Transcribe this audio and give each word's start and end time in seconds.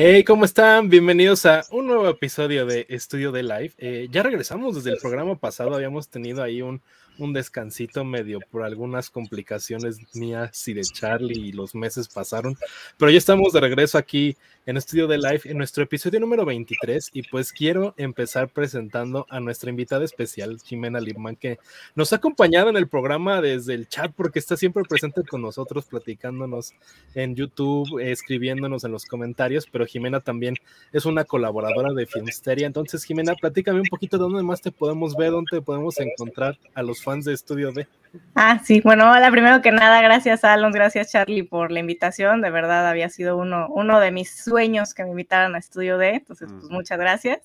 Hey, 0.00 0.22
¿cómo 0.22 0.44
están? 0.44 0.88
Bienvenidos 0.88 1.44
a 1.44 1.64
un 1.72 1.88
nuevo 1.88 2.08
episodio 2.08 2.66
de 2.66 2.86
Estudio 2.88 3.32
de 3.32 3.42
Live. 3.42 3.72
Eh, 3.78 4.06
ya 4.12 4.22
regresamos 4.22 4.76
desde 4.76 4.92
el 4.92 4.98
programa 4.98 5.34
pasado, 5.34 5.74
habíamos 5.74 6.08
tenido 6.08 6.40
ahí 6.44 6.62
un, 6.62 6.80
un 7.18 7.32
descansito 7.32 8.04
medio 8.04 8.38
por 8.52 8.62
algunas 8.62 9.10
complicaciones 9.10 9.98
mías 10.14 10.68
y 10.68 10.74
de 10.74 10.82
Charlie 10.82 11.48
y 11.48 11.50
los 11.50 11.74
meses 11.74 12.06
pasaron, 12.06 12.56
pero 12.96 13.10
ya 13.10 13.18
estamos 13.18 13.52
de 13.52 13.58
regreso 13.58 13.98
aquí 13.98 14.36
en 14.68 14.76
Estudio 14.76 15.06
de 15.06 15.16
Live 15.16 15.40
en 15.46 15.56
nuestro 15.56 15.82
episodio 15.82 16.20
número 16.20 16.44
23 16.44 17.08
y 17.14 17.22
pues 17.22 17.54
quiero 17.54 17.94
empezar 17.96 18.50
presentando 18.50 19.26
a 19.30 19.40
nuestra 19.40 19.70
invitada 19.70 20.04
especial, 20.04 20.58
Jimena 20.62 21.00
Lipman, 21.00 21.36
que 21.36 21.58
nos 21.94 22.12
ha 22.12 22.16
acompañado 22.16 22.68
en 22.68 22.76
el 22.76 22.86
programa 22.86 23.40
desde 23.40 23.72
el 23.72 23.88
chat 23.88 24.12
porque 24.14 24.38
está 24.38 24.58
siempre 24.58 24.82
presente 24.86 25.22
con 25.22 25.40
nosotros 25.40 25.86
platicándonos 25.86 26.74
en 27.14 27.34
YouTube, 27.34 27.98
escribiéndonos 27.98 28.84
en 28.84 28.92
los 28.92 29.06
comentarios, 29.06 29.66
pero 29.72 29.86
Jimena 29.86 30.20
también 30.20 30.54
es 30.92 31.06
una 31.06 31.24
colaboradora 31.24 31.94
de 31.94 32.04
Filmsteria. 32.04 32.66
Entonces, 32.66 33.04
Jimena, 33.04 33.36
platícame 33.36 33.80
un 33.80 33.88
poquito 33.88 34.18
de 34.18 34.24
dónde 34.24 34.42
más 34.42 34.60
te 34.60 34.70
podemos 34.70 35.16
ver, 35.16 35.30
dónde 35.30 35.62
podemos 35.62 35.98
encontrar 35.98 36.58
a 36.74 36.82
los 36.82 37.02
fans 37.02 37.24
de 37.24 37.32
Estudio 37.32 37.72
D. 37.72 37.88
Ah, 38.34 38.60
sí, 38.64 38.80
bueno, 38.82 39.10
hola, 39.10 39.30
primero 39.30 39.60
que 39.60 39.70
nada, 39.70 40.00
gracias 40.00 40.42
Alon, 40.42 40.72
gracias 40.72 41.12
Charlie 41.12 41.42
por 41.42 41.70
la 41.70 41.80
invitación, 41.80 42.40
de 42.40 42.48
verdad 42.48 42.88
había 42.88 43.10
sido 43.10 43.36
uno, 43.36 43.68
uno 43.68 44.00
de 44.00 44.10
mis 44.12 44.34
sueños 44.34 44.57
que 44.94 45.04
me 45.04 45.10
invitaran 45.10 45.54
a 45.54 45.58
Estudio 45.58 45.98
D, 45.98 46.14
entonces 46.16 46.50
pues 46.52 46.70
muchas 46.70 46.98
gracias. 46.98 47.40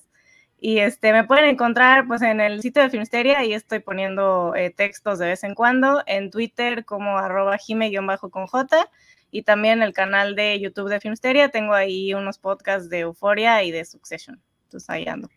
Y 0.60 0.78
este, 0.78 1.12
me 1.12 1.24
pueden 1.24 1.44
encontrar 1.44 2.06
pues 2.06 2.22
en 2.22 2.40
el 2.40 2.62
sitio 2.62 2.82
de 2.82 2.90
Filmsteria 2.90 3.44
y 3.44 3.52
estoy 3.52 3.80
poniendo 3.80 4.54
eh, 4.54 4.70
textos 4.70 5.18
de 5.18 5.26
vez 5.26 5.44
en 5.44 5.54
cuando, 5.54 6.02
en 6.06 6.30
Twitter 6.30 6.84
como 6.84 7.18
arroba 7.18 7.58
jime-con 7.58 8.46
J 8.46 8.90
y 9.30 9.42
también 9.42 9.82
el 9.82 9.92
canal 9.92 10.36
de 10.36 10.60
YouTube 10.60 10.88
de 10.88 11.00
Filmsteria, 11.00 11.48
tengo 11.48 11.74
ahí 11.74 12.14
unos 12.14 12.38
podcasts 12.38 12.88
de 12.88 13.00
Euforia 13.00 13.62
y 13.64 13.72
de 13.72 13.84
Succession, 13.84 14.40
entonces 14.64 14.88
ahí 14.88 15.06
ando. 15.08 15.28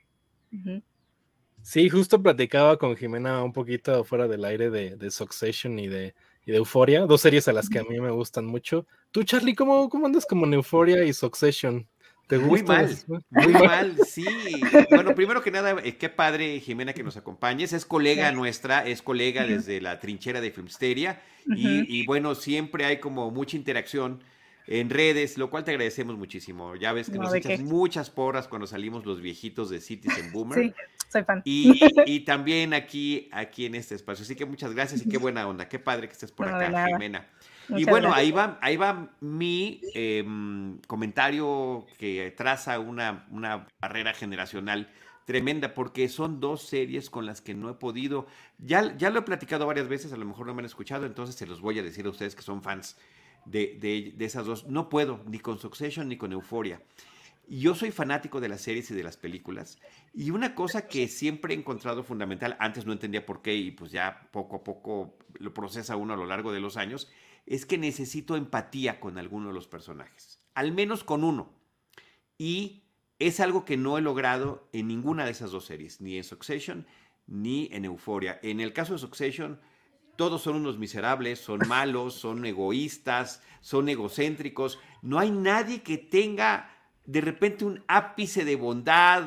Sí, 1.63 1.89
justo 1.89 2.21
platicaba 2.21 2.77
con 2.77 2.95
Jimena 2.95 3.43
un 3.43 3.51
poquito 3.51 4.03
fuera 4.03 4.27
del 4.27 4.45
aire 4.45 4.69
de, 4.69 5.11
Succession 5.11 5.79
y 5.79 5.87
de, 5.87 6.13
y 6.47 6.51
de 6.53 6.57
Euphoria, 6.57 7.01
dos 7.01 7.19
series 7.19 7.47
a 7.49 7.53
las 7.53 7.67
que 7.69 7.79
a 7.79 7.83
mí 7.83 7.99
me 7.99 8.09
gustan 8.09 8.45
mucho. 8.45 8.87
Tú, 9.11 9.23
Charlie, 9.23 9.53
¿cómo, 9.53 9.89
cómo 9.89 10.05
andas 10.05 10.25
como 10.25 10.45
en 10.45 10.53
Euphoria 10.53 11.03
y 11.03 11.11
Succession? 11.11 11.85
¿Te 12.27 12.37
muy 12.39 12.63
mal, 12.63 12.89
muy 13.29 13.53
mal, 13.53 13.97
sí. 14.05 14.25
Bueno, 14.89 15.13
primero 15.13 15.41
que 15.41 15.51
nada, 15.51 15.75
eh, 15.83 15.97
qué 15.97 16.07
padre, 16.07 16.61
Jimena, 16.61 16.93
que 16.93 17.03
nos 17.03 17.17
acompañes. 17.17 17.73
Es 17.73 17.85
colega 17.85 18.31
nuestra, 18.31 18.85
es 18.87 19.01
colega 19.01 19.45
desde 19.45 19.81
la 19.81 19.99
trinchera 19.99 20.39
de 20.39 20.51
Filmsteria. 20.51 21.21
y, 21.45 21.85
y, 21.87 22.05
bueno, 22.05 22.33
siempre 22.33 22.85
hay 22.85 22.99
como 22.99 23.29
mucha 23.29 23.57
interacción 23.57 24.21
en 24.67 24.89
redes, 24.89 25.37
lo 25.37 25.49
cual 25.49 25.63
te 25.63 25.71
agradecemos 25.71 26.17
muchísimo. 26.17 26.75
Ya 26.75 26.91
ves 26.91 27.09
que 27.09 27.17
nos 27.17 27.33
echas 27.33 27.61
muchas 27.61 28.09
porras 28.09 28.47
cuando 28.47 28.67
salimos 28.67 29.05
los 29.05 29.21
viejitos 29.21 29.69
de 29.69 29.79
Citizen 29.79 30.31
Boomer. 30.33 30.59
Sí, 30.59 30.73
soy 31.09 31.23
fan. 31.23 31.41
Y, 31.45 32.19
también 32.21 32.73
aquí, 32.73 33.29
aquí 33.31 33.65
en 33.65 33.75
este 33.75 33.95
espacio. 33.95 34.23
Así 34.23 34.35
que 34.35 34.45
muchas 34.45 34.73
gracias 34.73 35.05
y 35.05 35.09
qué 35.09 35.17
buena 35.17 35.47
onda. 35.47 35.69
Qué 35.69 35.79
padre 35.79 36.07
que 36.07 36.13
estés 36.13 36.31
por 36.31 36.49
acá, 36.49 36.87
Jimena. 36.87 37.27
y 37.69 37.85
bueno, 37.85 38.13
ahí 38.13 38.31
va, 38.31 38.59
ahí 38.61 38.75
va 38.75 39.09
mi 39.21 39.81
em, 39.93 40.79
comentario 40.87 41.85
que 41.97 42.33
traza 42.35 42.79
una, 42.79 43.25
una 43.31 43.67
barrera 43.79 44.13
generacional 44.13 44.89
tremenda, 45.25 45.73
porque 45.73 46.07
son 46.07 46.39
dos 46.39 46.61
series 46.61 47.09
con 47.09 47.25
las 47.25 47.41
que 47.41 47.53
no 47.53 47.69
he 47.69 47.73
podido. 47.73 48.27
Ya, 48.57 48.95
ya 48.97 49.09
lo 49.09 49.19
he 49.19 49.23
platicado 49.23 49.65
varias 49.65 49.87
veces, 49.89 50.13
a 50.13 50.17
lo 50.17 50.25
mejor 50.25 50.47
no 50.47 50.53
me 50.53 50.61
han 50.61 50.65
escuchado, 50.65 51.05
entonces 51.05 51.35
se 51.35 51.45
los 51.45 51.59
voy 51.59 51.79
a 51.79 51.83
decir 51.83 52.05
a 52.05 52.09
ustedes 52.09 52.33
que 52.33 52.43
son 52.43 52.61
fans 52.61 52.97
de, 53.49 54.15
esas 54.19 54.45
dos. 54.45 54.67
No 54.67 54.89
puedo, 54.89 55.23
ni 55.27 55.39
con 55.39 55.59
Succession 55.59 56.07
ni 56.07 56.17
con 56.17 56.31
Euphoria. 56.31 56.81
Yo 57.47 57.75
soy 57.75 57.91
fanático 57.91 58.41
de 58.41 58.49
las 58.49 58.61
series 58.61 58.91
y 58.91 58.93
de 58.93 59.03
las 59.03 59.15
películas. 59.15 59.79
Y 60.13 60.31
una 60.31 60.53
cosa 60.53 60.87
que 60.87 61.07
siempre 61.07 61.53
he 61.53 61.57
encontrado 61.57 62.03
fundamental, 62.03 62.57
antes 62.59 62.85
no 62.85 62.91
entendía 62.91 63.25
por 63.25 63.41
qué 63.41 63.55
y 63.55 63.71
pues 63.71 63.91
ya 63.91 64.29
poco 64.31 64.57
a 64.57 64.63
poco 64.63 65.17
lo 65.39 65.53
procesa 65.53 65.95
uno 65.95 66.13
a 66.13 66.17
lo 66.17 66.25
largo 66.25 66.51
de 66.51 66.59
los 66.59 66.75
años, 66.75 67.09
es 67.45 67.65
que 67.65 67.77
necesito 67.77 68.35
empatía 68.35 68.99
con 68.99 69.17
alguno 69.17 69.47
de 69.47 69.53
los 69.53 69.67
personajes. 69.67 70.41
Al 70.53 70.73
menos 70.73 71.05
con 71.05 71.23
uno. 71.23 71.53
Y 72.37 72.83
es 73.19 73.39
algo 73.39 73.63
que 73.63 73.77
no 73.77 73.97
he 73.97 74.01
logrado 74.01 74.67
en 74.73 74.87
ninguna 74.87 75.23
de 75.23 75.31
esas 75.31 75.51
dos 75.51 75.65
series, 75.65 76.01
ni 76.01 76.17
en 76.17 76.23
Succession 76.23 76.85
ni 77.27 77.69
en 77.71 77.85
Euphoria. 77.85 78.39
En 78.41 78.59
el 78.59 78.73
caso 78.73 78.93
de 78.93 78.99
Succession, 78.99 79.59
todos 80.17 80.41
son 80.41 80.57
unos 80.57 80.77
miserables, 80.77 81.39
son 81.39 81.61
malos, 81.67 82.15
son 82.15 82.45
egoístas, 82.45 83.41
son 83.61 83.87
egocéntricos. 83.87 84.79
No 85.01 85.19
hay 85.19 85.31
nadie 85.31 85.81
que 85.81 85.97
tenga 85.97 86.69
de 87.05 87.21
repente 87.21 87.63
un 87.63 87.83
ápice 87.87 88.43
de 88.43 88.55
bondad. 88.55 89.25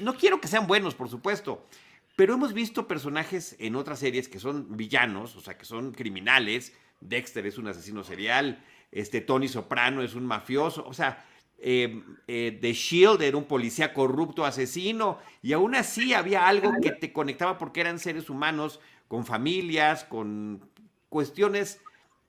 no, 0.00 0.14
quiero 0.14 0.40
que 0.40 0.48
sean 0.48 0.66
buenos, 0.66 0.94
por 0.94 1.08
supuesto, 1.08 1.66
pero 2.14 2.34
hemos 2.34 2.52
visto 2.52 2.86
personajes 2.86 3.56
en 3.58 3.74
otras 3.74 3.98
series 3.98 4.28
que 4.28 4.38
son 4.38 4.76
villanos, 4.76 5.34
o 5.36 5.40
sea, 5.40 5.58
que 5.58 5.64
son 5.64 5.92
criminales. 5.92 6.72
Dexter 7.00 7.46
es 7.46 7.58
un 7.58 7.68
asesino 7.68 8.04
serial, 8.04 8.64
este 8.90 9.20
Tony 9.20 9.48
Soprano 9.48 10.02
es 10.02 10.14
un 10.14 10.26
mafioso, 10.26 10.84
o 10.86 10.92
sea, 10.92 11.24
eh, 11.58 12.02
eh, 12.26 12.58
The 12.60 12.72
Shield 12.72 13.22
era 13.22 13.36
un 13.36 13.44
policía 13.44 13.92
corrupto, 13.92 14.44
asesino, 14.44 15.18
y 15.42 15.52
aún 15.52 15.74
así 15.74 16.12
había 16.12 16.46
algo 16.46 16.72
que 16.82 16.90
te 16.92 17.12
conectaba 17.12 17.58
porque 17.58 17.80
eran 17.80 17.98
seres 17.98 18.30
humanos 18.30 18.80
con 19.08 19.24
familias, 19.24 20.04
con 20.04 20.70
cuestiones, 21.08 21.80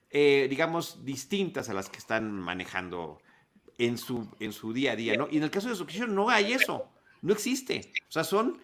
eh, 0.10 0.48
digamos, 0.50 1.06
distintas 1.06 1.70
a 1.70 1.74
las 1.74 1.90
que 1.90 1.98
están 1.98 2.32
manejando 2.32 3.20
en 3.78 3.98
su, 3.98 4.28
en 4.40 4.54
su 4.54 4.74
día 4.74 4.94
a 4.94 4.96
día, 4.96 5.16
¿no? 5.16 5.28
Y 5.30 5.38
en 5.38 5.44
el 5.44 5.52
caso 5.52 5.70
de 5.70 5.76
Succession 5.76 6.16
no 6.16 6.30
hay 6.30 6.54
eso, 6.54 6.90
no 7.22 7.34
existe. 7.34 7.92
O 8.08 8.12
sea, 8.12 8.24
son, 8.24 8.60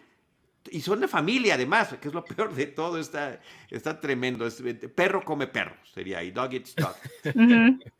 y 0.70 0.80
son 0.80 1.00
de 1.00 1.08
familia 1.08 1.54
además, 1.54 1.94
que 2.00 2.08
es 2.08 2.14
lo 2.14 2.24
peor 2.24 2.54
de 2.54 2.66
todo, 2.66 2.98
está, 2.98 3.40
está 3.70 4.00
tremendo. 4.00 4.48
perro 4.94 5.24
come 5.24 5.46
perro, 5.46 5.76
sería 5.94 6.18
ahí, 6.18 6.30
dog 6.30 6.52
eats 6.54 6.74
dog. 6.74 6.96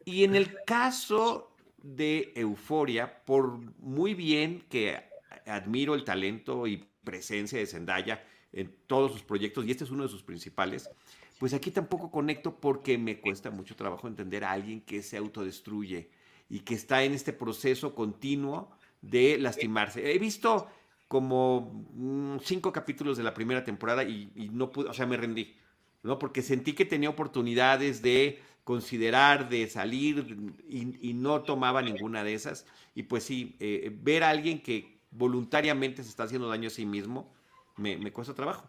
Y 0.04 0.24
en 0.24 0.34
el 0.34 0.54
caso 0.64 1.54
de 1.78 2.32
Euforia, 2.34 3.24
por 3.24 3.58
muy 3.78 4.14
bien 4.14 4.64
que 4.68 5.04
admiro 5.46 5.94
el 5.94 6.04
talento 6.04 6.66
y 6.66 6.84
presencia 7.04 7.58
de 7.58 7.66
Zendaya, 7.66 8.24
en 8.56 8.74
todos 8.86 9.12
sus 9.12 9.22
proyectos 9.22 9.64
y 9.64 9.70
este 9.70 9.84
es 9.84 9.90
uno 9.90 10.02
de 10.02 10.08
sus 10.08 10.22
principales, 10.22 10.90
pues 11.38 11.52
aquí 11.52 11.70
tampoco 11.70 12.10
conecto 12.10 12.56
porque 12.58 12.96
me 12.96 13.20
cuesta 13.20 13.50
mucho 13.50 13.76
trabajo 13.76 14.08
entender 14.08 14.44
a 14.44 14.52
alguien 14.52 14.80
que 14.80 15.02
se 15.02 15.18
autodestruye 15.18 16.10
y 16.48 16.60
que 16.60 16.74
está 16.74 17.04
en 17.04 17.12
este 17.12 17.34
proceso 17.34 17.94
continuo 17.94 18.70
de 19.02 19.36
lastimarse. 19.38 20.10
He 20.10 20.18
visto 20.18 20.68
como 21.06 21.86
mm, 21.94 22.38
cinco 22.42 22.72
capítulos 22.72 23.18
de 23.18 23.24
la 23.24 23.34
primera 23.34 23.62
temporada 23.62 24.04
y, 24.04 24.50
no 24.52 24.70
pude, 24.72 24.88
o 24.88 24.94
sea, 24.94 25.06
me 25.06 25.18
rendí, 25.18 25.54
¿no? 26.02 26.18
Porque 26.18 26.40
sentí 26.40 26.72
que 26.72 26.86
tenía 26.86 27.10
oportunidades 27.10 28.00
de 28.00 28.40
considerar, 28.64 29.50
de 29.50 29.68
salir 29.68 30.36
y, 30.66 31.12
no 31.12 31.42
tomaba 31.42 31.82
ninguna 31.82 32.24
de 32.24 32.34
esas. 32.34 32.66
Y 32.94 33.04
pues 33.04 33.22
sí, 33.22 33.54
eh, 33.60 33.94
ver 34.02 34.24
a 34.24 34.30
alguien 34.30 34.60
que 34.60 34.98
voluntariamente 35.10 36.02
se 36.02 36.08
está 36.08 36.24
haciendo 36.24 36.48
daño 36.48 36.68
a 36.68 36.70
sí 36.70 36.86
mismo, 36.86 37.35
me, 37.76 38.12
cuesta 38.12 38.34
trabajo. 38.34 38.68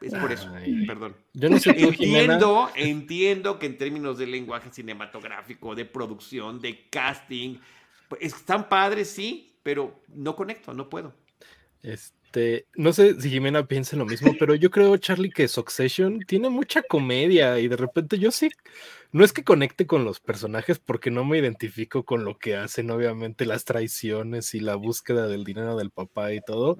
Es 0.00 0.14
por 0.14 0.32
eso, 0.32 0.52
perdón. 0.86 1.16
Yo 1.32 1.48
no 1.48 1.58
sé 1.60 1.70
entiendo, 1.70 2.70
entiendo 2.74 3.58
que 3.58 3.66
en 3.66 3.78
términos 3.78 4.18
de 4.18 4.26
lenguaje 4.26 4.70
cinematográfico, 4.72 5.76
de 5.76 5.84
producción, 5.84 6.60
de 6.60 6.88
casting, 6.88 7.58
pues, 8.08 8.22
están 8.22 8.68
padres, 8.68 9.10
sí, 9.10 9.56
pero 9.62 10.02
no 10.08 10.34
conecto, 10.34 10.74
no 10.74 10.88
puedo. 10.88 11.14
Este, 11.82 12.21
no 12.76 12.92
sé 12.92 13.20
si 13.20 13.30
Jimena 13.30 13.66
piensa 13.66 13.96
lo 13.96 14.06
mismo, 14.06 14.32
pero 14.38 14.54
yo 14.54 14.70
creo, 14.70 14.96
Charlie, 14.96 15.30
que 15.30 15.48
Succession 15.48 16.20
tiene 16.26 16.48
mucha 16.48 16.82
comedia 16.82 17.58
y 17.58 17.68
de 17.68 17.76
repente 17.76 18.18
yo 18.18 18.30
sí 18.30 18.50
no 19.12 19.24
es 19.24 19.32
que 19.34 19.44
conecte 19.44 19.86
con 19.86 20.04
los 20.04 20.20
personajes 20.20 20.78
porque 20.78 21.10
no 21.10 21.24
me 21.24 21.38
identifico 21.38 22.02
con 22.04 22.24
lo 22.24 22.38
que 22.38 22.56
hacen, 22.56 22.90
obviamente, 22.90 23.44
las 23.44 23.66
traiciones 23.66 24.54
y 24.54 24.60
la 24.60 24.74
búsqueda 24.74 25.28
del 25.28 25.44
dinero 25.44 25.76
del 25.76 25.90
papá 25.90 26.32
y 26.32 26.40
todo, 26.40 26.78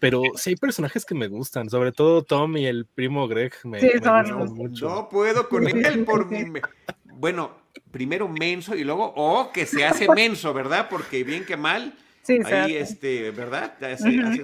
pero 0.00 0.22
sí 0.34 0.50
hay 0.50 0.56
personajes 0.56 1.04
que 1.04 1.14
me 1.14 1.28
gustan, 1.28 1.70
sobre 1.70 1.92
todo 1.92 2.24
Tom 2.24 2.56
y 2.56 2.66
el 2.66 2.84
primo 2.84 3.28
Greg 3.28 3.52
me, 3.62 3.80
gustan 3.80 4.54
mucho. 4.54 4.88
No 4.88 5.08
puedo 5.08 5.48
con 5.48 5.68
él 5.68 6.04
por 6.04 6.28
mi... 6.28 6.60
Bueno, 7.04 7.52
primero 7.92 8.28
menso 8.28 8.74
y 8.74 8.82
luego, 8.82 9.12
oh, 9.16 9.52
que 9.52 9.64
se 9.64 9.84
hace 9.84 10.08
menso, 10.08 10.52
¿verdad? 10.52 10.88
Porque 10.90 11.22
bien 11.22 11.44
que 11.44 11.56
mal, 11.56 11.96
ahí, 12.28 12.76
este, 12.76 13.30
¿verdad? 13.30 13.74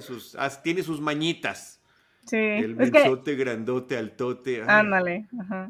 sus, 0.01 0.37
tiene 0.63 0.83
sus 0.83 1.01
mañitas. 1.01 1.81
Sí. 2.25 2.37
El 2.37 2.75
mensote 2.75 3.35
grandote, 3.35 3.97
altote. 3.97 4.63
Ándale. 4.67 5.27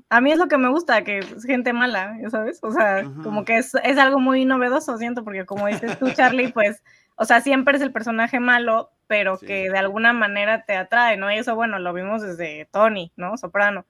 A 0.09 0.21
mí 0.21 0.31
es 0.31 0.37
lo 0.37 0.47
que 0.47 0.57
me 0.57 0.69
gusta, 0.69 1.03
que 1.03 1.19
es 1.19 1.43
gente 1.43 1.73
mala, 1.73 2.17
¿sabes? 2.29 2.59
O 2.61 2.71
sea, 2.71 3.03
como 3.23 3.43
que 3.43 3.57
es, 3.57 3.75
algo 3.75 4.19
muy 4.19 4.45
novedoso, 4.45 4.97
siento, 4.97 5.23
porque 5.23 5.45
como 5.45 5.67
dices 5.67 5.99
tú, 5.99 6.09
Charlie, 6.11 6.51
pues, 6.53 6.81
o 7.15 7.25
sea, 7.25 7.41
siempre 7.41 7.75
es 7.75 7.81
el 7.81 7.91
personaje 7.91 8.39
malo, 8.39 8.91
pero 9.07 9.37
que 9.37 9.69
de 9.69 9.77
alguna 9.77 10.13
manera 10.13 10.63
te 10.63 10.75
atrae, 10.75 11.17
¿no? 11.17 11.31
Y 11.31 11.37
eso, 11.37 11.55
bueno, 11.55 11.77
lo 11.79 11.93
vimos 11.93 12.21
desde 12.21 12.67
Tony, 12.71 13.11
¿no? 13.17 13.37
Soprano. 13.37 13.85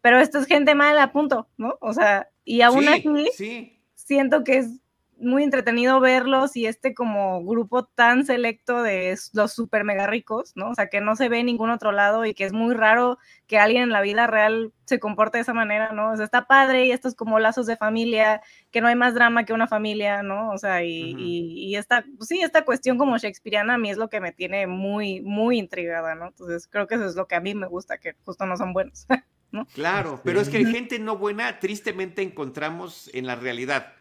Pero 0.00 0.18
esto 0.18 0.38
es 0.38 0.46
gente 0.46 0.74
mala, 0.74 1.12
punto, 1.12 1.48
¿no? 1.56 1.76
O 1.80 1.92
sea, 1.92 2.28
y 2.44 2.62
aún 2.62 2.88
así, 2.88 3.80
siento 3.94 4.42
que 4.42 4.58
es 4.58 4.80
muy 5.20 5.42
entretenido 5.42 6.00
verlos 6.00 6.56
y 6.56 6.66
este 6.66 6.94
como 6.94 7.44
grupo 7.44 7.84
tan 7.84 8.24
selecto 8.24 8.82
de 8.82 9.18
los 9.32 9.52
super 9.52 9.84
mega 9.84 10.06
ricos, 10.06 10.52
¿no? 10.54 10.70
O 10.70 10.74
sea, 10.74 10.88
que 10.88 11.00
no 11.00 11.16
se 11.16 11.28
ve 11.28 11.40
en 11.40 11.46
ningún 11.46 11.70
otro 11.70 11.92
lado 11.92 12.24
y 12.24 12.34
que 12.34 12.44
es 12.44 12.52
muy 12.52 12.74
raro 12.74 13.18
que 13.46 13.58
alguien 13.58 13.84
en 13.84 13.90
la 13.90 14.00
vida 14.00 14.26
real 14.26 14.72
se 14.84 15.00
comporte 15.00 15.38
de 15.38 15.42
esa 15.42 15.54
manera, 15.54 15.92
¿no? 15.92 16.12
O 16.12 16.16
sea, 16.16 16.24
está 16.24 16.46
padre 16.46 16.86
y 16.86 16.92
estos 16.92 17.14
como 17.14 17.38
lazos 17.38 17.66
de 17.66 17.76
familia, 17.76 18.40
que 18.70 18.80
no 18.80 18.88
hay 18.88 18.94
más 18.94 19.14
drama 19.14 19.44
que 19.44 19.52
una 19.52 19.66
familia, 19.66 20.22
¿no? 20.22 20.50
O 20.50 20.58
sea, 20.58 20.84
y, 20.84 21.14
y, 21.16 21.76
esta, 21.76 22.04
pues 22.16 22.28
sí, 22.28 22.40
esta 22.40 22.64
cuestión 22.64 22.96
como 22.96 23.18
shakespeariana 23.18 23.74
a 23.74 23.78
mí 23.78 23.90
es 23.90 23.96
lo 23.98 24.08
que 24.08 24.20
me 24.20 24.32
tiene 24.32 24.66
muy, 24.66 25.20
muy 25.20 25.58
intrigada, 25.58 26.14
¿no? 26.14 26.28
Entonces 26.28 26.68
creo 26.68 26.86
que 26.86 26.94
eso 26.94 27.06
es 27.06 27.16
lo 27.16 27.26
que 27.26 27.34
a 27.34 27.40
mí 27.40 27.54
me 27.54 27.66
gusta, 27.66 27.98
que 27.98 28.14
justo 28.24 28.46
no 28.46 28.56
son 28.56 28.72
buenos, 28.72 29.06
¿no? 29.52 29.66
Claro, 29.74 30.20
pero 30.24 30.40
es 30.40 30.48
que 30.48 30.64
gente 30.64 30.98
no 30.98 31.16
buena 31.16 31.58
tristemente 31.58 32.22
encontramos 32.22 33.10
en 33.12 33.26
la 33.26 33.34
realidad 33.34 33.97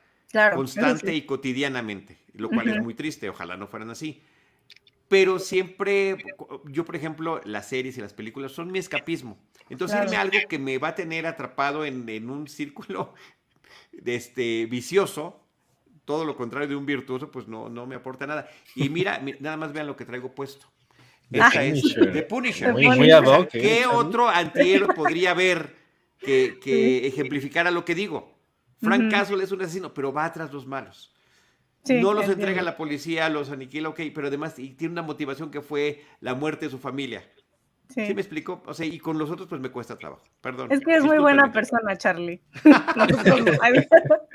constante 0.54 1.14
y 1.14 1.24
cotidianamente, 1.24 2.18
lo 2.34 2.50
cual 2.50 2.70
es 2.70 2.82
muy 2.82 2.94
triste, 2.94 3.30
ojalá 3.30 3.58
no 3.58 3.68
fueran 3.68 3.90
así. 3.90 4.22
Pero 5.08 5.40
siempre, 5.40 6.18
yo 6.66 6.84
por 6.84 6.96
ejemplo, 6.96 7.42
las 7.46 7.70
series 7.70 7.98
y 7.98 8.02
las 8.02 8.14
películas 8.14 8.52
son 8.52 8.72
mi 8.72 8.80
escapismo. 8.80 9.38
Entonces, 9.70 10.00
irme 10.04 10.18
algo 10.18 10.38
que 10.50 10.60
me 10.60 10.78
va 10.78 10.90
a 10.90 10.96
tener 10.96 11.26
atrapado 11.26 11.86
en, 11.86 12.30
un 12.30 12.48
círculo 12.48 13.14
de 13.92 14.16
este, 14.16 14.66
vicioso, 14.66 15.42
todo 16.04 16.26
lo 16.26 16.36
contrario 16.36 16.68
de 16.70 16.76
un 16.76 16.86
virtuoso, 16.86 17.32
pues 17.32 17.48
no, 17.48 17.70
no 17.70 17.86
me 17.86 17.96
aporta 17.96 18.28
nada. 18.28 18.50
Y 18.76 18.90
mira, 18.90 19.22
nada 19.40 19.58
más 19.58 19.74
vean 19.74 19.88
lo 19.88 19.96
que 19.96 20.06
traigo 20.06 20.34
puesto. 20.34 20.68
Esta 21.32 21.64
es 21.64 21.96
The 21.96 22.24
Punisher. 22.24 22.74
¿Qué 23.52 23.86
otro 23.86 24.30
antihéroe 24.30 24.94
podría 24.94 25.32
haber 25.32 25.76
que, 26.20 26.58
que 26.62 27.08
ejemplificara 27.08 27.72
lo 27.72 27.84
que 27.84 27.96
digo? 27.96 28.37
Frank 28.82 29.12
Castle 29.12 29.44
es 29.44 29.52
un 29.52 29.62
asesino, 29.62 29.94
pero 29.94 30.14
va 30.14 30.26
atrás 30.26 30.54
los 30.54 30.66
malos. 30.66 31.14
no 31.90 32.14
los 32.14 32.28
entrega 32.30 32.62
a 32.62 32.64
la 32.64 32.78
policía, 32.78 33.30
los 33.30 33.50
aniquila, 33.50 33.90
ok, 33.90 34.02
pero 34.14 34.28
además 34.28 34.56
tiene 34.56 34.90
una 34.90 35.02
motivación 35.02 35.52
que 35.52 35.62
fue 35.62 36.04
la 36.20 36.34
muerte 36.34 36.66
de 36.66 36.72
su 36.72 36.80
familia. 36.80 37.24
Sí. 37.90 38.02
me 38.14 38.22
explico? 38.22 38.62
O 38.66 38.74
sea, 38.74 38.86
y 38.86 39.00
con 39.00 39.18
los 39.18 39.32
otros 39.32 39.48
pues 39.48 39.62
me 39.62 39.70
cuesta 39.70 39.98
trabajo. 39.98 40.24
Perdón. 40.42 40.70
Es 40.72 40.82
que 40.82 40.96
es 40.96 41.04
muy 41.06 41.20
buena 41.20 41.52
persona, 41.54 41.98
Charlie. 41.98 42.42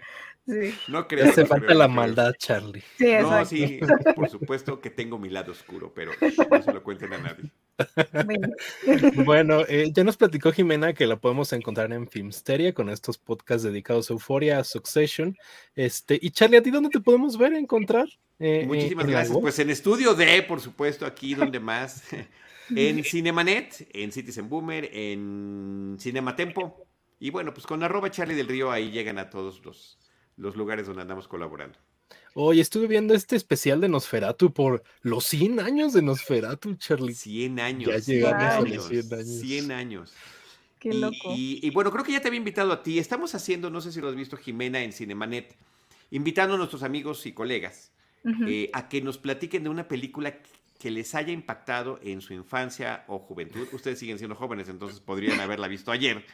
No 0.88 1.06
creo. 1.06 1.29
Hace 1.29 1.47
falta 1.47 1.75
la 1.75 1.88
maldad, 1.88 2.33
Charlie. 2.37 2.83
Sí, 2.99 3.12
no, 3.21 3.45
sí, 3.45 3.81
por 4.15 4.29
supuesto 4.29 4.81
que 4.81 4.91
tengo 4.91 5.19
mi 5.19 5.29
lado 5.29 5.53
oscuro, 5.53 5.93
pero 5.95 6.12
no 6.50 6.62
se 6.62 6.73
lo 6.73 6.83
cuenten 6.83 7.12
a 7.12 7.19
nadie. 7.19 7.50
bueno, 9.25 9.63
eh, 9.69 9.91
ya 9.93 10.05
nos 10.05 10.17
platicó 10.17 10.53
Jimena 10.53 10.93
que 10.93 11.07
la 11.07 11.17
podemos 11.17 11.53
encontrar 11.53 11.93
en 11.93 12.09
Filmsteria 12.09 12.73
con 12.73 12.89
estos 12.89 13.19
podcasts 13.19 13.63
dedicados 13.63 14.11
a 14.11 14.15
Euphoria, 14.15 14.59
a 14.59 14.65
Succession. 14.65 15.37
Este, 15.75 16.19
y 16.21 16.31
Charlie, 16.31 16.59
¿a 16.59 16.63
ti 16.63 16.71
dónde 16.71 16.91
te 16.91 17.01
podemos 17.01 17.37
ver, 17.39 17.55
encontrar? 17.55 18.09
Eh, 18.39 18.65
Muchísimas 18.67 19.07
gracias. 19.07 19.39
Pues 19.39 19.59
en 19.59 19.71
Estudio 19.71 20.15
D, 20.15 20.43
por 20.43 20.61
supuesto, 20.61 21.07
aquí 21.07 21.35
donde 21.35 21.61
más. 21.61 22.03
en 22.75 23.03
Cinemanet, 23.05 23.89
en 23.93 24.13
Citizen 24.13 24.49
Boomer, 24.49 24.89
en 24.93 25.97
Cinematempo. 26.01 26.87
Y 27.19 27.31
bueno, 27.31 27.55
pues 27.55 27.67
con 27.67 27.83
arroba 27.83 28.11
Charlie 28.11 28.35
del 28.35 28.49
Río 28.49 28.71
ahí 28.71 28.91
llegan 28.91 29.19
a 29.19 29.31
todos 29.31 29.65
los, 29.65 29.99
los 30.37 30.57
lugares 30.57 30.87
donde 30.87 31.03
andamos 31.03 31.29
colaborando. 31.29 31.79
Oye, 32.34 32.61
estuve 32.61 32.87
viendo 32.87 33.14
este 33.14 33.37
especial 33.37 33.81
de 33.81 33.88
Nosferatu 33.88 34.52
por 34.52 34.82
los 35.02 35.25
100 35.25 35.61
años 35.61 35.93
de 35.93 36.02
Nosferatu, 36.02 36.75
Charlie. 36.76 37.14
100 37.14 37.61
años. 37.61 37.90
Ya 37.90 37.99
llegamos 37.99 38.43
a 38.43 38.61
los 38.61 38.88
100 38.88 39.12
años. 39.12 39.40
100 39.40 39.73
años. 39.73 40.12
Qué 40.79 40.94
loco. 40.94 41.34
Y, 41.37 41.70
bueno, 41.70 41.93
creo 41.93 42.05
que 42.05 42.12
ya 42.12 42.20
te 42.20 42.29
había 42.29 42.38
invitado 42.38 42.73
a 42.73 42.82
ti. 42.82 42.99
Estamos 42.99 43.34
haciendo, 43.34 43.70
no 43.70 43.81
sé 43.81 43.93
si 43.93 44.00
lo 44.00 44.08
has 44.08 44.17
visto, 44.17 44.37
Jimena, 44.37 44.82
en 44.82 44.93
Cinemanet, 44.93 45.55
invitando 46.11 46.55
a 46.55 46.58
nuestros 46.58 46.82
amigos 46.82 47.25
y 47.26 47.32
colegas 47.32 47.93
eh, 48.46 48.70
a 48.73 48.88
que 48.88 49.00
nos 49.02 49.19
platiquen 49.19 49.64
de 49.64 49.69
una 49.69 49.87
película 49.87 50.38
que 50.78 50.90
les 50.90 51.14
haya 51.14 51.32
impactado 51.32 52.00
en 52.02 52.20
su 52.20 52.35
infancia 52.35 53.05
o 53.06 53.20
juventud. 53.20 53.69
Ustedes 53.73 53.99
siguen 53.99 54.19
siendo 54.19 54.35
jóvenes, 54.35 54.69
entonces 54.69 55.00
podrían 55.00 55.38
haberla 55.38 55.69
visto 55.69 55.93
ayer, 55.93 56.25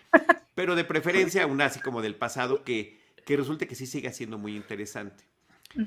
pero 0.55 0.75
de 0.75 0.85
preferencia 0.85 1.47
una 1.47 1.67
así 1.67 1.81
como 1.81 2.01
del 2.01 2.15
pasado 2.15 2.65
que 2.65 2.99
que 3.29 3.37
resulte 3.37 3.67
que 3.69 3.75
sí 3.75 3.85
sigue 3.85 4.11
siendo 4.15 4.39
muy 4.39 4.57
interesante. 4.57 5.23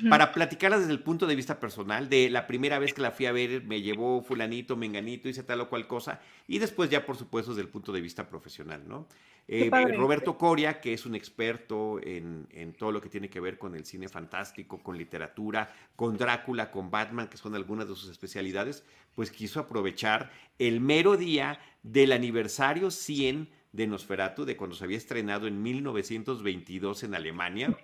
Para 0.09 0.31
platicarla 0.31 0.77
desde 0.77 0.91
el 0.91 0.99
punto 0.99 1.25
de 1.25 1.35
vista 1.35 1.59
personal, 1.59 2.07
de 2.07 2.29
la 2.29 2.45
primera 2.45 2.77
vez 2.77 2.93
que 2.93 3.01
la 3.01 3.11
fui 3.11 3.25
a 3.25 3.31
ver, 3.31 3.63
me 3.63 3.81
llevó 3.81 4.21
fulanito, 4.21 4.75
menganito, 4.75 5.27
hice 5.27 5.41
tal 5.43 5.61
o 5.61 5.69
cual 5.69 5.87
cosa, 5.87 6.21
y 6.47 6.59
después 6.59 6.89
ya, 6.89 7.03
por 7.03 7.17
supuesto, 7.17 7.51
desde 7.51 7.63
el 7.63 7.69
punto 7.69 7.91
de 7.91 7.99
vista 7.99 8.29
profesional, 8.29 8.83
¿no? 8.87 9.07
Eh, 9.47 9.69
Roberto 9.97 10.37
Coria, 10.37 10.79
que 10.79 10.93
es 10.93 11.05
un 11.05 11.15
experto 11.15 11.99
en, 12.03 12.47
en, 12.51 12.73
todo 12.73 12.91
lo 12.91 13.01
que 13.01 13.09
tiene 13.09 13.29
que 13.29 13.39
ver 13.39 13.57
con 13.57 13.75
el 13.75 13.85
cine 13.85 14.07
fantástico, 14.07 14.77
con 14.81 14.97
literatura, 14.97 15.73
con 15.95 16.15
Drácula, 16.15 16.69
con 16.69 16.91
Batman, 16.91 17.27
que 17.27 17.37
son 17.37 17.55
algunas 17.55 17.89
de 17.89 17.95
sus 17.95 18.09
especialidades, 18.09 18.85
pues 19.15 19.31
quiso 19.31 19.59
aprovechar 19.59 20.31
el 20.59 20.79
mero 20.79 21.17
día 21.17 21.59
del 21.81 22.11
aniversario 22.11 22.91
100 22.91 23.49
de 23.73 23.87
Nosferatu, 23.87 24.45
de 24.45 24.55
cuando 24.55 24.75
se 24.75 24.83
había 24.83 24.97
estrenado 24.97 25.47
en 25.47 25.61
1922 25.61 27.03
en 27.03 27.15
Alemania, 27.15 27.77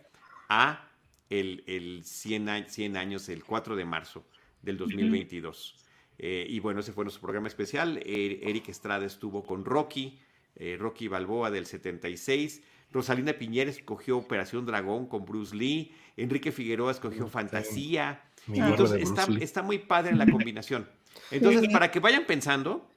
a 0.47 0.86
el, 1.29 1.63
el 1.67 2.03
100, 2.03 2.65
100, 2.69 2.97
años, 2.97 3.29
el 3.29 3.43
4 3.43 3.75
de 3.75 3.85
marzo 3.85 4.25
del 4.61 4.77
2022. 4.77 5.75
Eh, 6.19 6.45
y 6.49 6.59
bueno, 6.59 6.79
ese 6.79 6.93
fue 6.93 7.03
nuestro 7.03 7.21
programa 7.21 7.47
especial. 7.47 7.97
Eh, 8.03 8.39
Eric 8.43 8.69
Estrada 8.69 9.05
estuvo 9.05 9.43
con 9.43 9.65
Rocky, 9.65 10.19
eh, 10.55 10.77
Rocky 10.79 11.07
Balboa 11.07 11.51
del 11.51 11.65
76. 11.65 12.63
Rosalina 12.91 13.33
Piñera 13.33 13.69
escogió 13.69 14.17
Operación 14.17 14.65
Dragón 14.65 15.07
con 15.07 15.25
Bruce 15.25 15.55
Lee. 15.55 15.93
Enrique 16.15 16.51
Figueroa 16.51 16.91
escogió 16.91 17.27
Fantasía. 17.27 18.23
Entonces 18.47 19.01
está, 19.01 19.27
está, 19.41 19.61
muy 19.61 19.77
padre 19.77 20.15
la 20.15 20.25
combinación. 20.25 20.87
Entonces, 21.31 21.67
para 21.69 21.91
que 21.91 21.99
vayan 21.99 22.25
pensando, 22.25 22.89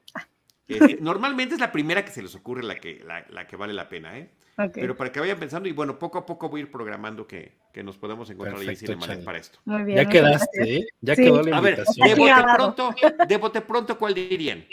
normalmente 1.01 1.55
es 1.55 1.61
la 1.61 1.73
primera 1.73 2.05
que 2.05 2.13
se 2.13 2.23
les 2.23 2.35
ocurre 2.35 2.63
la 2.63 2.77
que, 2.77 3.05
la, 3.05 3.47
que 3.47 3.57
vale 3.57 3.73
la 3.73 3.89
pena, 3.89 4.17
¿eh? 4.17 4.31
Pero 4.73 4.97
para 4.97 5.13
que 5.13 5.21
vayan 5.21 5.39
pensando 5.39 5.69
y 5.69 5.73
bueno, 5.73 5.99
poco 5.99 6.19
a 6.19 6.27
poco 6.27 6.49
voy 6.49 6.61
a 6.61 6.65
ir 6.65 6.71
programando 6.71 7.27
que, 7.27 7.53
nos 7.83 7.97
podemos 7.97 8.29
encontrar 8.31 8.61
ahí 8.61 8.77
en 8.81 9.25
para 9.25 9.39
esto. 9.39 9.59
Muy 9.65 9.85
bien, 9.85 9.99
ya 9.99 10.09
quedaste, 10.09 10.77
¿eh? 10.77 10.87
Ya 11.01 11.17
quedó 11.17 11.43
la 11.43 11.59
invitación. 11.59 12.05
A 12.05 12.15
ver, 12.15 12.17
de 12.17 12.25
bote 12.25 12.55
pronto, 12.55 12.95
de 13.29 13.37
bote 13.37 13.61
pronto, 13.61 13.99
¿cuál 13.99 14.15
dirían? 14.15 14.65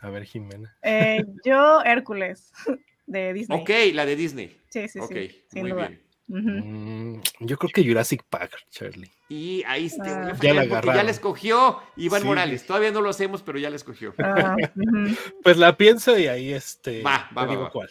A 0.00 0.10
ver, 0.10 0.24
Jimena. 0.24 0.76
Eh, 0.82 1.24
yo, 1.44 1.82
Hércules, 1.82 2.52
de 3.06 3.32
Disney. 3.32 3.60
Ok, 3.60 3.70
la 3.94 4.06
de 4.06 4.16
Disney. 4.16 4.56
Sí, 4.68 4.88
sí, 4.88 5.00
sí. 5.08 5.60
muy 5.60 5.72
bien. 5.72 6.04
Mm, 6.26 7.20
yo 7.40 7.58
creo 7.58 7.70
que 7.74 7.84
Jurassic 7.84 8.24
Park, 8.28 8.52
Charlie. 8.70 9.10
Y 9.28 9.62
ahí 9.66 9.86
está, 9.86 10.28
ah. 10.28 10.36
ya, 10.40 10.54
la 10.54 10.64
ya 10.64 11.02
la 11.02 11.10
escogió 11.10 11.80
Iván 11.96 12.24
Morales. 12.24 12.66
Todavía 12.66 12.90
no 12.90 13.00
lo 13.00 13.10
hacemos, 13.10 13.42
pero 13.42 13.58
ya 13.58 13.70
la 13.70 13.76
escogió. 13.76 14.14
Ah, 14.18 14.56
pues 15.42 15.58
la 15.58 15.76
pienso 15.76 16.18
y 16.18 16.26
ahí 16.26 16.52
este. 16.52 17.02
Va, 17.02 17.28
va, 17.36 17.46
digo 17.46 17.68
cuál. 17.70 17.90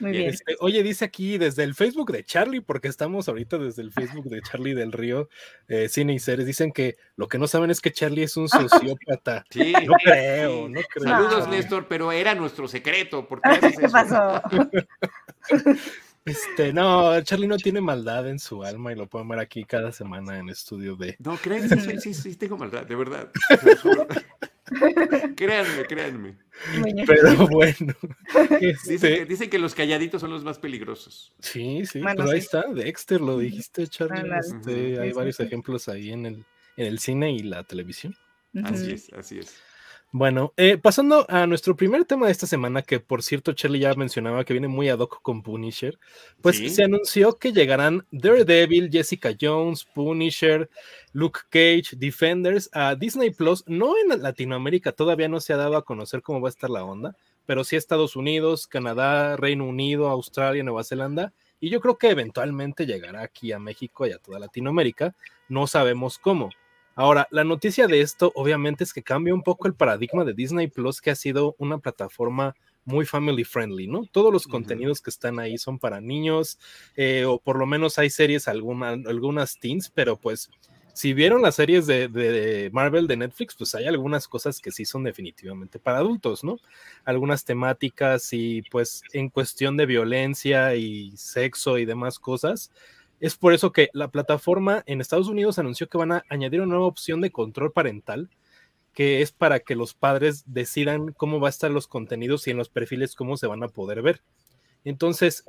Muy 0.00 0.12
bien. 0.12 0.28
Este, 0.28 0.56
oye, 0.60 0.82
dice 0.82 1.04
aquí 1.04 1.38
desde 1.38 1.64
el 1.64 1.74
Facebook 1.74 2.12
de 2.12 2.24
Charlie, 2.24 2.60
porque 2.60 2.88
estamos 2.88 3.28
ahorita 3.28 3.58
desde 3.58 3.82
el 3.82 3.92
Facebook 3.92 4.28
de 4.28 4.40
Charlie 4.42 4.74
del 4.74 4.92
Río, 4.92 5.28
eh, 5.66 5.88
Cine 5.88 6.14
y 6.14 6.18
Seres, 6.18 6.46
dicen 6.46 6.72
que 6.72 6.96
lo 7.16 7.26
que 7.26 7.38
no 7.38 7.48
saben 7.48 7.70
es 7.70 7.80
que 7.80 7.92
Charlie 7.92 8.22
es 8.22 8.36
un 8.36 8.48
sociópata. 8.48 9.44
Sí, 9.50 9.72
no 9.72 9.94
creo, 10.04 10.68
no 10.68 10.80
creo. 10.92 11.04
Saludos, 11.04 11.48
Néstor, 11.48 11.88
pero 11.88 12.12
era 12.12 12.34
nuestro 12.34 12.68
secreto. 12.68 13.26
¿Por 13.26 13.40
qué, 13.80 13.88
pasó? 13.88 14.40
Este, 16.24 16.72
no, 16.72 17.20
Charlie 17.22 17.48
no 17.48 17.56
tiene 17.56 17.80
maldad 17.80 18.28
en 18.28 18.38
su 18.38 18.62
alma 18.62 18.92
y 18.92 18.96
lo 18.96 19.08
pueden 19.08 19.28
ver 19.28 19.38
aquí 19.38 19.64
cada 19.64 19.92
semana 19.92 20.38
en 20.38 20.48
estudio 20.48 20.94
de. 20.94 21.16
No, 21.18 21.36
créanme, 21.36 21.80
sí, 21.80 22.00
sí, 22.00 22.14
sí, 22.14 22.36
tengo 22.36 22.56
maldad, 22.56 22.84
de 22.84 22.94
verdad. 22.94 23.30
créanme, 25.36 25.84
créanme. 25.88 26.38
Pero 27.06 27.46
bueno. 27.48 27.94
Este 28.60 29.24
dicen, 29.24 29.50
que, 29.50 29.58
los 29.58 29.74
calladitos 29.74 30.20
son 30.20 30.30
los 30.30 30.44
más 30.44 30.58
peligrosos. 30.58 31.32
Sí, 31.40 31.84
sí, 31.86 32.00
pero 32.02 32.30
ahí 32.30 32.38
está, 32.38 32.64
Dexter, 32.72 33.20
lo 33.20 33.38
dijiste, 33.38 33.86
Charlie. 33.86 34.30
Este, 34.38 35.00
hay 35.00 35.12
varios 35.12 35.40
ejemplos 35.40 35.88
ahí 35.88 36.12
en 36.12 36.26
el, 36.26 36.44
en 36.76 36.86
el 36.86 36.98
cine 36.98 37.32
y 37.32 37.40
la 37.40 37.64
televisión. 37.64 38.14
Así 38.64 38.92
es, 38.92 39.12
así 39.12 39.38
es. 39.38 39.56
Bueno, 40.10 40.54
eh, 40.56 40.78
pasando 40.78 41.26
a 41.28 41.46
nuestro 41.46 41.76
primer 41.76 42.06
tema 42.06 42.26
de 42.26 42.32
esta 42.32 42.46
semana, 42.46 42.80
que 42.80 42.98
por 42.98 43.22
cierto 43.22 43.52
Charlie 43.52 43.80
ya 43.80 43.92
mencionaba 43.92 44.42
que 44.42 44.54
viene 44.54 44.66
muy 44.66 44.88
ad 44.88 45.00
hoc 45.00 45.20
con 45.20 45.42
Punisher, 45.42 45.98
pues 46.40 46.56
se 46.74 46.84
anunció 46.84 47.38
que 47.38 47.52
llegarán 47.52 48.06
Daredevil, 48.10 48.88
Jessica 48.90 49.36
Jones, 49.38 49.84
Punisher, 49.84 50.70
Luke 51.12 51.40
Cage, 51.50 51.94
Defenders 51.98 52.70
a 52.72 52.94
Disney 52.94 53.30
Plus, 53.32 53.64
no 53.66 53.92
en 53.98 54.22
Latinoamérica, 54.22 54.92
todavía 54.92 55.28
no 55.28 55.40
se 55.40 55.52
ha 55.52 55.58
dado 55.58 55.76
a 55.76 55.84
conocer 55.84 56.22
cómo 56.22 56.40
va 56.40 56.48
a 56.48 56.56
estar 56.56 56.70
la 56.70 56.84
onda, 56.84 57.14
pero 57.44 57.62
sí 57.62 57.76
Estados 57.76 58.16
Unidos, 58.16 58.66
Canadá, 58.66 59.36
Reino 59.36 59.66
Unido, 59.66 60.08
Australia, 60.08 60.64
Nueva 60.64 60.84
Zelanda, 60.84 61.34
y 61.60 61.68
yo 61.68 61.82
creo 61.82 61.98
que 61.98 62.08
eventualmente 62.08 62.86
llegará 62.86 63.22
aquí 63.22 63.52
a 63.52 63.58
México 63.58 64.06
y 64.06 64.12
a 64.12 64.18
toda 64.18 64.38
Latinoamérica, 64.38 65.14
no 65.50 65.66
sabemos 65.66 66.18
cómo. 66.18 66.48
Ahora, 66.98 67.28
la 67.30 67.44
noticia 67.44 67.86
de 67.86 68.00
esto 68.00 68.32
obviamente 68.34 68.82
es 68.82 68.92
que 68.92 69.04
cambia 69.04 69.32
un 69.32 69.44
poco 69.44 69.68
el 69.68 69.74
paradigma 69.74 70.24
de 70.24 70.34
Disney 70.34 70.66
Plus, 70.66 71.00
que 71.00 71.12
ha 71.12 71.14
sido 71.14 71.54
una 71.56 71.78
plataforma 71.78 72.56
muy 72.84 73.06
family 73.06 73.44
friendly, 73.44 73.86
¿no? 73.86 74.02
Todos 74.10 74.32
los 74.32 74.48
contenidos 74.48 75.00
que 75.00 75.10
están 75.10 75.38
ahí 75.38 75.58
son 75.58 75.78
para 75.78 76.00
niños, 76.00 76.58
eh, 76.96 77.24
o 77.24 77.38
por 77.38 77.56
lo 77.56 77.66
menos 77.66 78.00
hay 78.00 78.10
series, 78.10 78.48
algunas 78.48 79.60
teens, 79.60 79.92
pero 79.94 80.16
pues 80.16 80.50
si 80.92 81.14
vieron 81.14 81.40
las 81.40 81.54
series 81.54 81.86
de, 81.86 82.68
Marvel 82.72 83.06
de 83.06 83.16
Netflix, 83.16 83.54
pues 83.54 83.76
hay 83.76 83.86
algunas 83.86 84.26
cosas 84.26 84.58
que 84.58 84.72
sí 84.72 84.84
son 84.84 85.04
definitivamente 85.04 85.78
para 85.78 85.98
adultos, 85.98 86.42
¿no? 86.42 86.58
Algunas 87.04 87.44
temáticas 87.44 88.32
y 88.32 88.62
pues 88.72 89.02
en 89.12 89.28
cuestión 89.28 89.76
de 89.76 89.86
violencia 89.86 90.74
y 90.74 91.16
sexo 91.16 91.78
y 91.78 91.84
demás 91.84 92.18
cosas. 92.18 92.72
Es 93.20 93.36
por 93.36 93.52
eso 93.52 93.72
que 93.72 93.88
la 93.92 94.08
plataforma 94.08 94.82
en 94.86 95.00
Estados 95.00 95.28
Unidos 95.28 95.58
anunció 95.58 95.88
que 95.88 95.98
van 95.98 96.12
a 96.12 96.24
añadir 96.28 96.60
una 96.60 96.70
nueva 96.70 96.86
opción 96.86 97.20
de 97.20 97.32
control 97.32 97.72
parental, 97.72 98.30
que 98.94 99.22
es 99.22 99.32
para 99.32 99.60
que 99.60 99.74
los 99.74 99.94
padres 99.94 100.44
decidan 100.46 101.12
cómo 101.12 101.40
va 101.40 101.48
a 101.48 101.50
estar 101.50 101.70
los 101.70 101.88
contenidos 101.88 102.46
y 102.46 102.52
en 102.52 102.56
los 102.56 102.68
perfiles 102.68 103.14
cómo 103.14 103.36
se 103.36 103.46
van 103.46 103.62
a 103.62 103.68
poder 103.68 104.02
ver. 104.02 104.22
Entonces, 104.84 105.44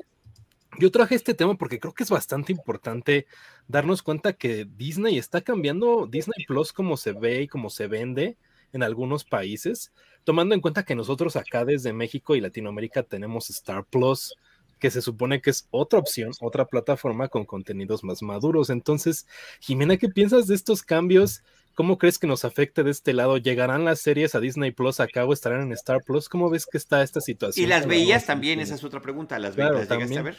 yo 0.80 0.92
traje 0.92 1.16
este 1.16 1.34
tema 1.34 1.56
porque 1.56 1.80
creo 1.80 1.94
que 1.94 2.04
es 2.04 2.10
bastante 2.10 2.52
importante 2.52 3.28
darnos 3.68 4.04
cuenta 4.04 4.34
que 4.34 4.68
Disney 4.78 5.18
está 5.18 5.42
cambiando 5.42 6.08
Disney 6.08 6.46
Plus 6.48 6.74
como 6.74 6.98
se 6.98 7.14
ve 7.14 7.44
y 7.44 7.48
como 7.48 7.70
se 7.70 7.88
vende 7.88 8.38
en 8.72 8.84
algunos 8.84 9.24
países, 9.24 9.92
tomando 10.24 10.54
en 10.54 10.62
cuenta 10.62 10.84
que 10.84 10.96
nosotros 10.96 11.36
acá 11.36 11.66
desde 11.66 11.92
México 11.94 12.36
y 12.36 12.42
Latinoamérica 12.42 13.04
tenemos 13.04 13.50
Star 13.50 13.84
Plus, 13.86 14.36
que 14.80 14.90
se 14.92 15.02
supone 15.02 15.42
que 15.42 15.50
es 15.50 15.68
otra 15.72 16.00
opción, 16.00 16.32
otra 16.42 16.66
plataforma 16.66 17.28
con 17.28 17.46
contenidos 17.46 18.04
más 18.04 18.22
maduros. 18.22 18.70
Entonces, 18.70 19.28
Jimena, 19.60 19.98
¿qué 19.98 20.10
piensas 20.10 20.48
de 20.48 20.56
estos 20.56 20.82
cambios? 20.84 21.44
¿Cómo 21.76 21.98
crees 21.98 22.18
que 22.18 22.28
nos 22.28 22.44
afecte 22.44 22.84
de 22.84 22.92
este 22.92 23.14
lado? 23.14 23.38
¿Llegarán 23.38 23.86
las 23.86 24.02
series 24.02 24.36
a 24.36 24.40
Disney 24.40 24.72
Plus 24.72 25.00
acá 25.00 25.26
o 25.26 25.32
estarán 25.32 25.62
en 25.62 25.72
Star 25.74 26.02
Plus? 26.04 26.28
¿Cómo 26.28 26.50
ves 26.50 26.66
que 26.66 26.78
está 26.78 27.04
esta 27.04 27.22
situación? 27.22 27.66
¿Y 27.66 27.70
las 27.70 27.88
veías 27.88 28.26
también? 28.26 28.60
Esa 28.60 28.76
es 28.76 28.84
otra 28.84 29.02
pregunta. 29.02 29.40
¿Las, 29.40 29.56
veías, 29.56 29.90
llegaste 29.90 30.18
a 30.18 30.22
ver? 30.24 30.38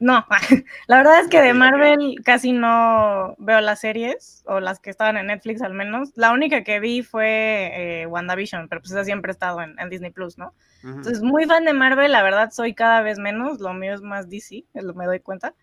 No, 0.00 0.26
la 0.86 0.96
verdad 0.96 1.20
es 1.20 1.28
que 1.28 1.42
de 1.42 1.52
Marvel 1.52 2.16
casi 2.24 2.52
no 2.52 3.34
veo 3.38 3.60
las 3.60 3.80
series, 3.80 4.42
o 4.46 4.60
las 4.60 4.80
que 4.80 4.90
estaban 4.90 5.16
en 5.16 5.26
Netflix 5.26 5.60
al 5.60 5.74
menos. 5.74 6.12
La 6.16 6.32
única 6.32 6.64
que 6.64 6.80
vi 6.80 7.02
fue 7.02 7.70
eh, 7.74 8.06
WandaVision, 8.06 8.68
pero 8.68 8.80
pues 8.80 8.92
esa 8.92 9.04
siempre 9.04 9.30
ha 9.30 9.32
estado 9.32 9.60
en, 9.60 9.76
Disney 9.90 10.10
Plus, 10.10 10.38
¿no? 10.38 10.54
Entonces, 10.82 11.22
muy 11.22 11.44
fan 11.44 11.64
de 11.64 11.74
Marvel, 11.74 12.12
la 12.12 12.22
verdad 12.22 12.50
soy 12.50 12.74
cada 12.74 13.02
vez 13.02 13.18
menos, 13.18 13.60
lo 13.60 13.74
mío 13.74 13.94
es 13.94 14.00
más 14.00 14.30
DC, 14.30 14.64
es 14.72 14.84
lo 14.84 14.94
me 14.94 15.06
doy 15.06 15.20
cuenta. 15.20 15.54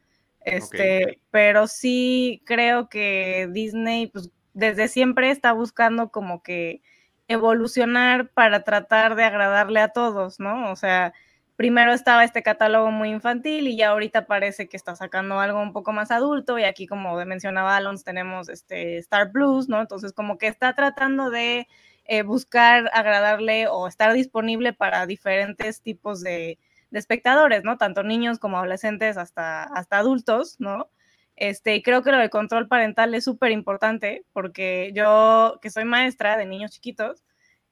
Este, 0.41 1.19
pero 1.31 1.65
sí 1.65 2.43
creo 2.45 2.89
que 2.89 3.49
Disney, 3.51 4.07
pues 4.07 4.29
desde 4.53 4.87
siempre 4.87 5.31
está 5.31 5.53
buscando 5.53 6.09
como 6.09 6.43
que 6.43 6.81
evolucionar 7.27 8.29
para 8.29 8.63
tratar 8.63 9.15
de 9.15 9.23
agradarle 9.23 9.79
a 9.79 9.89
todos, 9.89 10.39
¿no? 10.39 10.71
O 10.71 10.75
sea, 10.75 11.13
primero 11.55 11.93
estaba 11.93 12.23
este 12.23 12.43
catálogo 12.43 12.91
muy 12.91 13.09
infantil 13.09 13.67
y 13.67 13.77
ya 13.77 13.89
ahorita 13.89 14.25
parece 14.25 14.67
que 14.67 14.77
está 14.77 14.95
sacando 14.95 15.39
algo 15.39 15.61
un 15.61 15.73
poco 15.73 15.93
más 15.93 16.11
adulto 16.11 16.59
y 16.59 16.63
aquí 16.63 16.87
como 16.87 17.23
mencionaba 17.25 17.77
Alons 17.77 18.03
tenemos 18.03 18.49
este 18.49 18.97
Star 18.97 19.31
Plus, 19.31 19.69
¿no? 19.69 19.81
Entonces 19.81 20.13
como 20.13 20.37
que 20.37 20.47
está 20.47 20.73
tratando 20.75 21.29
de 21.29 21.67
eh, 22.05 22.23
buscar 22.23 22.89
agradarle 22.93 23.67
o 23.67 23.87
estar 23.87 24.13
disponible 24.13 24.73
para 24.73 25.05
diferentes 25.07 25.81
tipos 25.81 26.21
de, 26.21 26.59
espectadores, 26.91 27.63
¿no? 27.65 27.77
Tanto 27.77 28.03
niños 28.03 28.39
como 28.39 28.57
adolescentes 28.57 29.17
hasta, 29.17 29.63
hasta 29.63 29.97
adultos, 29.97 30.55
¿no? 30.59 30.89
Este, 31.35 31.75
y 31.75 31.83
creo 31.83 32.03
que 32.03 32.11
lo 32.11 32.17
del 32.19 32.29
control 32.29 32.69
parental 32.69 33.13
es 33.15 33.25
súper 33.25 33.51
importante 33.51 34.25
porque 34.31 34.91
yo, 34.95 35.59
que 35.61 35.69
soy 35.71 35.83
maestra 35.83 36.37
de 36.37 36.45
niños 36.45 36.71
chiquitos, 36.71 37.25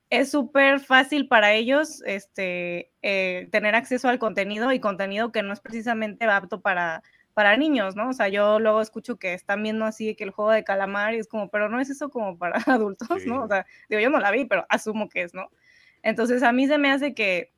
es 0.10 0.32
súper 0.32 0.80
fácil 0.80 1.28
para 1.28 1.54
ellos 1.54 2.04
este, 2.06 2.92
eh, 3.02 3.48
tener 3.52 3.76
acceso 3.76 4.10
al 4.10 4.20
contenido 4.20 4.72
y 4.72 4.80
contenido 4.80 5.32
que 5.32 5.44
no 5.44 5.54
es 5.54 5.60
precisamente 5.60 6.26
apto 6.26 6.62
para, 6.62 7.02
para 7.34 7.58
niños, 7.58 7.96
¿no? 7.96 8.10
O 8.10 8.14
sea, 8.14 8.28
yo 8.30 8.60
luego 8.60 8.82
escucho 8.82 9.18
que 9.18 9.34
están 9.34 9.64
viendo 9.64 9.86
así 9.86 10.16
que 10.16 10.24
el 10.24 10.32
juego 10.32 10.52
de 10.52 10.64
calamar 10.64 11.14
y 11.14 11.18
es 11.18 11.28
como, 11.28 11.50
pero 11.50 11.70
no 11.70 11.80
es 11.80 11.90
eso 11.90 12.10
como 12.10 12.38
para 12.38 12.58
adultos, 12.68 13.26
¿no? 13.26 13.44
O 13.44 13.48
sea, 13.48 13.66
digo, 13.90 14.02
yo 14.02 14.10
no 14.10 14.20
la 14.20 14.32
vi, 14.32 14.46
pero 14.46 14.66
asumo 14.70 15.10
que 15.10 15.24
es, 15.24 15.34
¿no? 15.34 15.50
Entonces, 16.04 16.44
a 16.44 16.52
mí 16.52 16.68
se 16.68 16.78
me 16.78 16.92
hace 16.92 17.14
que 17.14 17.54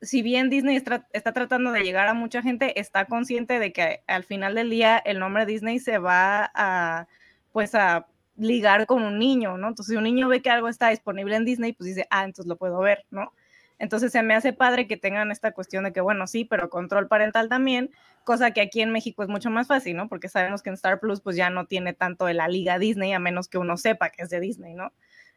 si 0.00 0.22
bien 0.22 0.50
Disney 0.50 0.76
está, 0.76 1.32
tratando 1.32 1.72
de 1.72 1.82
llegar 1.82 2.08
a 2.08 2.14
mucha 2.14 2.42
gente, 2.42 2.78
está 2.78 3.06
consciente 3.06 3.58
de 3.58 3.72
que 3.72 4.02
al 4.06 4.24
final 4.24 4.54
del 4.54 4.70
día 4.70 4.98
el 4.98 5.18
nombre 5.18 5.46
Disney 5.46 5.78
se 5.78 5.98
va 5.98 6.50
a, 6.54 7.06
pues 7.52 7.74
a 7.74 8.06
ligar 8.36 8.86
con 8.86 9.02
un 9.02 9.18
niño, 9.18 9.56
¿no? 9.58 9.68
Entonces, 9.68 9.92
si 9.92 9.96
un 9.96 10.04
niño 10.04 10.28
ve 10.28 10.42
que 10.42 10.50
algo 10.50 10.68
está 10.68 10.90
disponible 10.90 11.36
en 11.36 11.44
Disney, 11.44 11.72
pues 11.72 11.88
dice, 11.88 12.06
ah, 12.10 12.24
entonces 12.24 12.48
lo 12.48 12.56
puedo 12.56 12.78
ver, 12.80 13.04
¿no? 13.10 13.32
Entonces 13.78 14.12
se 14.12 14.22
me 14.22 14.34
hace 14.34 14.52
padre 14.52 14.86
que 14.86 14.96
tengan 14.96 15.30
esta 15.30 15.52
cuestión 15.52 15.84
de 15.84 15.92
que, 15.92 16.00
bueno, 16.00 16.26
sí, 16.26 16.44
pero 16.44 16.70
control 16.70 17.08
parental 17.08 17.48
también, 17.48 17.90
cosa 18.24 18.52
que 18.52 18.60
aquí 18.60 18.80
en 18.80 18.90
México 18.90 19.22
es 19.22 19.28
mucho 19.28 19.50
más 19.50 19.66
fácil, 19.66 19.96
¿no? 19.96 20.08
Porque 20.08 20.28
sabemos 20.28 20.62
que 20.62 20.70
en 20.70 20.74
Star 20.74 21.00
Plus 21.00 21.20
pues 21.20 21.36
ya 21.36 21.50
no 21.50 21.66
tiene 21.66 21.92
tanto 21.92 22.26
de 22.26 22.34
la 22.34 22.48
liga 22.48 22.78
Disney, 22.78 23.12
a 23.12 23.18
menos 23.18 23.48
que 23.48 23.58
uno 23.58 23.76
sepa 23.76 24.10
que 24.10 24.22
es 24.22 24.30
de 24.30 24.40
Disney, 24.40 24.74
¿no? 24.74 24.92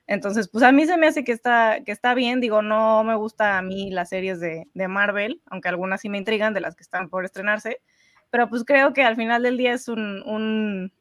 Entonces, 0.07 0.47
pues 0.47 0.63
a 0.63 0.71
mí 0.71 0.85
se 0.85 0.97
me 0.97 1.07
hace 1.07 1.25
que 1.25 1.33
está, 1.33 1.83
que 1.85 1.91
está 1.91 2.13
bien, 2.13 2.39
digo, 2.39 2.61
no 2.61 3.03
me 3.03 3.15
gusta 3.15 3.57
a 3.57 3.61
mí 3.61 3.91
las 3.91 4.09
series 4.09 4.39
de, 4.39 4.65
Marvel, 4.87 5.41
aunque 5.47 5.67
algunas 5.67 5.99
sí 5.99 6.07
me 6.07 6.17
intrigan 6.17 6.53
de 6.53 6.61
las 6.61 6.75
que 6.77 6.83
están 6.83 7.09
por 7.09 7.25
estrenarse, 7.25 7.81
pero 8.29 8.49
pues 8.49 8.63
creo 8.63 8.93
que 8.93 9.03
al 9.03 9.17
final 9.17 9.43
del 9.43 9.57
día 9.57 9.73
es 9.73 9.89
un, 9.89 10.93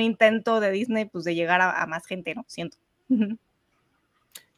intento 0.00 0.60
de 0.60 0.70
Disney 0.70 1.04
pues 1.06 1.24
de 1.24 1.34
llegar 1.34 1.60
a, 1.60 1.86
más 1.86 2.06
gente, 2.06 2.34
¿no? 2.34 2.44
Siento. 2.48 2.76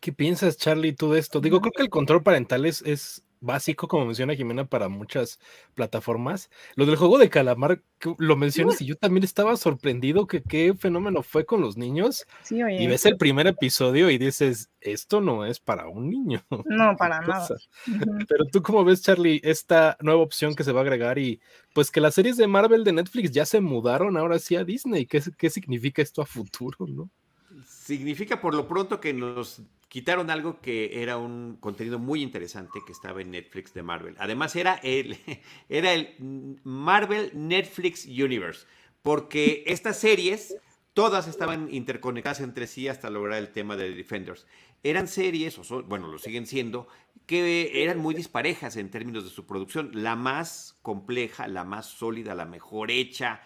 ¿Qué 0.00 0.12
piensas, 0.12 0.56
Charlie, 0.56 0.94
tú 0.94 1.12
de 1.12 1.20
esto? 1.20 1.40
Digo, 1.40 1.60
creo 1.60 1.72
que 1.72 1.82
el 1.82 1.90
control 1.90 2.22
parental 2.22 2.64
es, 2.64 2.80
es 2.82 3.22
básico, 3.40 3.88
como 3.88 4.06
menciona 4.06 4.34
Jimena, 4.34 4.66
para 4.66 4.88
muchas 4.88 5.40
plataformas. 5.74 6.50
Lo 6.76 6.86
del 6.86 6.96
juego 6.96 7.18
de 7.18 7.30
calamar, 7.30 7.82
lo 8.18 8.36
mencionas 8.36 8.80
y 8.80 8.86
yo 8.86 8.96
también 8.96 9.24
estaba 9.24 9.56
sorprendido 9.56 10.26
que 10.26 10.42
qué 10.42 10.74
fenómeno 10.74 11.22
fue 11.22 11.44
con 11.44 11.60
los 11.60 11.76
niños. 11.76 12.26
Y 12.50 12.86
ves 12.86 13.06
el 13.06 13.16
primer 13.16 13.46
episodio 13.46 14.10
y 14.10 14.18
dices, 14.18 14.70
esto 14.80 15.20
no 15.20 15.44
es 15.44 15.60
para 15.60 15.88
un 15.88 16.10
niño. 16.10 16.44
No, 16.70 16.96
para 16.96 17.20
nada. 17.20 17.48
Pero 18.28 18.44
tú 18.46 18.62
cómo 18.62 18.84
ves, 18.84 19.02
Charlie, 19.02 19.40
esta 19.42 19.96
nueva 20.00 20.22
opción 20.22 20.54
que 20.54 20.64
se 20.64 20.72
va 20.72 20.80
a 20.80 20.82
agregar 20.82 21.18
y 21.18 21.40
pues 21.74 21.90
que 21.90 22.00
las 22.00 22.14
series 22.14 22.36
de 22.36 22.46
Marvel 22.46 22.84
de 22.84 22.92
Netflix 22.92 23.32
ya 23.32 23.44
se 23.44 23.60
mudaron 23.60 24.16
ahora 24.16 24.38
sí 24.38 24.56
a 24.56 24.64
Disney. 24.64 25.06
¿Qué, 25.06 25.22
qué 25.36 25.50
significa 25.50 26.00
esto 26.00 26.22
a 26.22 26.26
futuro, 26.26 26.86
no? 26.86 27.10
Significa 27.66 28.40
por 28.40 28.54
lo 28.54 28.68
pronto 28.68 29.00
que 29.00 29.12
nos 29.12 29.62
quitaron 29.90 30.30
algo 30.30 30.60
que 30.60 31.02
era 31.02 31.18
un 31.18 31.56
contenido 31.58 31.98
muy 31.98 32.22
interesante 32.22 32.78
que 32.86 32.92
estaba 32.92 33.20
en 33.20 33.32
Netflix 33.32 33.74
de 33.74 33.82
Marvel. 33.82 34.14
Además 34.18 34.54
era 34.54 34.76
el, 34.84 35.18
era 35.68 35.92
el 35.92 36.58
Marvel 36.62 37.32
Netflix 37.34 38.06
Universe, 38.06 38.66
porque 39.02 39.64
estas 39.66 39.98
series 39.98 40.56
todas 40.94 41.26
estaban 41.26 41.68
interconectadas 41.74 42.40
entre 42.40 42.68
sí 42.68 42.86
hasta 42.86 43.10
lograr 43.10 43.38
el 43.38 43.50
tema 43.50 43.76
de 43.76 43.90
Defenders. 43.92 44.46
Eran 44.84 45.08
series, 45.08 45.58
o 45.58 45.82
bueno, 45.82 46.06
lo 46.06 46.18
siguen 46.18 46.46
siendo, 46.46 46.86
que 47.26 47.82
eran 47.82 47.98
muy 47.98 48.14
disparejas 48.14 48.76
en 48.76 48.90
términos 48.90 49.24
de 49.24 49.30
su 49.30 49.44
producción. 49.44 49.90
La 49.92 50.14
más 50.14 50.78
compleja, 50.82 51.48
la 51.48 51.64
más 51.64 51.86
sólida, 51.86 52.36
la 52.36 52.46
mejor 52.46 52.92
hecha, 52.92 53.42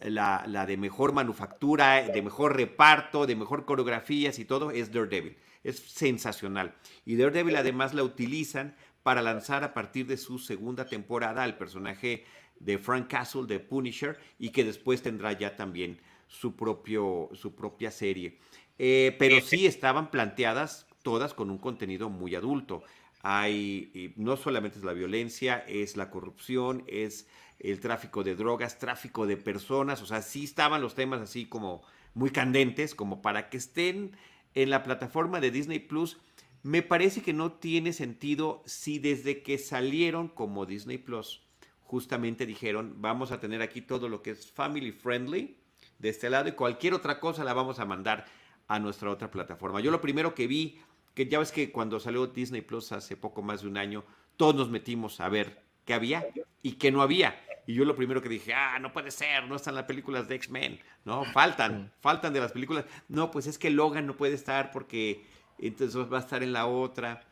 la 0.00 0.66
de 0.66 0.76
mejor 0.76 1.14
manufactura, 1.14 2.02
de 2.02 2.20
mejor 2.20 2.54
reparto, 2.54 3.26
de 3.26 3.34
mejor 3.34 3.64
coreografías 3.64 4.38
y 4.38 4.44
todo, 4.44 4.70
es 4.70 4.92
Daredevil 4.92 5.38
es 5.68 5.78
sensacional. 5.78 6.74
Y 7.04 7.16
Daredevil 7.16 7.56
además 7.56 7.94
la 7.94 8.02
utilizan 8.02 8.76
para 9.02 9.22
lanzar 9.22 9.64
a 9.64 9.74
partir 9.74 10.06
de 10.06 10.16
su 10.16 10.38
segunda 10.38 10.86
temporada 10.86 11.42
al 11.42 11.56
personaje 11.58 12.24
de 12.58 12.78
Frank 12.78 13.08
Castle 13.08 13.46
de 13.46 13.60
Punisher 13.60 14.18
y 14.38 14.50
que 14.50 14.64
después 14.64 15.02
tendrá 15.02 15.32
ya 15.32 15.56
también 15.56 16.00
su, 16.26 16.56
propio, 16.56 17.28
su 17.34 17.54
propia 17.54 17.90
serie. 17.90 18.38
Eh, 18.78 19.14
pero 19.18 19.40
sí 19.40 19.66
estaban 19.66 20.10
planteadas 20.10 20.86
todas 21.02 21.34
con 21.34 21.50
un 21.50 21.58
contenido 21.58 22.10
muy 22.10 22.34
adulto. 22.34 22.82
Hay, 23.22 24.12
no 24.16 24.36
solamente 24.36 24.78
es 24.78 24.84
la 24.84 24.92
violencia, 24.92 25.64
es 25.66 25.96
la 25.96 26.10
corrupción, 26.10 26.84
es 26.86 27.28
el 27.58 27.80
tráfico 27.80 28.22
de 28.22 28.36
drogas, 28.36 28.78
tráfico 28.78 29.26
de 29.26 29.36
personas, 29.36 30.02
o 30.02 30.06
sea, 30.06 30.22
sí 30.22 30.44
estaban 30.44 30.82
los 30.82 30.94
temas 30.94 31.20
así 31.20 31.46
como 31.46 31.82
muy 32.14 32.30
candentes, 32.30 32.94
como 32.94 33.22
para 33.22 33.48
que 33.48 33.56
estén 33.56 34.16
en 34.56 34.70
la 34.70 34.82
plataforma 34.82 35.38
de 35.38 35.50
Disney 35.52 35.78
Plus, 35.78 36.16
me 36.62 36.82
parece 36.82 37.22
que 37.22 37.34
no 37.34 37.52
tiene 37.52 37.92
sentido 37.92 38.62
si 38.66 38.98
desde 38.98 39.42
que 39.42 39.58
salieron 39.58 40.28
como 40.28 40.66
Disney 40.66 40.98
Plus, 40.98 41.42
justamente 41.82 42.46
dijeron, 42.46 42.94
vamos 42.96 43.30
a 43.30 43.38
tener 43.38 43.62
aquí 43.62 43.82
todo 43.82 44.08
lo 44.08 44.22
que 44.22 44.30
es 44.30 44.50
family 44.50 44.90
friendly 44.90 45.58
de 45.98 46.08
este 46.08 46.30
lado 46.30 46.48
y 46.48 46.52
cualquier 46.52 46.94
otra 46.94 47.20
cosa 47.20 47.44
la 47.44 47.52
vamos 47.52 47.78
a 47.78 47.84
mandar 47.84 48.24
a 48.66 48.78
nuestra 48.78 49.10
otra 49.10 49.30
plataforma. 49.30 49.80
Yo 49.80 49.90
lo 49.90 50.00
primero 50.00 50.34
que 50.34 50.46
vi, 50.46 50.80
que 51.14 51.28
ya 51.28 51.38
ves 51.38 51.52
que 51.52 51.70
cuando 51.70 52.00
salió 52.00 52.26
Disney 52.26 52.62
Plus 52.62 52.92
hace 52.92 53.16
poco 53.16 53.42
más 53.42 53.60
de 53.60 53.68
un 53.68 53.76
año, 53.76 54.04
todos 54.38 54.54
nos 54.54 54.70
metimos 54.70 55.20
a 55.20 55.28
ver 55.28 55.62
qué 55.84 55.92
había 55.92 56.26
y 56.62 56.72
qué 56.72 56.90
no 56.90 57.02
había. 57.02 57.38
Y 57.66 57.74
yo 57.74 57.84
lo 57.84 57.96
primero 57.96 58.22
que 58.22 58.28
dije, 58.28 58.54
ah, 58.54 58.78
no 58.78 58.92
puede 58.92 59.10
ser, 59.10 59.46
no 59.48 59.56
están 59.56 59.74
las 59.74 59.84
películas 59.84 60.28
de 60.28 60.36
X-Men, 60.36 60.78
¿no? 61.04 61.24
Faltan, 61.24 61.92
faltan 62.00 62.32
de 62.32 62.40
las 62.40 62.52
películas. 62.52 62.84
No, 63.08 63.30
pues 63.30 63.46
es 63.46 63.58
que 63.58 63.70
Logan 63.70 64.06
no 64.06 64.16
puede 64.16 64.34
estar 64.34 64.70
porque 64.70 65.24
entonces 65.58 65.96
va 66.12 66.18
a 66.18 66.20
estar 66.20 66.42
en 66.42 66.52
la 66.52 66.66
otra. 66.66 67.26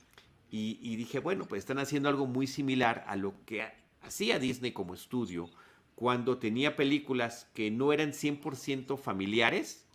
y, 0.50 0.96
dije, 0.96 1.18
bueno, 1.18 1.46
pues 1.46 1.60
están 1.60 1.78
haciendo 1.78 2.08
algo 2.08 2.26
muy 2.26 2.46
similar 2.46 3.04
a 3.06 3.16
lo 3.16 3.34
que 3.44 3.64
hacía 4.02 4.38
Disney 4.38 4.72
como 4.72 4.94
estudio 4.94 5.50
cuando 5.94 6.38
tenía 6.38 6.76
películas 6.76 7.48
que 7.54 7.70
no 7.70 7.92
eran 7.92 8.12
100% 8.12 8.98
familiares 8.98 9.86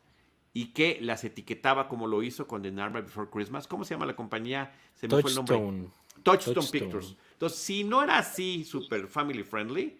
y 0.53 0.67
que 0.67 0.98
las 1.01 1.24
etiquetaba 1.24 1.88
como 1.88 2.08
lo 2.08 2.24
hizo 2.24 2.48
con 2.48 2.62
The 2.62 2.72
Nightmare 2.72 3.05
Before 3.05 3.29
Christmas. 3.29 3.67
¿Cómo 3.67 3.84
se 3.84 3.93
llama 3.93 4.05
la 4.05 4.15
compañía? 4.15 4.74
Se 4.96 5.08
me 5.08 5.22
fue 5.22 5.29
el 5.29 5.36
nombre. 5.36 5.89
Touchstone, 6.24 6.67
Pictures. 6.72 7.15
Entonces, 7.34 7.60
si 7.60 7.84
no 7.84 8.03
era 8.03 8.17
así 8.17 8.63
super 8.65 9.08
family 9.08 9.43
friendly, 9.43 9.98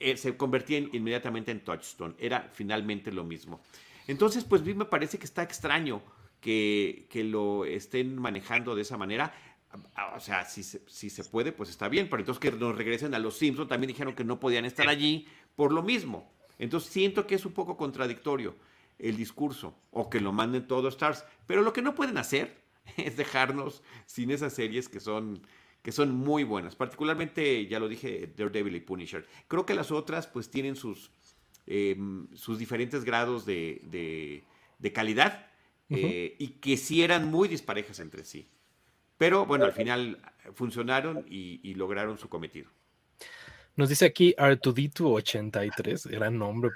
eh, 0.00 0.16
se 0.16 0.36
convertía 0.36 0.78
inmediatamente 0.78 1.50
en 1.50 1.60
Touchstone. 1.60 2.14
Era 2.18 2.50
finalmente 2.52 3.12
lo 3.12 3.24
mismo. 3.24 3.60
Entonces, 4.06 4.44
pues 4.44 4.62
a 4.62 4.64
mí 4.64 4.74
me 4.74 4.84
parece 4.84 5.18
que 5.18 5.24
está 5.24 5.42
extraño 5.42 6.02
que, 6.40 7.06
que 7.10 7.24
lo 7.24 7.64
estén 7.64 8.16
manejando 8.16 8.74
de 8.74 8.82
esa 8.82 8.96
manera. 8.96 9.34
O 10.16 10.20
sea, 10.20 10.44
si 10.46 10.62
se, 10.62 10.82
si 10.88 11.10
se 11.10 11.24
puede, 11.24 11.52
pues 11.52 11.68
está 11.68 11.88
bien, 11.88 12.08
pero 12.08 12.20
entonces 12.20 12.40
que 12.40 12.50
nos 12.52 12.76
regresen 12.76 13.14
a 13.14 13.18
los 13.18 13.36
Simpsons, 13.36 13.68
también 13.68 13.88
dijeron 13.88 14.14
que 14.14 14.24
no 14.24 14.40
podían 14.40 14.64
estar 14.64 14.88
allí 14.88 15.26
por 15.56 15.72
lo 15.72 15.82
mismo. 15.82 16.32
Entonces 16.58 16.90
siento 16.90 17.26
que 17.26 17.34
es 17.34 17.44
un 17.44 17.52
poco 17.52 17.76
contradictorio 17.76 18.56
el 18.98 19.16
discurso, 19.16 19.74
o 19.90 20.10
que 20.10 20.20
lo 20.20 20.32
manden 20.32 20.66
todos 20.66 20.94
Stars, 20.94 21.24
pero 21.46 21.62
lo 21.62 21.72
que 21.72 21.82
no 21.82 21.94
pueden 21.94 22.18
hacer 22.18 22.56
es 22.96 23.16
dejarnos 23.16 23.82
sin 24.06 24.30
esas 24.30 24.52
series 24.52 24.88
que 24.88 25.00
son, 25.00 25.46
que 25.82 25.92
son 25.92 26.14
muy 26.14 26.44
buenas, 26.44 26.76
particularmente, 26.76 27.66
ya 27.66 27.78
lo 27.78 27.88
dije, 27.88 28.32
Daredevil 28.36 28.76
y 28.76 28.80
Punisher. 28.80 29.26
Creo 29.46 29.64
que 29.64 29.74
las 29.74 29.90
otras 29.90 30.26
pues 30.26 30.50
tienen 30.50 30.76
sus, 30.76 31.10
em, 31.66 32.26
sus 32.34 32.58
diferentes 32.58 33.04
grados 33.04 33.46
de, 33.46 33.80
de, 34.78 34.92
calidad 34.92 35.46
eh, 35.90 36.36
y 36.38 36.48
que 36.60 36.76
sí 36.76 37.02
eran 37.02 37.30
muy 37.30 37.48
disparejas 37.48 38.00
entre 38.00 38.24
sí. 38.24 38.48
Pero 39.18 39.46
bueno, 39.46 39.64
al 39.64 39.72
final 39.72 40.18
funcionaron 40.54 41.26
y, 41.28 41.74
lograron 41.74 42.18
su 42.18 42.28
cometido. 42.28 42.70
Nos 43.78 43.88
dice 43.88 44.06
aquí 44.06 44.34
Artudito83, 44.36 46.10
gran 46.10 46.36
nombre, 46.36 46.72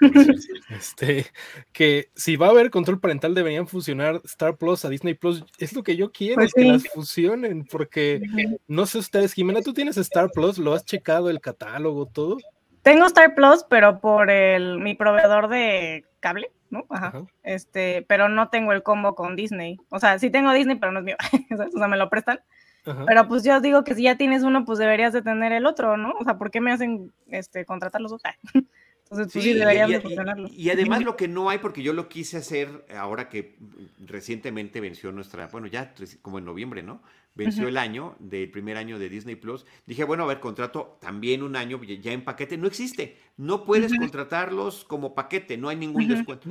este, 0.69 1.25
que 1.73 2.09
si 2.15 2.37
va 2.37 2.47
a 2.47 2.51
haber 2.51 2.69
control 2.69 3.01
parental 3.01 3.35
deberían 3.35 3.67
fusionar 3.67 4.21
Star 4.23 4.55
Plus 4.55 4.85
a 4.85 4.89
Disney 4.89 5.13
Plus. 5.13 5.43
Es 5.59 5.73
lo 5.73 5.83
que 5.83 5.97
yo 5.97 6.13
quiero, 6.13 6.35
pues 6.35 6.53
que 6.53 6.63
las 6.63 6.87
fusionen, 6.87 7.65
porque 7.65 8.21
no 8.67 8.85
sé 8.85 8.99
ustedes, 8.99 9.33
Jimena, 9.33 9.61
¿tú 9.61 9.73
tienes 9.73 9.97
Star 9.97 10.31
Plus? 10.31 10.57
¿Lo 10.57 10.73
has 10.73 10.85
checado 10.85 11.29
el 11.29 11.41
catálogo, 11.41 12.05
todo? 12.05 12.37
Tengo 12.83 13.05
Star 13.07 13.35
Plus, 13.35 13.65
pero 13.69 13.99
por 13.99 14.31
el, 14.31 14.79
mi 14.79 14.95
proveedor 14.95 15.49
de 15.49 16.05
cable. 16.21 16.51
¿no? 16.69 16.85
Ajá. 16.89 17.25
Este, 17.43 18.05
pero 18.07 18.29
no 18.29 18.47
tengo 18.47 18.71
el 18.71 18.81
combo 18.81 19.13
con 19.13 19.35
Disney. 19.35 19.77
O 19.89 19.99
sea, 19.99 20.17
sí 20.19 20.29
tengo 20.29 20.53
Disney, 20.53 20.77
pero 20.77 20.93
no 20.93 20.99
es 20.99 21.05
mío. 21.05 21.17
o 21.75 21.77
sea, 21.77 21.87
me 21.89 21.97
lo 21.97 22.09
prestan. 22.09 22.39
Pero 22.83 23.27
pues 23.27 23.43
yo 23.43 23.61
digo 23.61 23.83
que 23.83 23.95
si 23.95 24.03
ya 24.03 24.17
tienes 24.17 24.43
uno, 24.43 24.65
pues 24.65 24.79
deberías 24.79 25.13
de 25.13 25.21
tener 25.21 25.51
el 25.51 25.65
otro, 25.65 25.97
¿no? 25.97 26.13
O 26.19 26.23
sea, 26.23 26.37
¿por 26.37 26.51
qué 26.51 26.61
me 26.61 26.71
hacen 26.71 27.11
este, 27.27 27.65
contratar 27.65 28.01
los 28.01 28.11
dos? 28.11 28.21
Entonces, 29.03 29.31
pues 29.31 29.43
sí, 29.43 29.53
deberían 29.53 29.91
de 29.91 30.01
funcionarlo. 30.01 30.49
Y, 30.51 30.69
además 30.69 31.03
lo 31.03 31.15
que 31.15 31.27
no 31.27 31.49
hay, 31.49 31.59
porque 31.59 31.83
yo 31.83 31.93
lo 31.93 32.09
quise 32.09 32.37
hacer 32.37 32.85
ahora 32.97 33.29
que 33.29 33.57
recientemente 33.99 34.81
venció 34.81 35.11
nuestra, 35.11 35.47
bueno, 35.47 35.67
ya 35.67 35.93
como 36.21 36.39
en 36.39 36.45
noviembre, 36.45 36.81
¿no? 36.81 37.01
venció 37.35 37.67
el 37.67 37.77
año 37.77 38.15
del 38.19 38.49
primer 38.51 38.77
año 38.77 38.99
de 38.99 39.09
Disney 39.09 39.35
Plus. 39.35 39.65
Dije, 39.85 40.03
bueno, 40.03 40.23
a 40.23 40.27
ver, 40.27 40.39
contrato 40.39 40.97
también 41.01 41.43
un 41.43 41.55
año 41.55 41.81
ya 41.83 42.11
en 42.11 42.23
paquete. 42.23 42.57
No 42.57 42.67
existe. 42.67 43.17
No 43.37 43.65
puedes 43.65 43.97
contratarlos 43.97 44.85
como 44.85 45.15
paquete, 45.15 45.57
no 45.57 45.69
hay 45.69 45.77
ningún 45.77 46.07
descuento. 46.07 46.49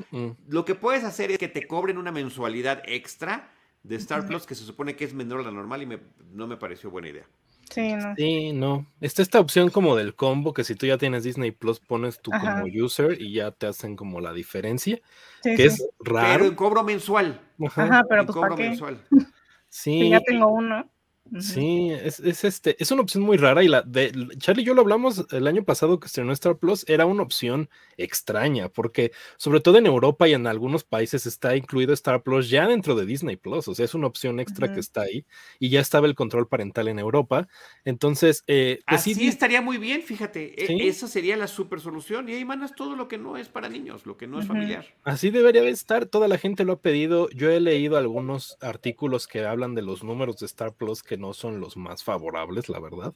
Lo 0.49 0.65
que 0.65 0.75
puedes 0.75 1.05
hacer 1.05 1.31
es 1.31 1.39
que 1.39 1.49
te 1.49 1.67
cobren 1.67 1.99
una 1.99 2.13
mensualidad 2.13 2.83
extra 2.87 3.51
de 3.83 3.97
Star 3.97 4.27
Plus 4.27 4.47
que 4.47 4.55
se 4.55 4.65
supone 4.65 4.97
que 4.97 5.05
es 5.05 5.15
menor 5.15 5.41
a 5.41 5.45
la 5.45 5.51
normal 5.51 5.83
y 5.83 5.87
me, 5.87 5.99
no 6.33 6.47
me 6.47 6.57
pareció 6.57 6.91
buena 6.91 7.09
idea. 7.09 7.27
Sí, 7.71 7.95
no. 7.95 8.15
Sí, 8.17 8.53
no. 8.53 8.87
Está 9.01 9.23
esta 9.23 9.41
opción 9.41 9.71
como 9.71 9.97
del 9.97 10.15
combo 10.15 10.53
que 10.53 10.63
si 10.63 10.75
tú 10.75 10.87
ya 10.87 10.99
tienes 10.99 11.25
Disney 11.25 11.53
Plus 11.53 11.81
pones 11.81 12.21
tú 12.21 12.31
como 12.31 12.65
user 12.67 13.21
y 13.21 13.35
ya 13.35 13.51
te 13.51 13.67
hacen 13.67 13.97
como 13.97 14.21
la 14.21 14.33
diferencia, 14.33 15.01
que 15.43 15.65
es 15.65 15.89
raro. 16.01 16.33
Pero 16.35 16.45
en 16.47 16.55
cobro 16.55 16.85
mensual. 16.85 17.41
Ajá, 17.67 18.05
pero 18.09 18.27
pues 18.27 18.37
cobro 18.37 18.57
mensual. 18.57 18.99
Sí. 19.75 20.11
ya 20.11 20.21
tengo 20.21 20.49
uno. 20.49 20.92
Sí, 21.41 21.91
es, 21.91 22.21
este, 22.21 22.77
es 22.79 22.91
una 22.91 23.03
opción 23.03 23.23
muy 23.23 23.37
rara 23.37 23.63
y 23.63 23.69
la 23.69 23.83
de 23.83 24.13
Charlie 24.39 24.63
y 24.63 24.67
yo 24.67 24.75
lo 24.75 24.83
hablamos 24.83 25.25
el 25.31 25.47
año 25.47 25.65
pasado 25.65 25.99
que 25.99 26.07
estrenó 26.07 26.33
Star 26.33 26.57
Plus, 26.59 26.85
era 26.89 27.07
una 27.07 27.23
opción 27.23 27.71
extraña, 27.97 28.69
porque 28.69 29.13
sobre 29.37 29.61
todo 29.61 29.79
en 29.79 29.87
Europa 29.87 30.29
y 30.29 30.35
en 30.35 30.47
algunos 30.47 30.85
países 30.85 31.27
está 31.27 31.57
incluido 31.57 31.93
Star 31.95 32.23
Plus 32.23 32.51
ya 32.51 32.67
dentro 32.67 32.95
de 32.95 33.07
Disney 33.07 33.37
Plus, 33.37 33.67
o 33.69 33.75
sea, 33.75 33.85
es 33.85 33.95
una 33.95 34.07
opción 34.07 34.41
extra 34.41 34.73
que 34.73 34.81
está 34.81 35.03
ahí 35.03 35.25
y 35.59 35.71
ya 35.71 35.81
estaba 35.81 36.07
el 36.07 36.15
control 36.15 36.49
parental 36.49 36.89
en 36.89 36.99
Europa. 36.99 37.49
Entonces, 37.85 38.45
eh, 38.47 38.81
pues 38.87 39.01
así 39.01 39.27
estaría 39.27 39.63
muy 39.63 39.79
bien, 39.79 40.03
fíjate, 40.03 40.65
e, 40.65 40.89
esa 40.89 41.09
sería 41.09 41.37
la 41.37 41.47
super 41.47 41.81
solución 41.81 42.29
y 42.29 42.33
ahí 42.33 42.45
mandas 42.45 42.75
todo 42.75 42.95
lo 42.95 43.09
que 43.09 43.19
no 43.19 43.37
es 43.37 43.49
para 43.49 43.69
niños, 43.69 44.07
lo 44.07 44.17
que 44.17 44.27
no 44.27 44.39
es 44.39 44.47
familiar. 44.47 44.85
Así 45.05 45.31
debería 45.31 45.63
de 45.63 45.71
estar, 45.71 46.07
toda 46.07 46.29
la 46.29 46.39
gente 46.39 46.65
lo 46.65 46.75
ha 46.75 46.81
pedido. 46.81 47.31
Yo 47.31 47.51
he 47.51 47.61
leído 47.61 47.97
algunos 47.97 48.57
artículos 48.61 49.27
que 49.27 49.45
hablan 49.45 49.75
de 49.75 49.83
los 49.83 50.05
números 50.05 50.39
de 50.39 50.47
Star 50.47 50.75
Plus 50.75 51.03
que 51.03 51.17
no 51.23 51.33
son 51.33 51.61
los 51.61 51.79
más 51.79 52.05
favorables, 52.05 52.69
la 52.69 52.81
verdad. 52.81 53.15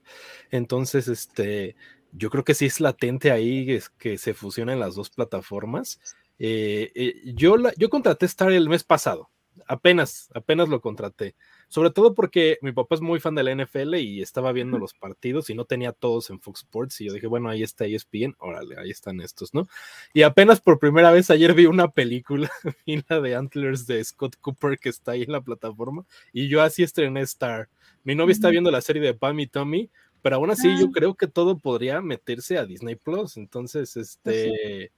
Entonces, 0.51 1.09
este, 1.09 1.77
yo 2.13 2.31
creo 2.31 2.45
que 2.45 2.55
sí 2.55 2.67
es 2.67 2.81
latente 2.81 3.31
ahí 3.33 3.71
es 3.73 3.91
que 3.91 4.17
se 4.19 4.33
fusionen 4.35 4.81
las 4.81 4.95
dos 4.95 5.11
plataformas. 5.11 6.01
Eh, 6.39 6.93
eh, 6.95 7.15
yo, 7.35 7.57
la, 7.59 7.73
yo 7.77 7.91
contraté 7.91 8.27
Star 8.27 8.53
el 8.53 8.69
mes 8.71 8.85
pasado, 8.85 9.31
apenas, 9.67 10.31
apenas 10.35 10.69
lo 10.71 10.81
contraté. 10.81 11.37
Sobre 11.69 11.91
todo 11.91 12.15
porque 12.15 12.59
mi 12.63 12.73
papá 12.73 12.95
es 12.95 13.01
muy 13.01 13.19
fan 13.19 13.35
de 13.35 13.43
la 13.43 13.55
NFL 13.55 13.97
y 13.97 14.23
estaba 14.23 14.53
viendo 14.53 14.79
los 14.79 14.95
partidos 14.95 15.51
y 15.51 15.55
no 15.55 15.65
tenía 15.65 15.93
todos 15.93 16.31
en 16.31 16.41
Fox 16.41 16.61
Sports. 16.61 17.01
Y 17.01 17.07
yo 17.07 17.13
dije, 17.13 17.27
bueno, 17.27 17.49
ahí 17.49 17.63
está 17.63 17.87
ESPN, 17.87 18.37
órale, 18.39 18.77
ahí 18.79 18.91
están 18.91 19.21
estos, 19.21 19.53
¿no? 19.53 19.67
Y 20.15 20.23
apenas 20.23 20.61
por 20.61 20.79
primera 20.79 21.11
vez 21.11 21.31
ayer 21.31 21.55
vi 21.55 21.67
una 21.67 21.89
película, 21.89 22.51
vi 22.87 23.03
la 23.09 23.21
de 23.21 23.35
Antlers 23.35 23.87
de 23.87 24.03
Scott 24.05 24.37
Cooper 24.41 24.79
que 24.79 24.89
está 24.89 25.13
ahí 25.13 25.23
en 25.23 25.33
la 25.33 25.41
plataforma. 25.41 26.07
Y 26.33 26.49
yo 26.49 26.63
así 26.63 26.83
estrené 26.83 27.23
Star. 27.23 27.69
Mi 28.05 28.15
novia 28.15 28.33
está 28.33 28.51
viendo 28.51 28.71
la 28.71 28.81
serie 28.81 29.03
de 29.03 29.15
Pam 29.15 29.41
y 29.41 29.49
Tommy, 29.49 29.91
pero 30.23 30.37
aún 30.37 30.51
así 30.51 30.69
yo 30.79 30.87
ah. 30.87 30.91
creo 30.93 31.15
que 31.15 31.27
todo 31.27 31.59
podría 31.59 32.01
meterse 32.01 32.59
a 32.59 32.65
Disney 32.65 32.95
Plus. 32.95 33.37
Entonces, 33.37 33.93
pues 33.95 34.09
este, 34.09 34.93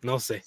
no 0.00 0.18
sé. 0.18 0.42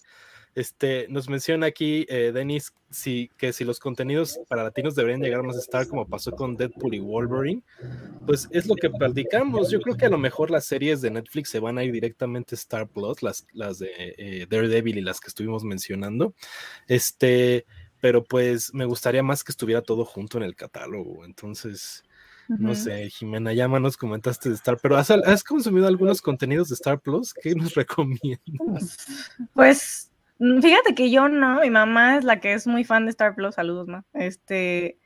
Este, 0.58 1.06
nos 1.08 1.30
menciona 1.30 1.68
aquí 1.68 2.08
eh, 2.10 2.32
Denis 2.34 2.74
si, 2.90 3.30
que 3.38 3.54
si 3.54 3.64
los 3.64 3.80
contenidos 3.80 4.40
para 4.48 4.64
latinos 4.64 4.96
deberían 4.96 5.22
llegar 5.22 5.44
más 5.44 5.56
a 5.56 5.60
estar 5.60 5.88
como 5.88 6.08
pasó 6.08 6.32
con 6.32 6.56
Deadpool 6.56 6.96
y 6.96 7.00
Wolverine, 7.00 7.62
pues 8.26 8.48
es 8.50 8.66
lo 8.66 8.74
que 8.74 8.90
platicamos. 8.90 9.70
Yo 9.70 9.80
creo 9.80 9.96
que 9.96 10.08
a 10.08 10.10
lo 10.10 10.18
mejor 10.18 10.50
las 10.50 10.66
series 10.66 11.00
de 11.02 11.12
Netflix 11.12 11.52
se 11.52 11.60
van 11.60 11.78
a 11.78 11.84
ir 11.84 11.92
directamente 11.92 12.56
a 12.56 12.58
Star 12.58 12.88
Plus, 12.88 13.22
las, 13.22 13.46
las 13.54 13.78
de 13.78 13.92
eh, 13.98 14.48
Daredevil 14.50 14.98
y 14.98 15.02
las 15.02 15.20
que 15.20 15.28
estuvimos 15.28 15.64
mencionando. 15.64 16.34
Este, 16.88 17.68
pero 18.02 18.24
pues 18.24 18.74
me 18.74 18.86
gustaría 18.86 19.22
más 19.22 19.44
que 19.44 19.52
estuviera 19.52 19.84
todo 19.84 20.06
junto 20.06 20.40
en 20.40 20.44
el 20.44 20.56
catálogo. 20.56 21.24
Entonces, 21.24 22.04
no 22.48 22.74
sé, 22.74 23.12
Jimena, 23.12 23.54
ya 23.54 23.68
nos 23.68 23.96
comentaste 23.96 24.50
de 24.50 24.56
Star, 24.56 24.80
pero 24.82 24.98
¿has, 24.98 25.12
¿has, 25.12 25.44
consumido 25.44 25.86
algunos 25.86 26.20
contenidos 26.20 26.70
de 26.70 26.74
Star 26.74 27.00
Plus? 27.00 27.32
¿Qué 27.32 27.54
nos 27.54 27.76
recomiendas? 27.76 28.98
Pues 29.54 30.10
fíjate 30.40 30.96
que 30.96 31.10
yo 31.10 31.28
no, 31.30 31.62
mi 31.62 31.70
mamá 31.70 32.18
es 32.18 32.24
la 32.24 32.40
que 32.40 32.54
es 32.54 32.68
muy 32.68 32.84
fan 32.84 33.06
de 33.06 33.12
Star 33.12 33.36
Plus, 33.36 33.56
saludos, 33.56 33.88
ma. 33.88 34.04
Este, 34.14 34.98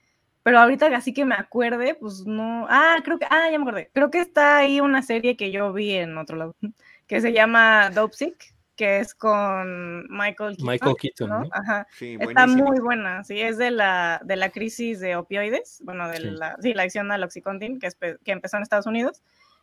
pero 0.44 0.60
ahorita 0.60 0.88
así 0.96 1.14
que 1.14 1.26
me 1.26 1.36
acuerde, 1.36 1.96
pues 1.96 2.26
no. 2.26 2.66
Ah, 2.70 2.98
creo 3.04 3.20
que, 3.20 3.26
ah, 3.30 3.50
ya 3.52 3.58
me 3.58 3.64
acordé. 3.64 3.90
Creo 3.94 4.12
que 4.12 4.20
está 4.20 4.58
ahí 4.58 4.80
una 4.80 5.02
serie 5.02 5.38
que 5.38 5.52
yo 5.52 5.74
vi 5.74 5.94
en 5.94 6.18
otro 6.18 6.38
lado, 6.38 6.56
que 7.08 7.22
se 7.22 7.34
llama 7.34 7.90
Dope 7.92 8.16
Sick 8.16 8.56
que 8.82 9.00
es 9.00 9.14
con 9.14 10.08
Michael 10.10 10.58
Keaton. 10.58 10.66
Michael 10.66 10.96
Keaton, 11.00 11.30
¿no? 11.30 11.44
Ajá. 11.52 11.86
Está 12.00 12.48
muy 12.48 12.80
buena, 12.80 13.24
sí, 13.24 13.40
es 13.40 13.60
de 13.60 13.70
la, 13.70 14.20
de 14.24 14.36
la 14.36 14.50
crisis 14.50 15.00
de 15.00 15.16
opioides, 15.16 15.84
bueno, 15.84 16.10
de 16.10 16.20
la, 16.20 16.58
sí, 16.60 16.74
la 16.74 16.82
adicción 16.82 17.12
al 17.12 17.24
Oxycontin, 17.24 17.78
que, 17.78 17.90
que 18.24 18.32
empezó 18.32 18.58
en 18.58 18.64
Estados 18.64 18.88
Unidos. 18.88 19.22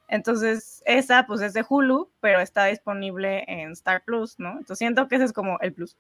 Entonces, 0.09 0.83
esa 0.87 1.27
pues 1.27 1.41
es 1.43 1.53
de 1.53 1.65
Hulu, 1.69 2.11
pero 2.21 2.41
está 2.41 2.65
disponible 2.67 3.45
en 3.47 3.73
Star 3.73 4.03
Plus, 4.05 4.39
¿no? 4.39 4.53
Entonces 4.53 4.79
siento 4.79 5.07
que 5.07 5.17
ese 5.17 5.27
es 5.27 5.33
como 5.33 5.59
el 5.61 5.73
plus 5.73 5.97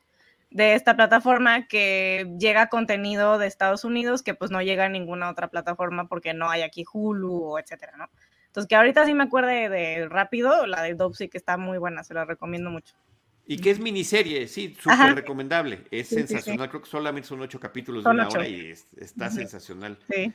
de 0.51 0.75
esta 0.75 0.97
plataforma 0.97 1.67
que 1.67 2.35
llega 2.39 2.69
contenido 2.69 3.39
de 3.39 3.47
Estados 3.47 3.85
Unidos 3.85 4.23
que 4.23 4.35
pues 4.35 4.51
no 4.51 4.63
llega 4.63 4.87
a 4.87 4.89
ninguna 4.89 5.31
otra 5.31 5.49
plataforma 5.49 6.09
porque 6.09 6.33
no 6.33 6.49
hay 6.49 6.63
aquí 6.63 6.85
Hulu 6.91 7.45
o 7.45 7.59
etcétera, 7.59 7.93
¿no? 7.97 8.09
Entonces 8.47 8.69
que 8.69 8.77
ahorita 8.77 9.05
sí 9.05 9.15
me 9.15 9.25
acuerde 9.25 9.69
de 9.69 10.09
rápido, 10.09 10.67
la 10.67 10.83
de 10.83 10.95
Dopsy 10.95 11.29
que 11.29 11.39
está 11.39 11.59
muy 11.59 11.79
buena, 11.79 12.03
se 12.03 12.15
la 12.15 12.25
recomiendo 12.25 12.71
mucho. 12.71 12.95
Y 13.47 13.59
que 13.59 13.71
es 13.71 13.79
miniserie, 13.79 14.47
sí, 14.47 14.77
súper 14.79 15.15
recomendable. 15.15 15.85
Es 15.91 16.09
sensacional. 16.09 16.69
Creo 16.69 16.83
que 16.83 16.89
solamente 16.89 17.29
son 17.29 17.41
ocho 17.41 17.59
capítulos 17.59 18.05
de 18.05 18.11
una 18.11 18.29
hora 18.29 18.47
y 18.47 18.71
está 18.71 19.31
sensacional. 19.31 19.99
Sí. 20.11 20.33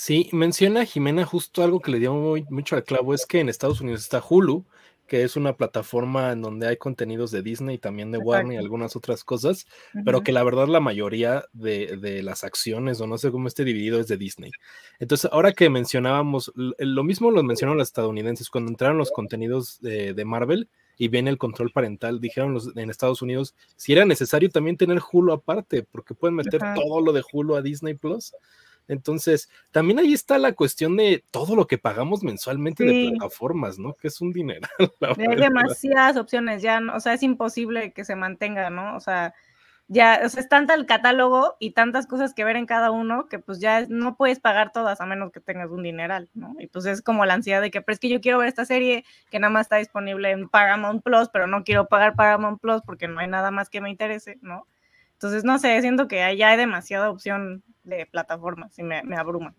Sí, 0.00 0.30
menciona 0.32 0.84
Jimena 0.84 1.24
justo 1.24 1.64
algo 1.64 1.80
que 1.80 1.90
le 1.90 1.98
dio 1.98 2.14
muy, 2.14 2.44
mucho 2.50 2.76
al 2.76 2.84
clavo, 2.84 3.14
es 3.14 3.26
que 3.26 3.40
en 3.40 3.48
Estados 3.48 3.80
Unidos 3.80 4.02
está 4.02 4.22
Hulu, 4.26 4.64
que 5.08 5.24
es 5.24 5.34
una 5.34 5.56
plataforma 5.56 6.30
en 6.30 6.40
donde 6.40 6.68
hay 6.68 6.76
contenidos 6.76 7.32
de 7.32 7.42
Disney 7.42 7.74
y 7.74 7.78
también 7.78 8.12
de 8.12 8.18
Warner 8.18 8.54
y 8.54 8.62
algunas 8.62 8.94
otras 8.94 9.24
cosas, 9.24 9.66
pero 10.04 10.22
que 10.22 10.30
la 10.30 10.44
verdad 10.44 10.68
la 10.68 10.78
mayoría 10.78 11.46
de, 11.52 12.22
las 12.22 12.44
acciones 12.44 13.00
o 13.00 13.08
no 13.08 13.18
sé 13.18 13.32
cómo 13.32 13.48
esté 13.48 13.64
dividido 13.64 13.98
es 13.98 14.06
de 14.06 14.16
Disney. 14.16 14.52
Entonces, 15.00 15.28
ahora 15.32 15.50
que 15.50 15.68
mencionábamos, 15.68 16.52
lo 16.54 17.02
mismo 17.02 17.32
lo 17.32 17.42
mencionaron 17.42 17.78
los 17.78 17.88
estadounidenses, 17.88 18.50
cuando 18.50 18.70
entraron 18.70 18.98
los 18.98 19.10
contenidos 19.10 19.80
de, 19.80 20.14
de 20.14 20.24
Marvel, 20.24 20.68
y 20.96 21.08
viene 21.08 21.30
el 21.30 21.38
control 21.38 21.72
parental. 21.72 22.20
Dijeron 22.20 22.54
los, 22.54 22.76
en 22.76 22.88
Estados 22.88 23.20
Unidos 23.20 23.56
si 23.76 23.94
era 23.94 24.04
necesario 24.04 24.48
también 24.48 24.76
tener 24.76 25.00
Hulu 25.00 25.32
aparte, 25.32 25.82
porque 25.82 26.14
pueden 26.14 26.36
meter 26.36 26.60
todo 26.76 27.00
lo 27.00 27.12
de 27.12 27.24
Hulu 27.32 27.56
a 27.56 27.62
Disney 27.62 27.94
Plus. 27.94 28.32
Entonces, 28.88 29.50
también 29.70 29.98
ahí 29.98 30.14
está 30.14 30.38
la 30.38 30.52
cuestión 30.52 30.96
de 30.96 31.24
todo 31.30 31.54
lo 31.54 31.66
que 31.66 31.78
pagamos 31.78 32.22
mensualmente 32.22 32.84
de 32.84 33.10
plataformas, 33.10 33.78
¿no? 33.78 33.94
Que 33.94 34.08
es 34.08 34.20
un 34.20 34.32
dinero. 34.32 34.66
Hay 35.18 35.36
demasiadas 35.36 36.16
opciones, 36.16 36.62
ya, 36.62 36.80
o 36.94 36.98
sea, 36.98 37.12
es 37.12 37.22
imposible 37.22 37.92
que 37.92 38.04
se 38.04 38.16
mantenga, 38.16 38.70
¿no? 38.70 38.96
O 38.96 39.00
sea, 39.00 39.34
ya, 39.90 40.20
o 40.24 40.28
sea, 40.28 40.42
es 40.42 40.48
tanta 40.48 40.74
el 40.74 40.84
catálogo 40.84 41.56
y 41.58 41.70
tantas 41.72 42.06
cosas 42.06 42.34
que 42.34 42.44
ver 42.44 42.56
en 42.56 42.66
cada 42.66 42.90
uno 42.90 43.26
que 43.28 43.38
pues 43.38 43.58
ya 43.58 43.86
no 43.88 44.16
puedes 44.16 44.38
pagar 44.38 44.70
todas 44.70 45.00
a 45.00 45.06
menos 45.06 45.32
que 45.32 45.40
tengas 45.40 45.70
un 45.70 45.82
dineral, 45.82 46.28
¿no? 46.34 46.54
Y 46.58 46.66
pues 46.66 46.84
es 46.86 47.00
como 47.00 47.24
la 47.24 47.34
ansiedad 47.34 47.62
de 47.62 47.70
que, 47.70 47.80
pero 47.80 47.94
es 47.94 48.00
que 48.00 48.10
yo 48.10 48.20
quiero 48.20 48.38
ver 48.38 48.48
esta 48.48 48.66
serie 48.66 49.04
que 49.30 49.38
nada 49.38 49.50
más 49.50 49.62
está 49.62 49.76
disponible 49.76 50.30
en 50.30 50.48
Paramount 50.48 51.02
Plus, 51.02 51.30
pero 51.30 51.46
no 51.46 51.64
quiero 51.64 51.88
pagar 51.88 52.16
Paramount 52.16 52.60
Plus 52.60 52.82
porque 52.82 53.08
no 53.08 53.20
hay 53.20 53.28
nada 53.28 53.50
más 53.50 53.70
que 53.70 53.80
me 53.80 53.90
interese, 53.90 54.38
¿no? 54.42 54.66
Entonces, 55.18 55.42
no 55.42 55.58
sé, 55.58 55.80
siento 55.80 56.06
que 56.06 56.36
ya 56.36 56.50
hay 56.50 56.56
demasiada 56.56 57.10
opción 57.10 57.64
de 57.82 58.06
plataformas 58.06 58.78
y 58.78 58.84
me, 58.84 59.02
me 59.02 59.16
abruma. 59.16 59.52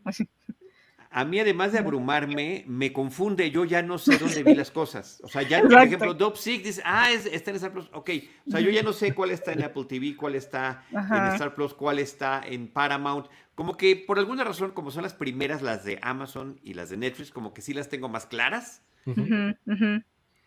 a 1.11 1.25
mí 1.25 1.37
además 1.37 1.73
de 1.73 1.79
abrumarme, 1.79 2.63
me 2.65 2.93
confunde, 2.93 3.51
yo 3.51 3.65
ya 3.65 3.81
no 3.81 3.97
sé 3.97 4.17
dónde 4.17 4.41
vi 4.41 4.55
las 4.55 4.71
cosas. 4.71 5.19
O 5.21 5.27
sea, 5.27 5.41
ya, 5.41 5.61
por 5.61 5.73
ejemplo, 5.73 6.13
Dop 6.13 6.37
Sick 6.37 6.63
dice, 6.63 6.81
ah, 6.85 7.11
está 7.11 7.49
en 7.49 7.57
Star 7.57 7.73
Plus, 7.73 7.89
ok. 7.91 8.09
O 8.47 8.51
sea, 8.51 8.61
yo 8.61 8.69
ya 8.69 8.83
no 8.83 8.93
sé 8.93 9.13
cuál 9.13 9.31
está 9.31 9.51
en 9.51 9.63
Apple 9.63 9.83
TV, 9.83 10.15
cuál 10.15 10.35
está 10.35 10.85
en 10.91 11.25
Star 11.33 11.53
Plus, 11.53 11.73
cuál 11.73 11.99
está 11.99 12.41
en 12.45 12.69
Paramount. 12.69 13.27
Como 13.53 13.75
que 13.75 13.97
por 13.97 14.17
alguna 14.17 14.45
razón, 14.45 14.71
como 14.71 14.91
son 14.91 15.03
las 15.03 15.13
primeras, 15.13 15.61
las 15.61 15.83
de 15.83 15.99
Amazon 16.01 16.57
y 16.63 16.73
las 16.73 16.89
de 16.89 16.95
Netflix, 16.95 17.31
como 17.31 17.53
que 17.53 17.61
sí 17.61 17.73
las 17.73 17.89
tengo 17.89 18.07
más 18.07 18.27
claras. 18.27 18.83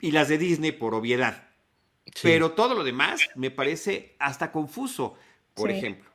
Y 0.01 0.13
las 0.13 0.29
de 0.29 0.39
Disney 0.39 0.73
por 0.73 0.95
obviedad. 0.95 1.52
Pero 2.23 2.53
todo 2.53 2.75
lo 2.75 2.85
demás 2.85 3.21
me 3.35 3.51
parece 3.51 4.17
hasta 4.19 4.51
confuso. 4.53 5.17
Por 5.55 5.71
ejemplo, 5.71 6.11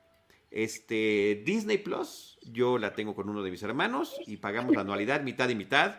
este, 0.52 1.44
Disney 1.46 1.78
Plus, 1.78 2.40
yo 2.44 2.78
la 2.78 2.94
tengo 2.94 3.14
con 3.16 3.30
uno 3.30 3.44
de 3.44 3.52
mis 3.52 3.64
hermanos 3.64 4.16
y 4.26 4.38
pagamos 4.38 4.76
la 4.76 4.82
anualidad 4.82 5.22
mitad 5.22 5.50
y 5.50 5.56
mitad. 5.56 5.98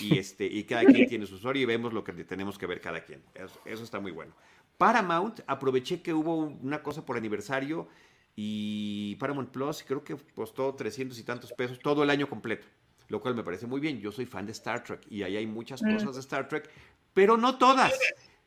Y, 0.00 0.18
este, 0.18 0.46
y 0.46 0.64
cada 0.64 0.84
quien 0.84 1.08
tiene 1.08 1.26
su 1.26 1.36
usuario 1.36 1.62
y 1.62 1.66
vemos 1.66 1.92
lo 1.92 2.04
que 2.04 2.12
tenemos 2.24 2.58
que 2.58 2.66
ver 2.66 2.80
cada 2.80 3.04
quien. 3.04 3.22
Eso, 3.34 3.82
está 3.82 4.00
muy 4.00 4.12
bueno. 4.12 4.34
Paramount, 4.78 5.40
aproveché 5.46 6.02
que 6.02 6.12
hubo 6.12 6.36
una 6.36 6.82
cosa 6.82 7.04
por 7.04 7.16
aniversario 7.16 7.88
y 8.34 9.16
Paramount 9.16 9.50
Plus 9.50 9.82
creo 9.82 10.04
que 10.04 10.16
costó 10.34 10.74
300 10.74 11.18
y 11.18 11.22
tantos 11.22 11.52
pesos 11.54 11.78
todo 11.78 12.02
el 12.02 12.10
año 12.10 12.28
completo, 12.28 12.66
lo 13.08 13.20
cual 13.22 13.34
me 13.34 13.42
parece 13.42 13.66
muy 13.66 13.80
bien. 13.80 14.00
Yo 14.00 14.12
soy 14.12 14.26
fan 14.26 14.44
de 14.44 14.52
Star 14.52 14.84
Trek 14.84 15.00
y 15.08 15.22
ahí 15.22 15.38
hay 15.38 15.46
muchas 15.46 15.82
mm. 15.82 15.94
cosas 15.94 16.14
de 16.14 16.20
Star 16.20 16.46
Trek, 16.46 16.68
pero 17.14 17.38
no 17.38 17.56
todas. 17.56 17.98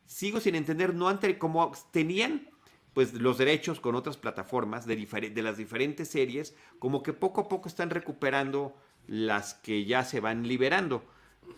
Sigo 0.10 0.40
sin 0.40 0.56
entender, 0.56 0.96
no 0.96 1.08
ante, 1.08 1.38
como 1.38 1.72
tenían 1.92 2.50
pues 2.96 3.14
los 3.14 3.38
derechos 3.38 3.80
con 3.80 3.94
otras 3.94 4.18
plataformas 4.18 4.88
de, 4.88 4.96
de 4.96 5.42
las 5.44 5.56
diferentes 5.56 6.08
series, 6.08 6.56
como 6.80 7.04
que 7.04 7.14
poco 7.14 7.42
a 7.42 7.48
poco 7.48 7.70
están 7.70 7.92
recuperando 7.92 8.76
las 9.06 9.54
que 9.54 9.86
ya 9.86 10.04
se 10.04 10.20
van 10.20 10.48
liberando. 10.48 11.04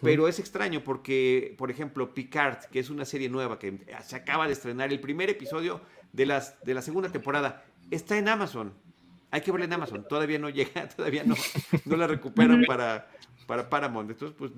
Pero 0.02 0.28
es 0.28 0.38
extraño 0.38 0.84
porque, 0.84 1.56
por 1.58 1.72
ejemplo, 1.72 2.14
Picard, 2.14 2.66
que 2.66 2.80
es 2.80 2.90
una 2.90 3.06
serie 3.06 3.30
nueva 3.30 3.58
que 3.58 3.86
se 4.04 4.18
acaba 4.18 4.48
de 4.48 4.54
estrenar, 4.54 4.92
el 4.92 5.00
primer 5.00 5.30
episodio 5.30 5.80
de, 6.12 6.26
las, 6.26 6.62
de 6.66 6.74
la 6.74 6.82
segunda 6.82 7.10
temporada, 7.10 7.64
está 7.90 8.18
en 8.18 8.28
Amazon. 8.28 8.74
Hay 9.32 9.40
que 9.40 9.52
verla 9.54 9.66
en 9.66 9.74
Amazon. 9.74 10.06
Todavía 10.10 10.40
no 10.40 10.50
llega, 10.50 10.90
todavía 10.96 11.24
no, 11.24 11.36
no 11.86 11.96
la 11.96 12.06
recuperan 12.06 12.66
para, 12.68 13.08
para 13.52 13.70
Paramount. 13.70 14.10
Entonces, 14.10 14.34
pues 14.40 14.52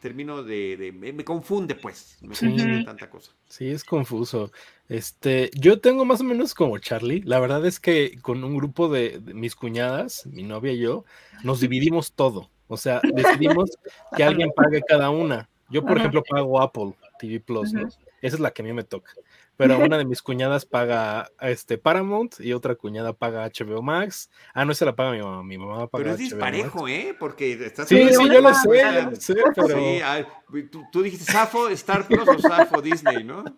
termino 0.00 0.44
de. 0.44 0.92
me, 0.96 1.24
confunde, 1.24 1.74
pues. 1.74 2.16
Me 2.20 2.28
confunde 2.28 2.84
tanta 2.84 3.10
cosa. 3.10 3.32
Sí, 3.48 3.66
es 3.66 3.82
confuso. 3.82 4.52
Este, 4.88 5.50
yo 5.52 5.80
tengo 5.80 6.04
más 6.04 6.20
o 6.20 6.24
menos 6.24 6.54
como 6.54 6.78
Charlie. 6.78 7.22
La 7.22 7.40
verdad 7.40 7.66
es 7.66 7.80
que 7.80 8.20
con 8.22 8.44
un 8.44 8.56
grupo 8.56 8.88
de, 8.88 9.20
mis 9.34 9.56
cuñadas, 9.56 10.26
mi 10.26 10.44
novia 10.44 10.70
y 10.74 10.78
yo, 10.78 11.04
nos 11.42 11.58
dividimos 11.58 12.12
todo. 12.12 12.48
O 12.68 12.76
sea, 12.76 13.00
decidimos 13.16 13.76
que 14.16 14.22
alguien 14.22 14.52
pague 14.54 14.80
cada 14.86 15.10
una. 15.10 15.48
Yo, 15.68 15.84
por 15.84 15.98
ejemplo, 15.98 16.22
pago 16.22 16.62
Apple 16.62 16.94
TV 17.18 17.40
Plus, 17.40 17.72
¿no? 17.72 17.88
Esa 18.22 18.36
es 18.36 18.38
la 18.38 18.52
que 18.52 18.62
a 18.62 18.64
mí 18.64 18.72
me 18.72 18.84
toca 18.84 19.12
pero 19.56 19.78
una 19.84 19.98
de 19.98 20.04
mis 20.04 20.22
cuñadas 20.22 20.66
paga 20.66 21.30
este 21.40 21.78
Paramount 21.78 22.40
y 22.40 22.52
otra 22.52 22.74
cuñada 22.74 23.12
paga 23.12 23.48
HBO 23.48 23.82
Max. 23.82 24.30
Ah, 24.54 24.64
no, 24.64 24.74
se 24.74 24.84
la 24.84 24.94
paga 24.94 25.12
mi 25.12 25.20
mamá, 25.20 25.42
mi 25.42 25.58
mamá 25.58 25.86
paga 25.88 26.04
Pero 26.04 26.10
es 26.12 26.18
disparejo, 26.18 26.88
¿eh? 26.88 27.16
Porque 27.18 27.52
estás... 27.52 27.88
Sí, 27.88 28.08
sí, 28.10 28.28
yo 28.28 28.40
lo 28.40 28.54
sé, 28.54 29.16
sé 29.18 29.34
pero... 29.54 29.78
Sí, 29.78 30.70
tú, 30.92 31.02
dijiste 31.02 31.30
Safo, 31.30 31.68
Star 31.70 32.06
Plus 32.06 32.28
o 32.28 32.38
Safo 32.38 32.80
Disney, 32.82 33.24
¿no? 33.24 33.44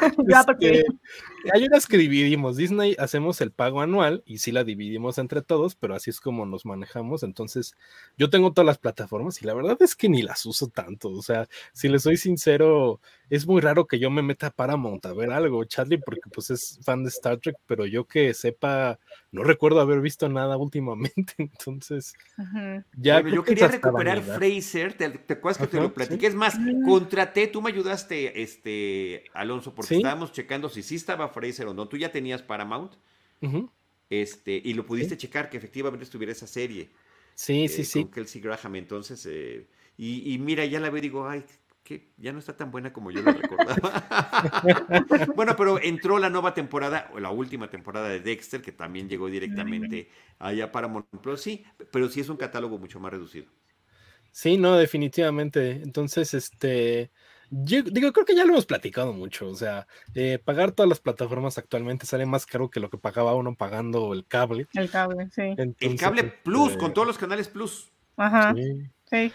Este, 0.00 0.84
hay 1.52 1.64
unas 1.64 1.86
que 1.86 1.96
dividimos. 1.96 2.56
Disney 2.56 2.96
hacemos 2.98 3.40
el 3.40 3.52
pago 3.52 3.80
anual 3.80 4.22
y 4.26 4.38
sí 4.38 4.52
la 4.52 4.64
dividimos 4.64 5.18
entre 5.18 5.42
todos, 5.42 5.74
pero 5.74 5.94
así 5.94 6.10
es 6.10 6.20
como 6.20 6.46
nos 6.46 6.66
manejamos. 6.66 7.22
Entonces, 7.22 7.76
yo 8.16 8.30
tengo 8.30 8.52
todas 8.52 8.66
las 8.66 8.78
plataformas 8.78 9.40
y 9.42 9.46
la 9.46 9.54
verdad 9.54 9.76
es 9.80 9.94
que 9.94 10.08
ni 10.08 10.22
las 10.22 10.44
uso 10.46 10.68
tanto. 10.68 11.10
O 11.10 11.22
sea, 11.22 11.48
si 11.72 11.88
les 11.88 12.02
soy 12.02 12.16
sincero, 12.16 13.00
es 13.30 13.46
muy 13.46 13.60
raro 13.60 13.86
que 13.86 13.98
yo 13.98 14.10
me 14.10 14.22
meta 14.22 14.50
para 14.50 14.76
montar 14.76 15.14
ver 15.14 15.30
algo, 15.30 15.64
Charlie, 15.64 15.98
porque 15.98 16.28
pues 16.32 16.50
es 16.50 16.80
fan 16.82 17.04
de 17.04 17.10
Star 17.10 17.38
Trek, 17.38 17.56
pero 17.66 17.86
yo 17.86 18.04
que 18.04 18.34
sepa, 18.34 18.98
no 19.30 19.44
recuerdo 19.44 19.80
haber 19.80 20.00
visto 20.00 20.28
nada 20.28 20.56
últimamente. 20.56 21.34
Entonces, 21.38 22.14
ya. 22.96 23.22
yo 23.22 23.44
quería 23.44 23.68
recuperar 23.68 24.20
Fraser, 24.22 24.94
¿te, 24.94 25.32
acuerdas 25.32 25.58
que 25.58 25.68
te 25.68 25.80
lo 25.80 25.94
platiqué? 25.94 26.26
Es 26.26 26.34
más, 26.34 26.58
contraté, 26.84 27.46
tú 27.46 27.62
me 27.62 27.70
ayudaste, 27.70 28.42
este, 28.42 29.24
Alonso, 29.32 29.74
porque 29.74 29.96
estábamos 29.96 30.32
checando 30.32 30.68
si 30.68 30.82
sí 30.82 30.96
estaba 30.96 31.29
Fraser 31.30 31.66
o 31.66 31.74
no. 31.74 31.88
Tú 31.88 31.96
ya 31.96 32.12
tenías 32.12 32.42
Paramount. 32.42 32.94
Este, 34.10 34.60
y 34.62 34.74
lo 34.74 34.84
pudiste 34.84 35.16
checar 35.16 35.48
que 35.48 35.56
efectivamente 35.56 36.04
estuviera 36.04 36.32
esa 36.32 36.46
serie. 36.46 36.90
Sí, 37.34 37.68
sí, 37.68 37.82
eh, 37.82 37.84
sí. 37.84 38.02
Con 38.02 38.10
Kelsey 38.10 38.40
Graham. 38.40 38.76
Entonces, 38.76 39.24
eh, 39.26 39.66
y, 39.96 40.38
mira, 40.38 40.64
ya 40.64 40.80
la 40.80 40.90
veo 40.90 40.98
y 40.98 41.02
digo, 41.02 41.28
ay, 41.28 41.44
que 41.82 42.08
ya 42.16 42.32
no 42.32 42.38
está 42.38 42.56
tan 42.56 42.70
buena 42.70 42.92
como 42.92 43.10
yo 43.10 43.22
la 43.22 43.32
recordaba. 43.32 44.64
bueno, 45.36 45.54
pero 45.56 45.80
entró 45.80 46.18
la 46.18 46.30
nueva 46.30 46.54
temporada, 46.54 47.10
o 47.14 47.20
la 47.20 47.30
última 47.30 47.70
temporada 47.70 48.08
de 48.08 48.20
Dexter, 48.20 48.62
que 48.62 48.72
también 48.72 49.08
llegó 49.08 49.28
directamente 49.28 50.08
allá 50.38 50.72
para 50.72 50.92
Plus. 51.22 51.40
Sí, 51.40 51.64
pero 51.90 52.08
sí 52.08 52.20
es 52.20 52.28
un 52.28 52.36
catálogo 52.36 52.78
mucho 52.78 52.98
más 52.98 53.12
reducido. 53.12 53.46
Sí, 54.32 54.56
no, 54.56 54.76
definitivamente. 54.76 55.72
Entonces, 55.82 56.34
este, 56.34 57.10
yo 57.50 57.82
digo, 57.82 58.12
creo 58.12 58.24
que 58.24 58.36
ya 58.36 58.44
lo 58.44 58.52
hemos 58.52 58.66
platicado 58.66 59.12
mucho. 59.12 59.48
O 59.48 59.54
sea, 59.54 59.86
eh, 60.14 60.38
pagar 60.42 60.72
todas 60.72 60.88
las 60.88 61.00
plataformas 61.00 61.58
actualmente 61.58 62.06
sale 62.06 62.26
más 62.26 62.46
caro 62.46 62.70
que 62.70 62.80
lo 62.80 62.90
que 62.90 62.98
pagaba 62.98 63.34
uno 63.34 63.54
pagando 63.54 64.12
el 64.12 64.24
cable. 64.26 64.68
El 64.74 64.90
cable, 64.90 65.28
sí. 65.32 65.54
el 65.56 65.98
cable 65.98 66.24
Plus, 66.44 66.68
este 66.68 66.78
con 66.78 66.94
todos 66.94 67.08
los 67.08 67.18
canales 67.18 67.48
Plus. 67.48 67.92
Ajá. 68.16 68.54
Sí. 68.54 69.32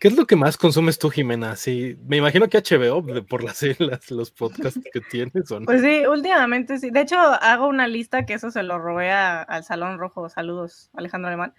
¿Qué 0.00 0.08
es 0.08 0.16
lo 0.16 0.26
que 0.26 0.36
más 0.36 0.56
consumes 0.56 0.98
tú, 0.98 1.10
Jimena? 1.10 1.56
Sí, 1.56 1.96
me 2.06 2.16
imagino 2.16 2.48
que 2.48 2.58
HBO, 2.58 3.04
por 3.26 3.44
las, 3.44 3.62
las 3.78 4.10
los 4.10 4.30
podcasts 4.30 4.80
que 4.92 5.00
tienes. 5.00 5.50
¿o 5.50 5.60
Pues 5.60 5.82
sí, 5.82 6.04
últimamente 6.06 6.78
sí. 6.78 6.90
De 6.90 7.02
hecho, 7.02 7.18
hago 7.18 7.68
una 7.68 7.86
lista 7.86 8.26
que 8.26 8.34
eso 8.34 8.50
se 8.50 8.62
lo 8.62 8.78
robé 8.78 9.12
al 9.12 9.64
Salón 9.64 9.98
Rojo. 9.98 10.28
Saludos, 10.28 10.90
Alejandro 10.94 11.28
Alemán 11.28 11.54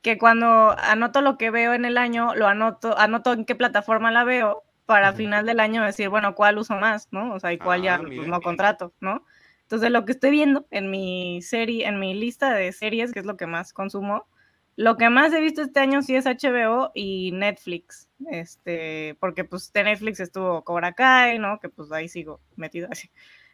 que 0.00 0.16
cuando 0.16 0.76
anoto 0.78 1.22
lo 1.22 1.36
que 1.36 1.50
veo 1.50 1.74
en 1.74 1.84
el 1.84 1.98
año, 1.98 2.34
lo 2.36 2.46
anoto, 2.46 2.96
anoto 2.96 3.32
en 3.32 3.44
qué 3.44 3.56
plataforma 3.56 4.12
la 4.12 4.22
veo 4.22 4.62
para 4.88 5.12
final 5.12 5.44
del 5.44 5.60
año 5.60 5.84
decir, 5.84 6.08
bueno, 6.08 6.34
cuál 6.34 6.56
uso 6.56 6.74
más, 6.76 7.08
¿no? 7.10 7.34
O 7.34 7.38
sea, 7.38 7.52
y 7.52 7.58
cuál 7.58 7.82
ya 7.82 7.96
ah, 7.96 8.00
pues, 8.02 8.26
no 8.26 8.40
contrato, 8.40 8.94
¿no? 9.00 9.22
Entonces, 9.64 9.90
lo 9.90 10.06
que 10.06 10.12
estoy 10.12 10.30
viendo 10.30 10.66
en 10.70 10.90
mi 10.90 11.42
serie, 11.42 11.86
en 11.86 12.00
mi 12.00 12.14
lista 12.14 12.54
de 12.54 12.72
series, 12.72 13.12
que 13.12 13.18
es 13.18 13.26
lo 13.26 13.36
que 13.36 13.46
más 13.46 13.74
consumo, 13.74 14.26
lo 14.76 14.96
que 14.96 15.10
más 15.10 15.34
he 15.34 15.42
visto 15.42 15.60
este 15.60 15.80
año 15.80 16.00
sí 16.00 16.16
es 16.16 16.24
HBO 16.24 16.90
y 16.94 17.32
Netflix, 17.32 18.08
este, 18.30 19.14
porque 19.20 19.44
pues 19.44 19.70
de 19.74 19.84
Netflix 19.84 20.20
estuvo 20.20 20.64
Cobra 20.64 20.94
Kai, 20.94 21.38
¿no? 21.38 21.60
Que 21.60 21.68
pues 21.68 21.92
ahí 21.92 22.08
sigo 22.08 22.40
metida 22.56 22.88
así. 22.90 23.10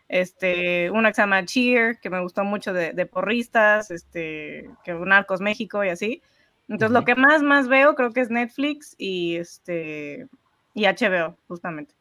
Este, 0.07 0.89
una 0.93 1.09
que 1.09 1.17
se 1.17 1.23
llama 1.23 1.45
Cheer, 1.45 1.99
que 1.99 2.11
me 2.11 2.21
gustó 2.21 2.45
mucho 2.45 2.73
de, 2.73 2.93
de 2.93 3.07
porristas, 3.07 3.91
este, 3.91 4.71
que 4.85 4.95
Narcos 4.95 5.41
México 5.41 5.83
y 5.83 5.89
así. 5.89 6.23
Entonces, 6.69 6.93
lo 6.93 7.05
que 7.05 7.17
más, 7.17 7.43
más 7.43 7.67
veo 7.67 7.97
creo 7.97 8.13
que 8.13 8.21
es 8.21 8.31
Netflix 8.31 8.95
y 8.99 9.35
este 9.35 10.29
y 10.75 10.85
HBO, 10.85 11.39
justamente. 11.47 11.95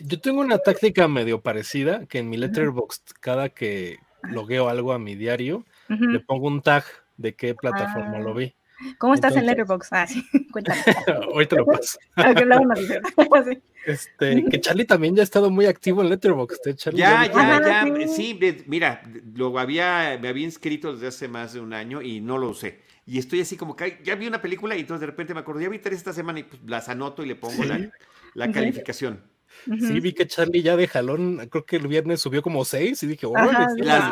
yo 0.00 0.20
tengo 0.20 0.40
una 0.40 0.58
táctica 0.58 1.06
medio 1.06 1.42
parecida, 1.42 2.06
que 2.06 2.18
en 2.18 2.30
mi 2.30 2.36
letterbox 2.36 3.02
cada 3.20 3.50
que 3.50 3.98
logueo 4.22 4.68
algo 4.68 4.92
a 4.92 4.98
mi 4.98 5.14
diario, 5.14 5.64
le 5.88 6.20
pongo 6.20 6.48
un 6.48 6.62
tag 6.62 6.84
de 7.16 7.34
qué 7.34 7.54
plataforma 7.54 8.18
lo 8.18 8.30
ah. 8.30 8.34
vi. 8.34 8.54
¿Cómo 8.98 9.14
estás 9.14 9.36
en 9.36 9.46
Letterboxd? 9.46 9.92
Ah, 9.92 10.06
sí, 10.06 10.24
cuéntame. 10.52 10.80
Ahorita 11.32 11.56
lo 11.56 11.66
paso. 11.66 11.98
este, 13.86 14.44
que 14.44 14.60
Charlie 14.60 14.84
también 14.84 15.14
ya 15.14 15.22
ha 15.22 15.24
estado 15.24 15.50
muy 15.50 15.66
activo 15.66 16.02
en 16.02 16.08
Letterboxd. 16.08 16.68
¿eh? 16.68 16.74
ya, 16.92 17.26
ya, 17.26 17.86
ya, 17.86 18.08
sí, 18.08 18.38
mira, 18.66 19.02
lo 19.34 19.56
había, 19.58 20.18
me 20.20 20.28
había 20.28 20.44
inscrito 20.44 20.92
desde 20.92 21.08
hace 21.08 21.28
más 21.28 21.52
de 21.52 21.60
un 21.60 21.72
año 21.72 22.02
y 22.02 22.20
no 22.20 22.38
lo 22.38 22.50
usé. 22.50 22.80
Y 23.04 23.18
estoy 23.18 23.40
así 23.40 23.56
como 23.56 23.74
que 23.74 24.00
ya 24.04 24.14
vi 24.14 24.26
una 24.26 24.40
película 24.40 24.76
y 24.76 24.80
entonces 24.80 25.00
de 25.00 25.06
repente 25.06 25.34
me 25.34 25.40
acuerdo, 25.40 25.60
ya 25.60 25.68
vi 25.68 25.78
tres 25.78 25.98
esta 25.98 26.12
semana 26.12 26.40
y 26.40 26.44
pues 26.44 26.62
las 26.66 26.88
anoto 26.88 27.22
y 27.24 27.26
le 27.26 27.34
pongo 27.34 27.64
la, 27.64 27.90
la 28.34 28.52
calificación. 28.52 29.20
Sí, 29.64 30.00
vi 30.00 30.12
que 30.12 30.26
Charlie 30.26 30.62
ya 30.62 30.76
de 30.76 30.88
jalón, 30.88 31.48
creo 31.48 31.64
que 31.64 31.76
el 31.76 31.86
viernes 31.86 32.20
subió 32.20 32.42
como 32.42 32.64
seis 32.64 33.02
y 33.02 33.06
dije, 33.06 33.26
oh, 33.26 33.34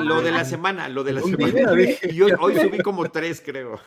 lo 0.05 0.23
de 0.23 0.31
la 0.31 0.45
semana, 0.45 0.89
lo 0.89 1.03
de 1.03 1.13
la 1.13 1.23
semana. 1.23 1.53
y 2.13 2.23
hoy, 2.23 2.57
subí 2.57 2.79
como 2.79 3.11
tres, 3.11 3.43
creo. 3.45 3.81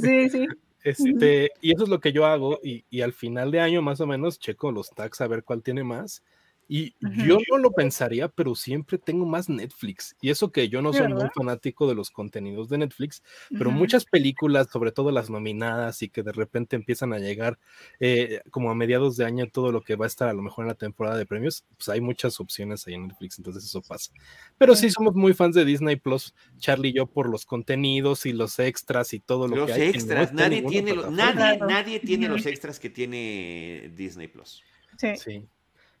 Sí, 0.00 0.28
sí. 0.30 0.46
Este, 0.82 1.50
y 1.60 1.72
eso 1.72 1.84
es 1.84 1.88
lo 1.88 2.00
que 2.00 2.12
yo 2.12 2.26
hago, 2.26 2.60
y, 2.62 2.84
y, 2.90 3.00
al 3.00 3.12
final 3.12 3.50
de 3.50 3.60
año 3.60 3.80
más 3.80 4.00
o 4.00 4.06
menos 4.06 4.38
checo 4.38 4.70
los 4.70 4.90
tags 4.90 5.20
a 5.20 5.28
ver 5.28 5.42
cuál 5.42 5.62
tiene 5.62 5.82
más. 5.82 6.22
Y 6.66 6.94
yo 7.26 7.38
no 7.50 7.58
lo 7.58 7.72
pensaría, 7.72 8.28
pero 8.28 8.54
siempre 8.54 8.98
tengo 8.98 9.26
más 9.26 9.48
Netflix. 9.48 10.16
Y 10.20 10.30
eso 10.30 10.50
que 10.50 10.68
yo 10.68 10.80
no 10.80 10.92
soy 10.92 11.08
muy 11.08 11.28
fanático 11.34 11.86
de 11.86 11.94
los 11.94 12.10
contenidos 12.10 12.68
de 12.68 12.78
Netflix, 12.78 13.22
pero 13.50 13.70
muchas 13.70 14.04
películas, 14.06 14.68
sobre 14.72 14.92
todo 14.92 15.10
las 15.10 15.28
nominadas 15.28 16.02
y 16.02 16.08
que 16.08 16.22
de 16.22 16.32
repente 16.32 16.76
empiezan 16.76 17.12
a 17.12 17.18
llegar 17.18 17.58
eh, 18.00 18.40
como 18.50 18.70
a 18.70 18.74
mediados 18.74 19.16
de 19.16 19.24
año 19.24 19.46
todo 19.48 19.72
lo 19.72 19.82
que 19.82 19.96
va 19.96 20.06
a 20.06 20.08
estar 20.08 20.28
a 20.28 20.32
lo 20.32 20.42
mejor 20.42 20.64
en 20.64 20.68
la 20.68 20.74
temporada 20.74 21.16
de 21.16 21.26
premios, 21.26 21.64
pues 21.76 21.88
hay 21.88 22.00
muchas 22.00 22.40
opciones 22.40 22.86
ahí 22.86 22.94
en 22.94 23.08
Netflix, 23.08 23.38
entonces 23.38 23.64
eso 23.64 23.82
pasa. 23.82 24.12
Pero 24.56 24.74
sí 24.74 24.90
somos 24.90 25.14
muy 25.14 25.34
fans 25.34 25.54
de 25.54 25.64
Disney 25.64 25.96
Plus, 25.96 26.34
Charlie 26.58 26.90
y 26.90 26.94
yo, 26.94 27.06
por 27.06 27.28
los 27.28 27.44
contenidos 27.44 28.26
y 28.26 28.32
los 28.32 28.58
extras 28.58 29.12
y 29.12 29.20
todo 29.20 29.48
lo 29.48 29.66
que 29.66 29.72
hay. 29.72 29.86
Los 29.86 29.96
extras, 29.96 30.32
nadie, 30.32 30.62
tiene, 30.62 30.94
nadie, 31.10 31.58
nadie 31.58 32.00
tiene 32.00 32.28
los 32.28 32.46
extras 32.46 32.80
que 32.80 32.90
tiene 32.90 33.92
Disney 33.94 34.28
Plus. 34.28 34.62
Sí. 34.96 35.16
sí. 35.16 35.48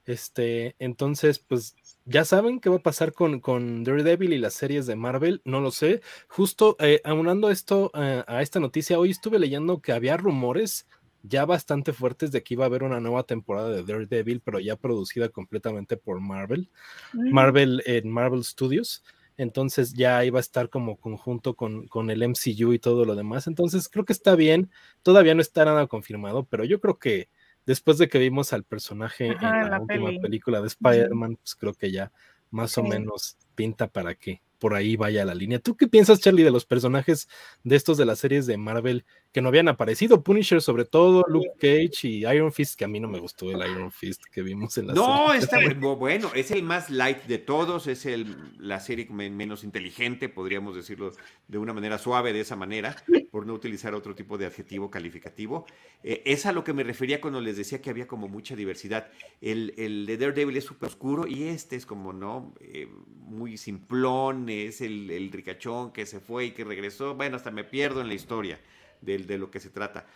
Este, 0.06 0.76
entonces, 0.78 1.38
pues 1.38 1.76
ya 2.04 2.24
saben 2.24 2.60
qué 2.60 2.68
va 2.68 2.76
a 2.76 2.82
pasar 2.82 3.12
con, 3.12 3.40
con 3.40 3.84
Daredevil 3.84 4.32
y 4.34 4.38
las 4.38 4.54
series 4.54 4.86
de 4.86 4.96
Marvel, 4.96 5.40
no 5.44 5.60
lo 5.60 5.70
sé. 5.70 6.02
Justo 6.28 6.76
eh, 6.78 7.00
aunando 7.04 7.50
esto 7.50 7.90
eh, 7.94 8.22
a 8.26 8.42
esta 8.42 8.60
noticia, 8.60 8.98
hoy 8.98 9.10
estuve 9.10 9.38
leyendo 9.38 9.80
que 9.80 9.92
había 9.92 10.16
rumores 10.16 10.86
ya 11.22 11.46
bastante 11.46 11.94
fuertes 11.94 12.30
de 12.32 12.42
que 12.42 12.52
iba 12.52 12.64
a 12.64 12.66
haber 12.66 12.82
una 12.82 13.00
nueva 13.00 13.22
temporada 13.22 13.70
de 13.70 13.82
Daredevil, 13.82 14.42
pero 14.42 14.60
ya 14.60 14.76
producida 14.76 15.30
completamente 15.30 15.96
por 15.96 16.20
Marvel, 16.20 16.68
mm. 17.14 17.32
Marvel 17.32 17.82
en 17.86 18.10
Marvel 18.10 18.44
Studios. 18.44 19.02
Entonces 19.36 19.94
ya 19.94 20.24
iba 20.24 20.38
a 20.38 20.40
estar 20.40 20.68
como 20.68 20.96
conjunto 20.96 21.54
con, 21.54 21.88
con 21.88 22.10
el 22.10 22.22
MCU 22.22 22.72
y 22.72 22.78
todo 22.78 23.04
lo 23.04 23.16
demás. 23.16 23.46
Entonces 23.46 23.88
creo 23.88 24.04
que 24.04 24.12
está 24.12 24.36
bien. 24.36 24.70
Todavía 25.02 25.34
no 25.34 25.40
está 25.40 25.64
nada 25.64 25.86
confirmado, 25.86 26.44
pero 26.44 26.64
yo 26.64 26.78
creo 26.80 26.98
que 26.98 27.28
después 27.66 27.98
de 27.98 28.08
que 28.08 28.18
vimos 28.18 28.52
al 28.52 28.64
personaje 28.64 29.28
en 29.28 29.40
la, 29.40 29.80
última 29.80 30.10
película 30.20 30.60
de 30.60 30.68
Spider-Man, 30.68 31.36
pues 31.36 31.54
creo 31.54 31.74
que 31.74 31.90
ya 31.90 32.12
más 32.50 32.76
o 32.78 32.82
menos 32.82 33.36
pinta 33.54 33.88
para 33.88 34.14
que 34.14 34.42
por 34.58 34.74
ahí 34.74 34.96
vaya 34.96 35.24
la 35.24 35.34
línea. 35.34 35.58
¿Tú 35.58 35.76
qué 35.76 35.88
piensas, 35.88 36.20
Charlie, 36.20 36.44
de 36.44 36.50
los 36.50 36.64
personajes 36.64 37.28
de 37.64 37.76
estos 37.76 37.98
de 37.98 38.06
las 38.06 38.18
series 38.18 38.46
de 38.46 38.56
Marvel 38.56 39.04
que 39.34 39.42
no 39.42 39.48
habían 39.48 39.66
aparecido, 39.66 40.22
Punisher 40.22 40.62
sobre 40.62 40.84
todo, 40.84 41.24
Luke 41.26 41.54
Cage 41.58 42.06
y 42.06 42.24
Iron 42.24 42.52
Fist, 42.52 42.78
que 42.78 42.84
a 42.84 42.88
mí 42.88 43.00
no 43.00 43.08
me 43.08 43.18
gustó 43.18 43.50
el 43.50 43.68
Iron 43.68 43.90
Fist 43.90 44.22
que 44.30 44.42
vimos 44.42 44.78
en 44.78 44.86
la 44.86 44.94
no, 44.94 45.02
serie. 45.02 45.16
No, 45.16 45.34
está 45.34 45.96
bueno, 45.96 46.30
es 46.36 46.52
el 46.52 46.62
más 46.62 46.88
light 46.88 47.24
de 47.24 47.38
todos, 47.38 47.88
es 47.88 48.06
el, 48.06 48.36
la 48.60 48.78
serie 48.78 49.08
menos 49.10 49.64
inteligente, 49.64 50.28
podríamos 50.28 50.76
decirlo 50.76 51.10
de 51.48 51.58
una 51.58 51.72
manera 51.72 51.98
suave, 51.98 52.32
de 52.32 52.42
esa 52.42 52.54
manera, 52.54 52.94
por 53.32 53.44
no 53.44 53.54
utilizar 53.54 53.92
otro 53.92 54.14
tipo 54.14 54.38
de 54.38 54.46
adjetivo 54.46 54.88
calificativo. 54.88 55.66
Eh, 56.04 56.22
es 56.26 56.46
a 56.46 56.52
lo 56.52 56.62
que 56.62 56.72
me 56.72 56.84
refería 56.84 57.20
cuando 57.20 57.40
les 57.40 57.56
decía 57.56 57.82
que 57.82 57.90
había 57.90 58.06
como 58.06 58.28
mucha 58.28 58.54
diversidad. 58.54 59.10
El, 59.40 59.74
el 59.76 60.06
de 60.06 60.16
Daredevil 60.16 60.56
es 60.58 60.64
súper 60.64 60.90
oscuro 60.90 61.26
y 61.26 61.48
este 61.48 61.74
es 61.74 61.86
como, 61.86 62.12
¿no? 62.12 62.54
Eh, 62.60 62.86
muy 63.18 63.56
simplón, 63.56 64.48
es 64.48 64.80
el, 64.80 65.10
el 65.10 65.32
ricachón 65.32 65.90
que 65.92 66.06
se 66.06 66.20
fue 66.20 66.44
y 66.44 66.50
que 66.52 66.62
regresó. 66.62 67.16
Bueno, 67.16 67.34
hasta 67.34 67.50
me 67.50 67.64
pierdo 67.64 68.00
en 68.00 68.06
la 68.06 68.14
historia 68.14 68.60
de, 69.00 69.38
lo 69.38 69.50
que 69.50 69.60
se 69.60 69.70
trata. 69.70 70.06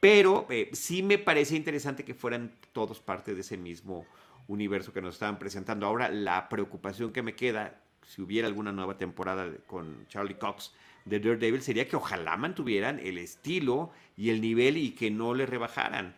Pero 0.00 0.46
eh, 0.48 0.70
sí 0.72 1.02
me 1.02 1.18
parece 1.18 1.56
interesante 1.56 2.04
que 2.04 2.14
fueran 2.14 2.52
todos 2.72 3.00
parte 3.00 3.34
de 3.34 3.42
ese 3.42 3.58
mismo 3.58 4.06
universo 4.48 4.92
que 4.92 5.02
nos 5.02 5.14
estaban 5.14 5.38
presentando. 5.38 5.86
Ahora, 5.86 6.08
la 6.08 6.48
preocupación 6.48 7.12
que 7.12 7.22
me 7.22 7.34
queda, 7.34 7.82
si 8.06 8.22
hubiera 8.22 8.48
alguna 8.48 8.72
nueva 8.72 8.96
temporada 8.96 9.48
con 9.66 10.06
Charlie 10.08 10.38
Cox 10.38 10.72
de 11.04 11.20
Daredevil, 11.20 11.62
sería 11.62 11.86
que 11.86 11.96
ojalá 11.96 12.36
mantuvieran 12.36 12.98
el 12.98 13.18
estilo 13.18 13.90
y 14.16 14.30
el 14.30 14.40
nivel 14.40 14.78
y 14.78 14.92
que 14.92 15.10
no 15.10 15.34
le 15.34 15.44
rebajaran. 15.44 16.16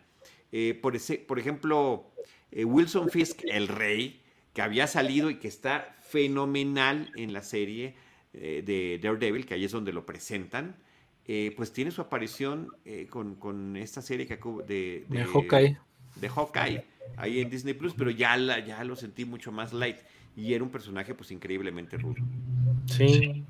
Eh, 0.53 0.79
por, 0.81 0.95
ese, 0.95 1.17
por 1.17 1.39
ejemplo, 1.39 2.11
eh, 2.51 2.63
Wilson 2.63 3.09
Fisk, 3.09 3.41
el 3.43 3.67
rey, 3.67 4.21
que 4.53 4.61
había 4.61 4.87
salido 4.87 5.29
y 5.29 5.39
que 5.39 5.47
está 5.47 5.97
fenomenal 6.01 7.11
en 7.15 7.33
la 7.33 7.41
serie 7.41 7.95
de 8.33 8.99
Daredevil, 9.01 9.45
que 9.45 9.53
ahí 9.53 9.65
es 9.65 9.71
donde 9.71 9.93
lo 9.93 10.07
presentan. 10.07 10.75
Eh, 11.25 11.53
pues 11.55 11.71
tiene 11.71 11.91
su 11.91 12.01
aparición 12.01 12.67
eh, 12.83 13.07
con, 13.09 13.77
esta 13.77 14.01
serie 14.01 14.27
que 14.27 14.35
de, 14.35 15.05
de, 15.07 15.17
de, 15.19 15.25
Hawkeye. 15.25 15.77
De 16.15 16.29
Hawkeye, 16.29 16.85
ahí 17.15 17.39
en 17.39 17.49
Disney 17.49 17.73
Plus, 17.73 17.93
pero 17.93 18.11
ya, 18.11 18.35
la, 18.35 18.59
ya 18.59 18.83
lo 18.83 18.95
sentí 18.95 19.23
mucho 19.23 19.51
más 19.51 19.71
light. 19.71 19.97
Y 20.35 20.53
era 20.53 20.63
un 20.63 20.69
personaje 20.69 21.13
pues 21.13 21.31
increíblemente 21.31 21.97
rudo. 21.97 22.15
Sí. 22.87 23.45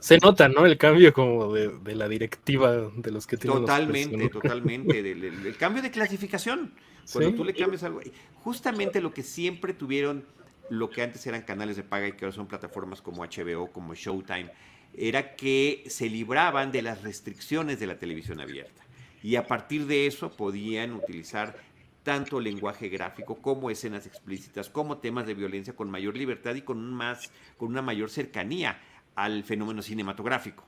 Se 0.00 0.18
nota, 0.18 0.48
¿no? 0.48 0.66
El 0.66 0.76
cambio 0.76 1.12
como 1.12 1.54
de, 1.54 1.94
la 1.94 2.08
directiva 2.08 2.72
de 2.72 3.10
los 3.12 3.26
que 3.26 3.36
tienen 3.36 3.60
Totalmente, 3.60 4.28
totalmente. 4.28 4.98
el 5.12 5.56
cambio 5.56 5.82
de 5.82 5.90
clasificación. 5.90 6.74
Cuando 7.12 7.34
tú 7.34 7.44
le 7.44 7.54
cambias 7.54 7.82
algo. 7.84 8.00
Justamente 8.34 9.00
lo 9.00 9.14
que 9.14 9.22
siempre 9.22 9.72
tuvieron, 9.72 10.24
lo 10.68 10.90
que 10.90 11.02
antes 11.02 11.26
eran 11.26 11.42
canales 11.42 11.76
de 11.76 11.84
paga 11.84 12.08
y 12.08 12.12
que 12.12 12.24
ahora 12.24 12.34
son 12.34 12.46
plataformas 12.46 13.00
como 13.00 13.24
HBO, 13.24 13.70
como 13.72 13.94
Showtime 13.94 14.50
era 14.94 15.36
que 15.36 15.84
se 15.86 16.08
libraban 16.08 16.72
de 16.72 16.82
las 16.82 17.02
restricciones 17.02 17.80
de 17.80 17.86
la 17.86 17.98
televisión 17.98 18.40
abierta. 18.40 18.82
Y 19.22 19.36
a 19.36 19.46
partir 19.46 19.86
de 19.86 20.06
eso 20.06 20.30
podían 20.36 20.92
utilizar 20.92 21.56
tanto 22.02 22.40
lenguaje 22.40 22.88
gráfico 22.88 23.36
como 23.36 23.70
escenas 23.70 24.06
explícitas, 24.06 24.70
como 24.70 24.98
temas 24.98 25.26
de 25.26 25.34
violencia 25.34 25.76
con 25.76 25.90
mayor 25.90 26.16
libertad 26.16 26.54
y 26.54 26.62
con, 26.62 26.92
más, 26.92 27.30
con 27.56 27.68
una 27.68 27.82
mayor 27.82 28.10
cercanía 28.10 28.80
al 29.14 29.44
fenómeno 29.44 29.82
cinematográfico. 29.82 30.66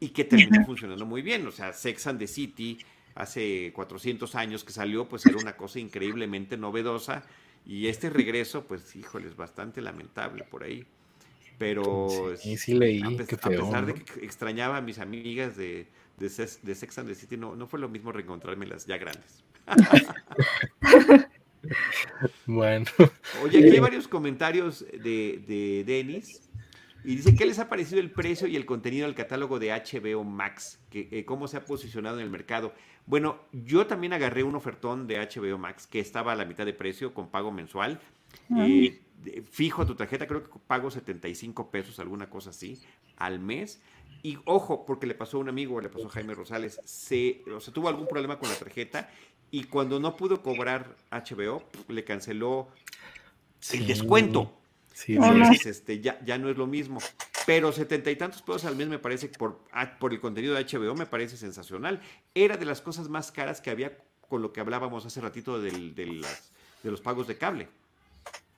Y 0.00 0.10
que 0.10 0.24
terminó 0.24 0.64
funcionando 0.66 1.06
muy 1.06 1.22
bien. 1.22 1.46
O 1.46 1.50
sea, 1.50 1.72
Sex 1.72 2.06
and 2.06 2.18
the 2.18 2.26
City, 2.26 2.78
hace 3.14 3.72
400 3.74 4.34
años 4.34 4.64
que 4.64 4.72
salió, 4.72 5.08
pues 5.08 5.24
era 5.24 5.38
una 5.38 5.56
cosa 5.56 5.78
increíblemente 5.78 6.58
novedosa. 6.58 7.24
Y 7.64 7.86
este 7.86 8.10
regreso, 8.10 8.64
pues 8.66 8.94
híjole, 8.96 9.28
es 9.28 9.36
bastante 9.36 9.80
lamentable 9.80 10.44
por 10.44 10.64
ahí. 10.64 10.86
Pero 11.58 12.34
sí, 12.36 12.56
sí 12.56 12.74
leí, 12.74 13.02
a, 13.02 13.16
pesar 13.16 13.86
de 13.86 13.94
que 13.94 14.24
extrañaba 14.24 14.76
a 14.76 14.80
mis 14.80 14.98
amigas 14.98 15.56
de, 15.56 15.86
de, 16.18 16.28
Sex 16.28 16.98
and 16.98 17.08
the 17.08 17.14
City, 17.14 17.36
no, 17.36 17.54
no 17.54 17.66
fue 17.66 17.78
lo 17.78 17.88
mismo 17.88 18.12
reencontrármelas 18.12 18.86
ya 18.86 18.96
grandes. 18.96 19.44
bueno. 22.46 22.86
Oye, 23.42 23.58
aquí 23.58 23.68
hay 23.68 23.80
varios 23.80 24.08
comentarios 24.08 24.84
de, 24.92 25.42
de 25.46 25.84
Denis. 25.86 26.40
Y 27.04 27.16
dice, 27.16 27.36
¿qué 27.36 27.44
les 27.44 27.58
ha 27.58 27.68
parecido 27.68 28.00
el 28.00 28.10
precio 28.10 28.48
y 28.48 28.56
el 28.56 28.64
contenido 28.64 29.06
del 29.06 29.14
catálogo 29.14 29.58
de 29.58 29.70
HBO 29.70 30.24
Max? 30.24 30.80
Que, 30.88 31.06
eh, 31.10 31.24
¿Cómo 31.26 31.48
se 31.48 31.58
ha 31.58 31.66
posicionado 31.66 32.16
en 32.16 32.24
el 32.24 32.30
mercado? 32.30 32.72
Bueno, 33.04 33.40
yo 33.52 33.86
también 33.86 34.14
agarré 34.14 34.42
un 34.42 34.54
ofertón 34.54 35.06
de 35.06 35.18
HBO 35.18 35.58
Max 35.58 35.86
que 35.86 36.00
estaba 36.00 36.32
a 36.32 36.34
la 36.34 36.46
mitad 36.46 36.64
de 36.64 36.72
precio 36.72 37.12
con 37.12 37.28
pago 37.28 37.52
mensual. 37.52 38.00
Eh, 38.58 39.02
fijo 39.50 39.86
tu 39.86 39.94
tarjeta, 39.94 40.26
creo 40.26 40.44
que 40.44 40.50
pago 40.66 40.90
75 40.90 41.70
pesos, 41.70 41.98
alguna 41.98 42.28
cosa 42.28 42.50
así, 42.50 42.80
al 43.16 43.40
mes. 43.40 43.80
Y 44.22 44.38
ojo, 44.44 44.86
porque 44.86 45.06
le 45.06 45.14
pasó 45.14 45.36
a 45.36 45.40
un 45.40 45.48
amigo, 45.48 45.80
le 45.80 45.88
pasó 45.88 46.06
a 46.06 46.10
Jaime 46.10 46.34
Rosales, 46.34 46.80
se, 46.84 47.42
o 47.54 47.60
sea, 47.60 47.74
tuvo 47.74 47.88
algún 47.88 48.06
problema 48.06 48.38
con 48.38 48.48
la 48.48 48.54
tarjeta 48.54 49.10
y 49.50 49.64
cuando 49.64 50.00
no 50.00 50.16
pudo 50.16 50.42
cobrar 50.42 50.96
HBO, 51.10 51.62
le 51.88 52.04
canceló 52.04 52.68
el 53.72 53.86
descuento. 53.86 54.58
Sí, 54.92 55.16
Entonces, 55.16 55.66
este, 55.66 56.00
ya, 56.00 56.20
ya 56.24 56.38
no 56.38 56.48
es 56.48 56.56
lo 56.56 56.66
mismo. 56.66 57.00
Pero 57.46 57.72
setenta 57.72 58.10
y 58.10 58.16
tantos 58.16 58.40
pesos 58.40 58.64
al 58.64 58.76
mes 58.76 58.88
me 58.88 58.98
parece, 58.98 59.28
por, 59.28 59.60
ah, 59.72 59.98
por 59.98 60.12
el 60.12 60.20
contenido 60.20 60.54
de 60.54 60.64
HBO, 60.64 60.94
me 60.94 61.06
parece 61.06 61.36
sensacional. 61.36 62.00
Era 62.34 62.56
de 62.56 62.64
las 62.64 62.80
cosas 62.80 63.08
más 63.08 63.30
caras 63.30 63.60
que 63.60 63.70
había 63.70 63.98
con 64.28 64.40
lo 64.40 64.52
que 64.52 64.60
hablábamos 64.60 65.04
hace 65.04 65.20
ratito 65.20 65.60
del, 65.60 65.94
de 65.94 66.24
los 66.82 67.00
pagos 67.02 67.26
de 67.26 67.36
cable 67.36 67.68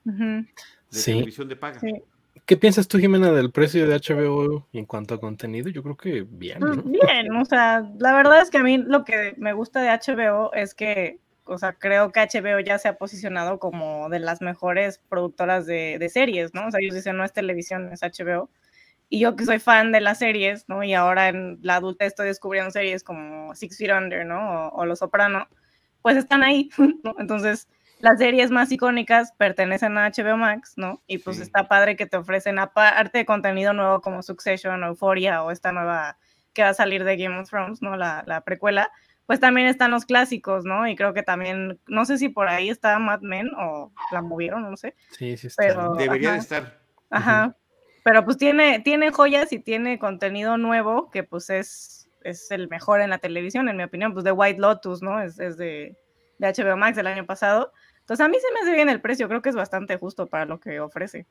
de 0.03 0.45
televisión 0.91 1.47
de 1.47 1.55
paga. 1.55 1.79
¿Qué 2.47 2.55
piensas 2.55 2.87
tú, 2.87 2.97
Jimena, 2.97 3.29
del 3.33 3.51
precio 3.51 3.85
de 3.85 3.95
HBO 3.99 4.65
en 4.71 4.85
cuanto 4.85 5.13
a 5.15 5.19
contenido? 5.19 5.67
Yo 5.67 5.83
creo 5.83 5.97
que 5.97 6.25
bien. 6.29 6.59
Pues 6.61 6.81
bien, 6.85 7.35
o 7.35 7.43
sea, 7.43 7.85
la 7.99 8.13
verdad 8.13 8.41
es 8.41 8.49
que 8.49 8.57
a 8.57 8.63
mí 8.63 8.77
lo 8.77 9.03
que 9.03 9.33
me 9.35 9.51
gusta 9.51 9.81
de 9.81 9.89
HBO 9.89 10.53
es 10.53 10.73
que, 10.73 11.19
o 11.43 11.57
sea, 11.57 11.73
creo 11.73 12.13
que 12.13 12.21
HBO 12.21 12.61
ya 12.61 12.79
se 12.79 12.87
ha 12.87 12.97
posicionado 12.97 13.59
como 13.59 14.07
de 14.07 14.19
las 14.19 14.39
mejores 14.39 15.01
productoras 15.09 15.65
de, 15.65 16.09
series, 16.09 16.53
¿no? 16.53 16.67
O 16.67 16.71
sea, 16.71 16.79
ellos 16.81 16.95
dicen, 16.95 17.17
no 17.17 17.25
es 17.25 17.33
televisión, 17.33 17.91
es 17.91 17.99
HBO. 18.01 18.49
Y 19.09 19.19
yo 19.19 19.35
que 19.35 19.43
soy 19.43 19.59
fan 19.59 19.91
de 19.91 19.99
las 19.99 20.19
series, 20.19 20.69
¿no? 20.69 20.85
Y 20.85 20.93
ahora 20.93 21.27
en 21.27 21.59
la 21.61 21.75
adulta 21.75 22.05
estoy 22.05 22.27
descubriendo 22.27 22.71
series 22.71 23.03
como 23.03 23.55
Six 23.55 23.77
Feet 23.77 23.91
Under, 23.91 24.25
¿no? 24.25 24.69
O, 24.69 24.85
Los 24.85 24.99
Soprano, 24.99 25.49
pues 26.01 26.15
están 26.15 26.43
ahí, 26.43 26.69
¿no? 27.03 27.13
Entonces, 27.19 27.67
las 27.99 28.19
series 28.19 28.51
más 28.51 28.71
icónicas 28.71 29.33
pertenecen 29.33 29.97
a 29.97 30.09
HBO 30.09 30.37
Max, 30.37 30.73
¿no? 30.75 31.01
Y 31.07 31.17
pues 31.17 31.39
está 31.39 31.67
padre 31.67 31.95
que 31.95 32.05
te 32.05 32.17
ofrecen 32.17 32.59
aparte 32.59 33.19
de 33.19 33.25
contenido 33.25 33.73
nuevo 33.73 34.01
como 34.01 34.21
Succession, 34.21 34.83
Euphoria 34.83 35.43
o 35.43 35.51
esta 35.51 35.71
nueva 35.71 36.17
que 36.53 36.63
va 36.63 36.69
a 36.69 36.73
salir 36.73 37.03
de 37.03 37.17
Game 37.17 37.37
of 37.39 37.49
Thrones, 37.49 37.81
¿no? 37.81 37.95
La, 37.95 38.23
la 38.25 38.41
precuela, 38.41 38.91
pues 39.27 39.39
también 39.39 39.67
están 39.67 39.91
los 39.91 40.05
clásicos, 40.05 40.63
¿no? 40.65 40.87
Y 40.87 40.95
creo 40.95 41.13
que 41.13 41.21
también, 41.21 41.79
no 41.87 42.05
sé 42.05 42.17
si 42.17 42.29
por 42.29 42.47
ahí 42.47 42.69
está 42.69 42.97
Mad 42.97 43.21
Men 43.21 43.51
o 43.57 43.91
la 44.11 44.21
movieron, 44.21 44.63
no 44.63 44.77
sé. 44.77 44.95
Sí, 45.11 45.37
sí 45.37 45.47
está. 45.47 45.63
Pero, 45.63 45.95
Debería 45.95 46.31
de 46.31 46.39
estar. 46.39 46.79
Ajá. 47.09 47.55
Pero 48.03 48.23
pues 48.23 48.37
tiene, 48.37 48.79
tiene 48.79 49.11
joyas 49.11 49.51
y 49.51 49.59
tiene 49.59 49.99
contenido 49.99 50.57
nuevo 50.57 51.11
que 51.11 51.23
pues 51.23 51.49
es, 51.49 52.09
es 52.23 52.49
el 52.51 52.69
mejor 52.69 53.01
en 53.01 53.09
la 53.09 53.17
televisión, 53.17 53.67
en 53.67 53.77
mi 53.77 53.83
opinión. 53.83 54.13
Pues 54.13 54.23
de 54.23 54.31
White 54.31 54.61
Lotus, 54.61 55.01
¿no? 55.01 55.21
Es, 55.21 55.39
es 55.39 55.57
de, 55.57 55.97
de 56.39 56.47
HBO 56.47 56.77
Max 56.77 56.95
del 56.95 57.07
año 57.07 57.25
pasado. 57.25 57.73
Entonces 58.07 58.25
a 58.25 58.29
mí 58.29 58.37
se 58.39 58.53
me 58.53 58.61
hace 58.61 58.73
bien 58.73 58.87
el 58.87 59.01
precio, 59.01 59.27
creo 59.27 59.41
que 59.41 59.49
es 59.49 59.55
bastante 59.55 59.97
justo 59.97 60.27
para 60.27 60.45
lo 60.45 60.61
que 60.61 60.79
ofrece. 60.79 61.25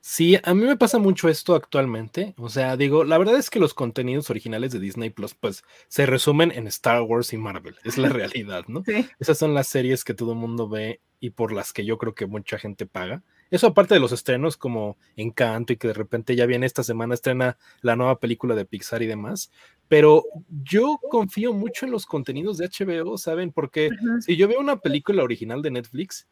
Sí, 0.00 0.38
a 0.42 0.54
mí 0.54 0.64
me 0.64 0.78
pasa 0.78 0.98
mucho 0.98 1.28
esto 1.28 1.54
actualmente. 1.54 2.32
O 2.38 2.48
sea, 2.48 2.78
digo, 2.78 3.04
la 3.04 3.18
verdad 3.18 3.36
es 3.36 3.50
que 3.50 3.60
los 3.60 3.74
contenidos 3.74 4.30
originales 4.30 4.72
de 4.72 4.78
Disney 4.78 5.10
Plus, 5.10 5.34
pues, 5.34 5.64
se 5.88 6.06
resumen 6.06 6.50
en 6.50 6.66
Star 6.68 7.02
Wars 7.02 7.34
y 7.34 7.36
Marvel. 7.36 7.76
Es 7.84 7.98
la 7.98 8.08
realidad, 8.08 8.64
¿no? 8.68 8.84
Esas 9.18 9.36
son 9.36 9.52
las 9.52 9.66
series 9.66 10.02
que 10.02 10.14
todo 10.14 10.32
el 10.32 10.38
mundo 10.38 10.66
ve 10.66 11.02
y 11.20 11.30
por 11.30 11.52
las 11.52 11.74
que 11.74 11.84
yo 11.84 11.98
creo 11.98 12.14
que 12.14 12.24
mucha 12.24 12.58
gente 12.58 12.86
paga. 12.86 13.22
Eso 13.50 13.66
aparte 13.66 13.94
de 13.94 14.00
los 14.00 14.12
estrenos 14.12 14.56
como 14.56 14.96
Encanto 15.14 15.72
y 15.72 15.76
que 15.76 15.88
de 15.88 15.94
repente 15.94 16.34
ya 16.34 16.46
viene 16.46 16.66
esta 16.66 16.82
semana 16.82 17.14
estrena 17.14 17.58
la 17.80 17.96
nueva 17.96 18.18
película 18.18 18.54
de 18.54 18.64
Pixar 18.64 19.02
y 19.02 19.06
demás. 19.06 19.50
Pero 19.88 20.24
yo 20.64 20.98
confío 21.10 21.52
mucho 21.52 21.86
en 21.86 21.92
los 21.92 22.06
contenidos 22.06 22.58
de 22.58 22.68
HBO, 22.68 23.18
¿saben? 23.18 23.52
Porque 23.52 23.90
si 24.20 24.36
yo 24.36 24.48
veo 24.48 24.60
una 24.60 24.80
película 24.80 25.22
original 25.22 25.62
de 25.62 25.70
Netflix, 25.70 26.26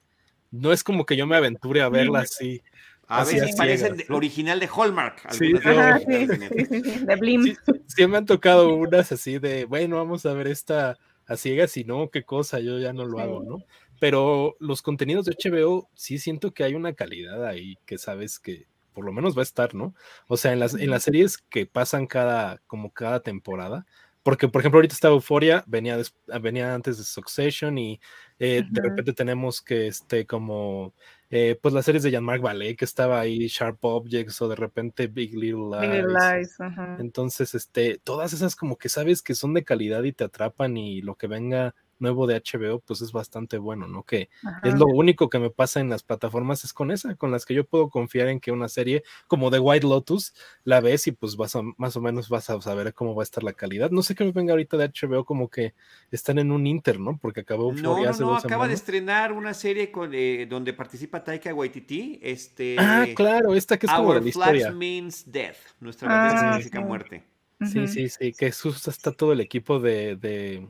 no 0.51 0.73
es 0.73 0.83
como 0.83 1.07
que 1.07 1.17
yo 1.17 1.27
me 1.27 1.37
aventure 1.37 1.83
a 1.83 1.89
verla 1.89 2.21
así. 2.21 2.63
A 3.07 3.25
veces 3.25 3.55
parecen 3.57 4.03
original 4.09 4.59
de 4.59 4.69
Hallmark. 4.75 5.33
Sí, 5.33 5.53
de 5.53 7.17
Blim. 7.17 7.55
Sí, 7.87 8.07
me 8.07 8.17
han 8.17 8.27
tocado 8.27 8.75
unas 8.75 9.13
así 9.13 9.39
de, 9.39 9.67
bueno, 9.67 9.97
vamos 9.97 10.25
a 10.27 10.33
ver 10.33 10.49
esta 10.49 10.97
a 11.27 11.37
ciegas 11.37 11.77
y 11.77 11.85
no, 11.85 12.11
qué 12.11 12.23
cosa, 12.23 12.61
yo 12.61 12.79
ya 12.79 12.93
no 12.93 13.05
lo 13.05 13.19
hago, 13.19 13.43
¿no? 13.43 13.59
Pero 14.01 14.57
los 14.59 14.83
contenidos 14.83 15.27
de 15.27 15.37
HBO 15.43 15.89
sí 15.95 16.19
siento 16.19 16.53
que 16.53 16.65
hay 16.65 16.75
una 16.75 16.93
calidad 16.95 17.47
ahí 17.47 17.79
que 17.87 17.99
sabes 17.99 18.39
que 18.39 18.67
por 18.95 19.05
lo 19.05 19.13
menos 19.13 19.37
va 19.37 19.41
a 19.41 19.43
estar, 19.43 19.75
¿no? 19.75 19.95
O 20.29 20.37
sea, 20.37 20.53
en 20.53 20.61
las, 20.61 20.75
en 20.75 20.91
las 20.91 21.03
series 21.03 21.37
que 21.37 21.67
pasan 21.67 22.07
cada, 22.07 22.63
como 22.67 22.93
cada 22.93 23.21
temporada, 23.21 23.85
porque 24.25 24.49
por 24.49 24.63
ejemplo 24.63 24.79
ahorita 24.79 24.95
está 24.95 25.09
Euphoria, 25.09 25.63
venía, 25.67 25.99
venía 26.41 26.75
antes 26.75 26.97
de 26.97 27.05
Succession 27.05 27.77
y 27.77 28.01
eh, 28.39 28.63
de 28.71 28.81
repente 28.81 29.13
tenemos 29.13 29.61
que 29.61 29.87
este 29.87 30.25
como 30.25 30.95
eh, 31.29 31.59
pues 31.61 31.75
las 31.75 31.85
series 31.85 32.03
de 32.05 32.11
Jean-Marc 32.11 32.43
Vallée 32.43 32.75
que 32.75 32.87
estaba 32.87 33.21
ahí 33.21 33.49
Sharp 33.49 33.85
Objects 33.85 34.41
o 34.41 34.49
de 34.49 34.57
repente 34.57 35.09
Big 35.09 35.37
Little 35.37 35.79
Lies. 35.79 36.57
Entonces, 36.99 37.55
este, 37.55 38.01
todas 38.03 38.33
esas 38.33 38.57
como 38.57 38.79
que 38.79 38.89
sabes 38.89 39.21
que 39.21 39.35
son 39.35 39.53
de 39.53 39.63
calidad 39.63 40.05
y 40.05 40.13
te 40.13 40.25
atrapan 40.25 40.77
y 40.79 41.03
lo 41.03 41.17
que 41.17 41.27
venga 41.27 41.75
nuevo 41.99 42.27
de 42.27 42.41
HBO, 42.41 42.81
pues 42.81 43.01
es 43.03 43.13
bastante 43.13 43.59
bueno, 43.59 43.87
¿no? 43.87 44.03
Que 44.03 44.29
es 44.63 44.75
lo 44.75 44.87
único 44.87 45.29
que 45.29 45.39
me 45.39 45.51
pasa 45.51 45.81
en 45.81 45.91
las 45.91 46.03
plataformas, 46.03 46.65
es 46.65 46.73
con 46.73 46.91
esa, 46.91 47.15
con 47.15 47.31
las 47.31 47.45
que 47.45 47.55
yo 47.55 47.65
puedo 47.65 47.89
confiar 47.89 48.29
en 48.29 48.41
que 48.41 48.53
una 48.53 48.69
serie 48.69 49.03
como 49.27 49.51
The 49.51 49.59
White 49.59 49.87
Lotus 49.87 50.35
la 50.65 50.81
ves 50.81 51.07
y 51.07 51.13
pues 51.13 51.37
vas 51.37 51.57
a, 51.57 51.63
más 51.77 51.97
o 51.97 52.01
menos 52.01 52.29
vas 52.29 52.51
a 52.51 52.61
saber 52.61 52.95
cómo 52.95 53.15
va 53.15 53.23
a 53.23 53.25
estar 53.25 53.43
la 53.43 53.53
calidad. 53.53 53.91
No 53.91 54.03
sé 54.03 54.15
qué 54.15 54.25
me 54.25 54.33
venga 54.33 54.53
ahorita 54.53 54.77
de 54.77 54.89
HBO, 54.89 55.25
como 55.25 55.49
que 55.49 55.75
están 56.11 56.39
en 56.39 56.51
un 56.51 56.67
inter, 56.67 57.01
¿no? 57.01 57.19
Porque 57.19 57.41
acabó 57.41 57.73
No, 57.73 58.03
no, 58.03 58.13
no, 58.13 58.37
acaba 58.37 58.69
de 58.69 58.75
estrenar 58.75 59.33
una 59.33 59.55
serie 59.55 59.91
con, 59.91 60.11
eh, 60.15 60.47
donde 60.49 60.73
participa 60.73 61.23
Taika 61.23 61.55
Waititi, 61.55 62.21
este... 62.23 62.77
Ah, 62.79 63.07
claro, 63.15 63.55
esta 63.55 63.79
que 63.79 63.87
es 63.87 63.93
como 63.93 64.15
de 64.15 64.21
la 64.21 64.29
historia. 64.29 64.73
means 64.73 65.31
death, 65.31 65.57
nuestra 65.81 66.09
bandera 66.09 66.41
ah, 66.41 66.53
significa 66.53 66.81
muerte. 66.81 67.25
Sí, 67.61 67.87
sí, 67.89 68.09
sí, 68.09 68.33
que 68.33 68.51
justo 68.51 68.91
está 68.91 69.13
todo 69.13 69.33
el 69.33 69.41
equipo 69.41 69.79
de 69.79 70.17
de, 70.17 70.67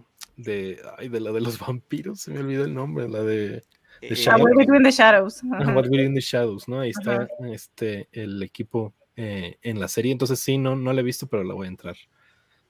ay, 0.98 1.08
de 1.08 1.20
la 1.20 1.32
de 1.32 1.40
los 1.40 1.58
vampiros, 1.66 2.20
se 2.20 2.32
me 2.32 2.40
olvidó 2.40 2.64
el 2.64 2.74
nombre, 2.74 3.08
la 3.08 3.22
de... 3.22 3.64
The 4.00 4.14
eh, 4.14 4.28
What 4.38 4.56
Between 4.56 4.82
the 4.82 4.90
Shadows. 4.90 5.42
What 5.44 5.88
Between 5.88 6.14
the 6.14 6.20
Shadows, 6.20 6.68
¿no? 6.68 6.80
Ahí 6.80 6.90
está 6.90 7.26
este, 7.50 8.08
el 8.12 8.42
equipo 8.42 8.92
eh, 9.16 9.56
en 9.62 9.80
la 9.80 9.88
serie, 9.88 10.12
entonces 10.12 10.40
sí, 10.40 10.58
no, 10.58 10.76
no 10.76 10.92
la 10.92 11.00
he 11.00 11.04
visto, 11.04 11.26
pero 11.26 11.44
la 11.44 11.54
voy 11.54 11.66
a 11.66 11.70
entrar. 11.70 11.96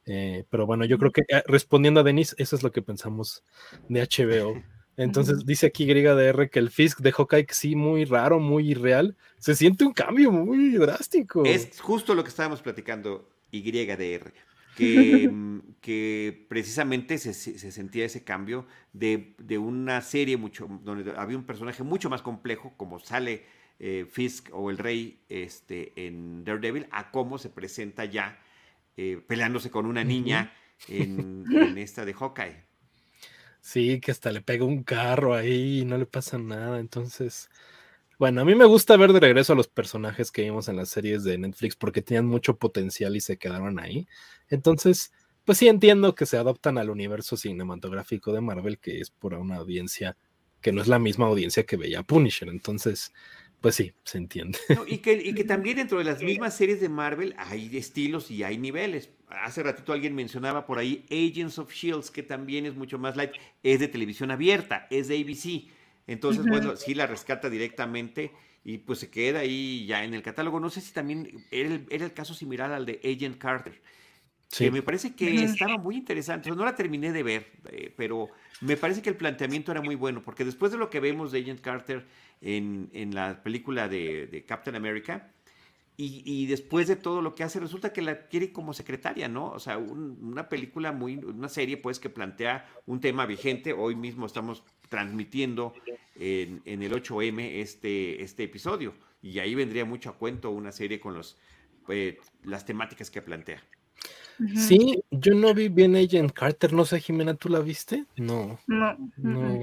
Eh, 0.07 0.44
pero 0.50 0.66
bueno, 0.66 0.85
yo 0.85 0.98
creo 0.98 1.12
que 1.12 1.22
respondiendo 1.46 2.00
a 2.00 2.03
Denis, 2.03 2.35
eso 2.38 2.57
es 2.57 2.62
lo 2.62 2.70
que 2.70 2.83
pensamos 2.83 3.42
de 3.88 4.03
HBO. 4.03 4.55
Entonces 4.96 5.44
dice 5.44 5.66
aquí 5.66 5.90
R 5.90 6.50
que 6.50 6.59
el 6.59 6.70
Fisk 6.70 7.00
de 7.00 7.11
Hawkeye 7.11 7.46
sí, 7.50 7.74
muy 7.74 8.05
raro, 8.05 8.38
muy 8.38 8.70
irreal. 8.70 9.16
Se 9.38 9.57
siente 9.57 9.85
un 9.85 9.92
cambio 9.92 10.31
muy 10.31 10.70
drástico. 10.72 11.44
Es 11.44 11.81
justo 11.81 12.14
lo 12.14 12.22
que 12.22 12.29
estábamos 12.29 12.62
platicando, 12.62 13.29
YDR. 13.50 14.33
Que, 14.76 15.28
mm, 15.32 15.60
que 15.80 16.46
precisamente 16.48 17.18
se, 17.18 17.34
se, 17.34 17.72
sentía 17.72 18.04
ese 18.04 18.24
cambio 18.24 18.66
de, 18.92 19.34
de, 19.38 19.58
una 19.58 20.00
serie 20.00 20.37
mucho, 20.37 20.68
donde 20.82 21.12
había 21.16 21.37
un 21.37 21.44
personaje 21.44 21.82
mucho 21.82 22.10
más 22.10 22.22
complejo, 22.22 22.74
como 22.76 22.98
sale 22.98 23.44
eh, 23.78 24.06
Fisk 24.10 24.50
o 24.52 24.70
el 24.70 24.78
Rey 24.78 25.20
este, 25.28 25.92
en 26.06 26.44
Daredevil, 26.44 26.87
a 26.90 27.10
cómo 27.10 27.38
se 27.38 27.50
presenta 27.50 28.04
ya 28.04 28.38
eh, 28.96 29.20
peleándose 29.26 29.70
con 29.70 29.87
una 29.87 30.04
niña 30.04 30.52
en, 30.88 31.44
en, 31.50 31.78
esta 31.78 32.04
de 32.04 32.14
Hawkeye. 32.14 32.64
Sí, 33.60 33.98
que 34.00 34.10
hasta 34.10 34.30
le 34.30 34.42
pega 34.42 34.64
un 34.64 34.84
carro 34.84 35.34
ahí 35.34 35.80
y 35.80 35.84
no 35.84 35.96
le 35.98 36.06
pasa 36.06 36.38
nada, 36.38 36.78
entonces... 36.78 37.48
Bueno, 38.18 38.40
a 38.40 38.44
mí 38.44 38.55
me 38.55 38.64
gusta 38.64 38.96
ver 38.96 39.12
de 39.12 39.20
regreso 39.20 39.53
a 39.53 39.57
los 39.57 39.68
personajes 39.68 40.31
que 40.31 40.42
vimos 40.42 40.68
en 40.68 40.77
las 40.77 40.88
series 40.88 41.24
de 41.24 41.37
Netflix 41.38 41.77
porque 41.77 42.03
tenían 42.03 42.27
mucho 42.27 42.57
potencial 42.57 43.16
y 43.16 43.20
se 43.20 43.37
quedaron 43.37 43.79
ahí. 43.79 44.07
Entonces, 44.48 45.12
pues 45.44 45.59
sí 45.59 45.68
entiendo 45.68 46.14
que 46.14 46.27
se 46.27 46.37
adoptan 46.37 46.79
al 46.79 46.90
universo 46.90 47.37
cinematográfico 47.37 48.33
de 48.33 48.40
Marvel, 48.40 48.79
que 48.79 49.00
es 49.00 49.11
por 49.11 49.35
una 49.35 49.57
audiencia 49.57 50.16
que 50.61 50.72
no 50.72 50.81
es 50.81 50.88
la 50.88 50.98
misma 50.98 51.27
audiencia 51.27 51.64
que 51.64 51.77
veía 51.77 52.03
Punisher. 52.03 52.48
Entonces, 52.48 53.12
pues 53.61 53.74
sí, 53.74 53.92
se 54.05 54.18
entiende. 54.18 54.59
y, 54.87 54.98
que, 54.98 55.12
y, 55.12 55.35
que, 55.35 55.44
también 55.44 55.77
dentro 55.77 55.98
de 55.98 56.05
las 56.05 56.22
mismas 56.22 56.57
series 56.57 56.81
de 56.81 56.88
Marvel 56.88 57.35
hay 57.37 57.77
estilos 57.77 58.31
y 58.31 58.42
hay 58.42 58.57
niveles. 58.57 59.11
Hace 59.29 59.62
ratito 59.62 59.92
alguien 59.92 60.14
mencionaba 60.14 60.64
por 60.64 60.79
ahí 60.79 61.05
Agents 61.11 61.59
of 61.59 61.72
Shields, 61.72 62.11
que 62.11 62.22
también 62.22 62.64
es 62.64 62.74
mucho 62.74 62.98
más 62.98 63.16
light. 63.16 63.33
Es 63.62 63.81
de 63.81 63.88
televisión 63.88 64.31
abierta, 64.31 64.87
es 64.90 65.09
de 65.09 65.18
ABC. 65.18 65.73
Entonces, 66.06 66.44
bueno, 66.46 66.76
sí 66.76 66.94
la 66.94 67.06
rescata 67.06 67.48
directamente 67.48 68.32
y 68.64 68.78
pues 68.78 68.98
se 68.98 69.10
queda 69.10 69.40
ahí 69.40 69.86
ya 69.86 70.04
en 70.04 70.14
el 70.14 70.22
catálogo. 70.22 70.60
No 70.60 70.70
sé 70.70 70.80
si 70.80 70.92
también 70.92 71.44
era 71.50 71.68
el, 71.68 71.86
era 71.90 72.04
el 72.04 72.12
caso 72.12 72.34
similar 72.34 72.72
al 72.72 72.86
de 72.86 73.00
Agent 73.04 73.38
Carter 73.38 73.80
que 74.58 74.70
me 74.70 74.82
parece 74.82 75.14
que 75.14 75.44
estaba 75.44 75.78
muy 75.78 75.96
interesante. 75.96 76.50
no 76.50 76.64
la 76.64 76.74
terminé 76.74 77.12
de 77.12 77.22
ver, 77.22 77.52
eh, 77.70 77.92
pero 77.96 78.28
me 78.60 78.76
parece 78.76 79.02
que 79.02 79.10
el 79.10 79.16
planteamiento 79.16 79.72
era 79.72 79.80
muy 79.80 79.94
bueno, 79.94 80.22
porque 80.22 80.44
después 80.44 80.72
de 80.72 80.78
lo 80.78 80.90
que 80.90 81.00
vemos 81.00 81.32
de 81.32 81.40
Agent 81.40 81.60
Carter 81.60 82.06
en, 82.40 82.90
en 82.92 83.14
la 83.14 83.42
película 83.42 83.88
de, 83.88 84.44
Captain 84.46 84.76
America, 84.76 85.32
y, 85.96 86.46
después 86.46 86.88
de 86.88 86.96
todo 86.96 87.22
lo 87.22 87.37
que 87.37 87.44
hace, 87.44 87.61
resulta 87.61 87.92
que 87.92 88.02
la 88.02 88.26
quiere 88.26 88.52
como 88.52 88.74
secretaria, 88.74 89.28
¿no? 89.28 89.50
O 89.50 89.61
sea, 89.61 89.78
una 89.78 90.48
película 90.48 90.90
muy, 90.90 91.16
una 91.18 91.48
serie 91.48 91.76
pues 91.76 92.00
que 92.00 92.11
plantea 92.11 92.68
un 92.87 93.00
tema 93.00 93.26
vigente. 93.26 93.72
Hoy 93.72 93.94
mismo 93.94 94.26
estamos 94.26 94.64
transmitiendo 94.88 95.72
en, 96.16 96.62
en 96.64 96.83
el 96.83 96.92
8M 96.92 97.61
este, 97.61 98.22
este 98.22 98.42
episodio, 98.42 98.94
y 99.22 99.38
ahí 99.38 99.54
vendría 99.54 99.85
mucho 99.85 100.11
a 100.11 100.18
cuento 100.18 100.50
una 100.50 100.72
serie 100.72 100.98
con 100.98 101.14
los, 101.14 101.38
eh, 101.88 102.18
las 102.42 102.64
temáticas 102.64 103.11
que 103.11 103.22
plantea. 103.22 103.62
Sí, 104.57 105.00
yo 105.12 105.35
no 105.35 105.54
vi 105.54 105.68
bien 105.68 105.94
Agent 105.94 106.33
Carter, 106.33 106.72
no 106.72 106.85
sé, 106.85 107.00
Jimena, 107.00 107.35
¿tú 107.35 107.48
la 107.48 107.61
viste? 107.61 108.04
No. 108.16 108.59
No. 108.66 108.96
no. 109.16 109.61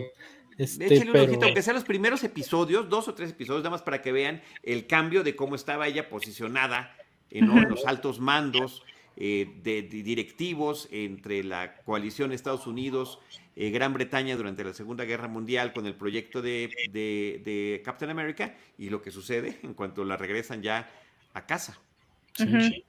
Este, 0.62 1.10
un 1.10 1.18
ojito, 1.18 1.46
aunque 1.46 1.64
sean 1.64 1.76
los 1.76 1.84
primeros 1.84 2.24
episodios, 2.24 2.88
dos 2.88 3.08
o 3.08 3.16
tres 3.16 3.32
episodios, 3.32 3.64
nada 3.64 3.72
más 3.72 3.82
para 3.82 4.02
que 4.02 4.12
vean 4.12 4.44
el 4.62 4.86
cambio 4.86 5.24
de 5.24 5.36
cómo 5.36 5.56
estaba 5.56 5.88
ella 5.88 6.08
posicionada 6.08 6.96
en, 7.32 7.48
los 7.68 7.86
altos 7.88 8.20
mandos 8.20 8.84
eh, 9.18 9.50
de, 9.64 9.82
directivos 9.82 10.88
entre 10.92 11.44
la 11.44 11.78
coalición 11.78 12.32
Estados 12.32 12.68
Unidos, 12.68 13.20
eh, 13.56 13.72
Gran 13.72 13.94
Bretaña 13.94 14.36
durante 14.36 14.64
la 14.64 14.74
Segunda 14.74 15.06
Guerra 15.06 15.28
Mundial 15.28 15.74
con 15.74 15.88
el 15.88 15.96
proyecto 15.96 16.44
de, 16.44 17.82
Captain 17.84 18.12
America 18.12 18.56
y 18.78 18.90
lo 18.90 19.02
que 19.02 19.10
sucede 19.10 19.58
en 19.64 19.74
cuanto 19.74 20.04
la 20.06 20.16
regresan 20.16 20.62
ya 20.62 20.90
a 21.34 21.46
casa. 21.48 21.80
Sí. 22.36 22.86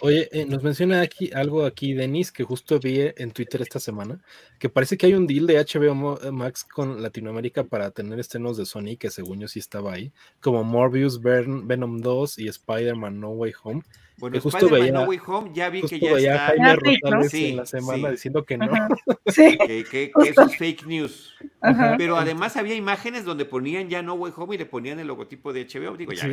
Oye, 0.00 0.28
eh, 0.32 0.46
nos 0.46 0.62
menciona 0.62 1.00
aquí 1.00 1.30
algo 1.34 1.64
aquí, 1.64 1.94
Denis, 1.94 2.32
que 2.32 2.44
justo 2.44 2.78
vi 2.78 3.10
en 3.16 3.32
Twitter 3.32 3.62
esta 3.62 3.78
semana, 3.78 4.18
que 4.58 4.68
parece 4.68 4.96
que 4.96 5.06
hay 5.06 5.14
un 5.14 5.26
deal 5.26 5.46
de 5.46 5.58
HBO 5.58 6.18
eh, 6.22 6.30
Max 6.30 6.64
con 6.64 7.02
Latinoamérica 7.02 7.64
para 7.64 7.90
tener 7.90 8.18
estrenos 8.18 8.56
de 8.56 8.66
Sony, 8.66 8.96
que 8.98 9.10
según 9.10 9.40
yo 9.40 9.48
sí 9.48 9.58
estaba 9.58 9.92
ahí, 9.92 10.12
como 10.40 10.64
Morbius, 10.64 11.20
Venom 11.20 12.00
2 12.00 12.38
y 12.38 12.48
Spider-Man 12.48 13.20
No 13.20 13.30
Way 13.30 13.52
Home. 13.62 13.82
Bueno, 14.16 14.34
que 14.34 14.40
justo 14.40 14.68
veía, 14.68 14.92
No 14.92 15.04
Way 15.04 15.20
Home, 15.26 15.50
ya 15.54 15.70
vi 15.70 15.82
que 15.82 15.98
ya 15.98 16.16
está. 16.16 16.46
Jaime 16.46 16.76
Rosales 16.76 17.34
en 17.34 17.56
la 17.56 17.66
semana 17.66 18.10
diciendo 18.10 18.44
que 18.44 18.58
no. 18.58 18.70
Sí. 19.26 19.56
Que, 19.58 19.84
que, 19.84 20.12
eso 20.26 20.42
es 20.42 20.56
fake 20.56 20.86
news. 20.86 21.34
Pero 21.98 22.16
además 22.16 22.56
había 22.56 22.74
imágenes 22.74 23.24
donde 23.24 23.44
ponían 23.44 23.88
ya 23.88 24.02
No 24.02 24.14
Way 24.14 24.32
Home 24.36 24.54
y 24.54 24.58
le 24.58 24.66
ponían 24.66 24.98
el 24.98 25.06
logotipo 25.06 25.52
de 25.52 25.66
HBO. 25.66 25.96
Digo, 25.96 26.12
ya 26.12 26.26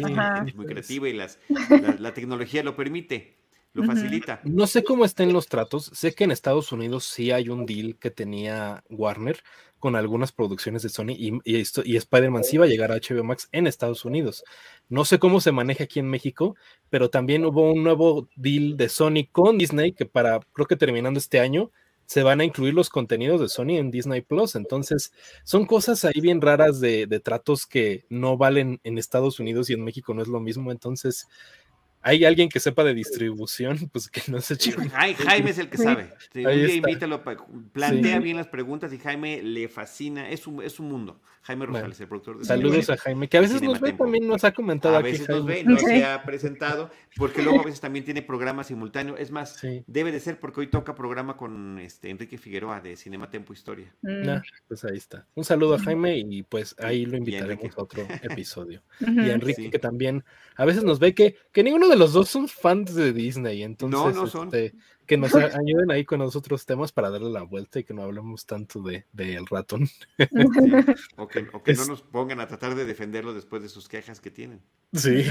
es 0.45 0.55
muy 0.55 0.65
creativa 0.65 1.09
y 1.09 1.13
las, 1.13 1.39
la, 1.99 2.13
tecnología 2.13 2.63
lo 2.63 2.75
permite, 2.75 3.38
lo 3.73 3.84
facilita. 3.84 4.41
No 4.43 4.67
sé 4.67 4.84
cómo 4.84 5.05
estén 5.05 5.34
los 5.34 5.47
tratos. 5.47 5.91
Sé 5.93 6.13
que 6.13 6.23
en 6.23 6.32
Estados 6.32 6.71
Unidos 6.71 7.05
sí 7.05 7.32
hay 7.32 7.49
un 7.49 7.65
deal 7.65 7.97
que 7.99 8.11
tenía 8.11 8.84
Warner 8.89 9.43
con 9.80 9.95
algunas 9.95 10.32
producciones 10.32 10.82
de 10.82 10.89
Sony 10.89 11.11
y, 11.11 11.34
y, 11.43 11.63
y 11.84 11.97
Spider-Man 11.97 12.43
sí 12.43 12.57
va 12.57 12.65
a 12.65 12.67
llegar 12.67 12.91
a 12.91 12.95
HBO 12.95 13.23
Max 13.23 13.47
en 13.51 13.67
Estados 13.67 14.05
Unidos. 14.05 14.43
No 14.89 15.05
sé 15.05 15.19
cómo 15.19 15.39
se 15.39 15.51
maneja 15.51 15.84
aquí 15.84 15.99
en 15.99 16.09
México, 16.09 16.55
pero 16.89 17.09
también 17.09 17.45
hubo 17.45 17.71
un 17.71 17.84
nuevo 17.84 18.28
deal 18.36 18.78
de 18.78 18.89
Sony 18.89 19.28
con 19.32 19.57
Disney 19.57 19.91
que 19.91 20.05
para, 20.05 20.39
creo 20.53 20.67
que 20.67 20.75
terminando 20.75 21.19
este 21.19 21.39
año, 21.39 21.71
se 22.08 22.24
van 22.24 22.39
a 22.39 22.45
incluir 22.45 22.74
los 22.74 22.89
contenidos 22.89 23.41
de 23.41 23.49
Sony 23.49 23.78
en 23.78 23.91
Disney 23.91 24.22
Plus. 24.22 24.55
Entonces, 24.55 25.12
son 25.43 25.66
cosas 25.66 26.05
ahí 26.05 26.20
bien 26.22 26.41
raras 26.41 26.80
de, 26.80 27.05
de 27.05 27.20
tratos 27.20 27.68
que 27.68 28.05
no 28.10 28.38
valen 28.38 28.80
en 28.84 28.97
Estados 28.97 29.39
Unidos 29.39 29.70
y 29.70 29.74
en 29.74 29.84
México 29.84 30.14
no 30.14 30.22
es 30.22 30.30
lo 30.30 30.39
mismo. 30.39 30.72
Entonces, 30.72 31.28
hay 32.01 32.24
alguien 32.24 32.47
que 32.47 32.62
sepa 32.62 32.86
de 32.86 32.93
distribución, 32.93 33.78
pues 33.91 34.10
que 34.10 34.22
no 34.32 34.39
se 34.39 34.55
Jaime 34.55 35.49
es 35.49 35.58
el 35.58 35.70
que 35.70 35.78
sabe. 35.78 36.14
un 36.34 36.43
día 36.43 36.76
invítalo, 36.76 37.22
plantea 37.74 38.20
bien 38.20 38.38
las 38.38 38.47
preguntas 38.47 38.93
y 38.93 38.99
Jaime 38.99 39.43
le 39.43 39.68
fascina, 39.68 40.30
es 40.30 40.47
un, 40.47 40.64
es 40.64 40.80
un 40.80 40.88
mundo. 40.88 41.20
Jaime 41.48 41.66
Rosales, 41.66 42.02
el 42.02 42.08
productor 42.10 42.39
de 42.39 42.43
Saludos 42.43 42.89
a 42.89 42.98
Jaime, 42.98 43.30
que 43.30 43.38
a 43.38 43.41
veces 43.41 43.62
nos 43.62 43.80
ve, 43.80 43.93
también 43.93 44.28
nos 44.28 44.43
ha 44.43 44.54
comentado 44.54 44.98
a 44.98 45.02
veces 45.02 45.30
nos 45.30 45.45
ve, 45.45 45.64
no 45.64 45.80
se 45.80 46.04
ha 46.04 46.22
presentado, 46.24 46.91
porque 47.16 47.41
luego 47.41 47.62
a 47.62 47.64
veces 47.64 47.80
también 47.80 48.04
tiene 48.04 48.22
programa 48.22 48.66
simultáneo. 48.66 49.16
Es 49.16 49.32
más, 49.32 49.62
debe 49.88 50.12
de 50.12 50.20
ser 50.20 50.41
porque 50.41 50.60
hoy 50.60 50.68
toca 50.68 50.93
programa 50.93 51.38
con 51.38 51.80
este 51.80 52.10
Enrique 52.10 52.38
Figueroa 52.38 52.82
de 52.82 52.98
Cinema 52.98 53.30
Tempo 53.30 53.54
Historia. 53.54 53.95
Mm. 54.02 54.28
Ah, 54.28 54.43
pues 54.68 54.84
ahí 54.84 54.98
está. 54.98 55.26
Un 55.36 55.45
saludo 55.45 55.76
a 55.76 55.80
Jaime 55.80 56.18
y 56.18 56.43
pues 56.43 56.76
ahí 56.80 57.06
lo 57.06 57.16
invitaremos 57.16 57.78
a 57.78 57.82
otro 57.82 58.06
episodio. 58.24 58.84
y 59.00 59.30
a 59.30 59.34
Enrique 59.34 59.70
que 59.72 59.80
también 59.80 60.26
a 60.58 60.66
veces 60.66 60.84
nos 60.84 61.00
ve 61.00 61.16
que, 61.16 61.38
que 61.54 61.64
ninguno 61.64 61.88
de 61.88 61.95
los 61.95 62.12
dos 62.12 62.28
son 62.28 62.50
fans 62.50 62.93
de 62.93 63.14
Disney, 63.14 63.64
entonces 63.64 64.34
este, 64.34 64.74
que 65.08 65.18
nos 65.18 65.34
ayuden 65.66 65.89
ahí 65.89 66.05
con 66.05 66.20
los 66.20 66.36
otros 66.36 66.66
temas 66.66 66.91
para 66.91 67.10
darle 67.10 67.32
la 67.32 67.43
vuelta 67.43 67.80
y 67.80 67.84
que 67.84 67.93
no 67.93 68.03
hablemos 68.03 68.45
tanto 68.45 68.82
de, 68.82 69.05
el 69.18 69.47
ratón. 69.47 69.88
O 71.18 71.28
que, 71.28 71.74
no 71.74 71.86
nos 71.86 72.01
pongan 72.01 72.39
a 72.39 72.47
tratar 72.47 72.76
de 72.76 72.86
defenderlo 72.86 73.34
después 73.34 73.62
de 73.62 73.70
sus 73.70 73.88
quejas 73.88 74.20
que 74.20 74.30
tienen. 74.30 74.62
Sí, 74.93 75.26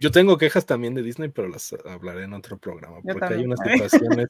yo 0.00 0.10
tengo 0.10 0.36
quejas 0.36 0.66
también 0.66 0.94
de 0.94 1.02
Disney, 1.02 1.28
pero 1.28 1.48
las 1.48 1.74
hablaré 1.84 2.24
en 2.24 2.32
otro 2.32 2.58
programa, 2.58 3.00
porque 3.02 3.34
hay 3.34 3.44
unas 3.44 3.58
situaciones 3.90 4.28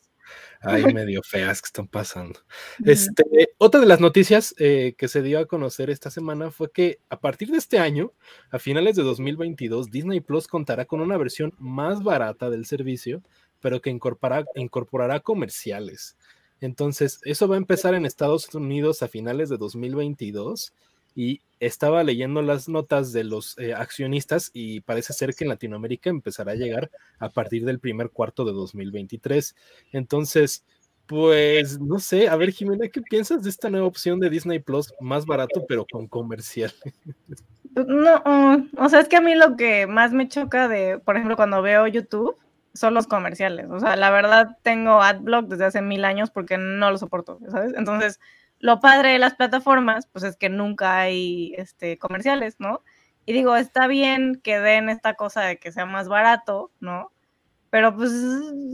ahí 0.60 0.84
medio 0.92 1.22
feas 1.22 1.60
que 1.62 1.66
están 1.66 1.88
pasando. 1.88 2.40
Este, 2.84 3.24
otra 3.58 3.80
de 3.80 3.86
las 3.86 4.00
noticias 4.00 4.54
eh, 4.58 4.94
que 4.96 5.08
se 5.08 5.22
dio 5.22 5.38
a 5.38 5.46
conocer 5.46 5.90
esta 5.90 6.10
semana 6.10 6.50
fue 6.50 6.70
que 6.70 7.00
a 7.08 7.20
partir 7.20 7.50
de 7.50 7.58
este 7.58 7.78
año, 7.78 8.12
a 8.50 8.58
finales 8.58 8.96
de 8.96 9.02
2022, 9.02 9.90
Disney 9.90 10.20
Plus 10.20 10.46
contará 10.46 10.84
con 10.84 11.00
una 11.00 11.16
versión 11.16 11.54
más 11.58 12.02
barata 12.02 12.50
del 12.50 12.66
servicio, 12.66 13.22
pero 13.60 13.80
que 13.80 13.90
incorporará, 13.90 14.46
incorporará 14.54 15.20
comerciales. 15.20 16.16
Entonces, 16.60 17.20
eso 17.24 17.46
va 17.48 17.54
a 17.54 17.58
empezar 17.58 17.94
en 17.94 18.06
Estados 18.06 18.52
Unidos 18.54 19.02
a 19.02 19.08
finales 19.08 19.48
de 19.48 19.58
2022 19.58 20.72
y 21.14 21.40
estaba 21.60 22.04
leyendo 22.04 22.42
las 22.42 22.68
notas 22.68 23.12
de 23.12 23.24
los 23.24 23.58
eh, 23.58 23.74
accionistas 23.74 24.50
y 24.52 24.80
parece 24.80 25.12
ser 25.12 25.34
que 25.34 25.44
en 25.44 25.50
Latinoamérica 25.50 26.10
empezará 26.10 26.52
a 26.52 26.56
llegar 26.56 26.90
a 27.18 27.28
partir 27.28 27.64
del 27.64 27.80
primer 27.80 28.10
cuarto 28.10 28.44
de 28.44 28.52
2023. 28.52 29.56
Entonces, 29.92 30.64
pues 31.06 31.80
no 31.80 31.98
sé, 31.98 32.28
a 32.28 32.36
ver 32.36 32.52
Jimena, 32.52 32.88
¿qué 32.88 33.00
piensas 33.00 33.42
de 33.42 33.50
esta 33.50 33.70
nueva 33.70 33.86
opción 33.86 34.20
de 34.20 34.30
Disney 34.30 34.58
Plus 34.58 34.92
más 35.00 35.26
barato 35.26 35.64
pero 35.66 35.86
con 35.90 36.06
comercial? 36.06 36.72
No, 37.74 38.68
o 38.76 38.88
sea, 38.88 39.00
es 39.00 39.08
que 39.08 39.16
a 39.16 39.20
mí 39.20 39.34
lo 39.34 39.56
que 39.56 39.86
más 39.86 40.12
me 40.12 40.28
choca 40.28 40.68
de, 40.68 40.98
por 40.98 41.16
ejemplo, 41.16 41.36
cuando 41.36 41.62
veo 41.62 41.86
YouTube 41.86 42.36
son 42.78 42.94
los 42.94 43.06
comerciales. 43.06 43.66
O 43.70 43.80
sea, 43.80 43.96
la 43.96 44.10
verdad 44.10 44.56
tengo 44.62 45.02
AdBlock 45.02 45.46
desde 45.48 45.66
hace 45.66 45.82
mil 45.82 46.04
años 46.04 46.30
porque 46.30 46.58
no 46.58 46.90
lo 46.90 46.98
soporto, 46.98 47.38
¿sabes? 47.50 47.74
Entonces, 47.76 48.20
lo 48.58 48.80
padre 48.80 49.10
de 49.10 49.18
las 49.18 49.34
plataformas, 49.34 50.06
pues 50.06 50.24
es 50.24 50.36
que 50.36 50.48
nunca 50.48 50.98
hay 50.98 51.54
este, 51.56 51.98
comerciales, 51.98 52.56
¿no? 52.58 52.82
Y 53.26 53.32
digo, 53.32 53.56
está 53.56 53.86
bien 53.86 54.40
que 54.42 54.58
den 54.58 54.88
esta 54.88 55.14
cosa 55.14 55.42
de 55.42 55.58
que 55.58 55.72
sea 55.72 55.86
más 55.86 56.08
barato, 56.08 56.70
¿no? 56.80 57.12
Pero 57.70 57.94
pues, 57.94 58.10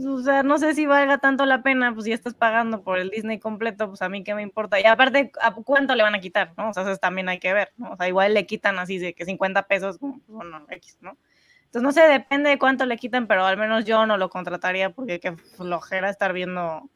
o 0.07 0.21
sea, 0.21 0.43
no 0.43 0.57
sé 0.57 0.73
si 0.73 0.85
valga 0.85 1.17
tanto 1.17 1.45
la 1.45 1.61
pena, 1.61 1.93
pues 1.93 2.05
si 2.05 2.13
estás 2.13 2.33
pagando 2.33 2.81
por 2.81 2.97
el 2.97 3.09
Disney 3.09 3.39
completo, 3.39 3.89
pues 3.89 4.01
a 4.01 4.07
mí 4.07 4.23
qué 4.23 4.33
me 4.33 4.41
importa. 4.41 4.79
Y 4.79 4.85
aparte, 4.85 5.31
¿a 5.41 5.53
cuánto 5.53 5.95
le 5.95 6.03
van 6.03 6.15
a 6.15 6.21
quitar? 6.21 6.53
¿no? 6.57 6.69
O 6.69 6.73
sea, 6.73 6.83
eso 6.83 6.95
también 6.97 7.27
hay 7.27 7.39
que 7.39 7.53
ver, 7.53 7.73
¿no? 7.75 7.91
O 7.91 7.97
sea, 7.97 8.07
igual 8.07 8.33
le 8.33 8.45
quitan 8.45 8.79
así 8.79 8.97
de 8.97 9.13
que 9.13 9.25
50 9.25 9.63
pesos, 9.63 9.97
pues, 9.99 10.13
bueno, 10.27 10.65
X, 10.69 10.97
¿no? 11.01 11.17
Entonces, 11.75 11.83
no 11.83 11.91
sé, 11.91 12.09
depende 12.09 12.51
de 12.51 12.57
cuánto 12.57 12.85
le 12.85 12.95
quitan, 12.95 13.27
pero 13.27 13.45
al 13.45 13.57
menos 13.57 13.83
yo 13.83 14.05
no 14.05 14.15
lo 14.15 14.29
contrataría 14.29 14.91
porque 14.91 15.19
qué 15.19 15.35
flojera 15.35 16.09
estar 16.09 16.31
viendo 16.31 16.89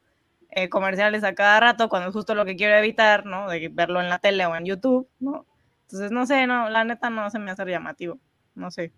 eh, 0.48 0.70
comerciales 0.70 1.22
a 1.22 1.34
cada 1.34 1.60
rato 1.60 1.90
cuando 1.90 2.08
es 2.08 2.14
justo 2.14 2.34
lo 2.34 2.46
que 2.46 2.56
quiero 2.56 2.74
evitar, 2.76 3.26
¿no? 3.26 3.50
De 3.50 3.68
verlo 3.68 4.00
en 4.00 4.08
la 4.08 4.20
tele 4.20 4.46
o 4.46 4.56
en 4.56 4.64
YouTube, 4.64 5.06
¿no? 5.18 5.44
Entonces, 5.82 6.10
no 6.12 6.24
sé, 6.24 6.46
no, 6.46 6.70
la 6.70 6.84
neta 6.84 7.10
no 7.10 7.28
se 7.28 7.38
me 7.38 7.50
hace 7.50 7.66
llamativo, 7.66 8.18
no 8.54 8.70
sé. 8.70 8.90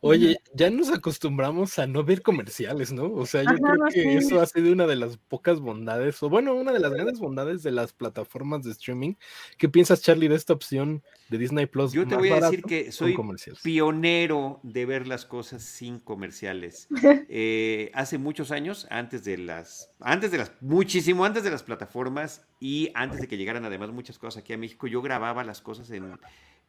Oye, 0.00 0.38
ya 0.54 0.70
nos 0.70 0.90
acostumbramos 0.90 1.78
a 1.78 1.86
no 1.86 2.04
ver 2.04 2.22
comerciales, 2.22 2.92
¿no? 2.92 3.12
O 3.12 3.26
sea, 3.26 3.42
yo 3.42 3.56
creo 3.56 3.86
que 3.92 4.16
eso 4.16 4.40
ha 4.40 4.46
sido 4.46 4.72
una 4.72 4.86
de 4.86 4.96
las 4.96 5.16
pocas 5.16 5.60
bondades, 5.60 6.22
o 6.22 6.28
bueno, 6.28 6.54
una 6.54 6.72
de 6.72 6.80
las 6.80 6.92
grandes 6.92 7.18
bondades 7.18 7.62
de 7.62 7.72
las 7.72 7.92
plataformas 7.92 8.62
de 8.62 8.72
streaming. 8.72 9.14
¿Qué 9.58 9.68
piensas, 9.68 10.02
Charlie, 10.02 10.28
de 10.28 10.36
esta 10.36 10.52
opción 10.52 11.02
de 11.28 11.38
Disney 11.38 11.66
Plus? 11.66 11.92
Yo 11.92 12.06
te 12.06 12.16
voy 12.16 12.30
a 12.30 12.40
decir 12.40 12.62
que 12.62 12.92
soy 12.92 13.16
pionero 13.62 14.60
de 14.62 14.86
ver 14.86 15.06
las 15.06 15.24
cosas 15.24 15.62
sin 15.62 15.98
comerciales. 15.98 16.88
Eh, 17.28 17.90
hace 17.94 18.18
muchos 18.18 18.50
años, 18.50 18.86
antes 18.90 19.24
de 19.24 19.36
las, 19.36 19.90
antes 20.00 20.30
de 20.30 20.38
las, 20.38 20.52
muchísimo 20.60 21.24
antes 21.24 21.42
de 21.42 21.50
las 21.50 21.62
plataformas 21.62 22.46
y 22.60 22.90
antes 22.94 23.20
de 23.20 23.28
que 23.28 23.36
llegaran 23.36 23.64
además 23.64 23.90
muchas 23.90 24.18
cosas 24.18 24.42
aquí 24.42 24.52
a 24.52 24.58
México, 24.58 24.86
yo 24.86 25.02
grababa 25.02 25.44
las 25.44 25.60
cosas 25.60 25.90
en, 25.90 26.18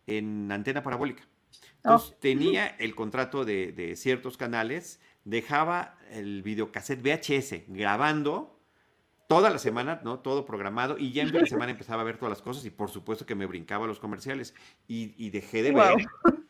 en 0.08 0.52
antena 0.52 0.84
parabólica. 0.84 1.28
Entonces 1.84 2.12
oh. 2.12 2.18
tenía 2.20 2.68
el 2.68 2.96
contrato 2.96 3.46
de, 3.46 3.94
ciertos 3.96 4.38
canales, 4.38 5.00
dejaba 5.24 5.98
el 6.12 6.42
videocassette 6.44 7.02
VHS 7.02 7.64
grabando 7.68 8.60
toda 9.28 9.50
la 9.50 9.60
semana, 9.60 10.02
¿no? 10.04 10.20
Todo 10.20 10.46
programado 10.46 10.98
y 10.98 11.12
ya 11.12 11.24
en 11.24 11.34
la 11.34 11.46
semana 11.46 11.72
empezaba 11.72 12.02
a 12.02 12.06
ver 12.06 12.18
todas 12.18 12.30
las 12.30 12.42
cosas 12.42 12.66
y 12.66 12.70
por 12.70 12.90
supuesto 12.90 13.26
que 13.26 13.36
me 13.36 13.46
brincaba 13.46 13.88
los 13.88 14.00
comerciales 14.00 14.54
y, 14.88 15.30
dejé 15.30 15.64
de 15.64 15.74
ver 15.74 15.96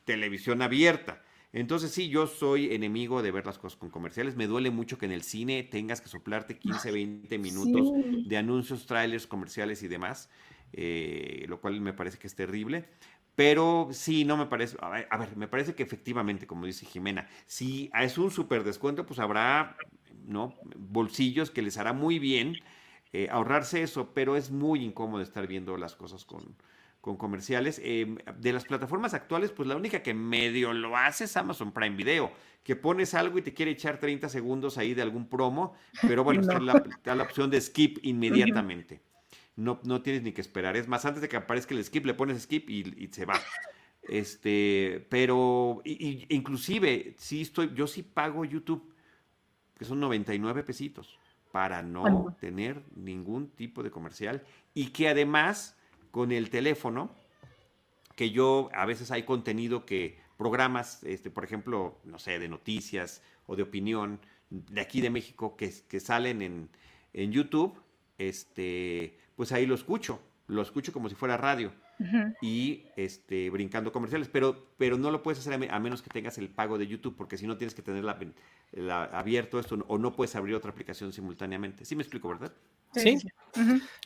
televisión 0.06 0.62
abierta. 0.62 1.24
Entonces 1.54 1.92
sí, 1.92 2.10
yo 2.10 2.28
soy 2.28 2.74
enemigo 2.74 3.24
de 3.24 3.32
ver 3.32 3.46
las 3.46 3.58
cosas 3.58 3.78
con 3.78 3.90
comerciales. 3.90 4.36
Me 4.36 4.48
duele 4.48 4.70
mucho 4.70 4.98
que 4.98 5.06
en 5.06 5.12
el 5.12 5.24
cine 5.24 5.64
tengas 5.64 6.02
que 6.02 6.10
soplarte 6.10 6.60
15, 6.60 6.92
20 6.92 7.38
minutos 7.40 7.94
de 8.26 8.38
anuncios, 8.38 8.86
trailers, 8.86 9.26
comerciales 9.26 9.82
y 9.82 9.88
demás, 9.88 10.30
eh, 10.74 11.46
lo 11.48 11.60
cual 11.60 11.80
me 11.82 11.94
parece 11.94 12.20
que 12.20 12.28
es 12.28 12.36
terrible. 12.36 12.90
Pero 13.38 13.90
sí, 13.92 14.26
no 14.26 14.36
me 14.36 14.48
parece. 14.48 14.78
A 14.82 14.90
ver, 14.90 15.38
me 15.38 15.48
parece 15.48 15.76
que 15.76 15.84
efectivamente, 15.84 16.48
como 16.48 16.66
dice 16.66 16.88
Jimena, 16.88 17.28
si 17.46 17.92
es 17.94 18.18
un 18.18 18.32
súper 18.32 18.64
descuento, 18.64 19.06
pues 19.06 19.20
habrá 19.20 19.78
¿no? 20.26 20.56
bolsillos 20.76 21.52
que 21.52 21.62
les 21.62 21.78
hará 21.78 21.94
muy 21.94 22.18
bien 22.18 22.56
eh, 23.14 23.28
ahorrarse 23.30 23.84
eso, 23.84 24.12
pero 24.16 24.38
es 24.38 24.50
muy 24.50 24.84
incómodo 24.84 25.22
estar 25.22 25.46
viendo 25.46 25.78
las 25.78 25.96
cosas 25.96 26.26
con, 26.26 26.56
con 27.00 27.16
comerciales. 27.16 27.80
Em, 27.84 28.18
de 28.40 28.54
las 28.54 28.66
plataformas 28.66 29.14
actuales, 29.14 29.52
pues 29.52 29.70
la 29.70 29.76
única 29.76 30.02
que 30.02 30.16
medio 30.16 30.74
lo 30.74 30.98
hace 30.98 31.26
es 31.26 31.38
Amazon 31.38 31.72
Prime 31.72 31.96
Video, 31.96 32.32
que 32.64 32.76
pones 32.76 33.14
algo 33.14 33.38
y 33.38 33.44
te 33.44 33.54
quiere 33.54 33.70
echar 33.70 34.00
30 34.00 34.30
segundos 34.30 34.80
ahí 34.80 34.96
de 34.96 35.04
algún 35.04 35.30
promo, 35.30 35.76
pero 36.08 36.24
bueno, 36.24 36.42
está 36.42 36.60
la, 36.60 36.84
la 37.04 37.24
opción 37.24 37.52
de 37.52 37.62
skip 37.62 38.00
inmediatamente 38.02 39.07
no, 39.58 39.80
no 39.84 40.02
tienes 40.02 40.22
ni 40.22 40.32
que 40.32 40.42
esperar. 40.42 40.78
Es 40.78 40.88
más, 40.88 41.04
antes 41.06 41.22
de 41.22 41.28
que 41.28 41.36
aparezca 41.36 41.74
el 41.74 41.84
skip, 41.84 42.06
le 42.06 42.14
pones 42.14 42.42
skip 42.44 42.70
y, 42.70 43.10
se 43.12 43.26
va. 43.26 43.40
Este, 44.04 45.06
pero, 45.10 45.82
y, 45.84 46.34
inclusive, 46.34 47.16
sí 47.18 47.42
estoy, 47.42 47.74
yo 47.74 47.88
sí 47.88 48.04
pago 48.04 48.46
YouTube, 48.46 48.94
que 49.78 49.84
son 49.84 50.00
99 50.00 50.64
pesitos, 50.64 51.20
para 51.52 51.82
no 51.82 52.36
tener 52.40 52.84
ningún 52.96 53.50
tipo 53.50 53.84
de 53.84 53.92
comercial. 53.92 54.44
Y 54.74 54.92
que 54.92 55.10
además, 55.10 55.76
con 56.12 56.32
el 56.32 56.50
teléfono, 56.50 57.12
que 58.16 58.30
yo 58.30 58.70
a 58.74 58.86
veces 58.86 59.12
hay 59.12 59.24
contenido 59.24 59.86
que 59.86 60.20
programas, 60.38 61.04
este, 61.04 61.32
por 61.32 61.44
ejemplo, 61.44 62.00
no 62.06 62.20
sé, 62.20 62.40
de 62.40 62.48
noticias 62.48 63.24
o 63.48 63.56
de 63.56 63.64
opinión 63.64 64.20
de 64.50 64.82
aquí 64.82 65.02
de 65.02 65.10
México 65.10 65.58
que, 65.58 65.74
que 65.88 66.00
salen 66.00 66.42
en, 66.42 66.70
en 67.14 67.32
YouTube, 67.32 67.78
este, 68.18 69.18
pues 69.38 69.54
ahí 69.54 69.66
lo 69.66 69.76
escucho, 69.76 70.20
lo 70.48 70.62
escucho 70.62 70.92
como 70.92 71.08
si 71.08 71.16
fuera 71.16 71.38
radio 71.38 71.72
y 72.42 72.86
este, 72.96 73.50
brincando 73.50 73.92
comerciales, 73.92 74.30
pero, 74.32 74.68
pero 74.78 74.98
no 74.98 75.10
lo 75.10 75.24
puedes 75.24 75.40
hacer 75.40 75.72
a, 75.72 75.80
menos 75.80 76.02
que 76.02 76.10
tengas 76.10 76.38
el 76.38 76.50
pago 76.50 76.78
de 76.78 76.86
YouTube, 76.86 77.16
porque 77.16 77.38
si 77.38 77.48
no 77.48 77.58
tienes 77.58 77.74
que 77.74 77.82
tener 77.82 78.04
la, 78.04 79.04
abierto 79.06 79.60
esto 79.60 79.84
o 79.88 79.98
no 79.98 80.14
puedes 80.14 80.36
abrir 80.36 80.56
otra 80.56 80.72
aplicación 80.72 81.12
simultáneamente. 81.12 81.86
Sí 81.86 81.96
me 81.96 82.04
explico, 82.04 82.30
¿verdad? 82.30 82.54
Sí. 82.94 83.18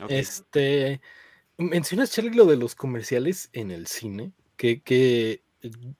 Este, 0.08 1.02
mencionas, 1.58 2.12
Charlie, 2.12 2.36
lo 2.36 2.46
de 2.46 2.58
los 2.58 2.76
comerciales 2.76 3.50
en 3.54 3.72
el 3.72 3.88
cine, 3.88 4.32
que, 4.56 4.82
que 4.82 5.44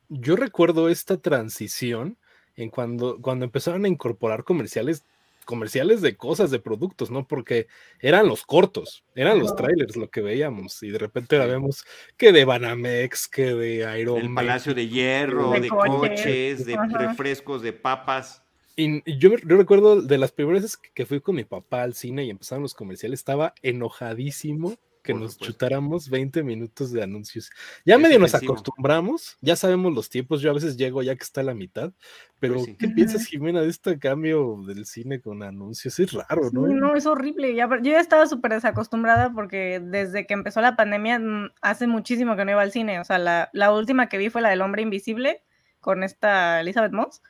yo 0.08 0.36
recuerdo 0.36 0.90
esta 0.90 1.18
transición 1.18 2.18
en 2.56 2.70
cuando, 2.70 3.20
cuando 3.22 3.46
empezaron 3.46 3.86
a 3.86 3.90
incorporar 3.90 4.44
comerciales 4.44 5.06
comerciales 5.52 6.02
de 6.02 6.16
cosas, 6.16 6.50
de 6.50 6.60
productos, 6.60 7.12
¿no? 7.12 7.28
Porque 7.28 7.68
eran 8.00 8.26
los 8.26 8.46
cortos, 8.46 9.04
eran 9.16 9.38
los 9.38 9.54
trailers 9.54 9.98
lo 9.98 10.10
que 10.10 10.22
veíamos 10.22 10.82
y 10.82 10.92
de 10.92 10.98
repente 10.98 11.38
la 11.38 11.46
vemos 11.46 11.84
que 12.16 12.32
de 12.32 12.46
Banamex, 12.46 13.28
que 13.28 13.54
de 13.54 14.00
Iron 14.00 14.22
El 14.22 14.34
Palacio 14.34 14.74
de 14.74 14.88
Hierro, 14.88 15.52
de, 15.52 15.68
coches, 15.68 16.66
de 16.66 16.78
refrescos, 16.90 17.62
de 17.62 17.74
papas. 17.74 18.44
Y 18.78 19.02
yo, 19.18 19.36
yo, 19.36 19.58
recuerdo 19.58 20.02
de 20.02 20.18
las 20.18 20.32
primeras 20.32 20.64
veces 20.64 20.78
que 20.78 21.06
fui 21.06 21.20
con 21.20 21.36
mi 21.36 21.44
papá 21.44 21.84
al 21.84 21.96
cine 21.96 22.24
y 22.24 22.30
empezaron 22.30 22.62
los 22.62 22.74
comerciales, 22.74 23.20
estaba 23.20 23.54
enojadísimo 23.62 24.78
que 25.02 25.14
nos 25.14 25.38
chutáramos 25.38 26.10
20 26.10 26.44
minutos 26.44 26.92
de 26.92 27.04
anuncios. 27.04 27.50
Ya 27.86 27.98
medio 27.98 28.20
nos 28.20 28.36
acostumbramos, 28.36 29.38
ya 29.42 29.56
sabemos 29.56 29.94
los 29.94 30.10
tiempos, 30.10 30.42
yo 30.42 30.52
a 30.52 30.54
veces 30.54 30.78
llego 30.78 31.02
ya 31.02 31.16
que 31.16 31.24
está 31.24 31.42
a 31.42 31.46
la 31.46 31.54
mitad, 31.54 31.92
pero 32.40 32.56
pues 32.56 32.76
¿qué 32.78 32.88
piensas, 32.88 33.26
Jimena, 33.26 33.62
de 33.62 33.70
este 33.70 34.00
cambio 34.00 34.62
del 34.66 34.86
cine 34.86 35.22
con 35.22 35.44
anuncios? 35.44 36.00
Es 36.00 36.12
raro, 36.12 36.50
¿no? 36.52 36.68
no, 36.68 36.96
es 36.96 37.06
horrible. 37.06 37.56
yo 37.56 37.68
ya 37.82 38.00
estaba 38.00 38.26
súper 38.28 38.54
desacostumbrada 38.54 39.32
porque 39.32 39.80
desde 39.84 40.26
que 40.26 40.34
empezó 40.34 40.62
la 40.62 40.76
pandemia 40.76 41.20
mm, 41.20 41.52
hace 41.62 41.88
muchísimo 41.88 42.36
que 42.36 42.46
no 42.46 42.52
iba 42.52 42.62
al 42.62 42.72
cine. 42.72 43.00
O 43.00 43.04
sea, 43.04 43.20
la, 43.20 43.50
la 43.54 43.72
última 43.72 44.10
que 44.10 44.18
vi 44.18 44.30
fue 44.30 44.42
la 44.42 44.50
del 44.50 44.62
hombre 44.62 44.82
invisible 44.82 45.44
con 45.80 46.04
esta 46.04 46.62
Elizabeth 46.62 46.94
Moss. 46.94 47.22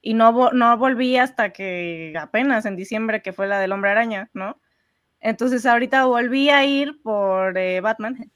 Y 0.00 0.14
no, 0.14 0.50
no 0.52 0.76
volví 0.78 1.16
hasta 1.16 1.52
que 1.52 2.14
apenas 2.18 2.66
en 2.66 2.76
diciembre, 2.76 3.22
que 3.22 3.32
fue 3.32 3.46
la 3.46 3.58
del 3.58 3.72
hombre 3.72 3.90
araña, 3.90 4.30
¿no? 4.32 4.60
Entonces 5.20 5.66
ahorita 5.66 6.04
volví 6.06 6.50
a 6.50 6.64
ir 6.64 7.00
por 7.02 7.56
eh, 7.58 7.80
Batman 7.80 8.30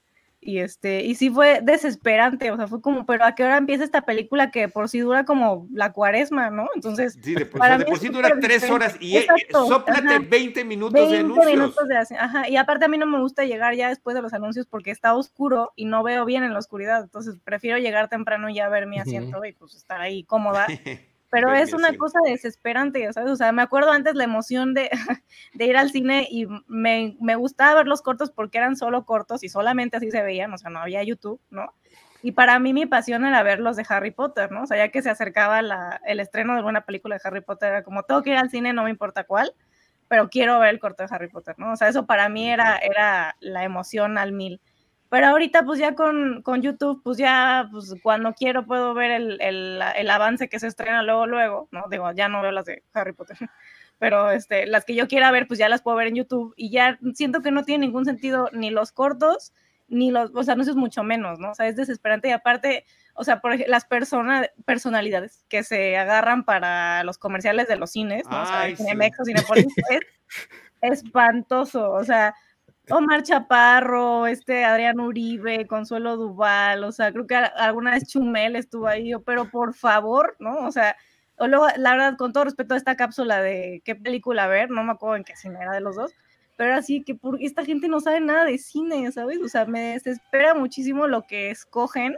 y 0.45 0.59
este 0.59 1.05
y 1.05 1.15
sí 1.15 1.31
fue 1.31 1.61
desesperante, 1.63 2.51
o 2.51 2.57
sea, 2.57 2.67
fue 2.67 2.83
como, 2.83 3.07
pero 3.07 3.25
a 3.25 3.35
qué 3.37 3.45
hora 3.45 3.57
empieza 3.57 3.85
esta 3.85 4.03
película 4.03 4.51
que 4.51 4.69
por 4.69 4.89
sí 4.89 4.99
dura 4.99 5.25
como 5.25 5.69
la 5.73 5.93
cuaresma, 5.93 6.51
¿no? 6.51 6.69
Entonces, 6.75 7.17
sí, 7.23 7.37
de 7.37 7.47
por, 7.47 7.63
sí 7.99 8.09
dura 8.09 8.33
tres 8.41 8.69
horas 8.69 8.97
y 8.99 9.19
eh, 9.19 9.27
soplate 9.53 10.19
20 10.19 10.65
minutos 10.65 11.11
de 11.11 11.19
anuncios. 11.19 11.47
Minutos 11.47 11.89
de, 11.89 12.17
ajá, 12.17 12.49
y 12.49 12.57
aparte 12.57 12.87
a 12.87 12.89
mí 12.89 12.99
no 12.99 13.07
me 13.07 13.21
gusta 13.21 13.45
llegar 13.45 13.77
ya 13.77 13.89
después 13.89 14.17
de 14.17 14.23
los 14.23 14.33
anuncios 14.33 14.67
porque 14.67 14.91
está 14.91 15.15
oscuro 15.15 15.73
y 15.77 15.85
no 15.85 16.03
veo 16.03 16.25
bien 16.25 16.43
en 16.43 16.53
la 16.53 16.59
oscuridad, 16.59 17.03
entonces 17.03 17.37
prefiero 17.45 17.79
llegar 17.79 18.09
temprano 18.09 18.51
y 18.51 18.55
ya 18.55 18.69
ver 18.69 18.89
mi 18.89 18.99
asiento 18.99 19.45
y 19.45 19.53
pues 19.53 19.77
estar 19.77 20.01
ahí 20.01 20.25
cómoda. 20.25 20.67
pero 21.33 21.51
es 21.55 21.73
una 21.73 21.97
cosa 21.97 22.19
desesperante, 22.27 23.11
¿sabes? 23.11 23.31
O 23.31 23.37
sea, 23.37 23.53
me 23.53 23.63
acuerdo 23.63 23.91
antes 23.91 24.15
la 24.15 24.25
emoción 24.25 24.75
de, 24.75 24.91
de 25.55 25.67
ir 25.67 25.79
al 25.79 25.91
cine 25.91 26.29
y 26.31 26.47
me, 26.67 27.17
me, 27.21 27.37
gustaba 27.37 27.77
ver 27.77 27.87
los 27.87 28.03
cortos 28.03 28.31
porque 28.31 28.59
eran 28.59 28.77
solo 28.77 29.07
cortos 29.07 29.43
y 29.43 29.49
solamente 29.49 29.97
así 29.97 30.11
se 30.11 30.21
veían, 30.21 30.53
o 30.53 30.59
sea, 30.59 30.69
no 30.69 30.81
había 30.81 31.03
YouTube, 31.03 31.41
¿no? 31.49 31.73
Y 32.23 32.33
para 32.33 32.59
mí 32.59 32.75
mi 32.75 32.85
pasión 32.85 33.25
era 33.25 33.43
ver 33.43 33.61
los 33.61 33.77
de 33.77 33.87
Harry 33.89 34.11
Potter, 34.11 34.53
¿no? 34.53 34.65
O 34.65 34.67
sea, 34.67 34.77
ya 34.77 34.91
que 34.91 35.01
se 35.01 35.09
acercaba 35.09 35.63
la, 35.63 36.03
el 36.05 36.21
estreno 36.21 36.53
de 36.53 36.59
alguna 36.59 36.83
película 36.83 37.17
de 37.17 37.23
Harry 37.25 37.41
Potter, 37.41 37.71
era 37.71 37.83
como, 37.83 38.03
tengo 38.03 38.23
que 38.23 38.29
ir 38.29 38.37
al 38.37 38.51
cine, 38.51 38.75
no 38.75 38.85
me 38.85 38.91
importa 38.91 39.25
cuál, 39.25 39.55
pero 40.09 40.29
quiero 40.29 40.59
ver 40.59 40.69
el 40.69 40.81
corto 40.81 41.03
de 41.03 41.09
Harry 41.15 41.31
Potter, 41.31 41.55
¿no? 41.57 41.73
O 41.73 41.77
sea, 41.77 41.89
eso 41.89 42.05
para 42.05 42.29
mí 42.29 42.51
era, 42.51 42.77
era 42.77 43.37
la 43.41 43.65
emoción 43.65 44.19
al 44.19 44.33
mil. 44.33 44.61
Pero 45.13 45.27
ahorita, 45.27 45.67
pues 45.67 45.79
ya 45.79 45.95
con, 45.95 46.41
con 46.41 46.63
YouTube, 46.63 47.03
pues 47.05 47.19
ya, 47.19 47.69
pues 47.71 47.95
cuando 48.03 48.33
quiero 48.33 48.65
puedo 48.65 48.95
ver 48.95 49.11
el, 49.11 49.43
el, 49.43 49.79
el, 49.95 50.09
avance 50.09 50.49
que 50.49 50.59
se 50.59 50.67
estrena 50.67 51.03
luego, 51.03 51.27
luego, 51.27 51.69
¿no? 51.71 51.85
Digo, 51.91 52.11
ya 52.13 52.31
no 52.31 52.41
veo 52.41 52.51
las 52.51 52.65
de 52.65 52.83
Harry 52.95 53.13
Potter, 53.13 53.37
pero 53.99 54.31
este, 54.31 54.67
las 54.67 54.87
que 54.87 54.95
yo 54.95 55.09
quiera 55.09 55.31
ver, 55.31 55.47
pues 55.47 55.59
ya 55.59 55.69
las 55.69 55.83
puedo 55.83 55.99
ver 55.99 56.07
en 56.07 56.15
YouTube 56.15 56.55
y 56.57 56.71
ya 56.71 56.99
siento 57.13 57.43
que 57.43 57.51
no 57.51 57.63
tiene 57.63 57.85
ningún 57.85 58.07
sentido 58.07 58.49
ni 58.55 58.71
los 58.71 58.91
cortos, 58.91 59.53
ni 59.87 60.11
los, 60.11 60.31
o 60.35 60.43
sea, 60.45 60.55
no 60.55 60.63
es 60.63 60.75
mucho 60.75 61.03
menos, 61.03 61.39
¿no? 61.39 61.51
O 61.51 61.55
sea, 61.55 61.69
es 61.69 61.77
desesperante 61.77 62.29
y 62.29 62.33
aparte, 62.33 62.87
o 63.13 63.23
sea, 63.23 63.43
por 63.43 63.69
las 63.69 63.85
personas, 63.85 64.49
personalidades 64.65 65.45
que 65.51 65.63
se 65.63 65.99
agarran 65.99 66.43
para 66.47 67.05
los 67.05 67.19
comerciales 67.19 67.69
de 67.69 67.77
los 67.77 67.91
cines, 67.91 68.25
¿no? 68.31 68.45
o 68.45 68.47
sea, 68.47 68.75
Cinemex 68.75 69.21
o 69.21 69.25
Cinepolis, 69.27 69.67
es 70.81 71.03
espantoso, 71.03 71.91
o 71.91 72.03
sea, 72.03 72.35
Omar 72.91 73.23
Chaparro, 73.23 74.27
este 74.27 74.65
Adrián 74.65 74.99
Uribe, 74.99 75.67
Consuelo 75.67 76.17
Duval, 76.17 76.83
o 76.85 76.93
sea, 76.93 77.13
creo 77.13 77.27
que 77.27 77.37
alguna 77.37 77.93
vez 77.93 78.09
Chumel 78.09 78.57
estuvo 78.57 78.89
ahí, 78.89 79.13
pero 79.25 79.49
por 79.51 79.73
favor, 79.75 80.37
¿no? 80.41 80.67
O 80.67 80.73
sea, 80.73 80.97
o 81.39 81.47
luego, 81.47 81.69
la 81.77 81.93
verdad, 81.93 82.17
con 82.17 82.33
todo 82.33 82.45
respeto 82.45 82.75
a 82.75 82.77
esta 82.77 82.97
cápsula 82.97 83.41
de 83.41 83.83
qué 83.85 83.95
película 83.95 84.49
ver, 84.49 84.71
no 84.71 84.83
me 84.83 84.93
acuerdo 84.93 85.17
en 85.17 85.25
qué 85.25 85.37
cine 85.37 85.61
era 85.61 85.73
de 85.73 85.81
los 85.81 85.95
dos, 85.95 86.13
pero 86.57 86.75
así 86.75 87.03
que 87.05 87.15
por, 87.15 87.41
esta 87.41 87.65
gente 87.65 87.89
no 87.89 88.01
sabe 88.01 88.21
nada 88.21 88.45
de 88.45 88.59
cine, 88.59 89.11
¿sabes? 89.13 89.39
O 89.41 89.49
sea, 89.49 89.65
me 89.65 89.93
desespera 89.93 90.55
muchísimo 90.55 91.07
lo 91.07 91.27
que 91.27 91.51
escogen 91.51 92.17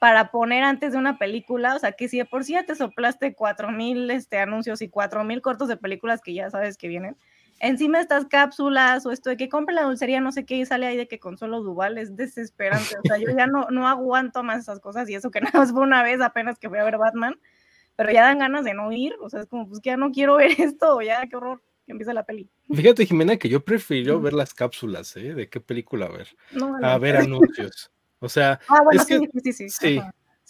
para 0.00 0.30
poner 0.30 0.64
antes 0.64 0.92
de 0.92 0.98
una 0.98 1.18
película, 1.18 1.76
o 1.76 1.78
sea, 1.78 1.92
que 1.92 2.08
si 2.08 2.18
de 2.18 2.24
por 2.24 2.44
sí 2.44 2.54
ya 2.54 2.64
te 2.64 2.74
soplaste 2.74 3.34
cuatro 3.34 3.70
mil 3.70 4.10
este, 4.10 4.38
anuncios 4.38 4.82
y 4.82 4.88
cuatro 4.88 5.24
mil 5.24 5.40
cortos 5.42 5.68
de 5.68 5.76
películas 5.76 6.20
que 6.20 6.34
ya 6.34 6.50
sabes 6.50 6.76
que 6.76 6.88
vienen, 6.88 7.16
encima 7.60 8.00
estas 8.00 8.24
cápsulas 8.26 9.06
o 9.06 9.12
esto 9.12 9.30
de 9.30 9.36
que 9.36 9.48
compre 9.48 9.74
la 9.74 9.82
dulcería, 9.82 10.20
no 10.20 10.32
sé 10.32 10.44
qué, 10.44 10.56
y 10.56 10.66
sale 10.66 10.86
ahí 10.86 10.96
de 10.96 11.06
que 11.06 11.20
Consuelo 11.20 11.62
Duval 11.62 11.98
es 11.98 12.16
desesperante. 12.16 12.96
O 12.98 13.02
sea, 13.06 13.18
yo 13.18 13.28
ya 13.36 13.46
no, 13.46 13.68
no 13.70 13.86
aguanto 13.86 14.42
más 14.42 14.60
esas 14.60 14.80
cosas 14.80 15.08
y 15.08 15.14
eso 15.14 15.30
que 15.30 15.40
nada 15.52 15.58
más 15.58 15.70
fue 15.70 15.82
una 15.82 16.02
vez 16.02 16.20
apenas 16.20 16.58
que 16.58 16.68
fui 16.68 16.78
a 16.78 16.84
ver 16.84 16.98
Batman, 16.98 17.38
pero 17.96 18.10
ya 18.10 18.22
dan 18.22 18.38
ganas 18.38 18.64
de 18.64 18.74
no 18.74 18.90
ir. 18.90 19.14
O 19.20 19.28
sea, 19.28 19.40
es 19.40 19.46
como, 19.46 19.68
pues 19.68 19.80
que 19.80 19.90
ya 19.90 19.96
no 19.96 20.10
quiero 20.10 20.36
ver 20.36 20.50
esto, 20.58 21.00
ya 21.02 21.26
qué 21.28 21.36
horror 21.36 21.62
que 21.86 21.92
empiece 21.92 22.14
la 22.14 22.24
peli. 22.24 22.50
Fíjate, 22.72 23.06
Jimena, 23.06 23.36
que 23.36 23.48
yo 23.48 23.64
prefiero 23.64 24.20
ver 24.20 24.32
las 24.32 24.54
cápsulas, 24.54 25.16
¿eh? 25.16 25.34
De 25.34 25.48
qué 25.48 25.60
película 25.60 26.08
ver. 26.08 26.28
a 26.82 26.98
ver 26.98 27.16
anuncios. 27.16 27.90
O 28.20 28.28
sea, 28.28 28.60
ah, 28.68 28.82
bueno, 28.82 29.02
sí, 29.02 29.18
sí, 29.42 29.52
sí, 29.52 29.68
sí. 29.70 30.00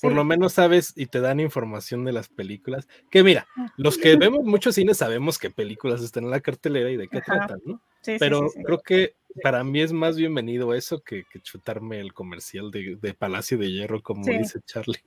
Por 0.01 0.13
lo 0.13 0.25
menos 0.25 0.55
sabes 0.55 0.93
y 0.97 1.07
te 1.07 1.21
dan 1.21 1.41
información 1.41 2.05
de 2.05 2.13
las 2.13 2.29
películas. 2.29 2.89
Que 3.11 3.23
mira, 3.23 3.47
los 3.77 3.99
que 3.99 4.17
vemos 4.17 4.45
muchos 4.45 4.75
cines 4.75 4.99
sabemos 4.99 5.39
qué 5.39 5.51
películas 5.51 6.03
están 6.03 6.25
en 6.25 6.31
la 6.31 6.41
cartelera 6.41 6.91
y 6.91 6.97
de 6.97 7.09
qué 7.09 7.21
tratan, 7.21 7.61
¿no? 7.65 7.81
Pero 8.19 8.51
creo 8.65 8.81
que 8.81 9.15
para 9.43 9.63
mí 9.63 9.81
es 9.81 9.93
más 9.93 10.17
bienvenido 10.17 10.75
eso 10.75 11.03
que, 11.03 11.25
chutarme 11.43 12.01
el 12.01 12.13
comercial 12.13 12.71
de, 12.71 13.15
Palacio 13.15 13.59
de 13.59 13.71
Hierro, 13.71 14.03
como 14.03 14.25
dice 14.25 14.61
Charlie. 14.65 15.01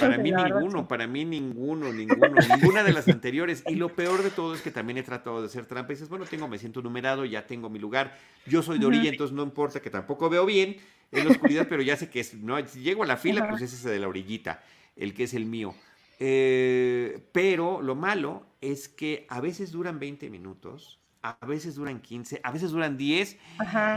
para 0.00 0.18
mí 0.18 0.32
ninguno, 0.32 0.88
para 0.88 1.06
mí 1.06 1.24
ninguno, 1.24 1.92
ninguno, 1.92 2.34
ninguna 2.48 2.82
de 2.82 2.92
las 2.92 3.08
anteriores. 3.08 3.62
Y 3.66 3.76
lo 3.76 3.90
peor 3.90 4.22
de 4.22 4.30
todo 4.30 4.54
es 4.54 4.62
que 4.62 4.70
también 4.70 4.98
he 4.98 5.02
tratado 5.02 5.40
de 5.40 5.46
hacer 5.46 5.66
trampa 5.66 5.92
y 5.92 5.96
dices, 5.96 6.08
bueno, 6.08 6.24
tengo, 6.24 6.48
me 6.48 6.58
siento 6.58 6.82
numerado, 6.82 7.24
ya 7.24 7.46
tengo 7.46 7.68
mi 7.68 7.78
lugar. 7.78 8.16
Yo 8.46 8.62
soy 8.62 8.78
de 8.78 8.86
orilla, 8.86 9.10
entonces 9.10 9.34
no 9.34 9.42
importa 9.42 9.80
que 9.80 9.90
tampoco 9.90 10.28
veo 10.28 10.46
bien 10.46 10.76
en 11.14 11.26
la 11.26 11.32
oscuridad, 11.32 11.66
pero 11.68 11.82
ya 11.82 11.96
sé 11.96 12.10
que 12.10 12.20
es, 12.20 12.34
no, 12.34 12.64
si 12.66 12.80
llego 12.80 13.02
a 13.02 13.06
la 13.06 13.16
fila, 13.16 13.48
pues 13.48 13.62
es 13.62 13.72
ese 13.72 13.90
de 13.90 13.98
la 13.98 14.08
orillita, 14.08 14.62
el 14.96 15.14
que 15.14 15.24
es 15.24 15.34
el 15.34 15.46
mío. 15.46 15.74
Eh, 16.20 17.26
pero 17.32 17.82
lo 17.82 17.94
malo 17.94 18.46
es 18.60 18.88
que 18.88 19.26
a 19.28 19.40
veces 19.40 19.72
duran 19.72 19.98
20 19.98 20.30
minutos, 20.30 21.00
a 21.22 21.38
veces 21.46 21.74
duran 21.74 22.00
15, 22.00 22.40
a 22.42 22.50
veces 22.50 22.70
duran 22.70 22.96
10 22.96 23.38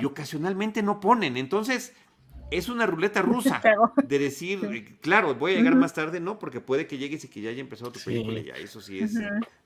y 0.01 0.05
ocasionalmente 0.05 0.81
no 0.81 0.99
ponen. 0.99 1.37
Entonces, 1.37 1.93
es 2.51 2.69
una 2.69 2.85
ruleta 2.85 3.21
rusa 3.21 3.61
de 4.03 4.19
decir, 4.19 4.97
claro, 5.01 5.35
voy 5.35 5.53
a 5.53 5.55
llegar 5.57 5.75
más 5.75 5.93
tarde, 5.93 6.19
no, 6.19 6.39
porque 6.39 6.61
puede 6.61 6.87
que 6.87 6.97
llegues 6.97 7.23
y 7.25 7.27
que 7.27 7.41
ya 7.41 7.49
haya 7.49 7.61
empezado 7.61 7.91
tu 7.91 7.99
película, 7.99 8.39
ya 8.39 8.53
eso 8.53 8.81
sí 8.81 8.99
es 8.99 9.13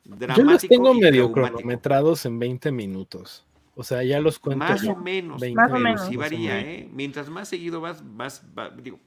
dramático. 0.04 0.38
Yo 0.38 0.44
los 0.44 0.62
tengo 0.62 0.94
medio 0.94 1.32
cronometrados 1.32 2.26
en 2.26 2.40
20 2.40 2.72
minutos. 2.72 3.46
O 3.82 3.84
sea, 3.84 4.04
ya 4.04 4.20
los 4.20 4.38
cuento. 4.38 4.64
Más 4.64 4.84
o 4.86 4.96
menos, 4.96 5.42
más 5.56 5.72
o 5.72 5.80
menos. 5.80 6.06
Sí 6.08 6.16
varía, 6.16 6.60
¿eh? 6.60 6.88
Mientras 6.92 7.30
más 7.30 7.50
seguido 7.50 7.82
vas, 7.82 8.04
más, 8.04 8.46
digo, 8.82 9.00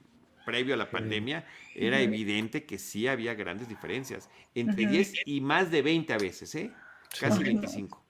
previo 0.45 0.73
a 0.73 0.77
la 0.77 0.91
pandemia, 0.91 1.45
era 1.73 2.01
evidente 2.01 2.65
que 2.65 2.77
sí 2.77 3.07
había 3.07 3.33
grandes 3.35 3.69
diferencias. 3.69 4.29
Entre 4.53 4.85
10 4.85 5.13
y 5.25 5.39
más 5.39 5.71
de 5.71 5.81
20 5.81 6.11
a 6.11 6.17
veces, 6.17 6.53
¿eh? 6.55 6.73
Casi 7.17 7.41
25. 7.41 8.03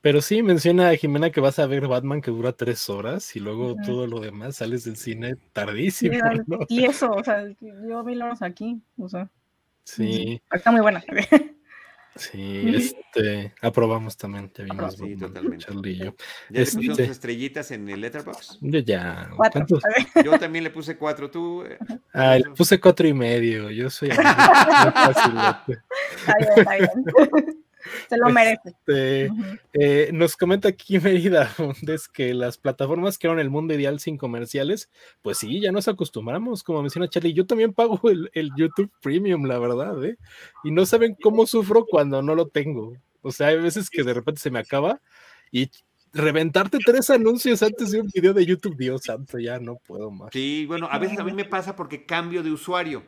Pero 0.00 0.20
sí, 0.20 0.42
menciona 0.42 0.88
a 0.88 0.96
Jimena 0.96 1.30
que 1.30 1.40
vas 1.40 1.60
a 1.60 1.66
ver 1.66 1.86
Batman 1.86 2.20
que 2.20 2.32
dura 2.32 2.52
tres 2.52 2.90
horas 2.90 3.36
y 3.36 3.38
luego 3.38 3.76
todo 3.86 4.08
lo 4.08 4.18
demás 4.18 4.56
sales 4.56 4.82
del 4.82 4.96
cine 4.96 5.36
tardísimo. 5.52 6.18
Y 6.68 6.84
eso, 6.84 7.12
o 7.12 7.22
sea, 7.22 7.44
yo 7.60 8.02
vi 8.02 8.16
los 8.16 8.42
aquí, 8.42 8.82
o 8.98 9.08
sea. 9.08 9.30
Sí. 9.84 10.42
Está 10.50 10.72
muy 10.72 10.80
buena. 10.80 11.04
Sí, 12.14 12.74
este, 12.74 13.54
aprobamos 13.62 14.16
también, 14.16 14.50
te 14.50 14.64
vimos. 14.64 14.94
Sí, 14.96 15.16
totalmente. 15.16 15.64
Charlillo. 15.64 16.14
¿Ya 16.50 16.60
le 16.60 16.66
pusieron 16.66 16.96
sus 16.96 17.08
estrellitas 17.08 17.70
en 17.70 17.88
el 17.88 18.00
letterbox? 18.00 18.58
Yo 18.60 18.78
ya. 18.80 19.30
Cuatro. 19.34 19.66
Yo 20.24 20.38
también 20.38 20.64
le 20.64 20.70
puse 20.70 20.96
cuatro, 20.96 21.30
tú. 21.30 21.64
Ah, 22.12 22.36
le 22.36 22.50
puse 22.50 22.78
cuatro 22.78 23.08
y 23.08 23.14
medio. 23.14 23.70
Yo 23.70 23.88
soy. 23.88 24.10
Está 26.22 26.34
bien, 26.38 26.52
está 26.56 26.74
bien. 26.76 27.62
Se 28.08 28.16
lo 28.16 28.28
merece. 28.30 28.60
Este, 28.66 29.30
Ujú. 29.30 29.42
eh, 29.72 30.10
nos 30.12 30.36
comenta 30.36 30.68
aquí 30.68 30.98
Mérida 30.98 31.52
Montes 31.58 32.08
que 32.08 32.34
las 32.34 32.58
plataformas 32.58 33.18
crearon 33.18 33.40
el 33.40 33.50
mundo 33.50 33.74
ideal 33.74 33.98
sin 34.00 34.16
comerciales. 34.16 34.88
Pues 35.22 35.38
sí, 35.38 35.60
ya 35.60 35.72
nos 35.72 35.88
acostumbramos, 35.88 36.62
como 36.62 36.82
menciona 36.82 37.08
Charlie. 37.08 37.32
Yo 37.34 37.46
también 37.46 37.72
pago 37.72 38.00
el, 38.10 38.30
el 38.34 38.50
YouTube 38.56 38.90
Premium, 39.02 39.44
la 39.46 39.58
verdad, 39.58 40.04
¿eh? 40.04 40.16
Y 40.64 40.70
no 40.70 40.86
saben 40.86 41.16
cómo 41.22 41.46
sufro 41.46 41.86
cuando 41.86 42.22
no 42.22 42.34
lo 42.34 42.48
tengo. 42.48 42.94
O 43.22 43.30
sea, 43.30 43.48
hay 43.48 43.60
veces 43.60 43.88
que 43.90 44.02
de 44.02 44.14
repente 44.14 44.40
se 44.40 44.50
me 44.50 44.58
acaba 44.58 45.00
y 45.50 45.70
reventarte 46.12 46.78
tres 46.84 47.08
anuncios 47.10 47.62
antes 47.62 47.90
de 47.90 48.00
un 48.00 48.08
video 48.12 48.34
de 48.34 48.44
YouTube, 48.44 48.76
Dios 48.76 49.02
santo, 49.04 49.38
ya 49.38 49.58
no 49.58 49.76
puedo 49.76 50.10
más. 50.10 50.28
Sí, 50.32 50.66
bueno, 50.66 50.88
a 50.90 50.98
veces 50.98 51.18
a 51.18 51.24
mí 51.24 51.32
me 51.32 51.44
pasa 51.46 51.74
porque 51.76 52.04
cambio 52.04 52.42
de 52.42 52.50
usuario. 52.50 53.02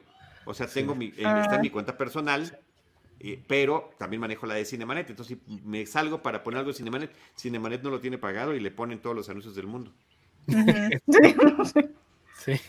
O 0.47 0.55
sea, 0.55 0.67
tengo 0.67 0.95
mi, 0.95 1.07
eh, 1.07 1.13
está 1.17 1.53
Ah. 1.53 1.55
en 1.57 1.61
mi 1.63 1.71
cuenta 1.71 1.97
personal, 1.99 2.59
eh, 3.27 3.43
pero 3.47 3.91
también 3.99 4.21
manejo 4.21 4.47
la 4.47 4.55
de 4.55 4.67
Cinemanet. 4.67 5.09
Entonces, 5.09 5.39
si 5.39 5.61
me 5.65 5.87
salgo 5.87 6.23
para 6.23 6.45
poner 6.45 6.59
algo 6.59 6.73
de 6.73 6.77
Cinemanet, 6.77 7.11
Cinemanet 7.37 7.83
no 7.83 7.89
lo 7.89 7.99
tiene 7.99 8.19
pagado 8.19 8.55
y 8.55 8.61
le 8.61 8.71
ponen 8.71 8.99
todos 8.99 9.17
los 9.17 9.29
anuncios 9.31 9.55
del 9.55 9.67
mundo. 9.67 9.93
Sí. 12.37 12.61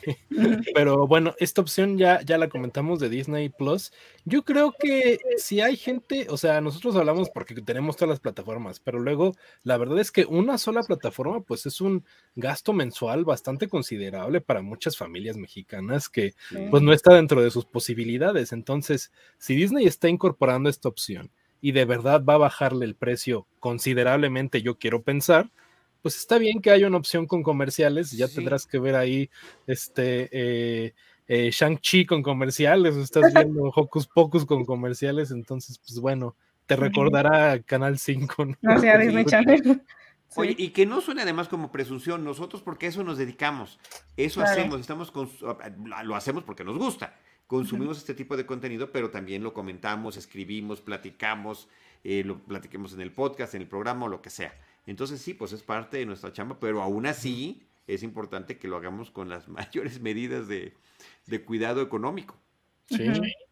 Pero 0.74 1.08
bueno, 1.08 1.34
esta 1.40 1.62
opción 1.62 1.98
ya, 1.98 2.22
ya 2.22 2.38
la 2.38 2.50
comentamos 2.50 3.00
de 3.00 3.10
Disney 3.10 3.50
Plus. 3.50 3.92
Yo 4.24 4.44
creo 4.44 4.74
que 4.78 5.20
si 5.38 5.60
hay 5.60 5.76
gente, 5.76 6.28
o 6.30 6.38
sea, 6.38 6.62
nosotros 6.62 6.96
hablamos 6.96 7.30
porque 7.30 7.56
tenemos 7.56 7.96
todas 7.96 8.10
las 8.10 8.20
plataformas, 8.20 8.80
pero 8.80 9.00
luego 9.00 9.34
la 9.64 9.78
verdad 9.78 10.00
es 10.00 10.12
que 10.12 10.26
una 10.26 10.58
sola 10.58 10.84
plataforma, 10.84 11.42
pues 11.42 11.66
es 11.66 11.82
un 11.82 12.06
gasto 12.36 12.74
mensual 12.74 13.26
bastante 13.26 13.68
considerable 13.68 14.40
para 14.40 14.62
muchas 14.62 14.98
familias 14.98 15.36
mexicanas 15.36 16.10
que 16.10 16.34
pues 16.70 16.84
no 16.84 16.94
está 16.94 17.14
dentro 17.14 17.42
de 17.42 17.52
sus 17.52 17.66
posibilidades. 17.66 18.54
Entonces, 18.54 19.12
si 19.38 19.56
Disney 19.56 19.88
está 19.88 20.10
incorporando 20.10 20.70
esta 20.70 20.90
opción 20.90 21.32
y 21.60 21.72
de 21.72 21.86
verdad 21.86 22.24
va 22.24 22.36
a 22.36 22.40
bajarle 22.40 22.86
el 22.86 22.96
precio 22.96 23.48
considerablemente, 23.60 24.62
yo 24.62 24.78
quiero 24.78 25.02
pensar, 25.02 25.50
pues 26.06 26.18
está 26.18 26.38
bien 26.38 26.62
que 26.62 26.70
haya 26.70 26.86
una 26.86 26.98
opción 26.98 27.26
con 27.26 27.42
comerciales, 27.42 28.12
ya 28.12 28.28
Sí. 28.28 28.36
tendrás 28.36 28.68
que 28.68 28.78
ver 28.78 28.94
ahí 28.96 29.28
este 29.66 30.30
eh, 30.32 30.94
eh, 31.28 31.50
Shang-Chi 31.52 32.06
con 32.06 32.22
comerciales, 32.22 32.94
o 32.96 33.02
estás 33.02 33.34
viendo 33.34 33.64
Hocus 33.76 34.06
Pocus 34.06 34.46
con 34.46 34.66
comerciales, 34.66 35.32
entonces, 35.32 35.80
pues 35.80 36.00
bueno, 36.00 36.36
te 36.68 36.76
recordará 36.76 37.60
Canal 37.64 37.98
5. 37.98 38.46
¿no? 38.46 38.56
No 38.62 38.80
sé, 38.80 38.92
a 38.92 39.00
Disney 39.00 39.26
Channel. 39.32 39.64
Sí. 39.64 40.40
Oye, 40.40 40.56
y 40.60 40.70
que 40.70 40.86
no 40.86 41.02
suene 41.02 41.24
además 41.24 41.48
como 41.48 41.72
presunción, 41.72 42.24
nosotros 42.24 42.62
porque 42.62 42.86
a 42.86 42.90
eso 42.90 43.04
nos 43.04 43.18
dedicamos, 43.18 43.80
eso 44.16 44.44
hacemos, 44.44 44.80
estamos 44.80 45.12
cons- 45.12 45.42
lo 46.04 46.16
hacemos 46.16 46.44
porque 46.44 46.64
nos 46.64 46.78
gusta, 46.78 47.18
consumimos 47.48 47.98
este 47.98 48.14
tipo 48.14 48.38
de 48.38 48.46
contenido, 48.46 48.92
pero 48.92 49.10
también 49.10 49.42
lo 49.42 49.56
comentamos, 49.56 50.18
escribimos, 50.18 50.82
platicamos, 50.82 51.68
eh, 52.04 52.22
lo 52.24 52.38
platiquemos 52.44 52.94
en 52.94 53.02
el 53.02 53.12
podcast, 53.12 53.56
en 53.56 53.64
el 53.64 53.68
programa 53.68 54.06
o 54.06 54.10
lo 54.10 54.22
que 54.22 54.30
sea. 54.30 54.54
Entonces 54.86 55.22
sí, 55.22 55.34
pues 55.34 55.52
es 55.54 55.64
parte 55.64 55.98
de 55.98 56.06
nuestra 56.06 56.32
chamba, 56.34 56.60
pero 56.60 56.82
aún 56.82 57.06
así 57.06 57.64
es 57.88 58.04
importante 58.04 58.58
que 58.58 58.68
lo 58.68 58.78
hagamos 58.78 59.12
con 59.12 59.30
las 59.30 59.48
mayores 59.50 60.00
medidas 60.02 60.48
de, 60.48 60.74
de 61.28 61.44
cuidado 61.44 61.82
económico. 61.82 62.38
Sí. 62.90 63.08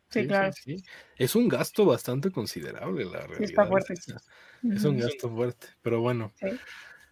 Sí, 0.10 0.28
claro. 0.28 0.54
sí. 0.54 0.84
Es 1.18 1.36
un 1.36 1.48
gasto 1.48 1.86
bastante 1.86 2.30
considerable, 2.30 3.04
la 3.06 3.22
realidad. 3.22 3.42
está 3.42 3.66
fuerte. 3.66 3.96
Es 3.96 4.84
un 4.84 5.00
gasto 5.00 5.28
fuerte, 5.28 5.68
pero 5.82 6.02
bueno, 6.02 6.32
Sí. 6.40 6.48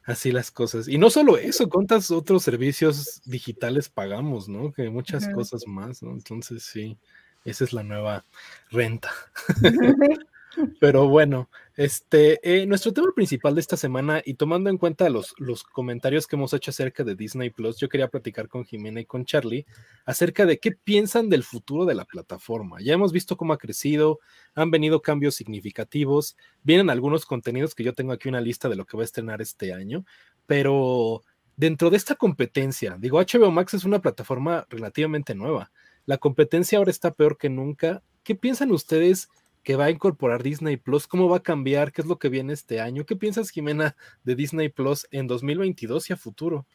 así 0.04 0.32
las 0.32 0.52
cosas. 0.52 0.88
Y 0.88 1.00
no 1.00 1.10
solo 1.10 1.38
eso, 1.38 1.68
¿cuántos 1.68 2.12
otros 2.12 2.44
servicios 2.44 3.22
digitales 3.26 3.90
pagamos, 3.90 4.48
no? 4.50 4.72
Que 4.72 4.92
muchas 4.92 5.28
cosas 5.30 5.66
más, 5.66 6.04
¿no? 6.04 6.12
Entonces 6.12 6.62
sí, 6.62 6.96
esa 7.44 7.64
es 7.64 7.74
la 7.74 7.82
nueva 7.82 8.24
renta. 8.70 9.10
Pero 10.80 11.08
bueno, 11.08 11.50
este, 11.76 12.40
eh, 12.44 12.66
nuestro 12.66 12.94
tema 12.94 13.12
principal 13.16 13.56
de 13.56 13.62
esta 13.62 13.78
semana 13.78 14.22
y 14.26 14.34
tomando 14.34 14.70
en 14.70 14.78
cuenta 14.78 15.10
los, 15.10 15.34
los 15.38 15.64
comentarios 15.64 16.28
que 16.28 16.36
hemos 16.36 16.54
hecho 16.54 16.72
acerca 16.72 17.04
de 17.04 17.16
Disney 17.16 17.50
Plus, 17.50 17.78
yo 17.78 17.90
quería 17.90 18.10
platicar 18.10 18.48
con 18.48 18.66
Jimena 18.66 19.02
y 19.02 19.06
con 19.06 19.26
Charlie 19.26 19.66
acerca 20.06 20.46
de 20.46 20.60
qué 20.60 20.72
piensan 20.72 21.30
del 21.30 21.44
futuro 21.44 21.86
de 21.86 21.96
la 21.96 22.06
plataforma. 22.06 22.82
Ya 22.82 22.94
hemos 22.94 23.12
visto 23.12 23.38
cómo 23.38 23.54
ha 23.54 23.58
crecido, 23.58 24.20
han 24.54 24.72
venido 24.72 25.02
cambios 25.02 25.36
significativos, 25.36 26.36
vienen 26.64 26.90
algunos 26.90 27.26
contenidos 27.26 27.76
que 27.76 27.84
yo 27.84 27.94
tengo 27.94 28.12
aquí 28.12 28.30
una 28.30 28.42
lista 28.42 28.70
de 28.70 28.76
lo 28.76 28.86
que 28.86 28.98
va 28.98 29.04
a 29.04 29.06
estrenar 29.06 29.42
este 29.42 29.74
año, 29.74 30.06
pero 30.46 31.24
dentro 31.56 31.90
de 31.90 31.98
esta 31.98 32.16
competencia, 32.16 32.98
digo, 33.00 33.20
HBO 33.20 33.52
Max 33.52 33.74
es 33.74 33.86
una 33.86 34.02
plataforma 34.02 34.66
relativamente 34.70 35.36
nueva. 35.36 35.72
La 36.06 36.18
competencia 36.18 36.78
ahora 36.78 36.92
está 36.92 37.14
peor 37.14 37.38
que 37.38 37.50
nunca. 37.50 38.04
¿Qué 38.24 38.36
piensan 38.36 38.72
ustedes 38.72 39.30
que 39.64 39.76
va 39.76 39.86
a 39.86 39.92
incorporar 39.92 40.44
Disney 40.44 40.78
Plus? 40.78 41.08
¿Cómo 41.08 41.30
va 41.30 41.38
a 41.38 41.44
cambiar? 41.44 41.92
¿Qué 41.92 42.02
es 42.02 42.08
lo 42.08 42.20
que 42.20 42.30
viene 42.30 42.54
este 42.54 42.82
año? 42.82 43.06
¿Qué 43.06 43.16
piensas, 43.16 43.50
Jimena, 43.50 43.96
de 44.24 44.36
Disney 44.36 44.70
Plus 44.70 45.08
en 45.12 45.28
2022 45.28 46.10
y 46.10 46.14
a 46.14 46.18
futuro? 46.18 46.66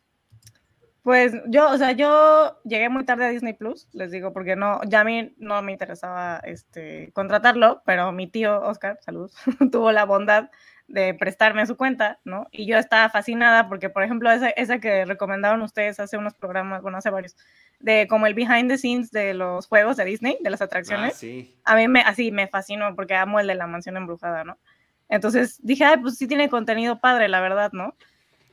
Pues 1.03 1.32
yo, 1.47 1.70
o 1.70 1.78
sea, 1.78 1.93
yo 1.93 2.59
llegué 2.64 2.89
muy 2.89 3.05
tarde 3.05 3.26
a 3.26 3.28
Disney 3.28 3.53
Plus, 3.53 3.89
les 3.93 4.11
digo, 4.11 4.32
porque 4.32 4.57
no, 4.57 4.80
ya 4.89 5.03
a 5.03 5.05
mí 5.05 5.34
no 5.39 5.62
me 5.62 5.70
interesaba 5.70 6.39
este, 6.39 7.12
contratarlo, 7.12 7.80
pero 7.87 8.11
mi 8.11 8.26
tío 8.26 8.61
Oscar, 8.62 8.99
saludos, 9.03 9.37
tuvo 9.70 9.93
la 9.93 10.05
bondad 10.05 10.51
de 10.89 11.14
prestarme 11.14 11.66
su 11.66 11.76
cuenta, 11.76 12.20
¿no? 12.24 12.47
Y 12.53 12.66
yo 12.66 12.78
estaba 12.78 13.09
fascinada 13.11 13.68
porque, 13.68 13.91
por 13.91 14.03
ejemplo, 14.05 14.30
esa, 14.30 14.51
esa 14.51 14.78
que 14.78 15.05
recomendaron 15.05 15.62
ustedes 15.62 15.99
hace 15.99 16.16
unos 16.16 16.34
programas, 16.34 16.82
bueno, 16.82 16.99
hace 16.99 17.11
varios, 17.11 17.37
de 17.80 18.07
como 18.09 18.26
el 18.26 18.34
behind 18.34 18.68
the 18.70 18.78
scenes 18.78 19.11
de 19.11 19.34
los 19.34 19.66
juegos 19.66 19.97
de 19.97 20.05
Disney, 20.05 20.39
de 20.41 20.51
las 20.51 20.62
Ah, 20.62 20.66
atracciones, 20.66 21.14
sí. 21.16 21.59
a 21.64 21.74
mí 21.76 21.89
me, 21.89 22.01
así 22.01 22.30
me 22.30 22.47
fascinó 22.49 22.95
porque 22.95 23.14
amo 23.14 23.41
el 23.41 23.49
de 23.49 23.57
la 23.57 23.66
mansión 23.66 23.97
embrujada, 23.97 24.45
¿no? 24.45 24.59
Entonces 25.09 25.59
dije, 25.62 25.84
ay, 25.84 25.99
pues 25.99 26.16
sí 26.18 26.26
tiene 26.26 26.49
contenido 26.49 27.01
padre, 27.01 27.28
la 27.28 27.41
verdad, 27.41 27.72
¿no? 27.72 27.95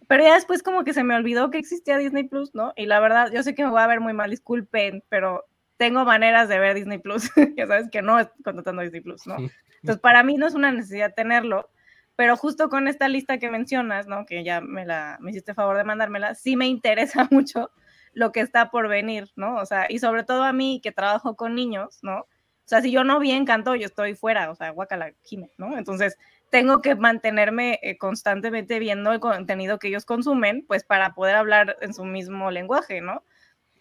Pero 0.07 0.23
ya 0.23 0.34
después 0.36 0.61
como 0.63 0.84
que 0.84 0.93
se 0.93 1.03
me 1.03 1.15
olvidó 1.15 1.49
que 1.49 1.57
existía 1.57 1.97
Disney 1.97 2.23
Plus, 2.23 2.53
¿no? 2.53 2.73
Y 2.75 2.86
la 2.88 2.99
verdad, 2.99 3.31
yo 3.31 3.41
sé 3.41 3.55
que 3.55 3.63
me 3.63 3.69
voy 3.69 3.81
a 3.81 3.88
ver 3.88 3.99
muy 4.01 4.13
mal, 4.13 4.29
disculpen, 4.29 5.03
pero 5.09 5.45
tengo 5.77 6.03
maneras 6.05 6.49
de 6.49 6.59
ver 6.59 6.75
Disney 6.75 6.97
Plus, 6.97 7.31
ya 7.57 7.67
sabes 7.67 7.89
que 7.89 8.01
no 8.01 8.19
estoy 8.19 8.43
contratando 8.43 8.81
Disney 8.81 9.01
Plus, 9.01 9.25
¿no? 9.27 9.38
Entonces 9.38 10.01
para 10.01 10.23
mí 10.23 10.36
no 10.36 10.47
es 10.47 10.53
una 10.53 10.71
necesidad 10.71 11.13
tenerlo, 11.15 11.69
pero 12.16 12.38
justo 12.38 12.70
con 12.70 12.88
esta 12.88 13.07
lista 13.07 13.38
que 13.39 13.49
mencionas, 13.49 14.07
¿no? 14.07 14.26
Que 14.26 14.43
ya 14.43 14.61
me 14.61 14.86
la 14.86 15.18
me 15.22 15.32
hiciste 15.32 15.53
favor 15.53 15.78
de 15.78 15.84
mandármela, 15.84 16.36
sí 16.36 16.55
me 16.55 16.68
interesa 16.68 17.28
mucho 17.32 17.72
lo 18.14 18.32
que 18.32 18.41
está 18.41 18.70
por 18.70 18.88
venir, 18.88 19.32
¿no? 19.36 19.55
O 19.55 19.66
sea, 19.66 19.88
y 19.89 19.99
sobre 19.99 20.24
todo 20.24 20.43
a 20.43 20.53
mí 20.53 20.80
que 20.84 20.91
trabajo 20.91 21.36
con 21.36 21.55
niños, 21.55 21.99
¿no? 22.03 22.20
O 22.20 22.68
sea, 22.68 22.82
si 22.82 22.91
yo 22.91 23.03
no 23.03 23.20
vi 23.20 23.32
Encanto, 23.32 23.76
yo 23.76 23.86
estoy 23.86 24.16
fuera, 24.16 24.49
o 24.49 24.55
sea, 24.55 24.70
guacala, 24.70 25.14
Jime, 25.24 25.51
¿no? 25.57 25.78
Entonces, 25.78 26.18
tengo 26.49 26.82
que 26.82 26.95
mantenerme 26.95 27.80
eh, 27.82 27.97
constantemente 27.97 28.80
viendo 28.80 29.11
el 29.11 29.20
contenido 29.20 29.80
que 29.80 29.89
ellos 29.89 30.05
consumen, 30.05 30.64
pues 30.68 30.84
para 30.84 31.14
poder 31.14 31.36
hablar 31.36 31.78
en 31.82 31.93
su 31.93 32.05
mismo 32.05 32.51
lenguaje, 32.51 33.01
¿no? 33.01 33.24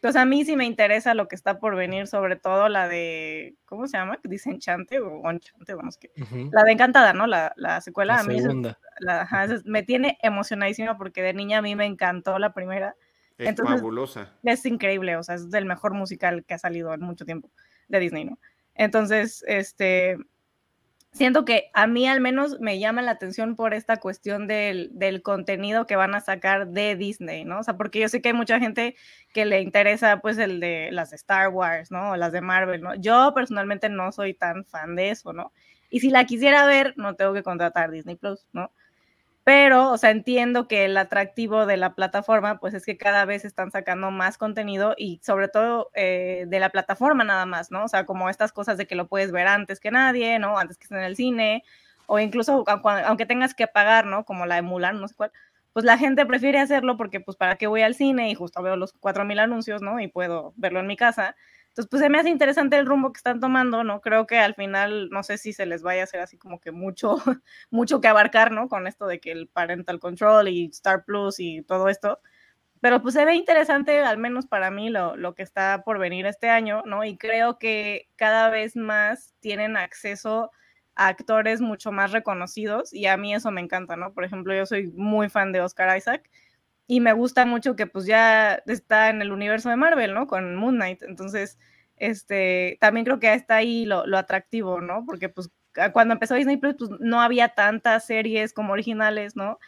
Entonces, 0.02 0.20
a 0.20 0.24
mí 0.24 0.44
sí 0.44 0.56
me 0.56 0.64
interesa 0.66 1.14
lo 1.14 1.28
que 1.28 1.36
está 1.36 1.60
por 1.60 1.76
venir, 1.76 2.08
sobre 2.08 2.34
todo 2.34 2.68
la 2.68 2.88
de, 2.88 3.54
¿cómo 3.66 3.86
se 3.86 3.96
llama? 3.98 4.18
Dice 4.24 4.50
Enchante 4.50 4.98
o 4.98 5.30
Enchante, 5.30 5.74
vamos 5.74 5.96
que. 5.96 6.10
Ujú. 6.20 6.50
La 6.52 6.64
de 6.64 6.72
Encantada, 6.72 7.12
¿no? 7.12 7.28
La, 7.28 7.52
la 7.54 7.80
secuela, 7.80 8.14
La 8.14 8.20
a 8.20 8.24
mí 8.24 8.40
segunda. 8.40 8.80
la- 8.98 9.20
ajá, 9.22 9.46
me 9.64 9.84
tiene 9.84 10.18
emocionadísima 10.20 10.98
porque 10.98 11.22
de 11.22 11.34
niña 11.34 11.58
a 11.58 11.62
mí 11.62 11.76
me 11.76 11.86
encantó 11.86 12.40
la 12.40 12.52
primera. 12.52 12.96
Es 13.38 13.50
Entonces- 13.50 13.76
fabulosa. 13.76 14.32
Es 14.42 14.66
increíble, 14.66 15.16
o 15.16 15.22
sea, 15.22 15.36
es 15.36 15.50
del 15.52 15.66
mejor 15.66 15.94
musical 15.94 16.44
que 16.44 16.54
ha 16.54 16.58
salido 16.58 16.92
en 16.92 17.00
mucho 17.02 17.24
tiempo 17.24 17.52
de 17.86 18.00
Disney, 18.00 18.24
¿no? 18.24 18.40
Entonces, 18.74 19.44
este, 19.46 20.18
siento 21.12 21.44
que 21.44 21.70
a 21.74 21.86
mí 21.86 22.06
al 22.08 22.20
menos 22.20 22.58
me 22.60 22.78
llama 22.78 23.02
la 23.02 23.12
atención 23.12 23.56
por 23.56 23.74
esta 23.74 23.98
cuestión 23.98 24.46
del, 24.46 24.90
del 24.92 25.22
contenido 25.22 25.86
que 25.86 25.96
van 25.96 26.14
a 26.14 26.20
sacar 26.20 26.68
de 26.68 26.96
Disney, 26.96 27.44
¿no? 27.44 27.60
O 27.60 27.62
sea, 27.62 27.76
porque 27.76 28.00
yo 28.00 28.08
sé 28.08 28.22
que 28.22 28.30
hay 28.30 28.34
mucha 28.34 28.58
gente 28.58 28.96
que 29.32 29.44
le 29.44 29.60
interesa 29.60 30.20
pues 30.20 30.38
el 30.38 30.60
de 30.60 30.90
las 30.92 31.10
de 31.10 31.16
Star 31.16 31.48
Wars, 31.50 31.90
¿no? 31.90 32.12
O 32.12 32.16
las 32.16 32.32
de 32.32 32.40
Marvel, 32.40 32.82
¿no? 32.82 32.94
Yo 32.94 33.32
personalmente 33.34 33.88
no 33.88 34.12
soy 34.12 34.34
tan 34.34 34.64
fan 34.64 34.96
de 34.96 35.10
eso, 35.10 35.32
¿no? 35.32 35.52
Y 35.90 36.00
si 36.00 36.10
la 36.10 36.24
quisiera 36.24 36.64
ver, 36.66 36.94
no 36.96 37.14
tengo 37.16 37.34
que 37.34 37.42
contratar 37.42 37.90
Disney 37.90 38.16
Plus, 38.16 38.46
¿no? 38.52 38.72
Pero, 39.44 39.90
o 39.90 39.98
sea, 39.98 40.10
entiendo 40.10 40.68
que 40.68 40.84
el 40.84 40.96
atractivo 40.96 41.66
de 41.66 41.76
la 41.76 41.94
plataforma, 41.96 42.60
pues 42.60 42.74
es 42.74 42.84
que 42.86 42.96
cada 42.96 43.24
vez 43.24 43.44
están 43.44 43.72
sacando 43.72 44.12
más 44.12 44.38
contenido 44.38 44.94
y 44.96 45.20
sobre 45.24 45.48
todo 45.48 45.90
eh, 45.94 46.44
de 46.46 46.60
la 46.60 46.70
plataforma 46.70 47.24
nada 47.24 47.44
más, 47.44 47.72
¿no? 47.72 47.84
O 47.84 47.88
sea, 47.88 48.06
como 48.06 48.30
estas 48.30 48.52
cosas 48.52 48.78
de 48.78 48.86
que 48.86 48.94
lo 48.94 49.08
puedes 49.08 49.32
ver 49.32 49.48
antes 49.48 49.80
que 49.80 49.90
nadie, 49.90 50.38
¿no? 50.38 50.58
Antes 50.58 50.78
que 50.78 50.84
esté 50.84 50.94
en 50.96 51.02
el 51.02 51.16
cine, 51.16 51.64
o 52.06 52.20
incluso 52.20 52.64
au- 52.66 53.02
aunque 53.04 53.26
tengas 53.26 53.52
que 53.54 53.66
pagar, 53.66 54.06
¿no? 54.06 54.24
Como 54.24 54.46
la 54.46 54.54
de 54.56 54.62
Mulan, 54.62 55.00
no 55.00 55.08
sé 55.08 55.14
cuál, 55.16 55.32
pues 55.72 55.84
la 55.84 55.98
gente 55.98 56.24
prefiere 56.26 56.60
hacerlo 56.60 56.96
porque, 56.96 57.18
pues, 57.20 57.36
¿para 57.36 57.56
qué 57.56 57.66
voy 57.66 57.82
al 57.82 57.94
cine? 57.96 58.30
Y 58.30 58.34
justo 58.34 58.62
veo 58.62 58.76
los 58.76 58.92
4.000 58.92 59.38
anuncios, 59.40 59.82
¿no? 59.82 59.98
Y 60.00 60.06
puedo 60.08 60.52
verlo 60.56 60.78
en 60.80 60.86
mi 60.86 60.96
casa. 60.96 61.34
Entonces, 61.72 61.88
pues 61.90 62.02
se 62.02 62.10
me 62.10 62.18
hace 62.18 62.28
interesante 62.28 62.76
el 62.76 62.84
rumbo 62.84 63.14
que 63.14 63.18
están 63.18 63.40
tomando, 63.40 63.82
¿no? 63.82 64.02
Creo 64.02 64.26
que 64.26 64.38
al 64.38 64.54
final, 64.54 65.08
no 65.10 65.22
sé 65.22 65.38
si 65.38 65.54
se 65.54 65.64
les 65.64 65.82
vaya 65.82 66.02
a 66.02 66.04
hacer 66.04 66.20
así 66.20 66.36
como 66.36 66.60
que 66.60 66.70
mucho, 66.70 67.16
mucho 67.70 68.00
que 68.02 68.08
abarcar, 68.08 68.52
¿no? 68.52 68.68
Con 68.68 68.86
esto 68.86 69.06
de 69.06 69.20
que 69.20 69.32
el 69.32 69.48
parental 69.48 69.98
control 69.98 70.48
y 70.48 70.66
Star 70.66 71.04
Plus 71.06 71.40
y 71.40 71.62
todo 71.62 71.88
esto. 71.88 72.20
Pero 72.80 73.00
pues 73.02 73.14
se 73.14 73.24
ve 73.24 73.34
interesante, 73.36 74.00
al 74.00 74.18
menos 74.18 74.46
para 74.46 74.70
mí, 74.70 74.90
lo, 74.90 75.16
lo 75.16 75.34
que 75.34 75.42
está 75.44 75.82
por 75.84 75.98
venir 75.98 76.26
este 76.26 76.50
año, 76.50 76.82
¿no? 76.86 77.04
Y 77.04 77.16
creo 77.16 77.58
que 77.58 78.08
cada 78.16 78.50
vez 78.50 78.76
más 78.76 79.34
tienen 79.40 79.76
acceso 79.78 80.50
a 80.94 81.08
actores 81.08 81.60
mucho 81.62 81.92
más 81.92 82.12
reconocidos 82.12 82.92
y 82.92 83.06
a 83.06 83.16
mí 83.16 83.34
eso 83.34 83.50
me 83.50 83.62
encanta, 83.62 83.96
¿no? 83.96 84.12
Por 84.12 84.24
ejemplo, 84.24 84.54
yo 84.54 84.66
soy 84.66 84.88
muy 84.88 85.30
fan 85.30 85.52
de 85.52 85.62
Oscar 85.62 85.96
Isaac 85.96 86.28
y 86.92 87.00
me 87.00 87.14
gusta 87.14 87.46
mucho 87.46 87.74
que 87.74 87.86
pues 87.86 88.04
ya 88.04 88.56
está 88.66 89.08
en 89.08 89.22
el 89.22 89.32
universo 89.32 89.70
de 89.70 89.76
Marvel, 89.76 90.12
¿no? 90.12 90.26
Con 90.26 90.56
Moon 90.56 90.74
Knight. 90.74 91.02
Entonces, 91.02 91.58
este, 91.96 92.76
también 92.82 93.06
creo 93.06 93.18
que 93.18 93.32
está 93.32 93.56
ahí 93.56 93.86
lo, 93.86 94.06
lo 94.06 94.18
atractivo, 94.18 94.82
¿no? 94.82 95.06
Porque 95.06 95.30
pues 95.30 95.50
cuando 95.94 96.12
empezó 96.12 96.34
Disney 96.34 96.58
Plus, 96.58 96.74
pues 96.78 96.90
no 97.00 97.22
había 97.22 97.48
tantas 97.48 98.04
series 98.04 98.52
como 98.52 98.74
originales, 98.74 99.36
¿no? 99.36 99.58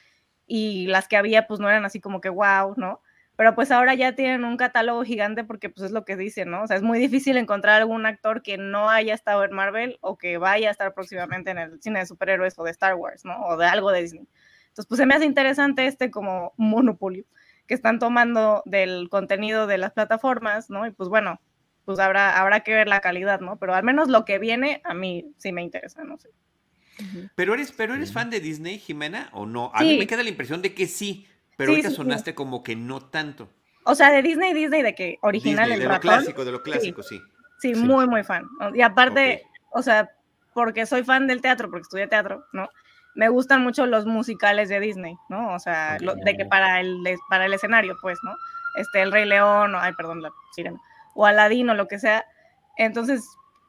Y 0.46 0.86
las 0.88 1.08
que 1.08 1.16
había, 1.16 1.46
pues 1.46 1.60
no 1.60 1.68
eran 1.70 1.86
así 1.86 1.98
como 1.98 2.20
que 2.20 2.28
wow, 2.28 2.74
¿no? 2.76 3.00
Pero 3.36 3.54
pues 3.54 3.70
ahora 3.70 3.94
ya 3.94 4.14
tienen 4.14 4.44
un 4.44 4.58
catálogo 4.58 5.02
gigante 5.02 5.44
porque 5.44 5.70
pues 5.70 5.86
es 5.86 5.92
lo 5.92 6.04
que 6.04 6.16
dicen, 6.16 6.50
¿no? 6.50 6.64
O 6.64 6.66
sea, 6.66 6.76
es 6.76 6.82
muy 6.82 6.98
difícil 6.98 7.38
encontrar 7.38 7.80
algún 7.80 8.04
actor 8.04 8.42
que 8.42 8.58
no 8.58 8.90
haya 8.90 9.14
estado 9.14 9.44
en 9.44 9.52
Marvel 9.54 9.96
o 10.02 10.18
que 10.18 10.36
vaya 10.36 10.68
a 10.68 10.72
estar 10.72 10.92
próximamente 10.92 11.52
en 11.52 11.56
el 11.56 11.80
cine 11.80 12.00
de 12.00 12.06
superhéroes 12.06 12.58
o 12.58 12.64
de 12.64 12.70
Star 12.72 12.96
Wars, 12.96 13.24
¿no? 13.24 13.40
O 13.46 13.56
de 13.56 13.64
algo 13.64 13.90
de 13.92 14.02
Disney. 14.02 14.28
Entonces, 14.74 14.88
pues 14.88 14.98
se 14.98 15.06
me 15.06 15.14
hace 15.14 15.24
interesante 15.24 15.86
este 15.86 16.10
como 16.10 16.52
monopolio 16.56 17.24
que 17.68 17.74
están 17.74 18.00
tomando 18.00 18.64
del 18.66 19.08
contenido 19.08 19.68
de 19.68 19.78
las 19.78 19.92
plataformas, 19.92 20.68
¿no? 20.68 20.84
Y 20.84 20.90
pues 20.90 21.08
bueno, 21.08 21.40
pues 21.84 22.00
habrá, 22.00 22.40
habrá 22.40 22.64
que 22.64 22.74
ver 22.74 22.88
la 22.88 23.00
calidad, 23.00 23.38
¿no? 23.38 23.56
Pero 23.56 23.72
al 23.72 23.84
menos 23.84 24.08
lo 24.08 24.24
que 24.24 24.40
viene 24.40 24.82
a 24.82 24.92
mí 24.92 25.32
sí 25.38 25.52
me 25.52 25.62
interesa, 25.62 26.02
no 26.02 26.18
sé. 26.18 26.30
Pero 27.36 27.54
eres, 27.54 27.70
pero 27.70 27.94
eres 27.94 28.12
fan 28.12 28.30
de 28.30 28.40
Disney, 28.40 28.80
Jimena, 28.80 29.28
o 29.32 29.46
no? 29.46 29.70
A 29.74 29.84
mí 29.84 29.96
me 29.96 30.08
queda 30.08 30.24
la 30.24 30.28
impresión 30.28 30.60
de 30.60 30.74
que 30.74 30.88
sí, 30.88 31.28
pero 31.56 31.70
ahorita 31.70 31.90
sonaste 31.90 32.34
como 32.34 32.64
que 32.64 32.74
no 32.74 33.00
tanto. 33.00 33.48
O 33.84 33.94
sea, 33.94 34.10
de 34.10 34.22
Disney, 34.22 34.54
Disney, 34.54 34.82
de 34.82 34.96
que 34.96 35.18
original 35.22 35.66
Disney, 35.66 35.82
el 35.84 35.88
de 35.88 35.94
lo 35.94 36.00
clásico, 36.00 36.44
de 36.44 36.50
lo 36.50 36.62
clásico, 36.64 37.04
sí. 37.04 37.20
Sí, 37.60 37.76
muy, 37.76 38.08
muy 38.08 38.24
fan. 38.24 38.44
Y 38.74 38.82
aparte, 38.82 39.44
o 39.70 39.82
sea, 39.82 40.10
porque 40.52 40.84
soy 40.84 41.04
fan 41.04 41.28
del 41.28 41.40
teatro, 41.40 41.70
porque 41.70 41.82
estudié 41.82 42.08
teatro, 42.08 42.44
¿no? 42.52 42.68
Me 43.14 43.28
gustan 43.28 43.62
mucho 43.62 43.86
los 43.86 44.06
musicales 44.06 44.68
de 44.68 44.80
Disney, 44.80 45.16
¿no? 45.28 45.54
O 45.54 45.58
sea, 45.58 45.98
de 45.98 46.36
que 46.36 46.44
para 46.44 46.80
el, 46.80 47.02
para 47.28 47.46
el 47.46 47.54
escenario, 47.54 47.96
pues, 48.00 48.18
¿no? 48.22 48.34
Este, 48.76 49.02
El 49.02 49.12
Rey 49.12 49.24
León, 49.24 49.74
o, 49.74 49.80
ay, 49.80 49.92
perdón, 49.92 50.22
la 50.22 50.32
sirena, 50.52 50.80
o 51.14 51.26
Aladino, 51.26 51.74
lo 51.74 51.86
que 51.86 51.98
sea. 51.98 52.24
Entonces, 52.76 53.24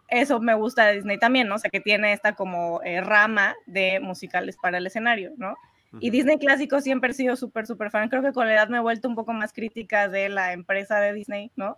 eso 0.08 0.40
me 0.40 0.54
gusta 0.56 0.86
de 0.86 0.96
Disney 0.96 1.20
también, 1.20 1.48
¿no? 1.48 1.56
O 1.56 1.60
sea, 1.60 1.70
que 1.70 1.80
tiene 1.80 2.14
esta 2.14 2.34
como 2.34 2.82
eh, 2.84 3.02
rama 3.02 3.56
de 3.66 4.00
musicales 4.00 4.58
para 4.58 4.78
el 4.78 4.88
escenario, 4.88 5.32
¿no? 5.38 5.56
Y 6.00 6.10
Disney 6.10 6.38
clásico 6.38 6.82
siempre 6.82 7.12
he 7.12 7.14
sido 7.14 7.38
súper, 7.38 7.66
súper 7.66 7.90
fan. 7.90 8.10
Creo 8.10 8.22
que 8.22 8.34
con 8.34 8.48
la 8.48 8.54
edad 8.54 8.68
me 8.68 8.78
he 8.78 8.82
vuelto 8.82 9.08
un 9.08 9.16
poco 9.16 9.32
más 9.32 9.54
crítica 9.54 10.10
de 10.10 10.28
la 10.28 10.52
empresa 10.52 11.00
de 11.00 11.14
Disney, 11.14 11.52
¿no? 11.56 11.78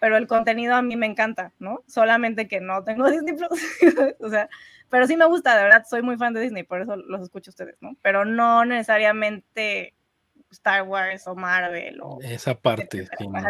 Pero 0.00 0.16
el 0.16 0.26
contenido 0.26 0.74
a 0.74 0.80
mí 0.80 0.96
me 0.96 1.06
encanta, 1.06 1.52
¿no? 1.58 1.82
Solamente 1.86 2.48
que 2.48 2.60
no 2.60 2.82
tengo 2.84 3.06
Disney 3.10 3.34
Plus. 3.34 4.16
o 4.20 4.30
sea, 4.30 4.48
pero 4.90 5.06
sí 5.06 5.16
me 5.16 5.26
gusta, 5.26 5.56
de 5.56 5.64
verdad, 5.64 5.84
soy 5.88 6.02
muy 6.02 6.16
fan 6.16 6.32
de 6.34 6.40
Disney, 6.40 6.62
por 6.62 6.80
eso 6.80 6.96
los 6.96 7.22
escucho 7.22 7.50
ustedes, 7.50 7.76
¿no? 7.80 7.96
Pero 8.02 8.24
no 8.24 8.64
necesariamente 8.64 9.94
Star 10.50 10.82
Wars 10.82 11.26
o 11.26 11.34
Marvel 11.34 12.00
o 12.00 12.18
esa 12.22 12.54
parte 12.58 13.06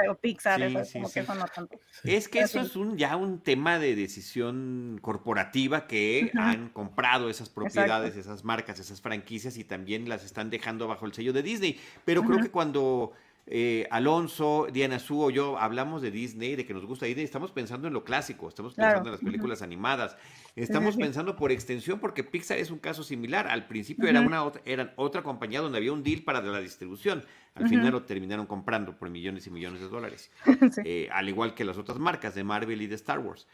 o 0.09 0.14
Pixar 0.16 0.61
eso, 0.62 0.80
como 0.93 1.11
que 1.11 1.20
eso 1.20 1.34
no 1.34 1.47
tanto. 1.47 1.78
Es 2.03 2.28
que 2.28 2.41
eso 2.41 2.61
es 2.61 2.74
un 2.76 2.97
ya 2.97 3.16
un 3.16 3.41
tema 3.41 3.78
de 3.78 3.95
decisión 3.95 4.99
corporativa 5.01 5.86
que 5.86 6.30
han 6.34 6.70
comprado 6.70 7.30
esas 7.30 7.49
propiedades 7.49 8.16
esas 8.16 8.45
marcas 8.45 8.80
esas 8.80 9.01
franquicias 9.01 9.57
y 9.59 9.64
también 9.64 10.09
las 10.09 10.24
están 10.24 10.51
dejando 10.51 10.89
bajo 10.89 11.07
el 11.07 11.14
sello 11.14 11.32
de 11.32 11.43
Disney. 11.43 11.80
Pero 12.05 12.22
creo 12.24 12.41
que 12.41 12.51
cuando 12.51 13.12
eh, 13.51 13.86
Alonso, 13.90 14.66
Diana 14.70 14.99
Su 14.99 15.22
o 15.22 15.30
yo 15.30 15.59
hablamos 15.59 16.03
de 16.03 16.11
Disney, 16.11 16.55
de 16.55 16.66
que 16.66 16.74
nos 16.74 16.84
gusta 16.84 17.07
Disney, 17.07 17.24
estamos 17.24 17.51
pensando 17.51 17.88
en 17.88 17.94
lo 17.94 18.05
clásico, 18.05 18.46
estamos 18.49 18.74
pensando 18.74 19.09
en 19.09 19.12
las 19.12 19.20
películas 19.20 19.62
animadas, 19.62 20.16
estamos 20.55 20.96
pensando 20.96 21.34
por 21.34 21.51
extensión 21.51 21.99
porque 21.99 22.24
Pixar 22.24 22.59
es 22.59 22.70
un 22.70 22.78
caso 22.78 23.03
similar. 23.03 23.49
Al 23.49 23.66
principio 23.66 24.09
era 24.09 24.20
una 24.20 24.44
era 24.64 24.92
otra 24.96 25.22
compañía 25.22 25.61
donde 25.61 25.78
había 25.78 25.92
un 25.92 26.03
deal 26.03 26.22
para 26.22 26.42
la 26.42 26.61
distribución. 26.61 27.24
Al 27.55 27.68
final 27.68 27.90
lo 27.90 28.03
terminaron 28.05 28.46
comprando 28.46 28.96
por 28.96 29.11
millones 29.11 29.46
y 29.46 29.51
millones 29.51 29.80
de 29.80 29.88
dólares. 29.88 30.30
Eh, 30.84 31.09
al 31.12 31.28
igual 31.28 31.55
que 31.55 31.64
las 31.64 31.76
otras 31.76 31.99
marcas 31.99 32.34
de 32.34 32.44
Marvel 32.44 32.80
y 32.82 32.86
de 32.86 32.94
Star 32.94 33.18
Wars. 33.18 33.46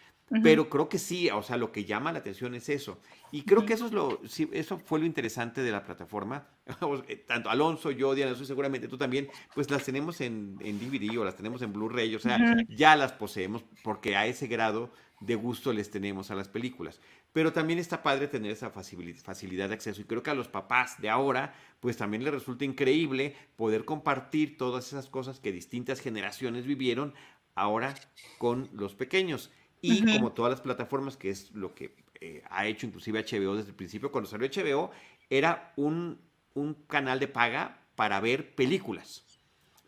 Pero 0.42 0.68
creo 0.68 0.88
que 0.88 0.98
sí, 0.98 1.28
o 1.30 1.42
sea, 1.42 1.56
lo 1.56 1.70
que 1.70 1.84
llama 1.84 2.10
la 2.10 2.18
atención 2.18 2.54
es 2.54 2.68
eso. 2.68 2.98
Y 3.30 3.42
creo 3.42 3.66
que 3.66 3.74
eso 3.74 3.86
es 3.86 3.92
lo, 3.92 4.20
sí, 4.26 4.48
eso 4.52 4.78
fue 4.78 4.98
lo 4.98 5.06
interesante 5.06 5.62
de 5.62 5.70
la 5.70 5.84
plataforma. 5.84 6.48
Tanto 7.26 7.50
Alonso, 7.50 7.90
yo, 7.90 8.14
Diana, 8.14 8.32
eso 8.32 8.44
seguramente 8.44 8.88
tú 8.88 8.96
también, 8.96 9.28
pues 9.54 9.70
las 9.70 9.84
tenemos 9.84 10.20
en, 10.20 10.56
en 10.60 10.78
DVD 10.78 11.18
o 11.18 11.24
las 11.24 11.36
tenemos 11.36 11.60
en 11.62 11.72
Blu-ray, 11.72 12.14
o 12.14 12.18
sea, 12.18 12.56
ya 12.68 12.96
las 12.96 13.12
poseemos 13.12 13.64
porque 13.82 14.16
a 14.16 14.26
ese 14.26 14.46
grado 14.46 14.90
de 15.20 15.34
gusto 15.34 15.72
les 15.72 15.90
tenemos 15.90 16.30
a 16.30 16.34
las 16.34 16.48
películas. 16.48 17.00
Pero 17.32 17.52
también 17.52 17.78
está 17.78 18.02
padre 18.02 18.28
tener 18.28 18.50
esa 18.50 18.70
facilidad 18.70 19.68
de 19.68 19.74
acceso. 19.74 20.00
Y 20.00 20.04
creo 20.04 20.22
que 20.22 20.30
a 20.30 20.34
los 20.34 20.48
papás 20.48 21.00
de 21.00 21.10
ahora, 21.10 21.54
pues 21.80 21.96
también 21.96 22.24
les 22.24 22.32
resulta 22.32 22.64
increíble 22.64 23.36
poder 23.56 23.84
compartir 23.84 24.56
todas 24.56 24.86
esas 24.88 25.08
cosas 25.08 25.40
que 25.40 25.52
distintas 25.52 26.00
generaciones 26.00 26.66
vivieron 26.66 27.14
ahora 27.54 27.94
con 28.38 28.68
los 28.72 28.94
pequeños. 28.94 29.50
Y 29.84 30.16
como 30.16 30.32
todas 30.32 30.50
las 30.50 30.60
plataformas, 30.60 31.16
que 31.16 31.30
es 31.30 31.52
lo 31.52 31.74
que 31.74 31.94
eh, 32.20 32.42
ha 32.50 32.66
hecho 32.66 32.86
inclusive 32.86 33.22
HBO 33.22 33.56
desde 33.56 33.70
el 33.70 33.76
principio, 33.76 34.10
cuando 34.10 34.30
salió 34.30 34.48
HBO, 34.48 34.90
era 35.30 35.72
un, 35.76 36.18
un 36.54 36.74
canal 36.74 37.20
de 37.20 37.28
paga 37.28 37.80
para 37.94 38.20
ver 38.20 38.54
películas. 38.54 39.24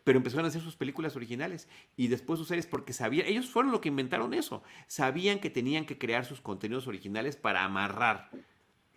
Pero 0.05 0.19
empezaron 0.19 0.45
a 0.45 0.49
hacer 0.49 0.63
sus 0.63 0.77
películas 0.77 1.17
originales 1.17 1.69
y 1.97 2.07
después 2.07 2.39
sus 2.39 2.47
series 2.47 2.67
porque 2.67 2.93
sabían, 2.93 3.27
ellos 3.27 3.51
fueron 3.51 3.73
los 3.73 3.81
que 3.81 3.89
inventaron 3.89 4.35
eso. 4.35 4.63
Sabían 4.87 5.41
que 5.41 5.51
tenían 5.51 5.85
que 5.85 5.99
crear 5.99 6.25
sus 6.25 6.41
contenidos 6.41 6.87
originales 6.87 7.37
para 7.37 7.65
amarrar 7.65 8.31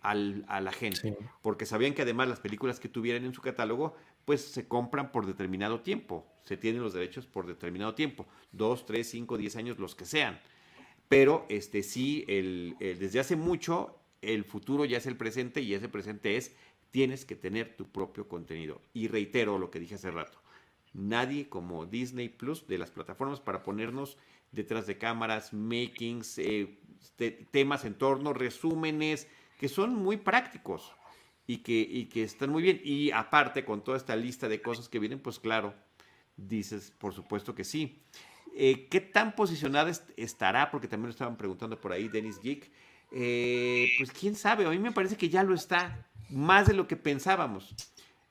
al, 0.00 0.44
a 0.48 0.60
la 0.60 0.70
gente. 0.70 1.16
Porque 1.42 1.66
sabían 1.66 1.94
que 1.94 2.02
además 2.02 2.28
las 2.28 2.40
películas 2.40 2.78
que 2.78 2.88
tuvieran 2.88 3.24
en 3.24 3.34
su 3.34 3.42
catálogo, 3.42 3.96
pues 4.24 4.40
se 4.40 4.68
compran 4.68 5.10
por 5.10 5.26
determinado 5.26 5.80
tiempo. 5.80 6.26
Se 6.42 6.56
tienen 6.56 6.82
los 6.82 6.92
derechos 6.92 7.26
por 7.26 7.46
determinado 7.46 7.94
tiempo. 7.94 8.26
Dos, 8.52 8.86
tres, 8.86 9.10
cinco, 9.10 9.36
diez 9.36 9.56
años, 9.56 9.78
los 9.78 9.96
que 9.96 10.04
sean. 10.04 10.40
Pero 11.10 11.44
este, 11.48 11.82
sí, 11.82 12.24
el, 12.28 12.76
desde 12.78 13.18
hace 13.18 13.34
mucho, 13.34 13.98
el 14.22 14.44
futuro 14.44 14.84
ya 14.84 14.98
es 14.98 15.06
el 15.06 15.16
presente 15.16 15.60
y 15.60 15.74
ese 15.74 15.88
presente 15.88 16.36
es, 16.36 16.54
tienes 16.92 17.24
que 17.24 17.34
tener 17.34 17.76
tu 17.76 17.90
propio 17.90 18.28
contenido. 18.28 18.80
Y 18.94 19.08
reitero 19.08 19.58
lo 19.58 19.72
que 19.72 19.80
dije 19.80 19.96
hace 19.96 20.12
rato, 20.12 20.40
nadie 20.92 21.48
como 21.48 21.84
Disney 21.84 22.28
Plus 22.28 22.68
de 22.68 22.78
las 22.78 22.92
plataformas 22.92 23.40
para 23.40 23.64
ponernos 23.64 24.18
detrás 24.52 24.86
de 24.86 24.98
cámaras, 24.98 25.52
makings, 25.52 26.38
eh, 26.38 26.78
temas 27.50 27.84
en 27.84 27.94
torno, 27.94 28.32
resúmenes, 28.32 29.26
que 29.58 29.68
son 29.68 29.96
muy 29.96 30.16
prácticos 30.16 30.92
y 31.44 31.56
que, 31.64 31.80
y 31.80 32.04
que 32.04 32.22
están 32.22 32.50
muy 32.50 32.62
bien. 32.62 32.80
Y 32.84 33.10
aparte, 33.10 33.64
con 33.64 33.82
toda 33.82 33.96
esta 33.96 34.14
lista 34.14 34.48
de 34.48 34.62
cosas 34.62 34.88
que 34.88 35.00
vienen, 35.00 35.18
pues 35.18 35.40
claro, 35.40 35.74
dices, 36.36 36.92
por 36.96 37.12
supuesto 37.12 37.52
que 37.52 37.64
sí. 37.64 38.00
Eh, 38.54 38.88
¿Qué 38.90 39.00
tan 39.00 39.34
posicionada 39.34 39.90
estará? 40.16 40.70
Porque 40.70 40.88
también 40.88 41.06
lo 41.06 41.12
estaban 41.12 41.36
preguntando 41.36 41.80
por 41.80 41.92
ahí, 41.92 42.08
Dennis 42.08 42.40
Geek. 42.40 42.70
Eh, 43.12 43.90
pues 43.98 44.12
quién 44.12 44.34
sabe, 44.34 44.66
a 44.66 44.70
mí 44.70 44.78
me 44.78 44.92
parece 44.92 45.16
que 45.16 45.28
ya 45.28 45.42
lo 45.42 45.54
está, 45.54 46.06
más 46.28 46.66
de 46.66 46.74
lo 46.74 46.86
que 46.86 46.96
pensábamos. 46.96 47.74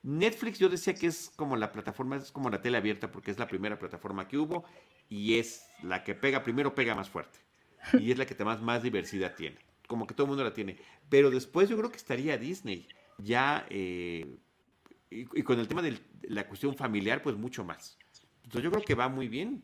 Netflix 0.01 0.59
yo 0.59 0.69
decía 0.69 0.95
que 0.95 1.07
es 1.07 1.31
como 1.35 1.57
la 1.57 1.71
plataforma, 1.71 2.15
es 2.15 2.31
como 2.31 2.49
la 2.49 2.61
tele 2.61 2.77
abierta 2.77 3.11
porque 3.11 3.31
es 3.31 3.39
la 3.39 3.47
primera 3.47 3.77
plataforma 3.77 4.27
que 4.27 4.37
hubo 4.37 4.63
y 5.09 5.37
es 5.37 5.65
la 5.83 6.03
que 6.03 6.15
pega 6.15 6.43
primero, 6.43 6.73
pega 6.73 6.95
más 6.95 7.09
fuerte. 7.09 7.39
Y 7.99 8.11
es 8.11 8.17
la 8.17 8.25
que 8.25 8.43
más, 8.43 8.61
más 8.61 8.83
diversidad 8.83 9.35
tiene. 9.35 9.57
Como 9.87 10.05
que 10.05 10.13
todo 10.13 10.25
el 10.25 10.29
mundo 10.29 10.43
la 10.43 10.53
tiene. 10.53 10.77
Pero 11.09 11.29
después 11.29 11.67
yo 11.69 11.77
creo 11.77 11.89
que 11.89 11.97
estaría 11.97 12.37
Disney. 12.37 12.87
Ya, 13.17 13.65
eh, 13.69 14.37
y, 15.09 15.21
y, 15.21 15.43
con 15.43 15.59
el 15.59 15.67
tema 15.67 15.81
de 15.81 15.99
la 16.23 16.47
cuestión 16.47 16.75
familiar, 16.75 17.21
pues 17.21 17.35
mucho 17.35 17.63
más. 17.63 17.97
Entonces 18.43 18.63
yo 18.63 18.71
creo 18.71 18.83
que 18.83 18.95
va 18.95 19.09
muy 19.09 19.27
bien. 19.27 19.63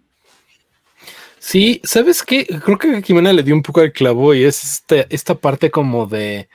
Sí, 1.48 1.80
¿sabes 1.84 2.24
qué? 2.24 2.48
Creo 2.48 2.80
que 2.80 3.04
Jimena 3.04 3.32
le 3.32 3.44
dio 3.44 3.54
un 3.54 3.62
poco 3.62 3.82
el 3.82 3.94
clavo 3.94 4.34
y 4.34 4.44
es 4.46 4.64
este, 4.64 5.06
esta 5.14 5.36
parte 5.36 5.70
como 5.70 6.08
de 6.08 6.50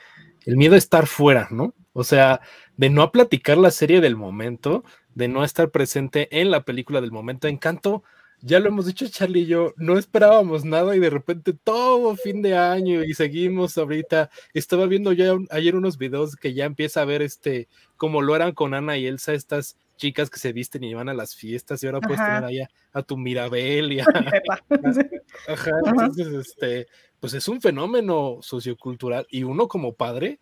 el 0.45 0.57
miedo 0.57 0.75
a 0.75 0.77
estar 0.77 1.07
fuera, 1.07 1.47
¿no? 1.49 1.73
O 1.93 2.03
sea, 2.03 2.41
de 2.75 2.89
no 2.89 3.09
platicar 3.09 3.57
la 3.57 3.71
serie 3.71 4.01
del 4.01 4.17
momento, 4.17 4.83
de 5.15 5.29
no 5.29 5.45
estar 5.45 5.71
presente 5.71 6.27
en 6.41 6.51
la 6.51 6.65
película 6.65 6.99
del 6.99 7.13
momento. 7.13 7.47
Encanto 7.47 8.03
ya 8.41 8.59
lo 8.59 8.67
hemos 8.67 8.85
dicho 8.85 9.07
Charlie 9.07 9.43
y 9.43 9.45
yo, 9.45 9.73
no 9.77 9.97
esperábamos 9.97 10.65
nada 10.65 10.93
y 10.93 10.99
de 10.99 11.09
repente 11.09 11.53
todo 11.53 12.17
fin 12.17 12.41
de 12.41 12.57
año 12.57 13.01
y 13.05 13.13
seguimos 13.13 13.77
ahorita. 13.77 14.29
Estaba 14.53 14.87
viendo 14.87 15.13
ya 15.13 15.37
ayer 15.51 15.77
unos 15.77 15.97
videos 15.97 16.35
que 16.35 16.53
ya 16.53 16.65
empieza 16.65 17.01
a 17.01 17.05
ver 17.05 17.21
este, 17.21 17.69
como 17.95 18.21
lo 18.21 18.35
eran 18.35 18.51
con 18.53 18.73
Ana 18.73 18.97
y 18.97 19.07
Elsa, 19.07 19.33
estas 19.33 19.77
chicas 20.01 20.31
que 20.31 20.39
se 20.39 20.51
visten 20.51 20.83
y 20.83 20.95
van 20.95 21.09
a 21.09 21.13
las 21.13 21.35
fiestas 21.35 21.83
y 21.83 21.85
ahora 21.85 22.01
puedes 22.01 22.17
tener 22.17 22.43
allá 22.43 22.69
a 22.91 23.03
tu 23.03 23.17
Mirabel 23.17 23.93
y 23.93 23.99
a, 23.99 24.05
Ajá, 25.47 25.71
entonces 25.85 26.27
este, 26.27 26.87
pues 27.19 27.35
es 27.35 27.47
un 27.47 27.61
fenómeno 27.61 28.39
sociocultural 28.41 29.27
y 29.29 29.43
uno 29.43 29.67
como 29.67 29.93
padre, 29.93 30.39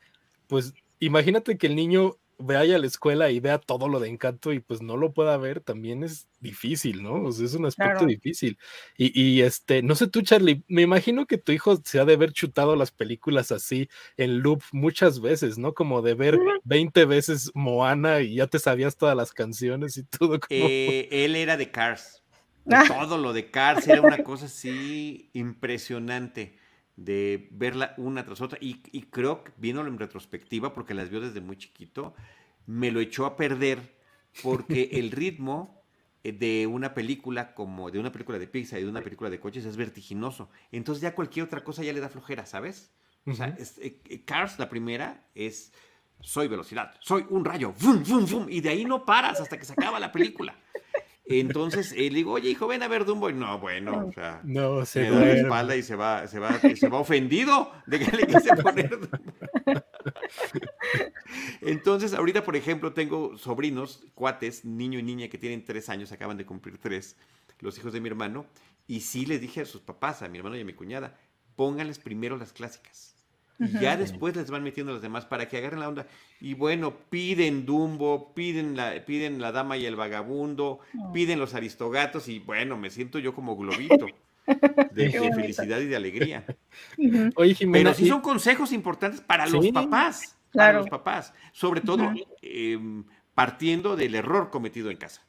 pues 0.47 0.73
imagínate 0.99 1.57
que 1.57 1.67
el 1.67 1.75
niño 1.75 2.15
vaya 2.39 2.77
a 2.77 2.79
la 2.79 2.87
escuela 2.87 3.29
y 3.29 3.39
vea 3.39 3.59
todo 3.59 3.89
lo 3.89 3.99
de 3.99 4.07
encanto 4.07 4.53
y 4.53 4.59
pues 4.59 4.81
no 4.81 4.95
lo 4.97 5.13
pueda 5.13 5.37
ver, 5.37 5.59
también 5.59 6.03
es 6.03 6.27
difícil, 6.39 7.03
¿no? 7.03 7.25
O 7.25 7.31
sea, 7.31 7.45
es 7.45 7.53
un 7.53 7.65
aspecto 7.65 8.05
difícil. 8.05 8.57
Y, 8.97 9.21
y, 9.21 9.41
este, 9.41 9.83
no 9.83 9.93
sé 9.93 10.07
tú, 10.07 10.21
Charlie, 10.21 10.63
me 10.67 10.81
imagino 10.81 11.27
que 11.27 11.37
tu 11.37 11.51
hijo 11.51 11.79
se 11.83 11.99
ha 11.99 12.05
de 12.05 12.13
haber 12.13 12.31
chutado 12.31 12.77
las 12.77 12.91
películas 12.91 13.51
así 13.51 13.89
en 14.15 14.39
loop 14.39 14.63
muchas 14.71 15.19
veces, 15.19 15.57
¿no? 15.57 15.73
Como 15.73 16.01
de 16.01 16.13
ver 16.13 16.39
20 16.63 17.05
veces 17.05 17.51
Moana 17.53 18.21
y 18.21 18.35
ya 18.35 18.47
te 18.47 18.59
sabías 18.59 18.95
todas 18.95 19.15
las 19.15 19.33
canciones 19.33 19.97
y 19.97 20.03
todo. 20.03 20.39
Eh, 20.51 21.07
él 21.11 21.35
era 21.35 21.57
de 21.57 21.71
Cars. 21.71 22.23
Ah. 22.71 22.83
Todo 22.87 23.17
lo 23.17 23.33
de 23.33 23.49
Cars 23.49 23.87
era 23.87 24.01
una 24.01 24.23
cosa 24.23 24.45
así 24.45 25.29
impresionante 25.33 26.58
de 26.99 27.47
verla 27.51 27.93
una 27.97 28.23
tras 28.25 28.41
otra. 28.41 28.57
Y, 28.61 28.75
creo 29.09 29.43
que 29.43 29.51
viéndolo 29.57 29.89
en 29.89 29.99
retrospectiva, 29.99 30.73
porque 30.73 30.93
las 30.93 31.09
vio 31.09 31.21
desde 31.21 31.41
muy 31.41 31.57
chiquito, 31.57 32.13
me 32.65 32.91
lo 32.91 32.99
echó 32.99 33.25
a 33.25 33.37
perder 33.37 33.97
porque 34.43 34.89
el 34.93 35.11
ritmo 35.11 35.83
eh, 36.23 36.31
de 36.31 36.67
una 36.67 36.93
película 36.93 37.53
como 37.53 37.89
de 37.89 37.99
una 37.99 38.11
película 38.11 38.37
de 38.37 38.47
pizza 38.47 38.77
y 38.77 38.83
de 38.83 38.89
una 38.89 39.01
película 39.01 39.29
de 39.29 39.39
coches 39.39 39.65
es 39.65 39.77
vertiginoso. 39.77 40.49
Entonces 40.71 41.01
ya 41.01 41.15
cualquier 41.15 41.45
otra 41.45 41.63
cosa 41.63 41.83
ya 41.83 41.93
le 41.93 41.99
da 41.99 42.09
flojera, 42.09 42.45
¿sabes? 42.45 42.93
O 43.25 43.33
sea, 43.33 43.55
eh, 43.57 44.01
eh, 44.09 44.25
Cars, 44.25 44.59
la 44.59 44.69
primera, 44.69 45.27
es 45.35 45.71
soy 46.21 46.47
velocidad, 46.49 46.95
soy 46.99 47.25
un 47.29 47.45
rayo, 47.45 47.73
y 48.49 48.59
de 48.59 48.69
ahí 48.69 48.83
no 48.83 49.05
paras 49.05 49.39
hasta 49.39 49.57
que 49.57 49.65
se 49.65 49.71
acaba 49.71 49.99
la 49.99 50.11
película. 50.11 50.53
Entonces 51.29 51.93
él 51.95 52.15
digo, 52.15 52.33
oye, 52.33 52.49
hijo, 52.49 52.67
ven 52.67 52.81
a 52.81 52.87
ver 52.87 53.05
Dumbo. 53.05 53.29
Y 53.29 53.33
no, 53.33 53.59
bueno, 53.59 54.07
o 54.07 54.11
sea, 54.11 54.41
no, 54.43 54.83
se 54.83 55.01
me 55.01 55.11
da 55.11 55.19
la 55.19 55.33
espalda 55.33 55.75
y 55.75 55.83
se 55.83 55.95
va, 55.95 56.25
se 56.27 56.39
va, 56.39 56.59
se 56.59 56.89
va 56.89 56.99
ofendido 56.99 57.71
de 57.85 57.99
que 57.99 58.17
le 58.17 58.25
quise 58.25 58.55
poner. 58.55 58.97
Entonces, 61.61 62.15
ahorita, 62.15 62.43
por 62.43 62.55
ejemplo, 62.55 62.93
tengo 62.93 63.37
sobrinos, 63.37 64.03
cuates, 64.15 64.65
niño 64.65 64.97
y 64.97 65.03
niña 65.03 65.27
que 65.27 65.37
tienen 65.37 65.63
tres 65.63 65.87
años, 65.89 66.11
acaban 66.11 66.35
de 66.35 66.47
cumplir 66.47 66.79
tres, 66.79 67.15
los 67.59 67.77
hijos 67.77 67.93
de 67.93 68.01
mi 68.01 68.09
hermano, 68.09 68.47
y 68.87 69.01
sí 69.01 69.27
les 69.27 69.39
dije 69.39 69.61
a 69.61 69.65
sus 69.65 69.81
papás, 69.81 70.23
a 70.23 70.29
mi 70.29 70.39
hermano 70.39 70.57
y 70.57 70.61
a 70.61 70.65
mi 70.65 70.73
cuñada, 70.73 71.15
pónganles 71.55 71.99
primero 71.99 72.37
las 72.37 72.53
clásicas. 72.53 73.18
Y 73.59 73.79
ya 73.79 73.97
después 73.97 74.35
les 74.35 74.49
van 74.49 74.63
metiendo 74.63 74.93
las 74.93 75.01
demás 75.01 75.25
para 75.25 75.47
que 75.47 75.57
agarren 75.57 75.81
la 75.81 75.89
onda. 75.89 76.07
Y 76.39 76.53
bueno, 76.53 76.95
piden 77.09 77.65
Dumbo, 77.65 78.33
piden 78.33 78.77
la, 78.77 79.05
piden 79.05 79.41
la 79.41 79.51
dama 79.51 79.77
y 79.77 79.85
el 79.85 79.97
vagabundo, 79.97 80.79
piden 81.13 81.39
los 81.39 81.53
aristogatos 81.53 82.29
y 82.29 82.39
bueno, 82.39 82.77
me 82.77 82.89
siento 82.89 83.19
yo 83.19 83.35
como 83.35 83.57
globito. 83.57 84.07
De, 84.93 85.11
felicidad 85.35 85.79
y 85.79 85.85
de 85.85 85.95
alegría. 85.95 86.43
Oye, 87.35 87.55
Pero 87.71 87.93
sí 87.93 88.07
son 88.07 88.21
consejos 88.21 88.71
importantes 88.71 89.21
para 89.21 89.45
los 89.45 89.67
papás. 89.67 90.37
Para 90.51 90.73
los 90.79 90.89
papás. 90.89 91.33
Sobre 91.51 91.81
todo 91.81 92.11
em, 92.41 93.03
partiendo 93.35 93.95
del 93.95 94.15
error 94.15 94.49
cometido 94.49 94.89
en 94.89 94.97
casa. 94.97 95.21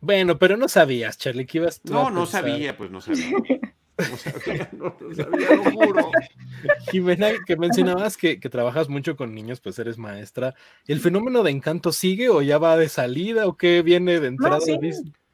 Bueno, 0.00 0.38
pero 0.38 0.56
no 0.56 0.68
sabías, 0.68 1.18
Charlie, 1.18 1.46
que 1.46 1.58
ibas 1.58 1.80
tú 1.80 1.92
No, 1.92 2.10
no 2.10 2.26
sabía, 2.26 2.76
pues 2.76 2.90
no 2.90 3.00
sabía. 3.00 3.30
No 4.72 4.92
sabía, 5.14 5.48
lo 5.52 5.70
juro. 5.70 6.10
Jimena, 6.90 7.28
que 7.46 7.56
mencionabas 7.56 8.16
que, 8.16 8.36
trabajas 8.36 8.88
mucho 8.88 9.16
con 9.16 9.34
niños, 9.34 9.60
pues 9.60 9.78
eres 9.78 9.98
maestra. 9.98 10.54
¿El 10.86 11.00
fenómeno 11.00 11.42
de 11.42 11.50
encanto 11.50 11.92
sigue 11.92 12.28
o 12.28 12.42
ya 12.42 12.58
va 12.58 12.76
de 12.76 12.88
salida 12.88 13.46
o 13.46 13.56
qué 13.56 13.82
viene 13.82 14.20
de 14.20 14.28
entrada? 14.28 14.58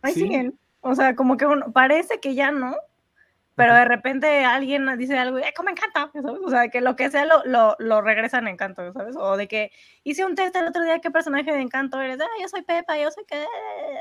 ahí 0.03 0.15
siguen. 0.15 0.59
O 0.81 0.95
sea, 0.95 1.15
como 1.15 1.37
que 1.37 1.47
uno, 1.47 1.73
parece 1.73 2.19
que 2.21 2.35
ya 2.35 2.51
no, 2.51 2.77
pero 3.55 3.75
de 3.75 3.85
repente 3.85 4.45
alguien 4.45 4.87
dice 4.97 5.19
algo 5.19 5.39
y, 5.39 5.43
como 5.55 5.69
encanta! 5.69 6.11
O 6.45 6.51
sea, 6.51 6.69
que 6.69 6.81
lo 6.81 6.97
que 6.97 7.11
sea 7.11 7.27
lo, 7.27 7.45
lo, 7.45 7.77
lo, 7.79 8.01
regresan 8.01 8.47
en 8.47 8.55
encanto, 8.55 8.93
¿sabes? 8.93 9.15
O 9.17 9.37
de 9.37 9.47
que 9.47 9.71
hice 10.05 10.25
un 10.25 10.35
test 10.35 10.57
el 10.57 10.67
otro 10.67 10.83
día, 10.83 11.01
¿qué 11.01 11.11
personaje 11.11 11.53
de 11.53 11.61
encanto 11.61 12.01
eres? 12.01 12.19
Ah, 12.21 12.27
yo 12.41 12.49
soy 12.49 12.63
Pepa, 12.63 12.99
yo 12.99 13.11
soy 13.11 13.25
que... 13.27 13.45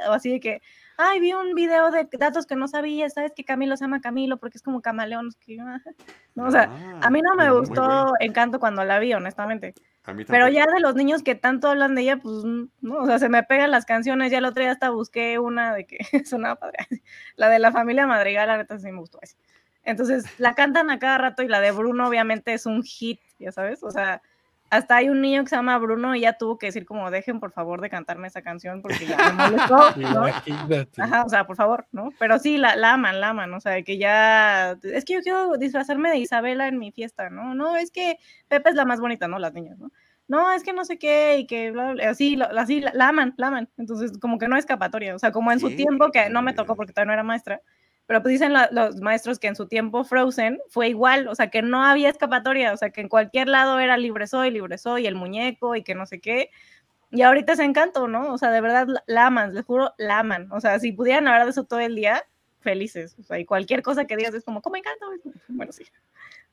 O 0.07 0.13
así 0.13 0.31
de 0.31 0.39
que, 0.39 0.61
ay, 0.97 1.19
vi 1.19 1.33
un 1.33 1.53
video 1.53 1.91
de 1.91 2.07
datos 2.17 2.45
que 2.45 2.55
no 2.55 2.67
sabía, 2.67 3.09
¿sabes? 3.09 3.33
Que 3.35 3.43
Camilo 3.43 3.77
se 3.77 3.85
llama 3.85 4.01
Camilo 4.01 4.37
porque 4.37 4.57
es 4.57 4.63
como 4.63 4.81
camaleón. 4.81 5.29
no, 6.35 6.45
o 6.45 6.51
sea, 6.51 6.71
a 7.01 7.09
mí 7.09 7.21
no 7.21 7.35
me 7.35 7.45
ah, 7.45 7.51
gustó 7.51 8.13
Encanto 8.19 8.59
cuando 8.59 8.83
la 8.83 8.99
vi, 8.99 9.13
honestamente. 9.13 9.73
Pero 10.27 10.47
ya 10.49 10.65
de 10.65 10.79
los 10.79 10.95
niños 10.95 11.21
que 11.21 11.35
tanto 11.35 11.67
hablan 11.67 11.93
de 11.93 12.01
ella, 12.01 12.17
pues, 12.17 12.43
no, 12.81 12.97
o 12.97 13.05
sea, 13.05 13.19
se 13.19 13.29
me 13.29 13.43
pegan 13.43 13.69
las 13.69 13.85
canciones. 13.85 14.31
Ya 14.31 14.39
el 14.39 14.45
otro 14.45 14.63
día 14.63 14.71
hasta 14.71 14.89
busqué 14.89 15.37
una 15.37 15.73
de 15.75 15.85
que 15.85 15.97
sonaba 16.25 16.55
padre. 16.55 16.77
La 17.35 17.49
de 17.49 17.59
la 17.59 17.71
familia 17.71 18.07
Madrigal, 18.07 18.47
la 18.47 18.57
neta 18.57 18.79
sí 18.79 18.91
me 18.91 18.99
gustó 18.99 19.19
esa. 19.21 19.37
Entonces, 19.83 20.25
la 20.39 20.53
cantan 20.53 20.89
a 20.91 20.99
cada 20.99 21.17
rato 21.17 21.43
y 21.43 21.47
la 21.47 21.59
de 21.59 21.71
Bruno, 21.71 22.07
obviamente, 22.07 22.53
es 22.53 22.65
un 22.65 22.83
hit, 22.83 23.19
ya 23.39 23.51
sabes. 23.51 23.83
O 23.83 23.91
sea, 23.91 24.21
hasta 24.71 24.95
hay 24.95 25.09
un 25.09 25.19
niño 25.19 25.43
que 25.43 25.49
se 25.49 25.57
llama 25.57 25.77
Bruno 25.77 26.15
y 26.15 26.21
ya 26.21 26.37
tuvo 26.37 26.57
que 26.57 26.67
decir 26.67 26.85
como 26.85 27.11
dejen 27.11 27.41
por 27.41 27.51
favor 27.51 27.81
de 27.81 27.89
cantarme 27.89 28.29
esa 28.29 28.41
canción 28.41 28.81
porque 28.81 29.05
ya 29.05 29.17
me 29.17 29.33
molestó, 29.33 29.95
¿no? 29.97 30.25
Ajá, 30.97 31.25
o 31.25 31.29
sea, 31.29 31.45
por 31.45 31.57
favor, 31.57 31.87
¿no? 31.91 32.09
Pero 32.17 32.39
sí, 32.39 32.57
la, 32.57 32.77
la, 32.77 32.93
aman, 32.93 33.19
la 33.19 33.29
aman, 33.29 33.53
o 33.53 33.59
sea, 33.59 33.83
que 33.83 33.97
ya, 33.97 34.77
es 34.81 35.03
que 35.03 35.15
yo 35.15 35.21
quiero 35.21 35.57
disfrazarme 35.57 36.09
de 36.09 36.19
Isabela 36.19 36.69
en 36.69 36.79
mi 36.79 36.93
fiesta, 36.93 37.29
¿no? 37.29 37.53
No, 37.53 37.75
es 37.75 37.91
que 37.91 38.17
Pepe 38.47 38.69
es 38.69 38.75
la 38.75 38.85
más 38.85 39.01
bonita, 39.01 39.27
¿no? 39.27 39.39
Las 39.39 39.53
niñas, 39.53 39.77
¿no? 39.77 39.91
No, 40.29 40.53
es 40.53 40.63
que 40.63 40.71
no 40.71 40.85
sé 40.85 40.97
qué 40.97 41.39
y 41.39 41.47
que 41.47 41.71
bla, 41.71 41.91
bla, 41.91 42.09
así, 42.09 42.39
así 42.57 42.79
la, 42.79 43.09
aman, 43.09 43.33
la 43.35 43.47
aman, 43.47 43.69
entonces 43.77 44.17
como 44.19 44.37
que 44.37 44.47
no 44.47 44.55
escapatoria, 44.55 45.13
o 45.13 45.19
sea, 45.19 45.33
como 45.33 45.51
en 45.51 45.59
su 45.59 45.75
tiempo 45.75 46.11
que 46.11 46.29
no 46.29 46.41
me 46.41 46.53
tocó 46.53 46.77
porque 46.77 46.93
todavía 46.93 47.07
no 47.07 47.13
era 47.13 47.23
maestra, 47.23 47.61
pero 48.11 48.23
pues 48.23 48.33
dicen 48.33 48.51
los 48.71 48.99
maestros 48.99 49.39
que 49.39 49.47
en 49.47 49.55
su 49.55 49.67
tiempo 49.67 50.03
Frozen 50.03 50.59
fue 50.67 50.89
igual, 50.89 51.29
o 51.29 51.35
sea, 51.35 51.49
que 51.49 51.61
no 51.61 51.81
había 51.81 52.09
escapatoria, 52.09 52.73
o 52.73 52.75
sea, 52.75 52.89
que 52.89 52.99
en 52.99 53.07
cualquier 53.07 53.47
lado 53.47 53.79
era 53.79 53.95
libre 53.95 54.27
soy, 54.27 54.51
libre 54.51 54.77
soy, 54.77 55.07
el 55.07 55.15
muñeco 55.15 55.77
y 55.77 55.83
que 55.83 55.95
no 55.95 56.05
sé 56.05 56.19
qué. 56.19 56.49
Y 57.09 57.21
ahorita 57.21 57.53
es 57.53 57.59
encanto, 57.59 58.09
¿no? 58.09 58.33
O 58.33 58.37
sea, 58.37 58.51
de 58.51 58.59
verdad 58.59 58.85
la 59.07 59.27
aman, 59.27 59.53
les 59.53 59.63
juro, 59.63 59.93
la 59.97 60.19
aman. 60.19 60.51
O 60.51 60.59
sea, 60.59 60.77
si 60.79 60.91
pudieran 60.91 61.25
hablar 61.25 61.45
de 61.45 61.51
eso 61.51 61.63
todo 61.63 61.79
el 61.79 61.95
día, 61.95 62.25
felices. 62.59 63.15
O 63.17 63.23
sea, 63.23 63.39
y 63.39 63.45
cualquier 63.45 63.81
cosa 63.81 64.03
que 64.03 64.17
digas 64.17 64.33
es 64.33 64.43
como, 64.43 64.61
¿cómo 64.61 64.75
encanto? 64.75 65.05
Bueno, 65.47 65.71
sí. 65.71 65.85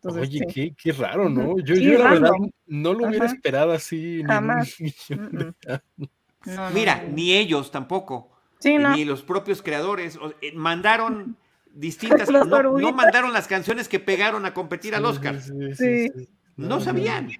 Oye, 0.05 0.47
qué, 0.55 0.77
qué, 0.81 0.93
raro, 0.93 1.29
¿no? 1.29 1.59
Yo, 1.59 1.75
yo 1.75 1.99
la 1.99 2.11
verdad 2.13 2.31
no 2.67 2.95
lo 2.95 3.09
hubiera 3.09 3.27
esperado 3.27 3.73
así. 3.73 4.23
Jamás. 4.25 4.77
Mira, 6.73 7.03
ni 7.03 7.33
ellos 7.33 7.73
tampoco. 7.73 8.31
Sí, 8.61 8.79
no. 8.79 8.95
Ni 8.95 9.05
los 9.05 9.25
propios 9.25 9.61
creadores. 9.61 10.21
Eh, 10.41 10.53
mandaron 10.55 11.37
distintas. 11.79 12.29
no, 12.31 12.45
no, 12.45 12.93
mandaron 12.93 13.33
las 13.33 13.47
canciones 13.47 13.89
que 13.89 14.01
pegaron 14.01 14.45
a 14.47 14.55
competir 14.55 14.95
al 14.95 15.05
Oscar. 15.05 15.41
Sí, 15.41 16.11
no 16.57 16.81
sabían. 16.81 17.31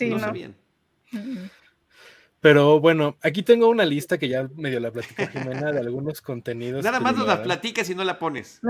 no, 0.00 0.18
sabían. 0.18 0.56
Pero 2.40 2.80
bueno, 2.80 3.16
aquí 3.22 3.44
tengo 3.44 3.68
una 3.68 3.84
lista 3.84 4.18
que 4.18 4.28
ya 4.28 4.48
medio 4.56 4.80
la 4.80 4.90
platicó 4.90 5.28
Jimena 5.28 5.70
de 5.70 5.78
algunos 5.78 6.20
contenidos. 6.20 6.82
Nada 6.84 6.98
más 6.98 7.16
nos 7.16 7.28
la 7.28 7.40
platicas 7.40 7.88
y 7.88 7.94
no 7.94 8.02
la 8.02 8.18
pones. 8.18 8.60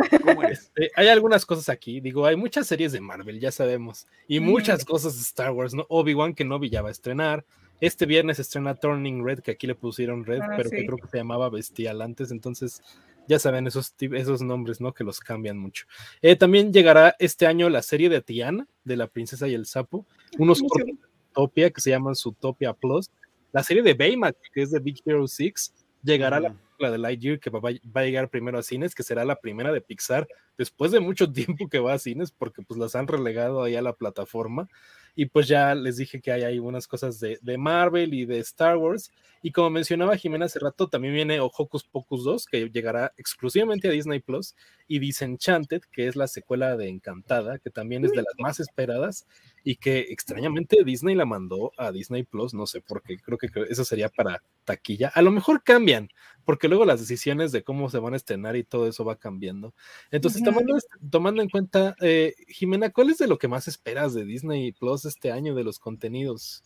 Este, 0.50 0.90
hay 0.94 1.08
algunas 1.08 1.46
cosas 1.46 1.70
aquí, 1.70 2.00
digo, 2.00 2.26
hay 2.26 2.36
muchas 2.36 2.66
series 2.66 2.92
de 2.92 3.00
Marvel, 3.00 3.40
ya 3.40 3.50
sabemos, 3.50 4.06
y 4.28 4.40
muchas 4.40 4.84
cosas 4.84 5.14
de 5.14 5.22
Star 5.22 5.52
Wars, 5.52 5.72
¿no? 5.72 5.86
Obi-Wan 5.88 6.34
que 6.34 6.44
no 6.44 6.62
ya 6.62 6.82
va 6.82 6.88
a 6.88 6.92
estrenar. 6.92 7.46
Este 7.80 8.04
viernes 8.04 8.38
estrena 8.38 8.74
Turning 8.74 9.24
Red, 9.24 9.40
que 9.40 9.52
aquí 9.52 9.66
le 9.66 9.74
pusieron 9.74 10.24
Red, 10.24 10.42
ah, 10.42 10.50
pero 10.56 10.68
que 10.68 10.84
creo 10.84 10.98
que 10.98 11.08
se 11.08 11.16
llamaba 11.16 11.48
Bestial 11.48 12.02
antes, 12.02 12.30
entonces 12.30 12.82
ya 13.28 13.38
saben 13.38 13.66
esos, 13.66 13.94
esos 13.98 14.42
nombres, 14.42 14.80
¿no? 14.80 14.92
Que 14.92 15.04
los 15.04 15.20
cambian 15.20 15.58
mucho. 15.58 15.86
Eh, 16.20 16.36
también 16.36 16.72
llegará 16.72 17.14
este 17.18 17.46
año 17.46 17.68
la 17.68 17.82
serie 17.82 18.08
de 18.08 18.20
Tiana, 18.20 18.66
de 18.84 18.96
la 18.96 19.06
princesa 19.06 19.48
y 19.48 19.54
el 19.54 19.66
sapo, 19.66 20.06
unos 20.38 20.60
cortos 20.60 20.86
de 20.86 21.08
Utopia 21.30 21.70
que 21.70 21.80
se 21.80 21.90
llaman 21.90 22.14
Zootopia 22.14 22.72
Plus, 22.74 23.10
la 23.52 23.62
serie 23.62 23.82
de 23.82 23.94
Baymax, 23.94 24.38
que 24.52 24.62
es 24.62 24.70
de 24.70 24.80
Big 24.80 25.00
Hero 25.04 25.26
6, 25.26 25.74
llegará 26.02 26.40
la 26.40 26.54
película 26.54 26.90
de 26.90 26.98
Lightyear, 26.98 27.38
que 27.38 27.50
va, 27.50 27.60
va, 27.60 28.00
a 28.00 28.04
llegar 28.04 28.28
primero 28.30 28.58
a 28.58 28.62
cines, 28.62 28.94
que 28.94 29.02
será 29.02 29.24
la 29.24 29.36
primera 29.36 29.72
de 29.72 29.80
Pixar, 29.80 30.26
después 30.56 30.90
de 30.90 31.00
mucho 31.00 31.30
tiempo 31.32 31.68
que 31.68 31.78
va 31.78 31.92
a 31.92 31.98
cines, 31.98 32.32
porque 32.32 32.62
pues 32.62 32.78
las 32.78 32.96
han 32.96 33.06
relegado 33.06 33.62
ahí 33.62 33.76
a 33.76 33.82
la 33.82 33.92
plataforma. 33.92 34.68
Y 35.14 35.26
pues 35.26 35.48
ya 35.48 35.74
les 35.74 35.96
dije 35.96 36.20
que 36.20 36.32
hay 36.32 36.42
algunas 36.42 36.86
cosas 36.86 37.20
de, 37.20 37.38
de, 37.42 37.58
Marvel 37.58 38.14
y 38.14 38.24
de 38.24 38.38
Star 38.38 38.76
Wars. 38.76 39.10
Y 39.42 39.50
como 39.50 39.70
mencionaba 39.70 40.16
Jimena 40.16 40.46
hace 40.46 40.60
rato, 40.60 40.88
también 40.88 41.14
viene 41.14 41.40
Hocus 41.40 41.84
Pocus 41.84 42.24
2, 42.24 42.46
que 42.46 42.70
llegará 42.70 43.12
exclusivamente 43.16 43.88
a 43.88 43.90
Disney 43.90 44.20
Plus, 44.20 44.54
y 44.86 44.98
Disenchanted, 44.98 45.82
que 45.90 46.06
es 46.06 46.16
la 46.16 46.28
secuela 46.28 46.76
de 46.76 46.88
Encantada, 46.88 47.58
que 47.58 47.70
también 47.70 48.04
es 48.04 48.12
de 48.12 48.18
las 48.18 48.34
más 48.38 48.60
esperadas 48.60 49.26
y 49.64 49.76
que 49.76 50.00
extrañamente 50.10 50.84
Disney 50.84 51.14
la 51.14 51.24
mandó 51.24 51.72
a 51.76 51.92
Disney 51.92 52.24
Plus, 52.24 52.52
no 52.52 52.66
sé 52.66 52.80
por 52.80 53.02
qué, 53.02 53.16
creo 53.18 53.38
que 53.38 53.48
eso 53.70 53.84
sería 53.84 54.08
para 54.08 54.42
taquilla. 54.64 55.08
A 55.08 55.22
lo 55.22 55.30
mejor 55.30 55.62
cambian, 55.62 56.08
porque 56.44 56.68
luego 56.68 56.84
las 56.84 57.00
decisiones 57.00 57.52
de 57.52 57.62
cómo 57.62 57.88
se 57.88 57.98
van 57.98 58.14
a 58.14 58.16
estrenar 58.16 58.56
y 58.56 58.64
todo 58.64 58.86
eso 58.86 59.04
va 59.04 59.16
cambiando. 59.16 59.74
Entonces, 60.10 60.42
tomando, 60.42 60.76
tomando 61.10 61.42
en 61.42 61.48
cuenta, 61.48 61.96
eh, 62.00 62.34
Jimena, 62.48 62.90
¿cuál 62.90 63.10
es 63.10 63.18
de 63.18 63.28
lo 63.28 63.38
que 63.38 63.48
más 63.48 63.68
esperas 63.68 64.14
de 64.14 64.24
Disney 64.24 64.72
Plus 64.72 65.01
este 65.04 65.32
año 65.32 65.54
de 65.54 65.64
los 65.64 65.78
contenidos? 65.78 66.62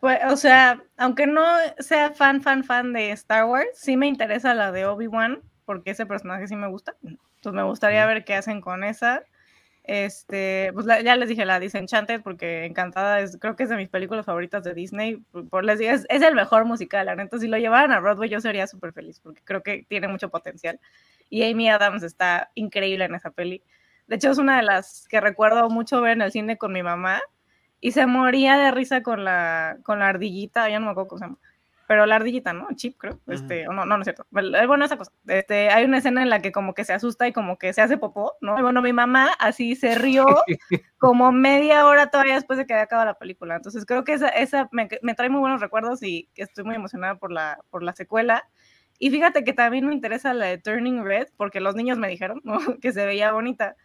Pues, 0.00 0.18
o 0.28 0.36
sea, 0.36 0.82
aunque 0.98 1.26
no 1.26 1.42
sea 1.78 2.10
fan, 2.10 2.42
fan, 2.42 2.62
fan 2.62 2.92
de 2.92 3.10
Star 3.12 3.46
Wars, 3.46 3.68
sí 3.74 3.96
me 3.96 4.06
interesa 4.06 4.52
la 4.52 4.70
de 4.70 4.84
Obi-Wan, 4.84 5.40
porque 5.64 5.92
ese 5.92 6.04
personaje 6.04 6.46
sí 6.46 6.56
me 6.56 6.68
gusta. 6.68 6.94
Entonces 7.02 7.52
me 7.52 7.62
gustaría 7.62 8.04
ver 8.04 8.24
qué 8.24 8.34
hacen 8.34 8.60
con 8.60 8.84
esa. 8.84 9.24
Este, 9.82 10.72
pues 10.72 10.86
ya 10.86 11.16
les 11.16 11.28
dije 11.28 11.44
la 11.44 11.60
Disenchanted 11.60 12.22
porque 12.22 12.64
Encantada 12.64 13.20
es, 13.20 13.36
creo 13.38 13.54
que 13.54 13.64
es 13.64 13.68
de 13.68 13.76
mis 13.76 13.90
películas 13.90 14.24
favoritas 14.24 14.64
de 14.64 14.74
Disney. 14.74 15.22
Por 15.50 15.64
les 15.64 15.78
digo, 15.78 15.92
es, 15.92 16.06
el 16.08 16.34
mejor 16.34 16.64
musical. 16.64 17.06
La 17.06 17.16
neta, 17.16 17.38
si 17.38 17.48
lo 17.48 17.58
llevaran 17.58 17.92
a 17.92 18.00
Broadway, 18.00 18.30
yo 18.30 18.40
sería 18.40 18.66
súper 18.66 18.92
feliz 18.92 19.20
porque 19.20 19.42
creo 19.44 19.62
que 19.62 19.86
tiene 19.88 20.08
mucho 20.08 20.30
potencial. 20.30 20.80
Y 21.30 21.50
Amy 21.50 21.68
Adams 21.68 22.02
está 22.02 22.50
increíble 22.54 23.04
en 23.04 23.14
esa 23.14 23.30
peli. 23.30 23.62
De 24.06 24.16
hecho, 24.16 24.30
es 24.30 24.38
una 24.38 24.58
de 24.58 24.62
las 24.64 25.06
que 25.08 25.20
recuerdo 25.20 25.68
mucho 25.70 26.00
ver 26.00 26.12
en 26.12 26.22
el 26.22 26.32
cine 26.32 26.58
con 26.58 26.72
mi 26.72 26.82
mamá 26.82 27.22
y 27.84 27.92
se 27.92 28.06
moría 28.06 28.56
de 28.56 28.70
risa 28.70 29.02
con 29.02 29.24
la, 29.24 29.76
con 29.82 29.98
la 29.98 30.08
ardillita, 30.08 30.70
ya 30.70 30.78
no 30.78 30.86
me 30.86 30.92
acuerdo 30.92 31.08
cómo 31.08 31.18
se 31.18 31.24
llama 31.26 31.38
pero 31.86 32.06
la 32.06 32.16
ardillita, 32.16 32.54
¿no? 32.54 32.66
Chip, 32.74 32.96
creo. 32.96 33.20
Este, 33.26 33.64
no, 33.66 33.84
no, 33.84 33.84
no 33.84 33.98
es 33.98 34.04
cierto. 34.04 34.26
Eh, 34.32 34.66
bueno, 34.66 34.86
esa 34.86 34.96
cosa. 34.96 35.12
Este, 35.26 35.68
hay 35.68 35.84
una 35.84 35.98
escena 35.98 36.22
en 36.22 36.30
la 36.30 36.40
que 36.40 36.50
como 36.50 36.72
que 36.72 36.82
se 36.82 36.94
asusta 36.94 37.28
y 37.28 37.32
como 37.34 37.58
que 37.58 37.74
se 37.74 37.82
hace 37.82 37.98
popó, 37.98 38.32
¿no? 38.40 38.58
Y 38.58 38.62
bueno, 38.62 38.80
mi 38.80 38.94
mamá 38.94 39.32
así 39.38 39.76
se 39.76 39.94
rió 39.96 40.24
como 40.98 41.30
media 41.30 41.84
hora 41.84 42.10
todavía 42.10 42.36
después 42.36 42.58
de 42.58 42.66
que 42.66 42.72
había 42.72 42.84
acabado 42.84 43.10
la 43.10 43.18
película. 43.18 43.56
Entonces 43.56 43.84
creo 43.84 44.02
que 44.02 44.14
esa, 44.14 44.28
esa 44.28 44.66
me, 44.72 44.88
me, 45.02 45.14
trae 45.14 45.28
muy 45.28 45.40
buenos 45.40 45.60
recuerdos 45.60 46.02
y 46.02 46.30
estoy 46.36 46.64
muy 46.64 46.74
emocionada 46.74 47.16
por 47.16 47.30
la, 47.30 47.58
por 47.68 47.82
la 47.82 47.92
secuela. 47.92 48.48
Y 48.98 49.10
fíjate 49.10 49.44
que 49.44 49.52
también 49.52 49.86
me 49.86 49.94
interesa 49.94 50.32
la 50.32 50.46
de 50.46 50.56
Turning 50.56 51.04
Red, 51.04 51.28
porque 51.36 51.60
los 51.60 51.74
niños 51.74 51.98
me 51.98 52.08
dijeron, 52.08 52.40
¿no? 52.44 52.58
que 52.80 52.92
se 52.92 53.04
veía 53.04 53.32
bonita 53.32 53.76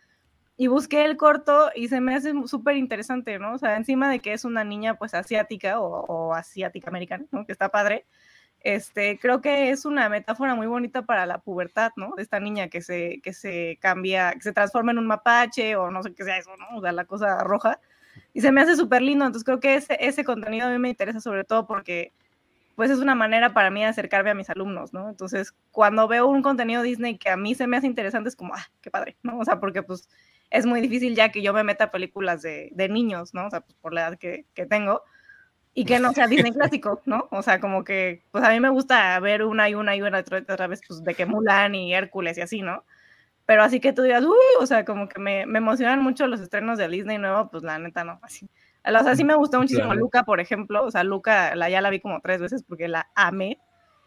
y 0.60 0.68
busqué 0.68 1.05
el 1.05 1.16
corto 1.16 1.72
y 1.74 1.88
se 1.88 2.01
me 2.01 2.14
hace 2.14 2.34
súper 2.45 2.76
interesante, 2.76 3.39
¿no? 3.39 3.53
O 3.53 3.57
sea, 3.57 3.78
encima 3.78 4.10
de 4.10 4.20
que 4.20 4.34
es 4.34 4.43
una 4.43 4.66
niña 4.66 4.95
pues 4.95 5.14
asiática 5.14 5.80
o, 5.80 6.34
asiática 6.34 6.89
americana, 6.89 7.26
¿no? 7.32 7.45
Que 7.45 7.53
está 7.53 7.70
padre. 7.70 8.05
Este, 8.60 9.18
creo 9.20 9.39
que 9.39 9.70
es 9.70 9.86
una 9.86 10.10
metáfora 10.10 10.55
muy 10.55 10.68
bonita 10.68 11.03
para 11.03 11.26
la 11.26 11.38
pubertad, 11.38 11.93
¿no? 11.95 12.12
De 12.18 12.24
esta 12.24 12.41
niña 12.41 12.68
que 12.68 12.82
se, 12.82 13.22
que 13.24 13.32
se 13.32 13.78
cambia, 13.80 14.34
que 14.34 14.41
se 14.41 14.51
transforma 14.51 14.91
en 14.91 14.97
un 14.97 15.07
mapache 15.07 15.78
o 15.78 15.91
no 15.91 16.03
sé 16.03 16.14
qué 16.14 16.26
sea 16.26 16.38
eso, 16.38 16.51
¿no? 16.57 16.78
O 16.78 16.82
sea, 16.82 16.91
la 16.91 17.05
cosa 17.05 17.41
roja. 17.45 17.80
Y 18.34 18.41
se 18.41 18.51
me 18.51 18.60
hace 18.60 18.76
súper 18.76 19.01
lindo, 19.01 19.26
entonces 19.26 19.45
creo 19.45 19.62
que 19.62 19.76
ese, 19.76 19.95
ese 20.01 20.26
contenido 20.26 20.68
a 20.68 20.72
mí 20.72 20.78
me 20.78 20.89
interesa 20.89 21.22
sobre 21.22 21.45
todo 21.45 21.68
porque 21.68 22.12
pues 22.76 22.91
es 22.91 22.99
una 22.99 23.16
manera 23.16 23.53
para 23.53 23.70
mí 23.70 23.80
de 23.80 23.88
acercarme 23.88 24.32
a 24.32 24.36
mis 24.36 24.49
alumnos, 24.49 24.91
¿no? 24.93 25.10
Entonces, 25.10 25.53
cuando 25.72 26.07
veo 26.10 26.28
un 26.28 26.41
contenido 26.41 26.82
Disney 26.82 27.18
que 27.18 27.30
a 27.30 27.38
mí 27.38 27.55
se 27.55 27.68
me 27.68 27.78
hace 27.78 27.88
interesante, 27.88 28.28
es 28.28 28.36
como, 28.36 28.55
ah, 28.55 28.66
qué 28.82 28.91
padre, 28.91 29.18
¿no? 29.24 29.39
O 29.39 29.45
sea, 29.45 29.60
porque 29.60 29.84
pues 29.84 30.10
es 30.50 30.66
muy 30.66 30.82
difícil 30.82 31.16
ya 31.16 31.30
que 31.30 31.41
yo 31.41 31.54
me 31.54 31.64
meta 31.64 31.86
a 31.86 31.91
películas 31.91 32.41
de, 32.41 32.70
de 32.74 32.89
niños, 32.89 33.34
¿no? 33.34 33.47
O 33.47 33.50
sea, 33.50 33.62
pues 33.62 33.76
por 33.76 33.93
la 33.93 34.02
edad 34.02 34.18
que, 34.18 34.45
que, 34.54 34.66
tengo, 34.66 35.04
y 35.74 35.86
que 35.86 36.00
no 36.00 36.12
sea 36.14 36.28
Disney 36.28 36.52
clásico, 36.52 37.02
¿no? 37.06 37.28
O 37.32 37.41
sea, 37.41 37.60
como 37.60 37.84
que, 37.84 38.24
pues 38.32 38.43
a 38.43 38.50
mí 38.50 38.60
me 38.60 38.70
gusta 38.70 39.20
ver 39.20 39.43
una 39.43 39.70
y 39.70 39.76
una 39.76 39.95
y 39.95 40.02
una 40.02 40.20
otra, 40.20 40.68
vez, 40.68 40.82
pues 40.88 41.04
de 41.04 41.14
que 41.14 41.26
Mulan 41.26 41.76
y 41.76 41.93
Hércules 41.93 42.38
y 42.38 42.41
así, 42.41 42.62
¿no? 42.62 42.84
Pero 43.45 43.64
así 43.64 43.80
que 43.80 43.93
tú 43.93 44.04
digas, 44.04 44.24
uy, 44.24 44.36
o 44.60 44.66
sea, 44.66 44.86
como 44.86 45.08
que 45.08 45.20
me, 45.20 45.45
me 45.45 45.58
emocionan 45.58 46.02
mucho 46.02 46.28
los 46.28 46.39
estrenos 46.39 46.78
de 46.78 46.88
Disney 46.88 47.18
nuevo, 47.18 47.50
pues 47.50 47.64
la 47.64 47.80
neta 47.80 48.04
no, 48.04 48.20
así. 48.22 48.47
O 48.86 49.04
sea, 49.04 49.16
sí 49.16 49.24
me 49.24 49.36
gustó 49.36 49.60
muchísimo 49.60 49.93
Luca, 49.93 50.24
por 50.24 50.39
ejemplo, 50.39 50.84
o 50.84 50.91
sea, 50.91 51.04
Luca 51.04 51.56
la, 51.56 51.70
ya 51.70 51.82
la 51.82 51.89
vi 51.89 52.00
como 52.00 52.22
tres 52.22 52.39
veces 52.41 52.64
porque 52.64 52.88
la 52.88 53.10
amé, 53.16 53.60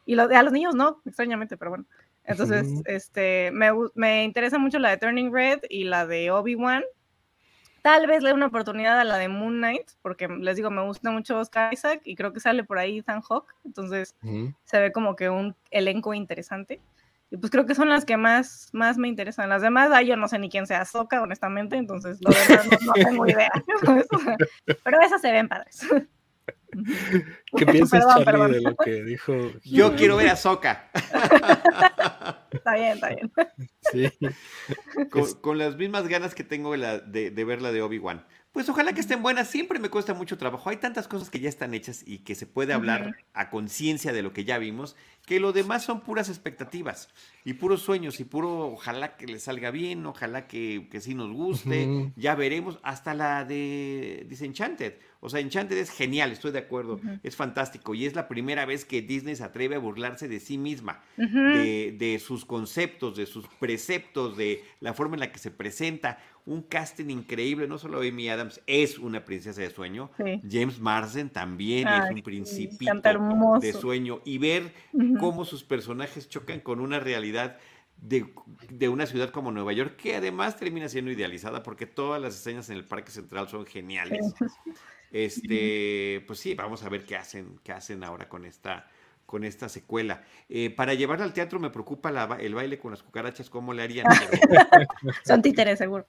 y 0.05 0.15
los, 0.15 0.31
a 0.31 0.43
los 0.43 0.53
niños 0.53 0.75
no, 0.75 1.01
extrañamente, 1.05 1.57
pero 1.57 1.71
bueno. 1.71 1.85
Entonces, 2.25 2.67
este, 2.85 3.51
me, 3.53 3.71
me, 3.95 4.25
interesa 4.25 4.59
mucho 4.59 4.79
la 4.79 4.91
de 4.91 4.97
Turning 4.97 5.33
Red 5.33 5.61
y 5.69 5.85
la 5.85 6.07
de 6.07 6.31
Obi-Wan. 6.31 6.85
Tal 7.83 8.07
vez 8.07 8.23
le 8.23 8.29
dé 8.29 8.35
una 8.35 8.47
oportunidad 8.47 9.01
a 9.01 9.05
la 9.05 9.19
de 9.19 9.27
Moon 9.29 9.57
Knight, 9.57 9.91
porque 10.03 10.29
les 10.29 10.55
digo, 10.55 10.71
me 10.71 10.83
gusta 10.83 11.11
mucho 11.11 11.39
Oscar 11.39 11.73
Isaac 11.73 12.01
y 12.05 12.15
creo 12.15 12.33
que 12.33 12.39
sale 12.39 12.63
por 12.63 12.79
ahí 12.79 12.99
Ethan 12.99 13.23
Hawk, 13.29 13.53
entonces 13.65 14.15
se 14.65 14.81
ve 14.81 14.93
como 14.93 15.17
que 15.17 15.31
un 15.31 15.57
elenco 15.73 16.15
interesante. 16.15 16.81
Y 17.33 17.39
pues 17.39 17.51
creo 17.51 17.65
que 17.67 17.75
son 17.75 17.89
las 17.89 18.05
que 18.05 18.19
más, 18.19 18.69
más 18.73 18.99
me 18.99 19.09
interesan. 19.09 19.49
Las 19.49 19.63
demás, 19.63 19.91
ay, 19.91 20.07
yo 20.07 20.17
no 20.17 20.29
sé 20.29 20.39
ni 20.39 20.51
quién 20.51 20.67
sea 20.67 20.85
Soca, 20.85 21.23
honestamente, 21.23 21.77
entonces 21.77 22.19
lo 22.21 22.31
demás 22.31 22.67
no, 22.67 22.79
no 22.87 22.93
tengo 22.93 23.27
idea. 23.27 23.51
Pero 24.85 25.01
esas 25.01 25.21
se 25.21 25.33
ven 25.33 25.49
padres. 25.49 25.81
¿Qué 27.57 27.67
piensas, 27.67 28.05
Charlie, 28.25 28.55
de 28.55 28.61
lo 28.63 28.77
que 28.77 29.03
dijo? 29.03 29.35
Yo 29.65 29.95
quiero 29.95 30.17
ver 30.17 30.29
a 30.31 30.37
Soca. 30.37 30.91
está 32.53 32.75
bien, 32.75 32.93
está 32.95 33.09
bien. 33.09 33.33
Sí. 33.91 34.11
Con, 35.41 35.59
las 35.59 35.77
mismas 35.77 36.09
ganas 36.09 36.35
que 36.35 36.45
tengo 36.45 36.77
de, 36.77 37.31
de 37.31 37.45
ver 37.45 37.63
la 37.63 37.73
de 37.73 37.83
Obi-Wan. 37.83 38.25
Pues 38.53 38.69
ojalá 38.69 38.93
que 38.93 39.01
estén 39.01 39.23
buenas, 39.23 39.49
siempre 39.49 39.79
me 39.79 39.89
cuesta 39.89 40.13
mucho 40.13 40.37
trabajo. 40.37 40.69
Hay 40.69 40.77
tantas 40.77 41.09
cosas 41.09 41.31
que 41.31 41.41
ya 41.41 41.49
están 41.49 41.73
hechas 41.73 42.03
y 42.07 42.19
que 42.19 42.35
se 42.35 42.47
puede 42.47 42.75
hablar 42.75 43.17
a 43.33 43.49
conciencia 43.49 44.13
de 44.13 44.23
lo 44.23 44.35
que 44.35 44.45
ya 44.45 44.59
vimos, 44.59 44.95
que 45.27 45.41
lo 45.41 45.53
demás 45.53 45.85
son 45.85 46.01
puras 46.01 46.29
expectativas 46.29 47.09
y 47.45 47.55
puros 47.55 47.83
sueños 47.83 48.21
y 48.21 48.25
puro 48.25 48.73
ojalá 48.73 49.17
que 49.17 49.27
les 49.27 49.45
salga 49.45 49.71
bien, 49.71 50.05
ojalá 50.07 50.47
que, 50.47 50.89
que 50.91 51.01
sí 51.01 51.15
nos 51.15 51.33
guste, 51.33 52.13
ya 52.17 52.35
veremos, 52.35 52.79
hasta 52.83 53.15
la 53.15 53.45
de 53.45 54.27
Disenchanted. 54.29 54.95
O 55.25 55.29
sea, 55.29 55.39
Enchanted 55.39 55.79
es 55.79 55.91
genial, 55.91 56.33
estoy 56.33 56.51
de 56.51 56.59
acuerdo, 56.59 57.01
es 57.23 57.37
fantástico 57.37 57.95
y 57.95 58.07
es 58.07 58.17
la 58.17 58.27
primera 58.27 58.67
vez 58.67 58.85
que 58.85 59.03
Disney 59.03 59.37
se 59.37 59.45
atreve 59.45 59.77
a 59.77 59.79
burlarse 59.79 60.27
de 60.27 60.41
sí 60.41 60.59
misma, 60.59 61.01
de, 61.17 61.95
de, 61.97 62.19
sus 62.19 62.45
conceptos, 62.45 63.17
de 63.17 63.27
sus 63.27 63.47
preceptos, 63.61 64.37
de 64.37 64.65
la 64.81 64.95
forma 64.95 65.15
en 65.15 65.21
la 65.21 65.31
que 65.31 65.39
se 65.39 65.53
presenta. 65.53 66.19
Un 66.45 66.63
casting 66.63 67.09
increíble, 67.09 67.69
no 67.69 67.79
solo 67.79 68.01
Amy 68.01 68.29
Adams 68.29 68.61
es 68.67 68.99
una 68.99 69.25
princesa 69.25 69.61
de 69.61 69.71
sueño, 69.71 70.11
James 70.51 70.81
Marsden 70.81 71.31
también 71.31 71.87
es 71.87 72.11
un 72.11 72.23
principito 72.23 72.93
de 73.61 73.73
sueño. 73.73 74.23
Y 74.25 74.39
ver 74.39 74.75
cómo 75.19 75.45
sus 75.45 75.65
personajes 75.65 76.29
chocan 76.29 76.61
con 76.61 76.81
una 76.81 77.01
realidad 77.01 77.59
de, 77.97 78.33
de, 78.69 78.89
una 78.89 79.07
ciudad 79.07 79.31
como 79.31 79.53
Nueva 79.53 79.73
York, 79.73 79.97
que 79.97 80.17
además 80.17 80.57
termina 80.57 80.89
siendo 80.89 81.11
idealizada 81.11 81.63
porque 81.63 81.87
todas 81.87 82.21
las 82.21 82.35
escenas 82.35 82.69
en 82.71 82.77
el 82.77 82.85
Parque 82.85 83.13
Central 83.13 83.49
son 83.49 83.65
geniales. 83.65 84.35
Este, 85.13 86.25
pues 86.27 86.39
sí, 86.39 86.55
vamos 86.55 86.83
a 86.83 86.89
ver 86.89 87.05
qué 87.05 87.17
hacen, 87.17 87.61
qué 87.63 87.73
hacen 87.73 88.03
ahora 88.03 88.29
con 88.29 88.45
esta, 88.45 88.89
con 89.27 89.45
esta 89.45 89.69
secuela. 89.69 90.25
Eh, 90.49 90.71
para 90.71 90.95
llevarla 90.95 91.25
al 91.25 91.33
teatro 91.33 91.61
me 91.61 91.71
preocupa 91.71 92.11
el 92.41 92.55
baile 92.55 92.79
con 92.79 92.91
las 92.91 93.03
cucarachas, 93.03 93.51
¿cómo 93.51 93.73
le 93.73 93.83
harían? 93.83 94.07
Son 95.25 95.43
títeres, 95.43 95.79
seguro. 95.79 96.07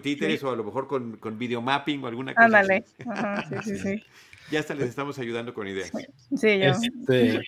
Títeres 0.00 0.42
o 0.44 0.50
a 0.50 0.56
lo 0.56 0.64
mejor 0.64 0.86
con, 0.86 1.16
con 1.16 1.38
videomapping 1.38 2.04
o 2.04 2.06
alguna 2.06 2.34
cosa. 2.34 2.46
Ándale. 2.46 2.84
sí, 2.86 3.58
sí, 3.64 3.78
sí. 3.78 4.02
Ya 4.50 4.60
hasta 4.60 4.74
les 4.74 4.90
estamos 4.90 5.18
ayudando 5.18 5.54
con 5.54 5.66
ideas. 5.66 5.90
Sí, 6.36 6.58
yo. 6.58 6.72
Este, 6.72 7.40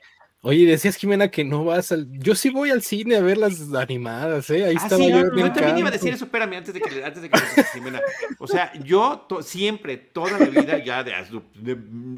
Oye, 0.46 0.66
decías 0.66 0.96
Jimena 0.96 1.30
que 1.30 1.42
no 1.42 1.64
vas 1.64 1.90
al. 1.90 2.06
Yo 2.18 2.34
sí 2.34 2.50
voy 2.50 2.68
al 2.68 2.82
cine 2.82 3.16
a 3.16 3.22
ver 3.22 3.38
las 3.38 3.72
animadas, 3.72 4.50
¿eh? 4.50 4.66
Ahí 4.66 4.76
ah, 4.78 4.82
estaba 4.82 5.02
yo. 5.02 5.34
Yo 5.34 5.52
también 5.54 5.78
iba 5.78 5.88
a 5.88 5.90
decir 5.90 6.12
eso, 6.12 6.26
espérame, 6.26 6.58
antes 6.58 6.74
de 6.74 6.82
que, 6.82 7.02
antes 7.02 7.22
de 7.22 7.30
que 7.30 7.38
Jimena. 7.72 8.02
O 8.38 8.46
sea, 8.46 8.70
yo 8.84 9.26
siempre, 9.40 9.96
toda 9.96 10.38
la 10.38 10.44
vida, 10.44 10.84
ya 10.84 11.02
de, 11.02 11.14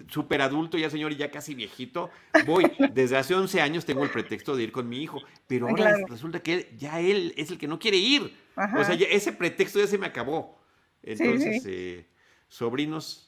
súper 0.08 0.42
adulto, 0.42 0.76
ya 0.76 0.90
señor 0.90 1.12
y 1.12 1.16
ya 1.16 1.30
casi 1.30 1.54
viejito, 1.54 2.10
voy. 2.44 2.64
Desde 2.92 3.16
hace 3.16 3.32
11 3.32 3.60
años 3.60 3.84
tengo 3.84 4.02
el 4.02 4.10
pretexto 4.10 4.56
de 4.56 4.64
ir 4.64 4.72
con 4.72 4.88
mi 4.88 5.02
hijo, 5.02 5.22
pero 5.46 5.68
ahora 5.68 5.96
resulta 6.08 6.40
que 6.40 6.74
ya 6.76 6.98
él 6.98 7.32
es 7.36 7.52
el 7.52 7.58
que 7.58 7.68
no 7.68 7.78
quiere 7.78 7.98
ir. 7.98 8.34
O 8.56 8.84
sea, 8.84 8.94
ese 8.94 9.32
pretexto 9.34 9.78
ya 9.78 9.86
se 9.86 9.98
me 9.98 10.06
acabó. 10.06 10.58
Entonces, 11.04 11.62
Eh, 11.64 12.06
sobrinos, 12.48 13.25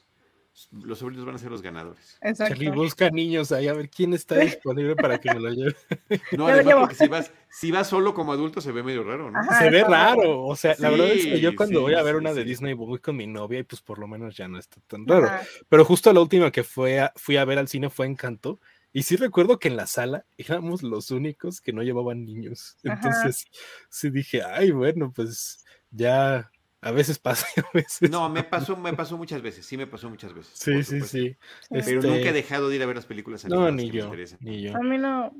los 0.71 0.99
sobrinos 0.99 1.25
van 1.25 1.35
a 1.35 1.37
ser 1.37 1.51
los 1.51 1.61
ganadores. 1.61 2.17
Exacto. 2.21 2.53
Charlie 2.53 2.69
busca 2.69 3.09
niños 3.09 3.51
ahí 3.51 3.67
a 3.67 3.73
ver 3.73 3.89
quién 3.89 4.13
está 4.13 4.35
disponible 4.39 4.95
para 4.95 5.19
que 5.19 5.33
me 5.33 5.39
lo 5.39 5.49
lleve. 5.49 5.75
No, 6.37 6.47
además 6.47 6.75
porque 6.79 6.95
si 6.95 7.07
vas, 7.07 7.31
si 7.49 7.71
vas 7.71 7.87
solo 7.87 8.13
como 8.13 8.33
adulto 8.33 8.61
se 8.61 8.71
ve 8.71 8.83
medio 8.83 9.03
raro, 9.03 9.31
¿no? 9.31 9.39
se 9.57 9.69
ve 9.69 9.83
raro, 9.83 10.43
o 10.43 10.55
sea, 10.55 10.75
la 10.79 10.89
verdad 10.89 11.07
es 11.07 11.25
que 11.25 11.39
yo 11.39 11.55
cuando 11.55 11.81
voy 11.81 11.93
a 11.95 12.03
ver 12.03 12.15
una 12.15 12.33
de 12.33 12.43
Disney 12.43 12.73
voy 12.73 12.99
con 12.99 13.15
mi 13.15 13.27
novia 13.27 13.59
y 13.59 13.63
pues 13.63 13.81
por 13.81 13.99
lo 13.99 14.07
menos 14.07 14.35
ya 14.35 14.47
no 14.47 14.57
está 14.57 14.81
tan 14.87 15.05
raro. 15.07 15.29
Pero 15.67 15.85
justo 15.85 16.11
la 16.13 16.21
última 16.21 16.51
que 16.51 16.63
fue 16.63 16.99
a, 16.99 17.13
fui 17.15 17.37
a 17.37 17.45
ver 17.45 17.59
al 17.59 17.67
cine 17.67 17.89
fue 17.89 18.05
Encanto. 18.05 18.59
Y 18.91 19.03
sí 19.03 19.17
recuerdo 19.17 19.59
que 19.59 19.67
en 19.67 19.77
la 19.77 19.85
sala 19.85 20.25
éramos 20.37 20.81
los 20.81 21.11
únicos 21.11 21.61
que 21.61 21.73
no 21.73 21.83
llevaban 21.83 22.25
niños. 22.25 22.77
Entonces 22.83 23.45
sí 23.89 24.09
dije, 24.09 24.41
ay, 24.41 24.71
bueno, 24.71 25.11
pues 25.15 25.63
ya 25.91 26.49
A 26.81 26.91
veces 26.91 27.19
pasa, 27.19 27.45
a 27.57 27.69
veces. 27.73 28.09
No, 28.09 28.29
me 28.29 28.43
pasó, 28.43 28.77
me 28.77 28.93
pasó 28.93 29.17
muchas 29.17 29.41
veces, 29.41 29.65
sí 29.65 29.77
me 29.77 29.87
pasó 29.87 30.09
muchas 30.09 30.33
veces. 30.33 30.53
Sí, 30.53 30.83
sí, 30.83 31.01
sí. 31.01 31.37
Pero 31.69 31.81
este 31.81 31.95
nunca 32.07 32.29
he 32.29 32.33
dejado 32.33 32.69
de 32.69 32.77
ir 32.77 32.83
a 32.83 32.85
ver 32.85 32.95
las 32.95 33.05
películas 33.05 33.45
No, 33.45 33.71
ni 33.71 33.89
yo, 33.91 34.11
ni 34.39 34.61
yo. 34.61 34.75
A 34.75 34.79
mí 34.79 34.97
no, 34.97 35.33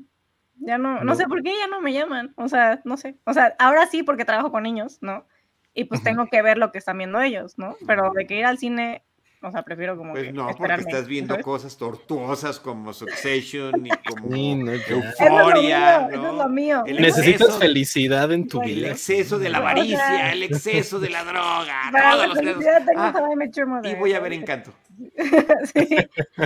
ya 0.56 0.76
no, 0.78 1.02
no, 1.02 1.14
sé 1.14 1.26
por 1.26 1.42
qué 1.42 1.52
ya 1.56 1.66
no 1.66 1.80
me 1.80 1.92
llaman, 1.92 2.34
o 2.36 2.48
sea, 2.48 2.80
no 2.84 2.96
sé. 2.96 3.16
O 3.24 3.32
sea, 3.32 3.54
ahora 3.58 3.86
sí 3.86 4.02
porque 4.02 4.24
trabajo 4.24 4.50
con 4.50 4.62
niños, 4.62 4.98
¿no? 5.00 5.26
Y 5.72 5.84
pues 5.84 6.02
tengo 6.02 6.26
que 6.26 6.42
ver 6.42 6.58
lo 6.58 6.72
que 6.72 6.78
están 6.78 6.98
viendo 6.98 7.20
ellos, 7.20 7.56
¿no? 7.56 7.76
Pero 7.86 8.12
de 8.12 8.26
que 8.26 8.38
ir 8.38 8.44
al 8.44 8.58
cine 8.58 9.04
o 9.42 9.50
sea, 9.50 9.62
prefiero 9.62 9.96
como. 9.96 10.12
Pues 10.12 10.34
no, 10.34 10.48
porque 10.56 10.74
estás 10.74 11.06
viendo 11.06 11.40
cosas 11.40 11.76
tortuosas 11.78 12.60
como 12.60 12.92
Succession 12.92 13.86
y 13.86 13.88
como 14.08 14.34
Euforia. 14.36 16.08
Eso 16.08 16.26
es 16.28 16.34
lo 16.34 16.48
mío. 16.48 16.84
Necesitas 16.86 17.58
felicidad 17.58 18.30
en 18.32 18.46
tu 18.46 18.60
vida. 18.60 18.88
El 18.88 18.92
exceso 18.92 19.38
de 19.38 19.48
la 19.48 19.58
avaricia, 19.58 20.32
el 20.32 20.42
exceso 20.42 21.00
de 21.00 21.10
la 21.10 21.24
droga. 21.24 21.90
todos 22.12 22.26
los 22.28 22.38
tengo 22.38 22.60
ah, 22.96 23.82
y 23.84 23.94
voy 23.94 24.12
a 24.12 24.20
ver 24.20 24.34
Encanto. 24.34 24.72
sí. 25.72 25.88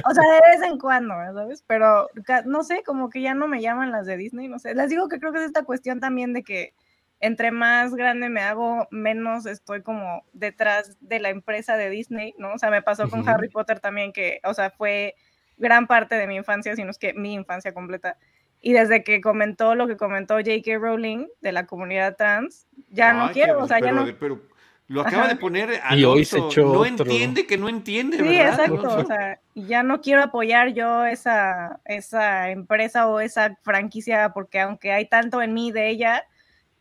O 0.05 0.14
sea, 0.14 0.22
de 0.22 0.40
vez 0.51 0.62
en 0.64 0.78
cuando, 0.78 1.14
¿sabes? 1.34 1.64
Pero 1.66 2.09
no 2.45 2.62
sé, 2.62 2.82
como 2.84 3.11
que 3.11 3.20
ya 3.22 3.34
no 3.34 3.49
me 3.49 3.61
llaman 3.61 3.90
las 3.90 4.07
de 4.07 4.16
Disney, 4.16 4.47
no 4.47 4.61
sé. 4.61 4.74
Les 4.74 4.88
digo 4.88 5.09
que 5.09 5.18
creo 5.18 5.32
que 5.32 5.40
es 5.40 5.47
esta 5.47 5.64
cuestión 5.64 5.99
también 5.99 6.32
de 6.32 6.45
que 6.45 6.74
entre 7.21 7.51
más 7.51 7.95
grande 7.95 8.29
me 8.29 8.41
hago, 8.41 8.87
menos 8.91 9.47
estoy 9.47 9.83
como 9.83 10.25
detrás 10.33 10.97
de 11.01 11.21
la 11.21 11.31
empresa 11.31 11.77
de 11.77 11.91
Disney, 11.91 12.35
¿no? 12.39 12.53
O 12.55 12.59
sea, 12.59 12.71
me 12.71 12.83
pasó 12.83 13.09
con 13.09 13.29
Harry 13.29 13.49
Potter 13.49 13.81
también, 13.81 14.12
que, 14.12 14.41
o 14.45 14.55
sea, 14.55 14.71
fue 14.71 15.15
gran 15.57 15.87
parte 15.87 16.17
de 16.17 16.27
mi 16.27 16.37
infancia, 16.37 16.77
sino 16.77 16.91
es 16.91 16.99
que 16.99 17.15
mi 17.15 17.33
infancia 17.35 17.73
completa. 17.73 18.19
Y 18.61 18.73
desde 18.73 19.05
que 19.05 19.21
comentó 19.21 19.75
lo 19.75 19.87
que 19.87 19.97
comentó 19.97 20.35
J.K. 20.37 20.79
Rowling 20.79 21.27
de 21.41 21.53
la 21.53 21.67
comunidad 21.67 22.17
trans, 22.17 22.67
ya 22.91 23.12
no 23.12 23.31
quiero, 23.31 23.62
o 23.62 23.69
sea, 23.69 23.79
ya 23.79 23.93
no... 23.93 24.07
Pero 24.19 24.41
lo 24.87 25.01
acaba 25.01 25.29
de 25.29 25.37
poner 25.37 25.81
a 25.83 25.97
y 25.97 26.05
hoy 26.05 26.27
se 26.27 26.39
echó 26.39 26.75
no 26.75 26.85
entiende 26.85 27.47
que 27.47 27.57
no 27.57 27.71
entiende, 27.71 28.19
sí, 28.19 28.37
exacto, 28.37 28.99
o 28.99 29.05
sea, 29.07 29.41
ya 29.55 29.83
no 29.83 30.03
quiero 30.03 30.23
apoyar 30.23 30.75
yo 30.75 31.07
esa, 31.07 31.81
esa 31.87 32.51
empresa 32.51 33.09
o 33.09 33.21
esa 33.21 33.57
franquicia 33.62 34.33
porque 34.35 34.61
aunque 34.61 34.93
hay 34.93 35.09
tanto 35.09 35.41
en 35.41 35.55
mí 35.55 35.73
de 35.73 35.89
ella, 35.89 36.27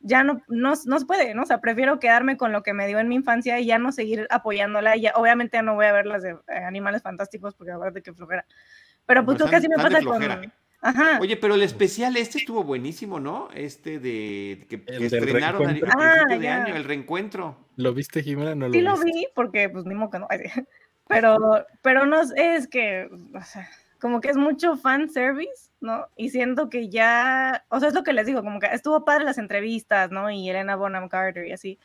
ya 0.04 0.24
no, 0.24 0.42
no, 0.48 0.74
no, 0.86 1.00
se 1.00 1.06
puede, 1.06 1.34
¿no? 1.34 1.44
O 1.44 1.46
sea, 1.46 1.62
prefiero 1.62 2.00
quedarme 2.00 2.38
con 2.38 2.52
lo 2.52 2.62
que 2.62 2.74
me 2.74 2.88
dio 2.88 3.00
en 3.00 3.08
mi 3.08 3.16
infancia 3.16 3.60
y 3.60 3.66
ya 3.66 3.80
no 3.80 3.92
seguir 3.92 4.28
apoyándola. 4.30 4.96
Y 4.98 5.02
ya, 5.02 5.14
obviamente 5.16 5.58
ya 5.58 5.62
no 5.64 5.76
voy 5.76 5.86
a 5.86 5.94
ver 5.94 6.06
las 6.06 6.22
de 6.22 6.32
eh, 6.32 6.64
Animales 6.68 7.02
Fantásticos 7.02 7.56
porque 7.56 7.72
de 7.94 8.04
que 8.04 8.14
flojera. 8.14 8.46
Pero 9.06 9.26
pues 9.26 9.38
tú 9.38 9.46
casi 9.50 9.68
me 9.68 9.76
pasa 9.76 10.02
con... 10.02 10.22
Ajá. 10.82 11.18
Oye, 11.22 11.38
pero 11.38 11.56
el 11.56 11.64
especial 11.64 12.18
este 12.18 12.40
estuvo 12.40 12.66
buenísimo, 12.66 13.18
¿no? 13.18 13.48
Este 13.54 14.00
de 14.00 14.66
que, 14.68 14.84
estrenaron 15.06 15.62
a, 15.62 15.66
principio 15.66 15.94
ah, 15.98 16.26
de 16.28 16.48
año, 16.50 16.76
el 16.76 16.84
reencuentro. 16.84 17.56
¿Lo 17.78 17.94
viste, 17.94 18.22
Jimena? 18.22 18.54
No 18.54 18.68
lo 18.68 18.74
sí 18.74 18.82
lo 18.82 18.98
vi, 18.98 19.28
porque 19.34 19.70
pues 19.70 19.86
ni 19.86 19.96
modo 19.96 20.10
que 20.10 20.20
no. 20.20 20.28
Pero, 21.08 21.66
pero 21.82 22.06
no 22.06 22.22
es 22.22 22.68
que, 22.68 23.10
o 23.36 23.44
sea, 23.44 23.70
como 24.00 24.22
que 24.22 24.30
es 24.30 24.38
mucho 24.38 24.78
fan 24.78 25.10
service, 25.10 25.70
¿no? 25.84 26.08
Y 26.16 26.30
siento 26.30 26.70
que 26.70 26.90
ya, 26.90 27.66
o 27.70 27.80
sea, 27.80 27.90
es 27.90 27.94
lo 27.94 28.04
que 28.04 28.14
les 28.14 28.26
digo, 28.26 28.42
como 28.42 28.60
que 28.60 28.68
estuvo 28.68 29.06
padre 29.06 29.26
las 29.26 29.38
entrevistas, 29.38 30.10
¿no? 30.12 30.32
Y 30.32 30.50
Elena 30.50 30.76
Bonham 30.76 31.10
Carter 31.10 31.46
y 31.46 31.52
así. 31.52 31.80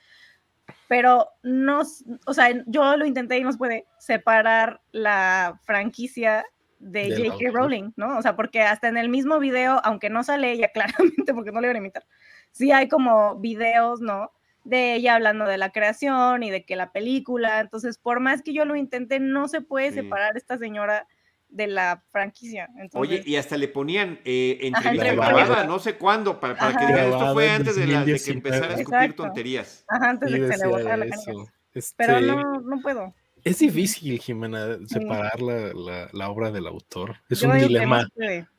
Pero 0.87 1.29
no, 1.43 1.83
o 2.27 2.35
sea, 2.35 2.63
yo 2.67 2.97
lo 2.97 3.05
intenté 3.05 3.39
y 3.39 3.45
no 3.45 3.53
se 3.53 3.59
puede 3.59 3.87
separar 3.99 4.81
la 4.93 5.61
franquicia 5.65 6.45
de 6.79 7.11
J.K. 7.11 7.51
Rowling, 7.53 7.91
¿no? 7.97 8.19
O 8.19 8.23
sea, 8.23 8.37
porque 8.37 8.63
hasta 8.63 8.89
en 8.89 8.97
el 8.97 9.09
mismo 9.09 9.39
video, 9.39 9.81
aunque 9.85 10.11
no 10.11 10.23
sale 10.23 10.53
ella 10.53 10.69
claramente, 10.73 11.35
porque 11.35 11.53
no 11.53 11.61
le 11.61 11.69
voy 11.69 11.77
a 11.77 11.79
imitar, 11.79 12.07
sí 12.53 12.73
hay 12.73 12.89
como 12.89 13.37
videos, 13.37 14.01
¿no? 14.01 14.33
De 14.65 14.95
ella 14.95 15.15
hablando 15.15 15.47
de 15.47 15.59
la 15.59 15.73
creación 15.73 16.43
y 16.43 16.51
de 16.51 16.65
que 16.65 16.77
la 16.77 16.93
película, 16.93 17.61
entonces, 17.61 17.99
por 17.99 18.21
más 18.21 18.43
que 18.43 18.53
yo 18.53 18.65
lo 18.65 18.77
intente, 18.77 19.19
no 19.19 19.49
se 19.49 19.61
puede 19.61 19.93
separar 19.93 20.37
esta 20.37 20.59
señora 20.59 21.07
de 21.49 21.67
la 21.67 22.05
franquicia. 22.11 22.69
Oye, 22.93 23.23
y 23.25 23.37
hasta 23.37 23.57
le 23.57 23.69
ponían 23.69 24.21
eh, 24.25 24.59
entrevista 24.63 25.13
grabada, 25.15 25.65
no 25.65 25.79
sé 25.79 25.97
cuándo, 25.97 26.41
para, 26.41 26.57
para 26.57 26.77
que 26.77 26.87
digan, 26.87 27.13
esto 27.13 27.33
fue 27.33 27.51
antes 27.51 27.77
de, 27.77 27.87
la, 27.87 28.05
de, 28.05 28.21
que 28.21 28.31
empezara 28.31 28.75
a 28.75 28.79
escupir 28.79 29.15
tonterías. 29.15 29.85
Ajá, 29.89 30.11
antes 30.11 30.31
de 30.31 30.41
que 30.41 30.53
se 30.53 30.59
le 30.59 30.67
botara 30.67 30.97
la 30.97 31.07
este... 31.07 31.95
Pero 31.97 32.21
no, 32.21 32.61
no 32.61 32.81
puedo. 32.81 33.15
Es 33.45 33.61
difícil, 33.61 34.19
Jimena, 34.19 34.79
separar 34.87 35.41
la, 35.41 35.73
la, 35.73 36.09
la, 36.13 36.29
obra 36.29 36.51
del 36.51 36.67
autor. 36.67 37.17
Es 37.29 37.43
un 37.43 37.57
dilema 37.57 38.07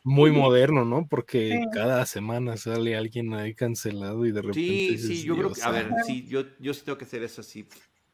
muy 0.03 0.31
moderno, 0.31 0.85
¿no? 0.85 1.05
Porque 1.07 1.61
cada 1.73 2.05
semana 2.05 2.57
sale 2.57 2.95
alguien 2.95 3.33
ahí 3.33 3.53
cancelado 3.53 4.25
y 4.25 4.31
de 4.31 4.41
repente. 4.41 4.59
Sí, 4.59 4.97
sí, 4.97 5.23
yo 5.23 5.35
creo 5.35 5.51
que, 5.51 5.61
a 5.61 5.71
ver, 5.71 5.89
sí, 6.05 6.25
yo, 6.27 6.45
yo 6.59 6.73
sí 6.73 6.81
tengo 6.85 6.97
que 6.97 7.05
hacer 7.05 7.23
eso 7.23 7.41
así, 7.41 7.67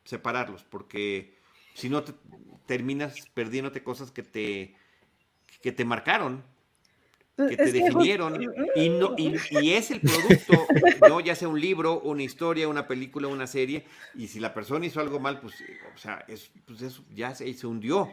separarlos, 0.04 0.64
porque 0.64 1.35
si 1.76 1.90
no 1.90 2.04
terminas 2.66 3.30
perdiéndote 3.34 3.84
cosas 3.84 4.10
que 4.10 4.24
te, 4.24 4.74
que 5.62 5.72
te 5.72 5.86
marcaron, 5.86 6.44
pues, 7.36 7.50
que 7.50 7.58
te 7.58 7.72
definieron, 7.72 8.42
y, 8.76 8.90
no, 8.90 9.14
y, 9.18 9.74
es 9.74 9.92
el 9.92 10.00
producto, 10.00 10.66
¿no? 11.08 11.20
ya 11.20 11.36
sea 11.36 11.50
un 11.50 11.60
libro, 11.60 12.00
una 12.00 12.24
historia, 12.24 12.68
una 12.68 12.88
película, 12.88 13.28
una 13.28 13.46
serie, 13.46 13.86
y 14.16 14.28
si 14.28 14.40
la 14.40 14.54
persona 14.54 14.86
hizo 14.86 15.02
algo 15.02 15.20
mal, 15.20 15.42
pues, 15.42 15.56
o 15.94 15.98
sea, 15.98 16.24
es, 16.30 16.50
pues 16.66 16.82
eso 16.82 17.04
ya 17.14 17.36
se, 17.36 17.54
se 17.54 17.68
hundió 17.68 18.10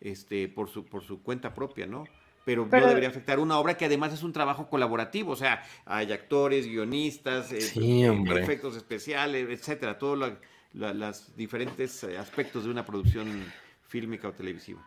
este, 0.00 0.48
por, 0.48 0.68
su, 0.68 0.84
por 0.84 1.02
su 1.02 1.22
cuenta 1.22 1.54
propia, 1.54 1.86
¿no? 1.86 2.04
Pero, 2.44 2.68
no 2.70 2.86
debería 2.86 3.08
afectar 3.08 3.40
una 3.40 3.58
obra 3.58 3.76
que 3.76 3.86
además 3.86 4.12
es 4.12 4.22
un 4.22 4.32
trabajo 4.32 4.68
colaborativo, 4.68 5.32
o 5.32 5.36
sea, 5.36 5.64
hay 5.84 6.12
actores, 6.12 6.68
guionistas, 6.68 7.50
eh, 7.50 8.08
efectos 8.36 8.76
especiales, 8.76 9.48
etcétera, 9.50 9.98
todo 9.98 10.14
lo 10.14 10.36
los 10.72 11.36
diferentes 11.36 12.04
eh, 12.04 12.18
aspectos 12.18 12.64
de 12.64 12.70
una 12.70 12.84
producción 12.84 13.44
fílmica 13.86 14.28
o 14.28 14.32
televisiva. 14.32 14.84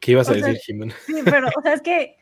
¿Qué 0.00 0.12
ibas 0.12 0.28
a 0.28 0.34
decir, 0.34 0.56
Jimena? 0.58 0.94
Sí, 1.06 1.20
pero, 1.24 1.48
o 1.48 1.62
sea, 1.62 1.74
es 1.74 1.82
que 1.82 2.16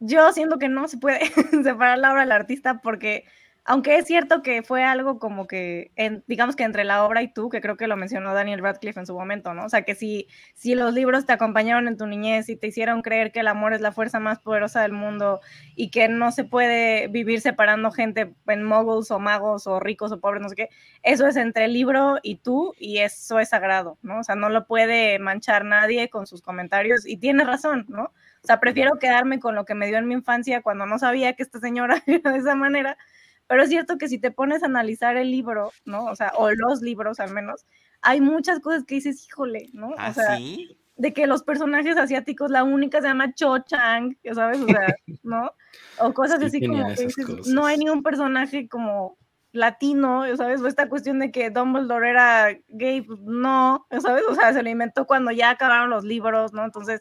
yo 0.00 0.32
siento 0.32 0.58
que 0.58 0.68
no 0.68 0.88
se 0.88 0.98
puede 0.98 1.20
separar 1.62 1.98
la 1.98 2.12
obra 2.12 2.22
del 2.22 2.32
artista 2.32 2.80
porque 2.82 3.24
aunque 3.66 3.96
es 3.96 4.06
cierto 4.06 4.42
que 4.42 4.62
fue 4.62 4.84
algo 4.84 5.18
como 5.18 5.46
que, 5.46 5.90
digamos 6.26 6.54
que 6.54 6.64
entre 6.64 6.84
la 6.84 7.04
obra 7.04 7.22
y 7.22 7.32
tú, 7.32 7.48
que 7.48 7.62
creo 7.62 7.78
que 7.78 7.86
lo 7.86 7.96
mencionó 7.96 8.34
Daniel 8.34 8.60
Radcliffe 8.60 9.00
en 9.00 9.06
su 9.06 9.14
momento, 9.14 9.54
¿no? 9.54 9.64
O 9.64 9.68
sea, 9.70 9.82
que 9.82 9.94
si, 9.94 10.28
si 10.54 10.74
los 10.74 10.92
libros 10.92 11.24
te 11.24 11.32
acompañaron 11.32 11.88
en 11.88 11.96
tu 11.96 12.06
niñez 12.06 12.50
y 12.50 12.56
te 12.56 12.66
hicieron 12.66 13.00
creer 13.00 13.32
que 13.32 13.40
el 13.40 13.48
amor 13.48 13.72
es 13.72 13.80
la 13.80 13.90
fuerza 13.90 14.20
más 14.20 14.38
poderosa 14.38 14.82
del 14.82 14.92
mundo 14.92 15.40
y 15.76 15.90
que 15.90 16.08
no 16.08 16.30
se 16.30 16.44
puede 16.44 17.08
vivir 17.08 17.40
separando 17.40 17.90
gente 17.90 18.34
en 18.46 18.62
moguls 18.64 19.10
o 19.10 19.18
magos 19.18 19.66
o 19.66 19.80
ricos 19.80 20.12
o 20.12 20.20
pobres, 20.20 20.42
no 20.42 20.50
sé 20.50 20.56
qué, 20.56 20.68
eso 21.02 21.26
es 21.26 21.36
entre 21.36 21.64
el 21.64 21.72
libro 21.72 22.18
y 22.22 22.36
tú 22.36 22.74
y 22.78 22.98
eso 22.98 23.38
es 23.38 23.48
sagrado, 23.48 23.96
¿no? 24.02 24.18
O 24.18 24.24
sea, 24.24 24.34
no 24.34 24.50
lo 24.50 24.66
puede 24.66 25.18
manchar 25.18 25.64
nadie 25.64 26.10
con 26.10 26.26
sus 26.26 26.42
comentarios 26.42 27.06
y 27.06 27.16
tiene 27.16 27.44
razón, 27.44 27.86
¿no? 27.88 28.04
O 28.42 28.46
sea, 28.46 28.60
prefiero 28.60 28.98
quedarme 28.98 29.40
con 29.40 29.54
lo 29.54 29.64
que 29.64 29.74
me 29.74 29.86
dio 29.86 29.96
en 29.96 30.06
mi 30.06 30.12
infancia 30.12 30.60
cuando 30.60 30.84
no 30.84 30.98
sabía 30.98 31.32
que 31.32 31.42
esta 31.42 31.60
señora 31.60 32.02
era 32.06 32.30
de 32.30 32.38
esa 32.38 32.54
manera 32.54 32.98
pero 33.46 33.62
es 33.62 33.68
cierto 33.68 33.98
que 33.98 34.08
si 34.08 34.18
te 34.18 34.30
pones 34.30 34.62
a 34.62 34.66
analizar 34.66 35.16
el 35.16 35.30
libro, 35.30 35.70
¿no? 35.84 36.04
O 36.06 36.16
sea, 36.16 36.32
o 36.36 36.50
los 36.50 36.80
libros 36.82 37.20
al 37.20 37.32
menos, 37.32 37.64
hay 38.00 38.20
muchas 38.20 38.60
cosas 38.60 38.84
que 38.84 38.96
dices, 38.96 39.26
híjole, 39.26 39.70
¿no? 39.72 39.88
o 39.88 39.94
¿Ah, 39.96 40.12
sea, 40.12 40.36
sí? 40.36 40.78
de 40.96 41.12
que 41.12 41.26
los 41.26 41.42
personajes 41.42 41.96
asiáticos, 41.96 42.50
la 42.50 42.64
única 42.64 43.00
se 43.00 43.08
llama 43.08 43.34
Cho 43.34 43.58
Chang, 43.58 44.16
¿sabes? 44.32 44.60
O 44.60 44.66
sea, 44.66 44.86
¿no? 45.22 45.50
O 45.98 46.12
cosas 46.12 46.42
así 46.42 46.64
como 46.64 46.86
que 46.94 47.06
dices, 47.06 47.46
no 47.48 47.66
hay 47.66 47.78
ningún 47.78 48.02
personaje 48.02 48.68
como 48.68 49.18
latino, 49.52 50.24
¿sabes? 50.36 50.60
O 50.60 50.66
esta 50.66 50.88
cuestión 50.88 51.20
de 51.20 51.30
que 51.30 51.50
Dumbledore 51.50 52.10
era 52.10 52.48
gay, 52.68 53.02
pues 53.02 53.20
no, 53.20 53.86
¿sabes? 54.00 54.24
O 54.28 54.34
sea, 54.34 54.52
se 54.52 54.62
lo 54.62 54.68
inventó 54.68 55.06
cuando 55.06 55.30
ya 55.30 55.50
acabaron 55.50 55.90
los 55.90 56.04
libros, 56.04 56.52
¿no? 56.52 56.64
Entonces, 56.64 57.00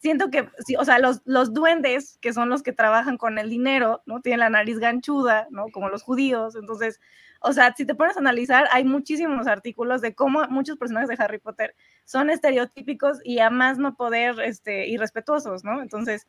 siento 0.00 0.30
que, 0.30 0.48
sí, 0.66 0.76
o 0.76 0.84
sea, 0.84 0.98
los, 0.98 1.20
los 1.26 1.52
duendes, 1.52 2.18
que 2.20 2.32
son 2.32 2.48
los 2.48 2.62
que 2.62 2.72
trabajan 2.72 3.18
con 3.18 3.38
el 3.38 3.50
dinero, 3.50 4.02
¿no? 4.06 4.20
Tienen 4.22 4.40
la 4.40 4.50
nariz 4.50 4.78
ganchuda, 4.78 5.46
¿no? 5.50 5.66
Como 5.72 5.90
los 5.90 6.02
judíos. 6.02 6.56
Entonces, 6.56 7.00
o 7.40 7.52
sea, 7.52 7.74
si 7.76 7.84
te 7.84 7.94
pones 7.94 8.16
a 8.16 8.20
analizar, 8.20 8.66
hay 8.72 8.84
muchísimos 8.84 9.46
artículos 9.46 10.00
de 10.00 10.14
cómo 10.14 10.42
muchos 10.48 10.78
personajes 10.78 11.08
de 11.08 11.22
Harry 11.22 11.38
Potter 11.38 11.74
son 12.04 12.30
estereotípicos 12.30 13.18
y 13.24 13.40
a 13.40 13.50
más 13.50 13.78
no 13.78 13.94
poder, 13.94 14.40
este, 14.40 14.88
irrespetuosos, 14.88 15.64
¿no? 15.64 15.82
Entonces, 15.82 16.26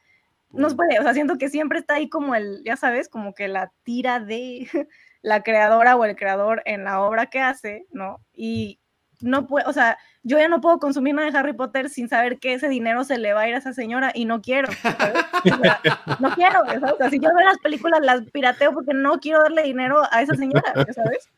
no 0.52 0.70
se 0.70 0.76
puede, 0.76 1.00
o 1.00 1.04
sea, 1.04 1.14
siento 1.14 1.38
que 1.38 1.50
siempre 1.50 1.80
está 1.80 1.96
ahí 1.96 2.10
como 2.10 2.36
el, 2.36 2.62
ya 2.66 2.76
sabes, 2.76 3.08
como 3.08 3.34
que 3.34 3.48
la 3.48 3.72
tira 3.84 4.20
de 4.20 4.68
la 5.22 5.44
creadora 5.44 5.96
o 5.96 6.04
el 6.04 6.18
creador 6.18 6.62
en 6.66 6.84
la 6.84 7.02
obra 7.02 7.28
que 7.28 7.40
hace, 7.40 7.88
¿no? 7.92 8.20
Y 8.34 8.82
no 9.22 9.48
puede, 9.48 9.66
o 9.66 9.74
sea, 9.74 9.98
yo 10.24 10.38
ya 10.38 10.48
no 10.48 10.62
puedo 10.62 10.80
consumir 10.80 11.16
nada 11.16 11.32
de 11.32 11.38
Harry 11.38 11.54
Potter 11.54 11.90
sin 11.90 12.08
saber 12.08 12.40
que 12.40 12.54
ese 12.54 12.70
dinero 12.70 13.04
se 13.04 13.18
le 13.18 13.34
va 13.34 13.42
a 13.42 13.48
ir 13.48 13.56
a 13.56 13.58
esa 13.58 13.74
señora 13.74 14.12
y 14.14 14.26
no 14.26 14.42
quiero. 14.42 14.70
no 16.20 16.30
quiero, 16.36 16.62
O 16.62 16.98
sea, 16.98 17.10
si 17.10 17.20
yo 17.20 17.30
veo 17.34 17.46
las 17.46 17.58
películas 17.60 18.02
las 18.04 18.22
pirateo 18.32 18.72
porque 18.74 18.94
no 18.94 19.20
quiero 19.20 19.42
darle 19.42 19.64
dinero 19.64 20.04
a 20.12 20.22
esa 20.22 20.36
señora, 20.36 20.74
¿sabes? 20.94 21.30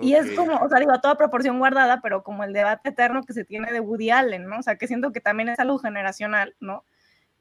Y 0.00 0.14
es 0.14 0.32
como, 0.32 0.56
o 0.56 0.68
sea, 0.68 0.80
digo, 0.80 0.92
a 0.92 1.00
toda 1.00 1.16
proporción 1.16 1.60
guardada, 1.60 2.00
pero 2.02 2.24
como 2.24 2.42
el 2.42 2.52
debate 2.52 2.88
eterno 2.88 3.22
que 3.22 3.32
se 3.32 3.44
tiene 3.44 3.70
de 3.70 3.78
Woody 3.78 4.10
Allen, 4.10 4.46
¿no? 4.46 4.58
O 4.58 4.62
sea, 4.62 4.76
que 4.76 4.88
siento 4.88 5.12
que 5.12 5.20
también 5.20 5.48
es 5.48 5.60
algo 5.60 5.78
generacional, 5.78 6.56
¿no? 6.58 6.84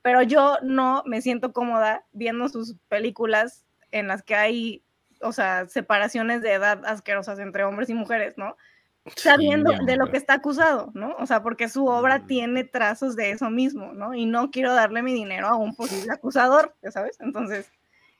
Pero 0.03 0.21
yo 0.21 0.59
no 0.61 1.01
me 1.07 1.21
siento 1.21 1.53
cómoda 1.53 2.05
viendo 2.11 2.49
sus 2.49 2.75
películas 2.89 3.65
en 3.89 4.07
las 4.07 4.21
que 4.21 4.35
hay, 4.35 4.83
o 5.21 5.31
sea, 5.31 5.67
separaciones 5.67 6.43
de 6.43 6.53
edad 6.53 6.85
asquerosas 6.85 7.39
entre 7.39 7.63
hombres 7.63 7.89
y 7.89 7.95
mujeres, 7.95 8.37
¿no? 8.37 8.55
Sabiendo 9.15 9.71
de 9.85 9.97
lo 9.97 10.09
que 10.09 10.17
está 10.17 10.35
acusado, 10.35 10.91
¿no? 10.93 11.15
O 11.19 11.25
sea, 11.25 11.43
porque 11.43 11.67
su 11.67 11.87
obra 11.87 12.25
tiene 12.25 12.63
trazos 12.63 13.15
de 13.15 13.31
eso 13.31 13.49
mismo, 13.49 13.93
¿no? 13.93 14.13
Y 14.13 14.25
no 14.25 14.49
quiero 14.49 14.73
darle 14.73 15.01
mi 15.01 15.13
dinero 15.13 15.47
a 15.47 15.55
un 15.55 15.75
posible 15.75 16.13
acusador, 16.13 16.73
sabes. 16.89 17.19
Entonces, 17.19 17.69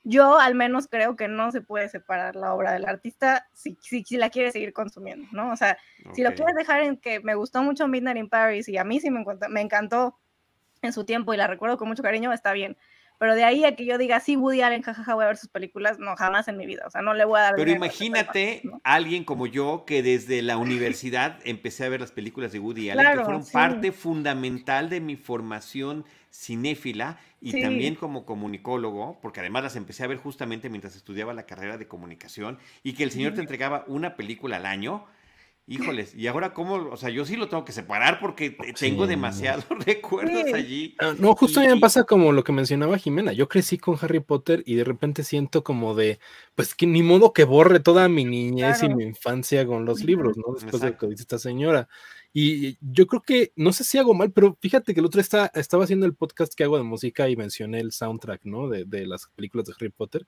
yo 0.02 0.38
al 0.38 0.54
menos 0.54 0.86
creo 0.86 1.16
que 1.16 1.28
no 1.28 1.50
se 1.50 1.62
puede 1.62 1.88
separar 1.88 2.36
la 2.36 2.52
obra 2.52 2.72
del 2.72 2.84
artista 2.84 3.48
si, 3.54 3.78
si, 3.80 4.04
si 4.04 4.18
la 4.18 4.28
quiere 4.28 4.52
seguir 4.52 4.74
consumiendo, 4.74 5.26
¿no? 5.32 5.50
O 5.50 5.56
sea, 5.56 5.78
si 6.12 6.22
lo 6.22 6.34
quieres 6.34 6.54
dejar 6.54 6.82
en 6.82 6.98
que 6.98 7.20
me 7.20 7.34
gustó 7.34 7.62
mucho 7.62 7.88
Midnight 7.88 8.18
in 8.18 8.28
Paris 8.28 8.68
y 8.68 8.76
a 8.76 8.84
mí 8.84 9.00
sí 9.00 9.10
me, 9.10 9.24
me 9.48 9.60
encantó 9.62 10.18
en 10.82 10.92
su 10.92 11.04
tiempo 11.04 11.32
y 11.32 11.38
la 11.38 11.46
recuerdo 11.46 11.78
con 11.78 11.88
mucho 11.88 12.02
cariño, 12.02 12.32
está 12.32 12.52
bien. 12.52 12.76
Pero 13.24 13.36
de 13.36 13.44
ahí 13.44 13.64
a 13.64 13.74
que 13.74 13.86
yo 13.86 13.96
diga, 13.96 14.20
sí, 14.20 14.36
Woody 14.36 14.60
Allen, 14.60 14.82
jajaja, 14.82 15.14
voy 15.14 15.24
a 15.24 15.28
ver 15.28 15.38
sus 15.38 15.48
películas, 15.48 15.98
no, 15.98 16.14
jamás 16.14 16.46
en 16.46 16.58
mi 16.58 16.66
vida. 16.66 16.82
O 16.86 16.90
sea, 16.90 17.00
no 17.00 17.14
le 17.14 17.24
voy 17.24 17.38
a 17.38 17.44
dar. 17.44 17.54
Pero 17.56 17.70
imagínate 17.70 18.60
alguien 18.82 19.24
como 19.24 19.46
yo 19.46 19.84
que 19.86 20.02
desde 20.02 20.42
la 20.42 20.58
universidad 20.58 21.38
empecé 21.46 21.86
a 21.86 21.88
ver 21.88 22.02
las 22.02 22.12
películas 22.12 22.52
de 22.52 22.58
Woody 22.58 22.90
Allen, 22.90 23.16
que 23.16 23.24
fueron 23.24 23.46
parte 23.50 23.92
fundamental 23.92 24.90
de 24.90 25.00
mi 25.00 25.16
formación 25.16 26.04
cinéfila 26.30 27.18
y 27.40 27.62
también 27.62 27.94
como 27.94 28.26
comunicólogo, 28.26 29.18
porque 29.22 29.40
además 29.40 29.62
las 29.62 29.76
empecé 29.76 30.04
a 30.04 30.06
ver 30.06 30.18
justamente 30.18 30.68
mientras 30.68 30.94
estudiaba 30.94 31.32
la 31.32 31.46
carrera 31.46 31.78
de 31.78 31.88
comunicación 31.88 32.58
y 32.82 32.92
que 32.92 33.04
el 33.04 33.10
señor 33.10 33.32
te 33.32 33.40
entregaba 33.40 33.86
una 33.86 34.16
película 34.16 34.58
al 34.58 34.66
año 34.66 35.06
Híjoles, 35.66 36.14
y 36.14 36.26
ahora 36.26 36.52
cómo, 36.52 36.74
o 36.74 36.96
sea, 36.98 37.08
yo 37.08 37.24
sí 37.24 37.36
lo 37.36 37.48
tengo 37.48 37.64
que 37.64 37.72
separar 37.72 38.20
porque 38.20 38.50
tengo 38.78 39.06
demasiados 39.06 39.64
recuerdos 39.86 40.52
allí. 40.52 40.94
No, 41.18 41.34
justo 41.34 41.58
a 41.58 41.62
mí 41.62 41.70
me 41.70 41.80
pasa 41.80 42.04
como 42.04 42.32
lo 42.32 42.44
que 42.44 42.52
mencionaba 42.52 42.98
Jimena, 42.98 43.32
yo 43.32 43.48
crecí 43.48 43.78
con 43.78 43.96
Harry 43.98 44.20
Potter 44.20 44.62
y 44.66 44.74
de 44.74 44.84
repente 44.84 45.24
siento 45.24 45.64
como 45.64 45.94
de, 45.94 46.18
pues 46.54 46.74
que 46.74 46.86
ni 46.86 47.02
modo 47.02 47.32
que 47.32 47.44
borre 47.44 47.80
toda 47.80 48.10
mi 48.10 48.26
niñez 48.26 48.82
y 48.82 48.90
mi 48.90 49.04
infancia 49.04 49.66
con 49.66 49.86
los 49.86 50.04
libros, 50.04 50.36
¿no? 50.36 50.52
Después 50.52 50.82
de 50.82 50.90
lo 50.90 50.98
que 50.98 51.06
dice 51.06 51.22
esta 51.22 51.38
señora. 51.38 51.88
Y 52.34 52.76
yo 52.82 53.06
creo 53.06 53.22
que, 53.22 53.52
no 53.56 53.72
sé 53.72 53.84
si 53.84 53.96
hago 53.96 54.12
mal, 54.12 54.32
pero 54.32 54.58
fíjate 54.60 54.92
que 54.92 55.00
el 55.00 55.06
otro 55.06 55.22
está, 55.22 55.50
estaba 55.54 55.84
haciendo 55.84 56.04
el 56.04 56.14
podcast 56.14 56.52
que 56.52 56.64
hago 56.64 56.76
de 56.76 56.82
música 56.82 57.30
y 57.30 57.36
mencioné 57.36 57.80
el 57.80 57.92
soundtrack, 57.92 58.44
¿no? 58.44 58.68
De, 58.68 58.84
de 58.84 59.06
las 59.06 59.28
películas 59.34 59.66
de 59.66 59.72
Harry 59.78 59.88
Potter. 59.88 60.26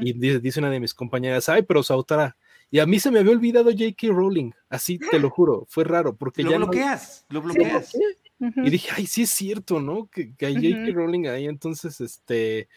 Y 0.00 0.12
dice, 0.12 0.40
dice, 0.40 0.60
una 0.60 0.70
de 0.70 0.80
mis 0.80 0.92
compañeras, 0.92 1.48
ay, 1.48 1.62
pero 1.62 1.82
su 1.82 1.92
autora 1.92 2.36
y 2.70 2.78
a 2.78 2.86
mí 2.86 2.98
se 2.98 3.10
me 3.10 3.20
había 3.20 3.32
olvidado 3.32 3.70
J.K. 3.70 4.08
Rowling, 4.08 4.50
así 4.68 4.98
te 5.10 5.18
lo 5.18 5.30
juro, 5.30 5.66
fue 5.68 5.84
raro, 5.84 6.16
porque 6.16 6.42
lo 6.42 6.50
ya 6.50 6.56
bloqueas, 6.58 7.26
lo 7.28 7.42
bloqueas. 7.42 7.96
Y 8.38 8.68
dije, 8.68 8.90
ay, 8.94 9.06
sí 9.06 9.22
es 9.22 9.30
cierto, 9.30 9.80
¿no? 9.80 10.08
Que, 10.08 10.34
hay 10.44 10.54
J.K. 10.54 10.92
Rowling 10.92 11.26
ahí, 11.26 11.46
entonces, 11.46 12.00
este, 12.00 12.68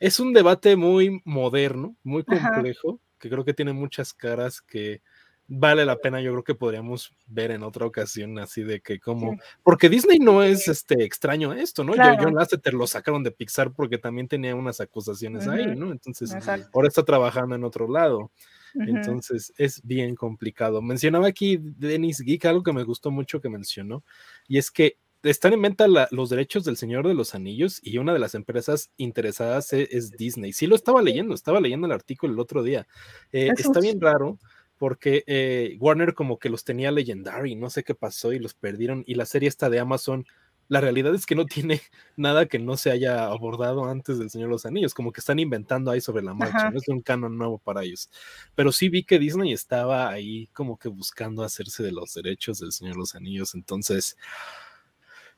es 0.00 0.20
un 0.20 0.32
debate 0.32 0.76
muy 0.76 1.22
moderno, 1.24 1.96
muy 2.02 2.24
complejo, 2.24 3.00
que 3.18 3.30
creo 3.30 3.44
que 3.44 3.54
tiene 3.54 3.72
muchas 3.72 4.12
caras 4.12 4.60
que 4.60 5.00
vale 5.46 5.84
la 5.84 5.96
pena, 5.96 6.20
yo 6.20 6.32
creo 6.32 6.44
que 6.44 6.54
podríamos 6.54 7.14
ver 7.26 7.50
en 7.50 7.62
otra 7.62 7.86
ocasión, 7.86 8.38
así 8.38 8.62
de 8.62 8.80
que 8.80 8.98
como, 8.98 9.36
porque 9.62 9.88
Disney 9.88 10.18
no 10.18 10.42
es 10.42 10.68
este 10.68 11.04
extraño 11.04 11.50
a 11.50 11.60
esto, 11.60 11.84
¿no? 11.84 11.94
John 11.96 12.34
Lasseter 12.34 12.74
lo 12.74 12.86
sacaron 12.86 13.22
de 13.22 13.30
Pixar 13.30 13.72
porque 13.72 13.98
también 13.98 14.28
tenía 14.28 14.54
unas 14.54 14.80
acusaciones 14.80 15.46
ahí, 15.46 15.76
¿no? 15.76 15.92
Entonces, 15.92 16.34
ahora 16.72 16.88
está 16.88 17.04
trabajando 17.04 17.54
en 17.54 17.64
otro 17.64 17.88
lado. 17.88 18.30
Entonces 18.74 19.52
es 19.56 19.80
bien 19.84 20.14
complicado. 20.14 20.82
Mencionaba 20.82 21.28
aquí 21.28 21.58
Dennis 21.60 22.20
Geek 22.20 22.44
algo 22.46 22.62
que 22.62 22.72
me 22.72 22.84
gustó 22.84 23.10
mucho 23.10 23.40
que 23.40 23.48
mencionó, 23.48 24.04
y 24.48 24.58
es 24.58 24.70
que 24.70 24.98
están 25.22 25.54
en 25.54 25.62
venta 25.62 25.86
los 26.10 26.28
derechos 26.28 26.64
del 26.64 26.76
Señor 26.76 27.08
de 27.08 27.14
los 27.14 27.34
Anillos 27.34 27.80
y 27.82 27.98
una 27.98 28.12
de 28.12 28.18
las 28.18 28.34
empresas 28.34 28.90
interesadas 28.96 29.72
e, 29.72 29.88
es, 29.90 30.12
Disney. 30.12 30.52
Sí 30.52 30.66
lo 30.66 30.76
estaba 30.76 31.02
leyendo, 31.02 31.34
estaba 31.34 31.60
leyendo 31.60 31.86
el 31.86 31.92
artículo 31.92 32.34
el 32.34 32.40
otro 32.40 32.62
día. 32.62 32.86
Eh, 33.32 33.50
está 33.56 33.80
bien 33.80 34.00
raro 34.00 34.38
porque 34.76 35.24
eh, 35.26 35.76
Warner 35.80 36.14
como 36.14 36.38
que 36.38 36.50
los 36.50 36.64
tenía 36.64 36.90
Legendary, 36.90 37.54
no 37.54 37.70
sé 37.70 37.84
qué 37.84 37.94
pasó 37.94 38.32
y 38.32 38.38
los 38.38 38.54
perdieron 38.54 39.04
y 39.06 39.14
la 39.14 39.24
serie 39.24 39.48
esta 39.48 39.70
de 39.70 39.78
Amazon 39.78 40.26
la 40.68 40.80
realidad 40.80 41.14
es 41.14 41.26
que 41.26 41.34
no 41.34 41.46
tiene 41.46 41.80
nada 42.16 42.46
que 42.46 42.58
no 42.58 42.76
se 42.76 42.90
haya 42.90 43.26
abordado 43.26 43.84
antes 43.86 44.18
del 44.18 44.30
Señor 44.30 44.48
de 44.48 44.52
los 44.52 44.66
Anillos, 44.66 44.94
como 44.94 45.12
que 45.12 45.20
están 45.20 45.38
inventando 45.38 45.90
ahí 45.90 46.00
sobre 46.00 46.22
la 46.22 46.34
marcha, 46.34 46.70
no 46.70 46.78
es 46.78 46.88
un 46.88 47.00
canon 47.00 47.36
nuevo 47.36 47.58
para 47.58 47.82
ellos. 47.82 48.10
Pero 48.54 48.72
sí 48.72 48.88
vi 48.88 49.04
que 49.04 49.18
Disney 49.18 49.52
estaba 49.52 50.08
ahí 50.08 50.48
como 50.52 50.78
que 50.78 50.88
buscando 50.88 51.42
hacerse 51.42 51.82
de 51.82 51.92
los 51.92 52.14
derechos 52.14 52.58
del 52.60 52.72
Señor 52.72 52.94
de 52.94 53.00
los 53.00 53.14
Anillos, 53.14 53.54
entonces, 53.54 54.16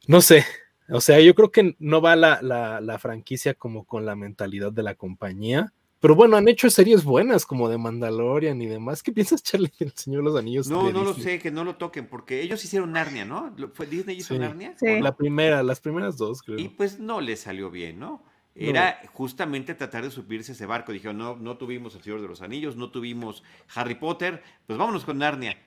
no 0.07 0.21
sé, 0.21 0.45
o 0.89 1.01
sea, 1.01 1.21
yo 1.21 1.35
creo 1.35 1.51
que 1.51 1.75
no 1.79 2.01
va 2.01 2.15
la, 2.15 2.41
la, 2.43 2.81
la 2.81 2.99
franquicia 2.99 3.55
como 3.55 3.85
con 3.85 4.07
la 4.07 4.15
mentalidad 4.15 4.73
de 4.73 4.83
la 4.83 4.95
compañía, 4.95 5.73
pero 6.07 6.15
bueno, 6.15 6.37
han 6.37 6.47
hecho 6.47 6.71
series 6.71 7.03
buenas 7.03 7.45
como 7.45 7.69
de 7.69 7.79
Mandalorian 7.79 8.63
y 8.63 8.67
demás. 8.67 9.03
¿Qué 9.03 9.11
piensas, 9.11 9.43
Charlie, 9.43 9.73
El 9.81 9.91
Señor 9.91 10.23
de 10.23 10.31
los 10.31 10.39
Anillos? 10.39 10.69
No, 10.69 10.93
no 10.93 11.03
lo 11.03 11.15
sé, 11.15 11.41
que 11.41 11.51
no 11.51 11.65
lo 11.65 11.75
toquen, 11.75 12.07
porque 12.07 12.43
ellos 12.43 12.65
hicieron 12.65 12.93
Narnia, 12.93 13.25
¿no? 13.25 13.53
¿Fue 13.75 13.87
Disney 13.87 14.19
hizo 14.19 14.39
Narnia? 14.39 14.77
Sí. 14.79 15.01
La 15.01 15.17
primera, 15.17 15.65
las 15.65 15.81
primeras 15.81 16.17
dos, 16.17 16.43
creo. 16.43 16.61
Y 16.61 16.69
pues 16.69 17.01
no 17.01 17.21
le 17.21 17.35
salió 17.35 17.73
bien, 17.73 17.99
¿no? 17.99 18.23
Era 18.55 19.01
justamente 19.15 19.75
tratar 19.75 20.05
de 20.05 20.13
subirse 20.13 20.53
ese 20.53 20.65
barco. 20.65 20.93
Dijeron, 20.93 21.19
no, 21.19 21.35
no 21.35 21.57
tuvimos 21.57 21.97
El 21.97 22.05
Señor 22.05 22.21
de 22.21 22.29
los 22.29 22.41
Anillos, 22.41 22.77
no 22.77 22.93
tuvimos 22.93 23.43
Harry 23.75 23.97
Potter, 23.97 24.45
pues 24.65 24.79
vámonos 24.79 25.05
con 25.05 25.19
Narnia. 25.19 25.59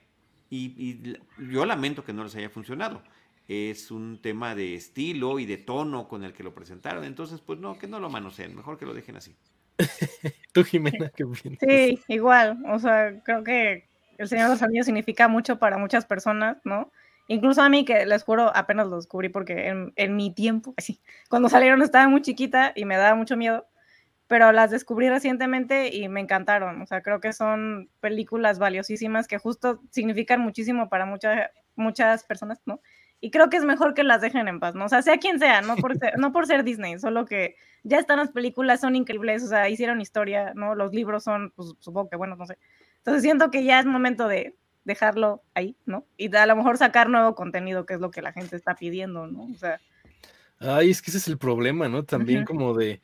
Y, 0.50 0.68
y 0.78 1.18
yo 1.52 1.66
lamento 1.66 2.06
que 2.06 2.14
no 2.14 2.24
les 2.24 2.34
haya 2.36 2.50
funcionado 2.50 3.04
es 3.50 3.90
un 3.90 4.22
tema 4.22 4.54
de 4.54 4.76
estilo 4.76 5.40
y 5.40 5.46
de 5.48 5.58
tono 5.58 6.08
con 6.08 6.24
el 6.24 6.32
que 6.34 6.44
lo 6.44 6.54
presentaron. 6.54 7.04
Entonces, 7.04 7.42
pues 7.42 7.60
no, 7.60 7.78
que 7.78 7.88
no 7.88 8.00
lo 8.00 8.08
manoseen, 8.10 8.56
mejor 8.56 8.78
que 8.78 8.86
lo 8.86 8.94
dejen 8.94 9.18
así. 9.18 9.36
Tú, 10.54 10.64
Jimena, 10.64 11.10
¿qué 11.16 11.24
opinas? 11.24 11.60
Sí, 11.60 12.00
igual. 12.08 12.58
O 12.68 12.80
sea, 12.80 13.14
creo 13.24 13.44
que 13.44 13.88
El 14.18 14.28
Señor 14.28 14.48
de 14.48 14.54
los 14.56 14.62
Anillos 14.62 14.86
significa 14.86 15.28
mucho 15.28 15.60
para 15.60 15.78
muchas 15.78 16.06
personas, 16.06 16.58
¿no? 16.64 16.92
Incluso 17.28 17.62
a 17.62 17.70
mí, 17.70 17.86
que 17.86 18.06
les 18.06 18.24
juro, 18.24 18.52
apenas 18.56 18.88
lo 18.88 18.96
descubrí 18.96 19.30
porque 19.30 19.68
en, 19.96 20.16
mi 20.16 20.34
tiempo, 20.34 20.74
así, 20.78 21.00
cuando 21.30 21.48
salieron 21.48 21.82
estaba 21.82 22.08
muy 22.10 22.22
chiquita 22.22 22.74
y 22.76 22.86
me 22.86 22.98
daba 22.98 23.16
mucho 23.16 23.38
miedo, 23.38 23.68
pero 24.28 24.52
las 24.52 24.72
descubrí 24.72 25.10
recientemente 25.10 25.96
y 25.96 26.08
me 26.10 26.22
encantaron. 26.22 26.82
O 26.82 26.88
sea, 26.88 27.02
creo 27.02 27.20
que 27.20 27.32
son 27.34 27.90
películas 28.00 28.58
valiosísimas 28.58 29.28
que 29.28 29.38
justo 29.38 29.82
significan 29.92 30.42
muchísimo 30.42 30.90
para 30.90 31.06
muchas 31.06 31.52
muchas 31.76 32.24
personas, 32.24 32.62
¿no? 32.66 32.82
Y 33.22 33.32
creo 33.32 33.50
que 33.50 33.58
es 33.58 33.64
mejor 33.64 33.94
que 33.94 34.04
las 34.04 34.22
dejen 34.22 34.48
en 34.48 34.60
paz, 34.60 34.76
¿no? 34.76 34.86
O 34.86 34.90
sea, 34.90 35.02
sea 35.02 35.18
quien 35.18 35.40
sea, 35.40 35.62
no 35.62 35.76
por 35.76 35.98
ser, 35.98 36.18
no 36.18 36.32
por 36.32 36.48
ser 36.48 36.64
Disney, 36.64 37.00
solo 37.00 37.26
que 37.26 37.56
ya 37.84 38.00
están 38.00 38.18
las 38.18 38.32
películas, 38.32 38.82
son 38.82 38.96
increíbles, 38.96 39.44
o 39.44 39.48
sea, 39.48 39.70
hicieron 39.70 40.02
historia, 40.02 40.54
¿no? 40.56 40.76
Los 40.76 40.94
libros 40.94 41.24
son, 41.24 41.52
pues 41.56 41.74
supongo 41.80 42.10
que, 42.10 42.16
bueno, 42.16 42.36
no 42.36 42.46
sé. 42.46 42.58
Entonces 42.98 43.24
siento 43.24 43.52
que 43.52 43.64
ya 43.64 43.80
es 43.80 43.86
momento 43.86 44.28
de 44.28 44.56
dejarlo 44.84 45.44
ahí, 45.54 45.76
¿no? 45.86 46.06
Y 46.18 46.34
a 46.36 46.46
lo 46.46 46.56
mejor 46.56 46.78
sacar 46.78 47.10
nuevo 47.10 47.36
contenido, 47.36 47.86
que 47.86 47.94
es 47.94 48.00
lo 48.00 48.12
que 48.12 48.22
la 48.22 48.32
gente 48.32 48.56
está 48.56 48.76
pidiendo, 48.76 49.28
¿no? 49.28 49.44
O 49.44 49.56
sea. 49.56 49.80
Ay, 50.60 50.90
es 50.90 51.02
que 51.02 51.12
ese 51.12 51.20
es 51.20 51.28
el 51.28 51.38
problema, 51.38 51.88
¿no? 51.88 52.04
También 52.04 52.46
como 52.46 52.74
de 52.74 53.02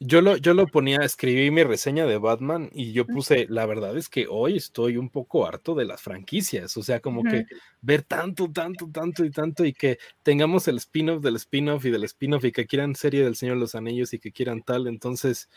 yo 0.00 0.20
lo, 0.22 0.36
yo 0.36 0.54
lo 0.54 0.66
ponía, 0.68 0.98
escribí 0.98 1.50
mi 1.50 1.64
reseña 1.64 2.06
de 2.06 2.18
Batman 2.18 2.70
y 2.72 2.92
yo 2.92 3.04
puse, 3.04 3.46
la 3.48 3.66
verdad 3.66 3.96
es 3.96 4.08
que 4.08 4.26
hoy 4.28 4.56
estoy 4.56 4.96
un 4.96 5.10
poco 5.10 5.46
harto 5.46 5.74
de 5.74 5.84
las 5.84 6.00
franquicias, 6.00 6.76
o 6.76 6.82
sea, 6.82 7.00
como 7.00 7.24
que 7.24 7.46
ver 7.80 8.02
tanto, 8.02 8.50
tanto, 8.50 8.88
tanto 8.92 9.24
y 9.24 9.30
tanto 9.30 9.64
y 9.64 9.72
que 9.72 9.98
tengamos 10.22 10.68
el 10.68 10.76
spin-off 10.76 11.22
del 11.22 11.36
spin-off 11.36 11.84
y 11.84 11.90
del 11.90 12.04
spin-off 12.04 12.44
y 12.44 12.52
que 12.52 12.66
quieran 12.66 12.94
serie 12.94 13.24
del 13.24 13.34
Señor 13.34 13.56
de 13.56 13.60
los 13.60 13.74
Anillos 13.74 14.14
y 14.14 14.20
que 14.20 14.30
quieran 14.30 14.62
tal, 14.62 14.86
entonces 14.86 15.48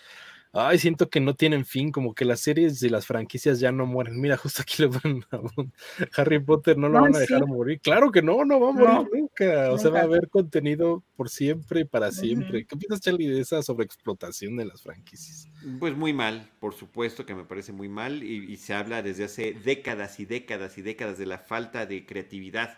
ay, 0.53 0.79
siento 0.79 1.09
que 1.09 1.19
no 1.19 1.35
tienen 1.35 1.65
fin, 1.65 1.91
como 1.91 2.13
que 2.13 2.25
las 2.25 2.41
series 2.41 2.81
y 2.83 2.89
las 2.89 3.05
franquicias 3.05 3.59
ya 3.59 3.71
no 3.71 3.85
mueren. 3.85 4.19
Mira, 4.19 4.37
justo 4.37 4.61
aquí 4.61 4.81
le 4.81 4.87
van 4.87 5.25
a 5.31 5.39
Harry 6.17 6.39
Potter, 6.39 6.77
no 6.77 6.89
lo 6.89 7.01
van 7.01 7.15
a 7.15 7.19
dejar 7.19 7.45
morir. 7.47 7.79
Claro 7.79 8.11
que 8.11 8.21
no, 8.21 8.43
no 8.43 8.59
va 8.59 8.69
a 8.69 8.73
morir 8.73 9.29
nunca. 9.45 9.71
O 9.71 9.77
sea, 9.77 9.91
va 9.91 9.99
a 9.99 10.03
haber 10.03 10.29
contenido 10.29 11.03
por 11.15 11.29
siempre 11.29 11.81
y 11.81 11.85
para 11.85 12.11
siempre. 12.11 12.65
¿Qué 12.65 12.75
piensas, 12.77 13.01
Charlie, 13.01 13.27
de 13.27 13.41
esa 13.41 13.61
sobreexplotación 13.61 14.55
de 14.57 14.65
las 14.65 14.81
franquicias? 14.81 15.47
Pues 15.79 15.95
muy 15.95 16.13
mal, 16.13 16.49
por 16.59 16.73
supuesto 16.73 17.25
que 17.25 17.35
me 17.35 17.43
parece 17.43 17.71
muy 17.71 17.89
mal 17.89 18.23
y, 18.23 18.51
y 18.51 18.57
se 18.57 18.73
habla 18.73 19.01
desde 19.01 19.25
hace 19.25 19.53
décadas 19.53 20.19
y 20.19 20.25
décadas 20.25 20.77
y 20.77 20.81
décadas 20.81 21.17
de 21.17 21.25
la 21.25 21.37
falta 21.39 21.85
de 21.85 22.05
creatividad 22.05 22.77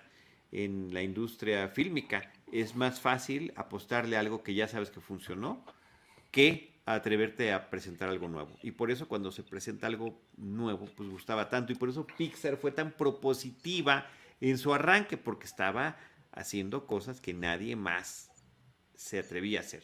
en 0.51 0.93
la 0.93 1.01
industria 1.01 1.67
fílmica. 1.69 2.31
Es 2.51 2.75
más 2.75 2.99
fácil 2.99 3.53
apostarle 3.55 4.17
a 4.17 4.19
algo 4.19 4.43
que 4.43 4.53
ya 4.53 4.67
sabes 4.67 4.89
que 4.89 5.01
funcionó 5.01 5.63
que 6.31 6.73
atreverte 6.85 7.53
a 7.53 7.69
presentar 7.69 8.09
algo 8.09 8.27
nuevo. 8.27 8.51
Y 8.61 8.71
por 8.71 8.91
eso 8.91 9.07
cuando 9.07 9.31
se 9.31 9.43
presenta 9.43 9.87
algo 9.87 10.19
nuevo, 10.37 10.85
pues 10.95 11.09
gustaba 11.09 11.49
tanto. 11.49 11.71
Y 11.71 11.75
por 11.75 11.89
eso 11.89 12.05
Pixar 12.05 12.57
fue 12.57 12.71
tan 12.71 12.91
propositiva 12.91 14.07
en 14.41 14.57
su 14.57 14.73
arranque, 14.73 15.15
porque 15.15 15.45
estaba 15.45 15.97
haciendo 16.33 16.85
cosas 16.87 17.21
que 17.21 17.33
nadie 17.33 17.75
más 17.75 18.31
se 18.95 19.19
atrevía 19.19 19.59
a 19.59 19.63
hacer. 19.63 19.83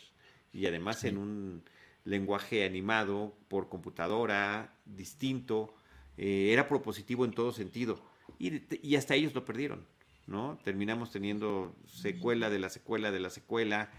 Y 0.52 0.66
además 0.66 1.04
en 1.04 1.18
un 1.18 1.64
lenguaje 2.04 2.66
animado 2.66 3.38
por 3.48 3.70
computadora, 3.70 4.74
distinto, 4.86 5.76
eh, 6.18 6.50
era 6.52 6.68
propositivo 6.68 7.26
en 7.26 7.32
todo 7.32 7.52
sentido. 7.52 8.02
Y, 8.40 8.62
y, 8.88 8.96
hasta 8.96 9.16
ellos 9.16 9.34
lo 9.34 9.46
perdieron, 9.46 9.86
¿no? 10.28 10.60
Terminamos 10.64 11.12
teniendo 11.12 11.76
secuela 11.86 12.50
de 12.50 12.60
la 12.60 12.70
secuela 12.70 13.12
de 13.12 13.20
la 13.20 13.30
secuela 13.30 13.92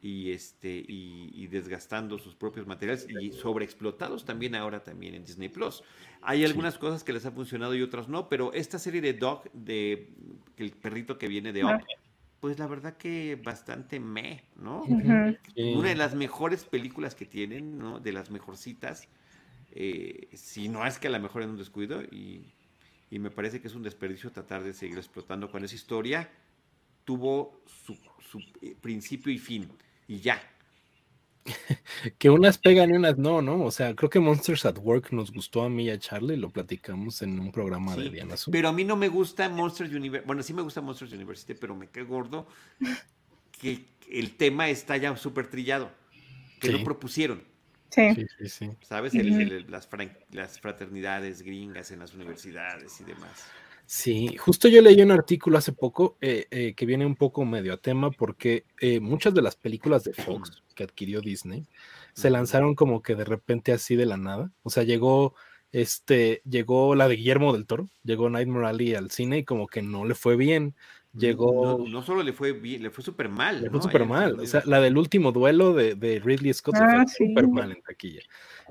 y, 0.00 0.30
este, 0.30 0.84
y, 0.86 1.46
desgastando 1.48 2.18
sus 2.18 2.34
propios 2.34 2.66
materiales 2.66 3.06
y 3.08 3.32
sobreexplotados 3.32 4.24
también 4.24 4.54
ahora 4.54 4.84
también 4.84 5.14
en 5.14 5.24
Disney 5.24 5.48
Plus. 5.48 5.82
Hay 6.22 6.44
algunas 6.44 6.78
cosas 6.78 7.04
que 7.04 7.12
les 7.12 7.24
ha 7.26 7.30
funcionado 7.30 7.74
y 7.74 7.82
otras 7.82 8.08
no, 8.08 8.28
pero 8.28 8.52
esta 8.52 8.78
serie 8.78 9.00
de 9.00 9.14
Dog, 9.14 9.50
de 9.52 10.12
el 10.56 10.72
perrito 10.72 11.18
que 11.18 11.28
viene 11.28 11.52
de 11.52 11.64
Up, 11.64 11.84
pues 12.40 12.58
la 12.58 12.66
verdad 12.66 12.96
que 12.96 13.36
bastante 13.42 13.98
me, 14.00 14.44
¿no? 14.56 14.82
Una 14.82 15.88
de 15.88 15.94
las 15.94 16.14
mejores 16.14 16.64
películas 16.64 17.14
que 17.14 17.26
tienen, 17.26 17.78
¿no? 17.78 18.00
De 18.00 18.12
las 18.12 18.30
mejorcitas, 18.30 19.08
eh, 19.72 20.28
si 20.34 20.68
no 20.68 20.86
es 20.86 20.98
que 20.98 21.08
la 21.08 21.18
mejor 21.18 21.42
en 21.42 21.50
un 21.50 21.56
descuido, 21.56 22.02
y, 22.02 22.52
y 23.10 23.18
me 23.18 23.30
parece 23.30 23.60
que 23.60 23.68
es 23.68 23.74
un 23.74 23.82
desperdicio 23.82 24.30
tratar 24.30 24.62
de 24.62 24.72
seguir 24.72 24.98
explotando 24.98 25.50
con 25.50 25.64
esa 25.64 25.74
historia. 25.74 26.30
Tuvo 27.04 27.62
su, 27.66 27.96
su 28.20 28.38
eh, 28.60 28.76
principio 28.80 29.32
y 29.32 29.38
fin 29.38 29.68
y 30.06 30.18
ya. 30.18 30.40
que 32.18 32.30
unas 32.30 32.58
pegan 32.58 32.90
y 32.90 32.94
unas 32.94 33.18
no, 33.18 33.42
¿no? 33.42 33.62
O 33.64 33.70
sea, 33.70 33.94
creo 33.94 34.10
que 34.10 34.20
Monsters 34.20 34.64
at 34.66 34.78
Work 34.78 35.12
nos 35.12 35.32
gustó 35.32 35.62
a 35.62 35.68
mí 35.68 35.84
y 35.84 35.90
a 35.90 35.98
Charlie, 35.98 36.36
lo 36.36 36.50
platicamos 36.50 37.22
en 37.22 37.38
un 37.38 37.52
programa 37.52 37.96
de 37.96 38.10
Diana 38.10 38.34
Azul. 38.34 38.52
Pero 38.52 38.68
a 38.68 38.72
mí 38.72 38.84
no 38.84 38.96
me 38.96 39.08
gusta 39.08 39.48
Monsters 39.48 39.92
University. 39.92 40.26
Bueno, 40.26 40.42
sí 40.42 40.54
me 40.54 40.62
gusta 40.62 40.80
Monsters 40.80 41.12
University, 41.12 41.54
pero 41.54 41.74
me 41.74 41.88
quedé 41.88 42.04
gordo 42.04 42.46
que 43.60 43.84
el 44.10 44.36
tema 44.36 44.68
está 44.68 44.96
ya 44.96 45.16
súper 45.16 45.48
trillado. 45.48 45.90
Que 46.60 46.72
lo 46.72 46.82
propusieron. 46.82 47.42
Sí. 47.90 48.14
sí, 48.38 48.48
sí, 48.48 48.70
¿Sabes? 48.82 49.14
las, 49.14 49.88
las 50.32 50.60
fraternidades 50.60 51.42
gringas 51.42 51.90
en 51.90 52.00
las 52.00 52.12
universidades 52.14 53.00
y 53.00 53.04
demás. 53.04 53.46
Sí, 53.90 54.36
justo 54.36 54.68
yo 54.68 54.82
leí 54.82 55.00
un 55.00 55.12
artículo 55.12 55.56
hace 55.56 55.72
poco 55.72 56.18
eh, 56.20 56.46
eh, 56.50 56.74
que 56.74 56.84
viene 56.84 57.06
un 57.06 57.16
poco 57.16 57.46
medio 57.46 57.72
a 57.72 57.78
tema 57.78 58.10
porque 58.10 58.66
eh, 58.82 59.00
muchas 59.00 59.32
de 59.32 59.40
las 59.40 59.56
películas 59.56 60.04
de 60.04 60.12
Fox 60.12 60.62
que 60.74 60.84
adquirió 60.84 61.22
Disney 61.22 61.66
se 62.12 62.28
lanzaron 62.28 62.74
como 62.74 63.00
que 63.00 63.14
de 63.14 63.24
repente 63.24 63.72
así 63.72 63.96
de 63.96 64.04
la 64.04 64.18
nada. 64.18 64.50
O 64.62 64.68
sea, 64.68 64.82
llegó 64.82 65.34
este, 65.72 66.42
llegó 66.44 66.94
la 66.94 67.08
de 67.08 67.16
Guillermo 67.16 67.54
del 67.54 67.64
Toro, 67.64 67.88
llegó 68.04 68.28
Nightmare 68.28 68.66
Alley 68.66 68.94
al 68.94 69.10
cine 69.10 69.38
y 69.38 69.44
como 69.44 69.66
que 69.66 69.80
no 69.80 70.04
le 70.04 70.14
fue 70.14 70.36
bien. 70.36 70.74
Llegó. 71.14 71.84
No, 71.88 72.02
solo 72.02 72.22
le 72.22 72.32
fue 72.32 72.52
bien, 72.52 72.82
le 72.82 72.90
fue 72.90 73.02
súper 73.02 73.28
mal. 73.28 73.62
Le 73.62 73.70
fue 73.70 73.82
súper 73.82 74.04
mal. 74.04 74.38
O 74.40 74.46
sea, 74.46 74.62
la 74.66 74.80
del 74.80 74.96
último 74.98 75.32
duelo 75.32 75.72
de, 75.72 75.94
de 75.94 76.20
Ridley 76.20 76.52
Scott 76.52 76.76
fue 76.76 76.86
ah, 76.86 77.04
súper 77.06 77.48
mal 77.48 77.72
en 77.72 77.82
taquilla. 77.82 78.20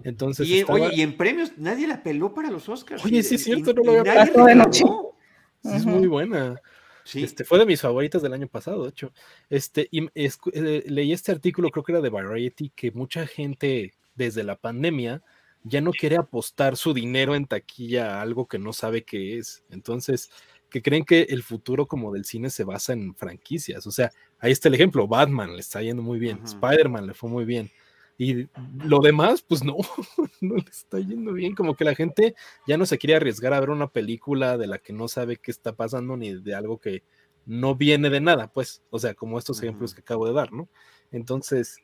Entonces. 0.04 0.48
Y, 0.48 0.64
Oye, 0.68 0.90
y 0.96 1.02
en 1.02 1.18
premios 1.18 1.58
nadie 1.58 1.88
la 1.88 2.04
peló 2.04 2.34
para 2.34 2.52
los 2.52 2.70
Oscars. 2.70 3.04
Oye, 3.04 3.24
sí 3.24 3.36
es 3.36 3.44
cierto, 3.44 3.74
no 3.74 3.84
lo 3.84 4.00
había 4.00 4.26
pasado. 4.34 5.16
Es 5.64 5.86
muy 5.86 6.08
buena. 6.08 6.62
Sí. 7.04 7.24
Este, 7.24 7.46
fue 7.46 7.58
de 7.58 7.66
mis 7.66 7.82
favoritas 7.82 8.22
del 8.22 8.34
año 8.34 8.48
pasado, 8.48 8.84
de 8.84 8.90
hecho. 8.90 9.14
Este, 9.50 9.88
y 9.92 10.10
eh, 10.14 10.84
leí 10.88 11.14
este 11.14 11.32
artículo, 11.32 11.70
creo 11.72 11.84
que 11.84 11.94
era 11.94 12.02
de 12.02 12.10
Variety, 12.10 12.70
que 12.76 12.92
mucha 12.92 13.26
gente 13.26 13.94
desde 14.16 14.44
la 14.44 14.58
pandemia 14.58 15.22
ya 15.64 15.82
no 15.82 15.92
quiere 15.92 16.18
apostar 16.18 16.76
su 16.76 16.94
dinero 16.94 17.36
en 17.36 17.46
taquilla 17.46 18.16
a 18.18 18.22
algo 18.22 18.48
que 18.48 18.60
no 18.60 18.74
sabe 18.74 19.04
qué 19.04 19.38
es. 19.38 19.64
Entonces, 19.70 20.30
que 20.70 20.82
creen 20.82 21.06
que 21.06 21.24
el 21.24 21.44
futuro 21.44 21.88
como 21.88 22.12
del 22.12 22.26
cine 22.26 22.50
se 22.50 22.64
basa 22.64 22.94
en 22.94 23.16
franquicias. 23.16 23.88
O 23.88 23.92
sea, 23.92 24.12
ahí 24.40 24.52
está 24.52 24.68
el 24.68 24.76
ejemplo, 24.76 25.08
Batman 25.08 25.54
le 25.54 25.60
está 25.60 25.82
yendo 25.82 26.04
muy 26.04 26.20
bien, 26.20 26.42
Spider-Man 26.44 27.08
le 27.08 27.14
fue 27.14 27.30
muy 27.30 27.46
bien. 27.46 27.72
Y 28.18 28.48
lo 28.84 29.00
demás, 29.00 29.44
pues 29.48 29.64
no, 29.64 29.78
no 30.42 30.56
le 30.56 30.70
está 30.70 31.00
yendo 31.00 31.34
bien. 31.34 31.54
Como 31.54 31.76
que 31.76 31.86
la 31.86 31.94
gente 31.94 32.36
ya 32.66 32.78
no 32.78 32.86
se 32.86 32.98
quiere 32.98 33.16
arriesgar 33.16 33.54
a 33.54 33.60
ver 33.60 33.70
una 33.70 33.88
película 33.88 34.58
de 34.58 34.68
la 34.68 34.80
que 34.80 34.92
no 34.92 35.08
sabe 35.08 35.38
qué 35.38 35.52
está 35.52 35.76
pasando 35.76 36.18
ni 36.18 36.34
de 36.34 36.56
algo 36.56 36.80
que 36.80 37.04
no 37.46 37.76
viene 37.76 38.10
de 38.10 38.20
nada, 38.20 38.52
pues. 38.52 38.82
O 38.90 38.98
sea, 38.98 39.14
como 39.14 39.38
estos 39.38 39.62
ejemplos 39.62 39.94
que 39.94 40.02
acabo 40.02 40.26
de 40.28 40.34
dar, 40.34 40.52
¿no? 40.52 40.68
Entonces, 41.12 41.78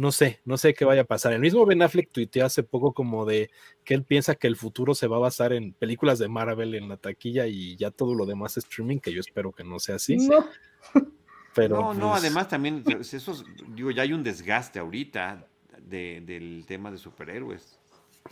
no 0.00 0.12
sé, 0.12 0.40
no 0.46 0.56
sé 0.56 0.72
qué 0.72 0.86
vaya 0.86 1.02
a 1.02 1.04
pasar. 1.04 1.34
El 1.34 1.40
mismo 1.40 1.66
Ben 1.66 1.82
Affleck 1.82 2.10
tuiteó 2.10 2.46
hace 2.46 2.62
poco 2.62 2.94
como 2.94 3.26
de 3.26 3.50
que 3.84 3.92
él 3.92 4.02
piensa 4.02 4.34
que 4.34 4.46
el 4.46 4.56
futuro 4.56 4.94
se 4.94 5.06
va 5.06 5.16
a 5.16 5.20
basar 5.20 5.52
en 5.52 5.74
películas 5.74 6.18
de 6.18 6.26
Marvel 6.26 6.74
en 6.74 6.88
la 6.88 6.96
taquilla 6.96 7.46
y 7.46 7.76
ya 7.76 7.90
todo 7.90 8.14
lo 8.14 8.24
demás 8.24 8.56
streaming, 8.56 8.98
que 8.98 9.12
yo 9.12 9.20
espero 9.20 9.52
que 9.52 9.62
no 9.62 9.78
sea 9.78 9.96
así. 9.96 10.16
No. 10.16 10.46
Pero, 11.54 11.80
no, 11.80 11.94
no, 11.94 12.10
pues 12.12 12.22
además 12.22 12.48
también, 12.48 12.82
eso, 13.00 13.44
digo, 13.74 13.90
ya 13.90 14.02
hay 14.02 14.14
un 14.14 14.22
desgaste 14.22 14.78
ahorita 14.78 15.46
del 15.82 16.64
tema 16.66 16.90
de 16.90 16.96
superhéroes. 16.96 17.78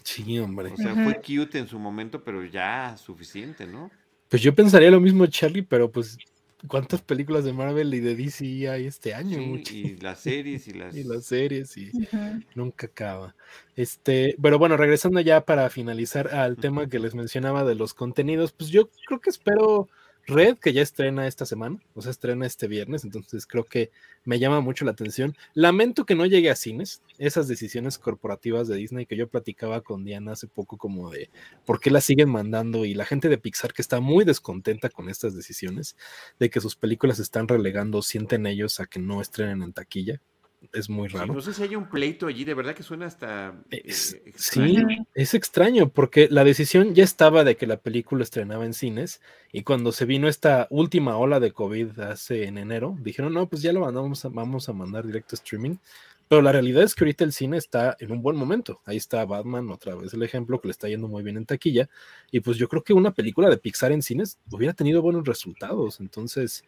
Sí, 0.04 0.38
hombre. 0.38 0.72
O 0.72 0.76
sea, 0.76 0.94
fue 0.94 1.16
cute 1.16 1.58
en 1.58 1.66
su 1.66 1.78
momento, 1.78 2.22
pero 2.22 2.44
ya 2.44 2.96
suficiente, 2.96 3.66
¿no? 3.66 3.90
Pues 4.28 4.40
yo 4.40 4.54
pensaría 4.54 4.90
lo 4.90 5.00
mismo, 5.00 5.26
Charlie, 5.26 5.62
pero 5.62 5.90
pues 5.90 6.16
cuántas 6.66 7.02
películas 7.02 7.44
de 7.44 7.52
Marvel 7.52 7.94
y 7.94 8.00
de 8.00 8.16
DC 8.16 8.68
hay 8.68 8.86
este 8.86 9.14
año. 9.14 9.38
y 9.40 9.96
las 9.98 10.20
series 10.20 10.66
y 10.66 10.72
las... 10.74 10.96
y 10.96 11.04
las 11.04 11.24
series 11.24 11.76
y 11.76 11.92
nunca 12.54 12.86
acaba. 12.86 13.34
Este, 13.76 14.34
pero 14.42 14.58
bueno, 14.58 14.76
regresando 14.76 15.20
ya 15.20 15.42
para 15.42 15.70
finalizar 15.70 16.34
al 16.34 16.56
tema 16.56 16.88
que 16.88 16.98
les 16.98 17.14
mencionaba 17.14 17.64
de 17.64 17.76
los 17.76 17.94
contenidos, 17.94 18.52
pues 18.52 18.70
yo 18.70 18.90
creo 19.06 19.20
que 19.20 19.30
espero 19.30 19.88
Red, 20.28 20.58
que 20.58 20.74
ya 20.74 20.82
estrena 20.82 21.26
esta 21.26 21.46
semana, 21.46 21.78
o 21.94 22.02
sea, 22.02 22.10
estrena 22.10 22.44
este 22.44 22.68
viernes, 22.68 23.02
entonces 23.02 23.46
creo 23.46 23.64
que 23.64 23.90
me 24.24 24.38
llama 24.38 24.60
mucho 24.60 24.84
la 24.84 24.90
atención. 24.90 25.34
Lamento 25.54 26.04
que 26.04 26.14
no 26.14 26.26
llegue 26.26 26.50
a 26.50 26.54
cines, 26.54 27.02
esas 27.16 27.48
decisiones 27.48 27.98
corporativas 27.98 28.68
de 28.68 28.76
Disney 28.76 29.06
que 29.06 29.16
yo 29.16 29.28
platicaba 29.28 29.80
con 29.80 30.04
Diana 30.04 30.32
hace 30.32 30.46
poco, 30.46 30.76
como 30.76 31.08
de 31.08 31.30
por 31.64 31.80
qué 31.80 31.90
las 31.90 32.04
siguen 32.04 32.28
mandando 32.28 32.84
y 32.84 32.92
la 32.92 33.06
gente 33.06 33.30
de 33.30 33.38
Pixar 33.38 33.72
que 33.72 33.80
está 33.80 34.00
muy 34.00 34.26
descontenta 34.26 34.90
con 34.90 35.08
estas 35.08 35.34
decisiones, 35.34 35.96
de 36.38 36.50
que 36.50 36.60
sus 36.60 36.76
películas 36.76 37.18
están 37.20 37.48
relegando, 37.48 38.02
sienten 38.02 38.46
ellos 38.46 38.80
a 38.80 38.86
que 38.86 39.00
no 39.00 39.22
estrenen 39.22 39.62
en 39.62 39.72
taquilla 39.72 40.20
es 40.72 40.90
muy 40.90 41.08
raro. 41.08 41.32
no 41.32 41.40
sé 41.40 41.54
si 41.54 41.62
hay 41.62 41.76
un 41.76 41.88
pleito 41.88 42.26
allí, 42.26 42.44
de 42.44 42.54
verdad 42.54 42.74
que 42.74 42.82
suena 42.82 43.06
hasta. 43.06 43.54
Eh, 43.70 43.92
sí, 43.92 44.76
es 45.14 45.34
extraño, 45.34 45.88
porque 45.88 46.28
la 46.30 46.44
decisión 46.44 46.94
ya 46.94 47.04
estaba 47.04 47.44
de 47.44 47.56
que 47.56 47.66
la 47.66 47.78
película 47.78 48.22
estrenaba 48.22 48.64
en 48.64 48.74
cines, 48.74 49.20
y 49.52 49.62
cuando 49.62 49.92
se 49.92 50.04
vino 50.04 50.28
esta 50.28 50.66
última 50.70 51.16
ola 51.16 51.40
de 51.40 51.52
COVID 51.52 52.00
hace 52.00 52.44
en 52.44 52.58
enero, 52.58 52.96
dijeron, 53.00 53.32
no, 53.32 53.48
pues 53.48 53.62
ya 53.62 53.72
lo 53.72 53.80
mandamos 53.80 54.22
vamos 54.32 54.68
a 54.68 54.72
mandar 54.72 55.06
directo 55.06 55.34
a 55.34 55.38
streaming. 55.38 55.76
Pero 56.28 56.42
la 56.42 56.52
realidad 56.52 56.82
es 56.82 56.94
que 56.94 57.04
ahorita 57.04 57.24
el 57.24 57.32
cine 57.32 57.56
está 57.56 57.96
en 58.00 58.12
un 58.12 58.20
buen 58.20 58.36
momento. 58.36 58.82
Ahí 58.84 58.98
está 58.98 59.24
Batman, 59.24 59.70
otra 59.70 59.94
vez 59.94 60.12
el 60.12 60.22
ejemplo, 60.22 60.60
que 60.60 60.68
le 60.68 60.72
está 60.72 60.86
yendo 60.86 61.08
muy 61.08 61.22
bien 61.22 61.38
en 61.38 61.46
taquilla. 61.46 61.88
Y 62.30 62.40
pues 62.40 62.58
yo 62.58 62.68
creo 62.68 62.84
que 62.84 62.92
una 62.92 63.14
película 63.14 63.48
de 63.48 63.56
Pixar 63.56 63.92
en 63.92 64.02
cines 64.02 64.38
hubiera 64.50 64.74
tenido 64.74 65.00
buenos 65.00 65.26
resultados. 65.26 66.00
Entonces, 66.00 66.64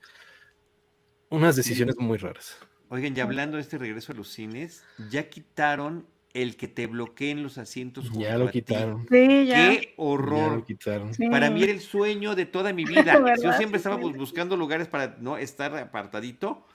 unas 1.28 1.56
decisiones 1.56 1.96
muy 1.98 2.16
raras. 2.16 2.56
Oigan, 2.90 3.14
ya 3.14 3.22
hablando 3.22 3.56
de 3.56 3.62
este 3.62 3.78
regreso 3.78 4.12
a 4.12 4.16
los 4.16 4.28
cines, 4.28 4.84
ya 5.10 5.28
quitaron 5.28 6.06
el 6.34 6.56
que 6.56 6.68
te 6.68 6.86
bloqueen 6.86 7.42
los 7.42 7.56
asientos. 7.56 8.10
Ya 8.12 8.36
lo 8.36 8.50
quitaron. 8.50 9.06
Sí, 9.08 9.46
ya. 9.46 9.70
Qué 9.70 9.94
horror. 9.96 10.52
lo 10.56 10.64
quitaron. 10.64 11.10
Para 11.30 11.50
mí 11.50 11.62
era 11.62 11.72
el 11.72 11.80
sueño 11.80 12.34
de 12.34 12.46
toda 12.46 12.72
mi 12.72 12.84
vida. 12.86 13.36
Yo 13.42 13.52
siempre 13.54 13.78
estaba 13.78 13.96
buscando 13.96 14.56
lugares 14.56 14.88
para 14.88 15.16
no 15.20 15.36
estar 15.36 15.76
apartadito. 15.76 16.66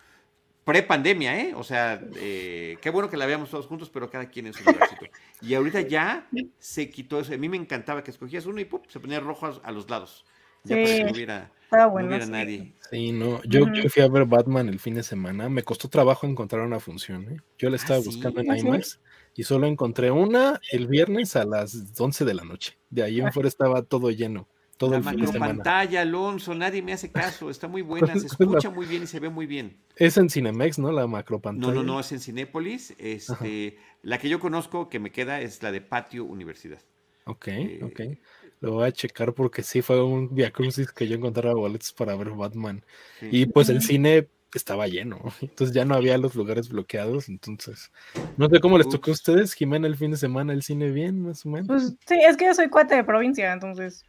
Pre-pandemia, 0.63 1.39
¿eh? 1.39 1.53
O 1.53 1.63
sea, 1.63 2.01
eh, 2.15 2.77
qué 2.81 2.89
bueno 2.89 3.07
que 3.07 3.17
la 3.17 3.27
veamos 3.27 3.51
todos 3.51 3.67
juntos, 3.67 3.91
pero 3.91 4.09
cada 4.09 4.29
quien 4.29 4.47
en 4.47 4.53
su 4.53 4.63
lugarcito. 4.63 5.05
Y 5.41 5.53
ahorita 5.53 5.81
ya 5.81 6.27
se 6.57 6.89
quitó 6.89 7.19
eso. 7.19 7.33
A 7.33 7.37
mí 7.37 7.47
me 7.47 7.57
encantaba 7.57 8.03
que 8.03 8.09
escogías 8.09 8.47
uno 8.47 8.59
y 8.59 8.67
se 8.87 8.99
ponía 8.99 9.19
rojo 9.19 9.61
a, 9.61 9.71
los 9.71 9.89
lados. 9.89 10.25
Ya 10.65 10.75
para 10.75 10.85
que 10.85 11.03
no 11.03 11.11
hubiera 11.11 11.51
bueno, 11.85 12.17
no 12.17 12.25
nadie. 12.27 12.73
Sí, 12.89 13.11
no. 13.11 13.41
Yo, 13.43 13.65
fui 13.89 14.01
a 14.01 14.07
ver 14.07 14.25
Batman 14.25 14.69
el 14.69 14.79
fin 14.79 14.95
de 14.95 15.03
semana. 15.03 15.49
Me 15.49 15.63
costó 15.63 15.89
trabajo 15.89 16.25
encontrar 16.27 16.65
una 16.65 16.79
función. 16.79 17.23
¿eh? 17.31 17.37
Yo 17.57 17.69
la 17.69 17.75
ah, 17.75 17.81
estaba 17.81 17.99
buscando 17.99 18.41
en 18.41 18.51
¿Ah, 18.51 18.57
IMAX 18.57 18.99
y 19.35 19.43
solo 19.43 19.67
encontré 19.67 20.11
una 20.11 20.61
el 20.71 20.87
viernes 20.87 21.35
a 21.35 21.43
las 21.43 21.93
11 21.97 22.25
de 22.25 22.33
la 22.33 22.43
noche. 22.43 22.77
De 22.89 23.03
ahí 23.03 23.19
en 23.19 23.27
ah. 23.27 23.31
fuera 23.31 23.49
estaba 23.49 23.81
todo 23.81 24.11
lleno. 24.11 24.47
Todo 24.77 24.91
la 24.91 24.97
el 24.97 25.03
fin 25.03 25.21
de 25.21 25.27
semana. 25.27 25.53
pantalla, 25.53 26.01
Alonso, 26.01 26.53
nadie 26.53 26.81
me 26.81 26.91
hace 26.91 27.09
caso. 27.09 27.49
Está 27.49 27.69
muy 27.69 27.81
buena, 27.81 28.13
se 28.19 28.27
escucha 28.27 28.69
muy 28.69 28.85
bien 28.85 29.03
y 29.03 29.07
se 29.07 29.21
ve 29.21 29.29
muy 29.29 29.45
bien. 29.45 29.77
Es 29.95 30.17
en 30.17 30.29
Cinemex, 30.29 30.79
¿no? 30.79 30.91
La 30.91 31.07
macro 31.07 31.39
pantalla. 31.39 31.73
No, 31.73 31.81
no, 31.81 31.93
no, 31.93 31.99
es 32.01 32.11
en 32.11 32.19
Cinépolis. 32.19 32.93
Este, 32.97 33.77
la 34.01 34.17
que 34.17 34.27
yo 34.27 34.41
conozco 34.41 34.89
que 34.89 34.99
me 34.99 35.13
queda 35.13 35.39
es 35.39 35.63
la 35.63 35.71
de 35.71 35.79
Patio 35.79 36.25
Universidad. 36.25 36.81
Ok, 37.25 37.47
eh, 37.47 37.79
ok. 37.83 38.01
Lo 38.61 38.73
voy 38.73 38.87
a 38.87 38.91
checar 38.91 39.33
porque 39.33 39.63
sí 39.63 39.81
fue 39.81 40.03
un 40.03 40.33
Via 40.33 40.51
Crucis 40.51 40.91
que 40.91 41.07
yo 41.07 41.15
encontraba 41.15 41.55
boletos 41.55 41.91
para 41.91 42.15
ver 42.15 42.31
Batman. 42.31 42.83
Y 43.21 43.45
pues 43.47 43.69
el 43.69 43.81
cine 43.81 44.27
estaba 44.53 44.87
lleno, 44.87 45.19
entonces 45.41 45.75
ya 45.75 45.85
no 45.85 45.95
había 45.95 46.17
los 46.17 46.35
lugares 46.35 46.69
bloqueados, 46.69 47.29
entonces 47.29 47.91
no 48.37 48.47
sé 48.49 48.59
cómo 48.59 48.77
les 48.77 48.89
tocó 48.89 49.11
a 49.11 49.13
ustedes, 49.13 49.53
Jimena, 49.53 49.87
el 49.87 49.97
fin 49.97 50.11
de 50.11 50.17
semana 50.17 50.53
el 50.53 50.63
cine 50.63 50.91
bien, 50.91 51.21
más 51.21 51.45
o 51.45 51.49
menos. 51.49 51.67
Pues 51.67 51.93
sí, 52.05 52.19
es 52.25 52.37
que 52.37 52.45
yo 52.45 52.53
soy 52.53 52.69
cuate 52.69 52.95
de 52.95 53.03
provincia, 53.03 53.51
entonces. 53.51 54.05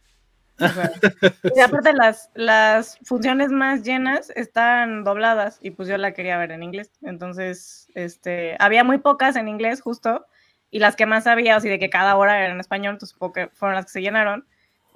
y 1.55 1.59
aparte 1.59 1.93
las, 1.93 2.31
las 2.33 2.97
funciones 3.03 3.51
más 3.51 3.83
llenas 3.83 4.31
están 4.35 5.03
dobladas 5.03 5.59
y 5.61 5.69
pues 5.69 5.87
yo 5.87 5.97
la 5.97 6.13
quería 6.13 6.37
ver 6.37 6.51
en 6.51 6.63
inglés, 6.63 6.91
entonces 7.03 7.87
este, 7.93 8.55
había 8.59 8.83
muy 8.83 8.97
pocas 8.97 9.35
en 9.35 9.47
inglés 9.47 9.81
justo 9.81 10.25
y 10.71 10.79
las 10.79 10.95
que 10.95 11.05
más 11.05 11.27
había, 11.27 11.57
o 11.57 11.59
sea, 11.59 11.71
de 11.71 11.79
que 11.79 11.89
cada 11.89 12.15
hora 12.15 12.39
eran 12.39 12.53
en 12.53 12.59
español, 12.59 12.93
entonces 12.93 13.17
fueron 13.53 13.75
las 13.75 13.85
que 13.85 13.91
se 13.91 14.01
llenaron. 14.01 14.45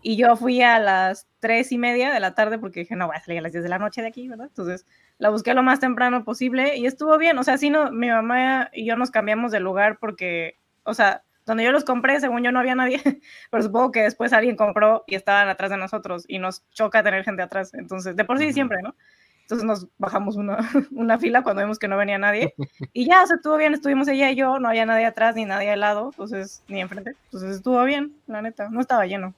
Y 0.03 0.17
yo 0.17 0.35
fui 0.35 0.61
a 0.61 0.79
las 0.79 1.27
tres 1.39 1.71
y 1.71 1.77
media 1.77 2.11
de 2.11 2.19
la 2.19 2.33
tarde 2.33 2.57
porque 2.57 2.81
dije, 2.81 2.95
no, 2.95 3.07
voy 3.07 3.15
a 3.15 3.21
salir 3.21 3.39
a 3.39 3.43
las 3.43 3.51
10 3.51 3.63
de 3.63 3.69
la 3.69 3.77
noche 3.77 4.01
de 4.01 4.07
aquí, 4.07 4.27
¿verdad? 4.27 4.47
Entonces 4.47 4.85
la 5.19 5.29
busqué 5.29 5.53
lo 5.53 5.61
más 5.61 5.79
temprano 5.79 6.23
posible 6.23 6.75
y 6.77 6.87
estuvo 6.87 7.17
bien. 7.19 7.37
O 7.37 7.43
sea, 7.43 7.57
sí, 7.57 7.69
no, 7.69 7.91
mi 7.91 8.09
mamá 8.09 8.69
y 8.73 8.85
yo 8.85 8.95
nos 8.95 9.11
cambiamos 9.11 9.51
de 9.51 9.59
lugar 9.59 9.99
porque, 9.99 10.55
o 10.83 10.95
sea, 10.95 11.23
donde 11.45 11.63
yo 11.63 11.71
los 11.71 11.83
compré, 11.83 12.19
según 12.19 12.43
yo 12.43 12.51
no 12.51 12.59
había 12.59 12.75
nadie, 12.75 12.99
pero 13.51 13.63
supongo 13.63 13.91
que 13.91 14.01
después 14.01 14.33
alguien 14.33 14.55
compró 14.55 15.03
y 15.05 15.15
estaban 15.15 15.49
atrás 15.49 15.69
de 15.69 15.77
nosotros 15.77 16.25
y 16.27 16.39
nos 16.39 16.67
choca 16.71 17.03
tener 17.03 17.23
gente 17.23 17.43
atrás. 17.43 17.73
Entonces, 17.75 18.15
de 18.15 18.25
por 18.25 18.39
sí 18.39 18.53
siempre, 18.53 18.81
¿no? 18.81 18.95
Entonces 19.51 19.67
nos 19.67 19.87
bajamos 19.97 20.37
una, 20.37 20.57
una, 20.91 21.19
fila 21.19 21.43
cuando 21.43 21.61
vimos 21.61 21.77
que 21.77 21.89
no 21.89 21.97
venía 21.97 22.17
nadie. 22.17 22.53
Y 22.93 23.05
ya, 23.05 23.25
se 23.27 23.35
estuvo 23.35 23.57
bien, 23.57 23.73
estuvimos 23.73 24.07
ella 24.07 24.31
y 24.31 24.35
yo, 24.35 24.59
no 24.59 24.69
había 24.69 24.85
nadie 24.85 25.05
atrás 25.05 25.35
ni 25.35 25.43
nadie 25.43 25.71
al 25.71 25.81
lado, 25.81 26.11
entonces, 26.11 26.63
ni 26.69 26.79
enfrente. 26.79 27.15
Entonces 27.25 27.57
estuvo 27.57 27.83
bien, 27.83 28.13
la 28.27 28.41
neta, 28.41 28.69
no 28.69 28.79
estaba 28.79 29.05
lleno. 29.05 29.33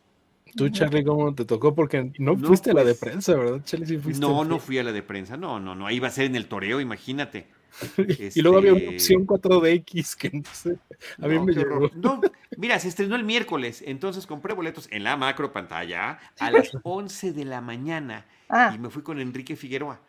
Tú, 0.56 0.69
Charlie, 0.69 1.03
¿cómo 1.03 1.34
te 1.34 1.45
tocó? 1.45 1.73
Porque 1.73 2.11
no, 2.19 2.38
fuiste 2.38 2.69
a 2.69 2.73
la 2.76 2.84
de 2.84 2.94
pues, 2.94 2.99
prensa, 2.99 3.34
¿verdad, 3.34 3.61
Charlie? 3.64 3.88
Sí 3.88 3.98
fuiste 3.98 4.22
no, 4.22 4.45
no 4.45 4.60
fui 4.60 4.77
a 4.77 4.84
la 4.84 4.91
de 4.91 5.02
prensa, 5.02 5.35
no, 5.35 5.60
no, 5.60 5.73
no, 5.73 5.88
ahí 5.88 5.95
iba 5.95 6.10
a 6.10 6.11
ser 6.11 6.26
en 6.26 6.35
el 6.35 6.45
toreo, 6.45 6.80
imagínate. 6.80 7.48
y 8.35 8.41
luego 8.41 8.57
había 8.57 8.73
una 8.73 8.81
este 8.81 8.95
opción 8.95 9.27
4DX 9.27 10.15
que 10.15 10.29
no 10.31 10.43
sé, 10.51 10.77
a 11.21 11.27
mí 11.27 11.39
me 11.39 11.53
llegó. 11.53 11.89
No, 11.95 12.21
mira, 12.57 12.79
se 12.79 12.87
estrenó 12.87 13.15
el 13.15 13.23
miércoles, 13.23 13.83
entonces 13.85 14.27
compré 14.27 14.53
boletos 14.53 14.87
en 14.91 15.03
la 15.03 15.17
macro 15.17 15.51
pantalla 15.51 16.19
a 16.39 16.51
las 16.51 16.71
11 16.83 17.33
de 17.33 17.45
la 17.45 17.61
mañana 17.61 18.25
ah. 18.49 18.71
y 18.75 18.79
me 18.79 18.89
fui 18.89 19.03
con 19.03 19.19
Enrique 19.19 19.55
Figueroa. 19.55 20.01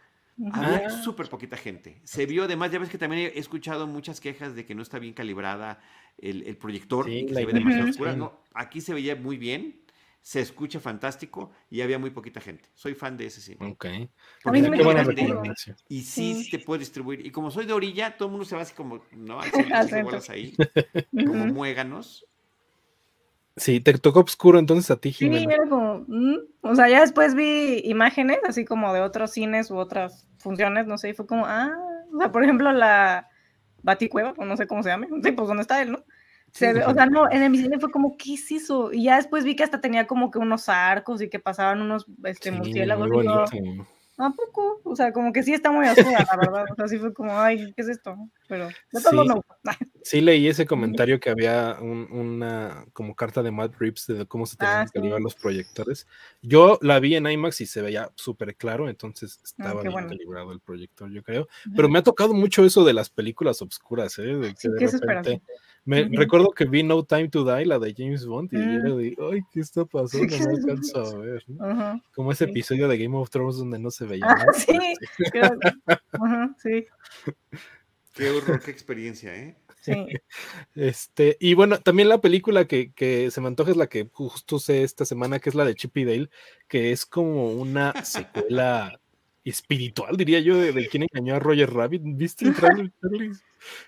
Había 0.53 0.89
ah. 0.89 0.91
súper 0.91 1.29
poquita 1.29 1.57
gente. 1.57 2.01
Se 2.03 2.27
vio, 2.27 2.45
además, 2.45 2.73
ya 2.73 2.81
ves 2.81 2.89
que 2.89 2.99
también 2.99 3.31
he 3.33 3.39
escuchado 3.39 3.87
muchas 3.87 4.21
quejas 4.21 4.57
de 4.57 4.67
que 4.67 4.75
no 4.75 4.83
está 4.83 4.99
bien 4.99 5.15
calibrada 5.15 5.79
el, 6.19 6.57
proyector, 6.57 7.07
que 7.07 7.33
se 7.33 7.45
ve 7.45 7.53
demasiado 7.53 7.91
oscura. 7.91 8.17
No, 8.17 8.41
aquí 8.53 8.81
se 8.81 8.95
veía 8.95 9.15
muy 9.15 9.37
bien 9.37 9.84
se 10.25 10.41
escucha 10.41 10.81
fantástico 10.81 11.51
y 11.69 11.83
había 11.83 11.99
muy 11.99 12.09
poquita 12.09 12.41
gente. 12.41 12.71
Soy 12.73 12.95
fan 12.95 13.15
de 13.19 13.27
ese 13.27 13.43
cine. 13.43 13.59
Ok. 13.71 13.85
A 14.45 14.51
mí 14.51 14.63
me 14.63 14.79
y 15.87 16.01
sí, 16.01 16.49
te 16.51 16.59
puede 16.61 16.79
distribuir. 16.79 17.27
Y 17.27 17.31
como 17.31 17.51
soy 17.51 17.67
de 17.67 17.75
orilla, 17.75 18.17
todo 18.17 18.29
el 18.29 18.33
mundo 18.33 18.47
se 18.47 18.57
va 18.57 18.63
así 18.63 18.75
como, 18.75 19.03
¿no? 19.13 19.41
Bolas 20.03 20.31
ahí, 20.31 20.57
como 21.13 21.47
muéganos. 21.49 22.27
Sí, 23.57 23.81
te 23.81 23.93
tocó 23.99 24.21
oscuro 24.21 24.59
entonces 24.59 24.91
a 24.91 24.97
ti, 24.97 25.13
Jimena. 25.13 25.41
Sí, 25.41 25.47
era 25.55 25.69
como, 25.69 26.07
mm". 26.09 26.39
o 26.63 26.75
sea, 26.75 26.89
ya 26.89 27.03
después 27.03 27.35
vi 27.35 27.83
imágenes 27.85 28.39
así 28.49 28.65
como 28.65 28.95
de 28.95 29.03
otros 29.03 29.31
cines 29.31 29.71
u 29.71 29.77
otras 29.77 30.27
funciones, 30.39 30.87
no 30.87 30.97
sé, 30.97 31.11
y 31.11 31.13
fue 31.13 31.27
como, 31.27 31.45
ah, 31.47 31.71
o 32.15 32.19
sea, 32.19 32.33
por 32.33 32.43
ejemplo, 32.43 32.73
la 32.73 33.29
Baticueva, 33.83 34.33
o 34.39 34.47
no 34.47 34.57
sé 34.57 34.67
cómo 34.67 34.83
se 34.83 34.89
llama, 34.89 35.07
sí, 35.23 35.33
pues 35.33 35.49
dónde 35.49 35.61
está 35.61 35.83
él, 35.83 35.93
¿no? 35.93 36.03
O 36.55 36.95
sea, 36.95 37.07
no, 37.07 37.31
en 37.31 37.43
el 37.43 37.51
milenio 37.51 37.81
fue 37.81 37.91
como, 37.91 38.17
¿qué 38.17 38.35
es 38.35 38.51
eso? 38.53 38.93
Y 38.93 39.05
ya 39.05 39.17
después 39.17 39.45
vi 39.45 39.57
que 39.57 39.65
hasta 39.65 39.81
tenía 39.81 40.07
como 40.07 40.31
que 40.31 40.39
unos 40.39 40.69
arcos 40.69 41.21
y 41.21 41.29
que 41.29 41.41
pasaban 41.41 41.83
unos 41.83 42.07
este, 42.25 42.53
murciélagos. 42.53 43.09
¿A 44.17 44.31
poco? 44.31 44.81
O 44.85 44.95
sea, 44.95 45.13
como 45.13 45.33
que 45.33 45.43
sí 45.43 45.53
está 45.53 45.73
muy 45.73 45.89
oscura, 45.89 46.25
la 46.31 46.37
verdad. 46.37 46.65
O 46.71 46.75
sea, 46.77 46.87
sí 46.87 46.99
fue 46.99 47.13
como, 47.13 47.37
ay, 47.37 47.73
¿qué 47.75 47.83
es 47.83 47.89
esto? 47.89 48.17
Pero 48.47 48.69
de 48.69 49.03
todo 49.03 49.25
no. 49.25 49.45
Sí, 50.05 50.21
leí 50.21 50.47
ese 50.47 50.67
comentario 50.67 51.19
que 51.19 51.31
había 51.31 51.79
una 51.81 52.85
como 52.93 53.17
carta 53.17 53.43
de 53.43 53.51
Matt 53.51 53.75
Reeves 53.79 54.07
de 54.07 54.27
cómo 54.27 54.47
se 54.47 54.57
tenían 54.57 54.83
ah, 54.83 54.85
que 54.85 55.01
calibrar 55.01 55.21
los 55.21 55.35
proyectores. 55.35 56.07
Yo 56.43 56.79
la 56.83 57.01
vi 57.01 57.17
en 57.17 57.27
IMAX 57.27 57.63
y 57.63 57.67
se 57.67 57.83
veía 57.83 58.13
súper 58.15 58.55
claro, 58.55 58.89
entonces 58.89 59.39
ah, 59.39 59.43
estaba 59.45 59.83
bien 59.83 59.95
calibrado 59.95 60.53
el 60.53 60.61
proyector, 60.61 61.11
yo 61.11 61.25
creo. 61.25 61.49
Pero 61.75 61.89
me 61.89 61.99
ha 61.99 62.03
tocado 62.03 62.35
mucho 62.35 62.65
eso 62.65 62.85
de 62.85 62.93
las 62.93 63.11
películas 63.11 63.63
obscuras, 63.63 64.19
¿eh? 64.19 64.37
De 64.37 64.55
que 64.55 64.69
de 64.69 64.87
repente 64.87 65.43
me 65.85 66.09
recuerdo 66.11 66.51
que 66.51 66.65
vi 66.65 66.83
No 66.83 67.05
Time 67.05 67.29
to 67.29 67.45
Die, 67.45 67.67
la 67.67 67.79
de 67.79 67.95
James 67.97 68.25
Bond, 68.27 68.53
y 68.53 68.57
yo 68.57 68.89
yo 68.89 68.95
mm. 68.95 68.99
digo, 68.99 69.31
ay, 69.31 69.41
¿qué 69.53 69.61
está 69.61 69.85
pasando? 69.85 70.37
No 70.39 70.51
alcanzo 70.57 70.99
a 71.01 71.19
ver. 71.19 71.45
Como 72.15 72.33
ese 72.33 72.45
episodio 72.45 72.89
de 72.89 72.99
Game 72.99 73.17
of 73.17 73.31
Thrones 73.31 73.57
donde 73.57 73.79
no 73.79 73.91
se 73.91 74.07
veía. 74.07 74.27
Ah, 74.27 74.47
sí, 74.55 74.79
sí. 76.63 76.87
Qué 78.15 78.31
horror, 78.31 78.63
qué 78.63 78.71
experiencia, 78.71 79.35
¿eh? 79.35 79.57
Sí. 79.81 79.93
Este, 80.77 81.37
y 81.41 81.55
bueno, 81.55 81.81
también 81.81 82.09
la 82.09 82.21
película 82.21 82.67
que, 82.67 82.93
que, 82.93 83.31
se 83.31 83.41
me 83.41 83.49
antoja 83.49 83.73
es 83.73 83.77
la 83.77 83.89
que 83.89 84.09
justo 84.13 84.61
sé 84.61 84.85
esta 84.85 85.05
semana, 85.05 85.41
que 85.41 85.49
es 85.51 85.55
la 85.55 85.65
de 85.65 85.75
Chippy 85.75 86.05
Dale, 86.05 86.31
que 86.69 86.93
es 86.93 87.05
como 87.05 87.51
una 87.51 88.05
secuela 88.05 89.01
espiritual, 89.45 90.17
diría 90.17 90.41
yo, 90.41 90.57
de, 90.57 90.73
de 90.73 90.89
quien 90.89 91.05
engañó 91.05 91.37
a 91.37 91.39
Roger 91.39 91.73
Rabbit. 91.73 92.03
¿Viste 92.05 92.47
el 92.47 92.55
trailer, 92.55 92.91
Charlie? 93.03 93.33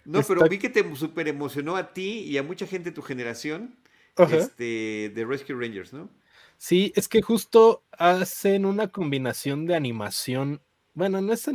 No, 0.05 0.23
pero 0.23 0.49
vi 0.49 0.59
que 0.59 0.69
te 0.69 0.95
super 0.97 1.29
emocionó 1.29 1.77
a 1.77 1.93
ti 1.93 2.21
y 2.21 2.39
a 2.39 2.43
mucha 2.43 2.67
gente 2.67 2.91
de 2.91 2.95
tu 2.95 3.03
generación 3.03 3.77
este, 4.25 5.13
de 5.15 5.25
Rescue 5.27 5.55
Rangers, 5.55 5.93
¿no? 5.93 6.11
Sí, 6.59 6.93
es 6.97 7.09
que 7.09 7.21
justo 7.21 7.85
hacen 7.93 8.65
una 8.65 8.89
combinación 8.89 9.67
de 9.67 9.75
animación. 9.75 10.63
Bueno, 10.95 11.21
no 11.21 11.35
es, 11.35 11.47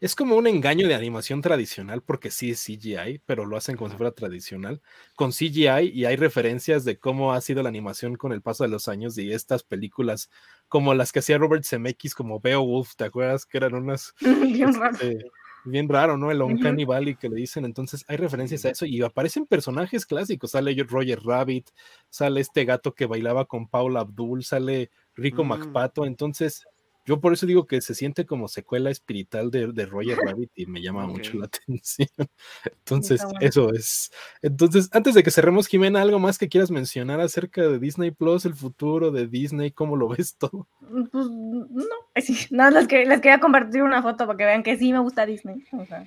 es 0.00 0.14
como 0.14 0.36
un 0.36 0.46
engaño 0.46 0.86
de 0.86 0.94
animación 0.94 1.40
tradicional, 1.40 2.02
porque 2.02 2.30
sí 2.30 2.50
es 2.50 2.62
CGI, 2.62 3.22
pero 3.24 3.46
lo 3.46 3.56
hacen 3.56 3.76
como 3.76 3.88
si 3.88 3.96
fuera 3.96 4.12
tradicional, 4.12 4.82
con 5.16 5.32
CGI 5.32 5.90
y 5.94 6.04
hay 6.04 6.16
referencias 6.16 6.84
de 6.84 6.98
cómo 6.98 7.32
ha 7.32 7.40
sido 7.40 7.62
la 7.62 7.70
animación 7.70 8.16
con 8.16 8.32
el 8.32 8.42
paso 8.42 8.64
de 8.64 8.68
los 8.68 8.88
años 8.88 9.16
y 9.16 9.32
estas 9.32 9.62
películas, 9.62 10.28
como 10.70 10.94
las 10.94 11.10
que 11.10 11.18
hacía 11.18 11.36
Robert 11.36 11.64
Zemeckis, 11.64 12.14
como 12.14 12.38
Beowulf, 12.38 12.94
¿te 12.94 13.04
acuerdas? 13.04 13.44
Que 13.44 13.58
eran 13.58 13.74
unas 13.74 14.14
bien 15.64 15.88
raro, 15.88 16.16
¿no? 16.16 16.30
El 16.30 16.40
Uncanny 16.40 16.84
Valley 16.84 17.16
que 17.16 17.28
le 17.28 17.34
dicen. 17.34 17.64
Entonces 17.64 18.04
hay 18.06 18.16
referencias 18.16 18.64
a 18.64 18.70
eso 18.70 18.86
y 18.86 19.02
aparecen 19.02 19.46
personajes 19.46 20.06
clásicos. 20.06 20.52
Sale 20.52 20.74
Roger 20.84 21.20
Rabbit, 21.22 21.68
sale 22.08 22.40
este 22.40 22.64
gato 22.64 22.94
que 22.94 23.06
bailaba 23.06 23.46
con 23.46 23.66
Paula 23.66 24.00
Abdul, 24.00 24.44
sale 24.44 24.90
Rico 25.16 25.42
mm. 25.42 25.48
MacPato. 25.48 26.06
Entonces 26.06 26.64
yo 27.04 27.20
por 27.20 27.32
eso 27.32 27.46
digo 27.46 27.66
que 27.66 27.80
se 27.80 27.94
siente 27.94 28.26
como 28.26 28.48
secuela 28.48 28.90
espiritual 28.90 29.50
de, 29.50 29.68
de 29.72 29.86
Roger 29.86 30.18
Rabbit 30.38 30.50
y 30.54 30.66
me 30.66 30.82
llama 30.82 31.06
mucho 31.06 31.38
la 31.38 31.46
atención. 31.46 32.08
Entonces, 32.64 33.22
eso 33.40 33.72
es. 33.72 34.10
Entonces, 34.42 34.88
antes 34.92 35.14
de 35.14 35.22
que 35.22 35.30
cerremos, 35.30 35.66
Jimena, 35.66 36.02
¿algo 36.02 36.18
más 36.18 36.38
que 36.38 36.48
quieras 36.48 36.70
mencionar 36.70 37.20
acerca 37.20 37.62
de 37.62 37.78
Disney 37.78 38.10
Plus, 38.10 38.44
el 38.44 38.54
futuro 38.54 39.10
de 39.10 39.26
Disney? 39.26 39.70
¿Cómo 39.70 39.96
lo 39.96 40.08
ves 40.08 40.36
todo? 40.36 40.68
Mm, 40.80 41.04
pues 41.04 41.26
no, 41.26 41.84
sí, 42.16 42.36
no 42.50 42.70
les, 42.70 42.86
que, 42.86 43.04
les 43.06 43.20
quería 43.20 43.40
compartir 43.40 43.82
una 43.82 44.02
foto 44.02 44.26
para 44.26 44.36
que 44.36 44.44
vean 44.44 44.62
que 44.62 44.76
sí 44.76 44.92
me 44.92 45.00
gusta 45.00 45.26
Disney. 45.26 45.64
O 45.72 45.84
sea, 45.86 46.06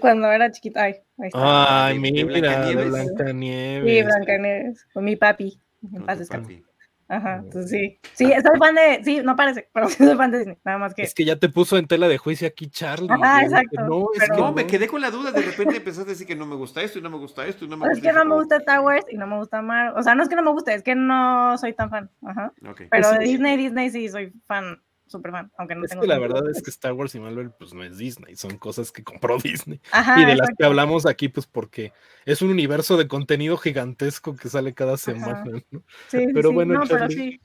cuando 0.00 0.30
era 0.30 0.50
chiquita, 0.50 0.82
ay, 0.82 0.94
ahí 1.18 1.28
está. 1.28 1.86
Ay, 1.86 1.98
mira, 1.98 2.24
Blancanieves. 2.24 3.84
Sí, 3.84 4.02
Blancanieves, 4.02 4.86
con 4.92 5.04
mi 5.04 5.16
papi. 5.16 5.58
En 5.92 6.04
paz 6.04 6.18
descanse. 6.18 6.65
Ajá, 7.08 7.36
entonces 7.36 7.70
sí. 7.70 7.98
Sí, 8.14 8.32
soy 8.42 8.58
fan 8.58 8.74
de. 8.74 9.00
Sí, 9.04 9.20
no 9.22 9.36
parece, 9.36 9.68
pero 9.72 9.88
sí 9.88 10.04
soy 10.04 10.16
fan 10.16 10.30
de 10.30 10.38
Disney. 10.38 10.58
Nada 10.64 10.78
más 10.78 10.94
que. 10.94 11.02
Es 11.02 11.14
que 11.14 11.24
ya 11.24 11.36
te 11.36 11.48
puso 11.48 11.76
en 11.78 11.86
tela 11.86 12.08
de 12.08 12.18
juicio 12.18 12.48
aquí, 12.48 12.68
Charlie. 12.68 13.08
Ah, 13.22 13.42
exacto. 13.42 13.80
No, 13.82 14.08
es 14.14 14.28
que 14.28 14.36
no, 14.36 14.52
me 14.52 14.66
quedé 14.66 14.88
con 14.88 15.00
la 15.00 15.10
duda. 15.10 15.30
De 15.30 15.42
repente 15.42 15.76
empezaste 15.76 16.10
a 16.10 16.12
decir 16.12 16.26
que 16.26 16.34
no 16.34 16.46
me 16.46 16.56
gusta 16.56 16.82
esto 16.82 16.98
y 16.98 17.02
no 17.02 17.10
me 17.10 17.18
gusta 17.18 17.46
esto 17.46 17.64
y 17.64 17.68
no 17.68 17.76
me 17.76 17.88
gusta. 17.88 17.98
Es 17.98 18.02
que 18.02 18.12
no 18.12 18.24
me 18.24 18.34
gusta 18.34 18.56
Star 18.56 18.80
Wars 18.80 19.06
y 19.10 19.16
no 19.16 19.26
me 19.26 19.36
gusta 19.36 19.62
Marvel. 19.62 19.94
O 19.96 20.02
sea, 20.02 20.14
no 20.14 20.22
es 20.22 20.28
que 20.28 20.36
no 20.36 20.42
me 20.42 20.50
guste, 20.50 20.74
es 20.74 20.82
que 20.82 20.94
no 20.94 21.56
soy 21.58 21.72
tan 21.74 21.90
fan. 21.90 22.10
Ajá. 22.24 22.52
Pero 22.90 23.12
de 23.12 23.18
Disney, 23.20 23.56
Disney 23.56 23.90
sí 23.90 24.08
soy 24.08 24.32
fan 24.46 24.80
super 25.06 25.30
fan, 25.30 25.50
aunque 25.56 25.74
no 25.74 25.84
es 25.84 25.94
que 25.94 26.06
la 26.06 26.18
verdad 26.18 26.48
es 26.50 26.62
que 26.62 26.70
Star 26.70 26.92
Wars 26.92 27.14
y 27.14 27.20
Marvel 27.20 27.50
pues 27.58 27.72
no 27.72 27.84
es 27.84 27.98
Disney, 27.98 28.36
son 28.36 28.58
cosas 28.58 28.92
que 28.92 29.04
compró 29.04 29.38
Disney. 29.42 29.80
y 30.16 30.24
de 30.24 30.36
las 30.36 30.48
que 30.56 30.64
hablamos 30.64 31.06
aquí 31.06 31.28
pues 31.28 31.46
porque 31.46 31.92
es 32.24 32.42
un 32.42 32.50
universo 32.50 32.96
de 32.96 33.08
contenido 33.08 33.56
gigantesco 33.56 34.34
que 34.34 34.48
sale 34.48 34.74
cada 34.74 34.96
semana. 34.96 35.62
Sí, 36.08 36.26
pero 36.34 36.52
bueno, 36.52 36.82
pero 36.88 37.08
sí. 37.08 37.40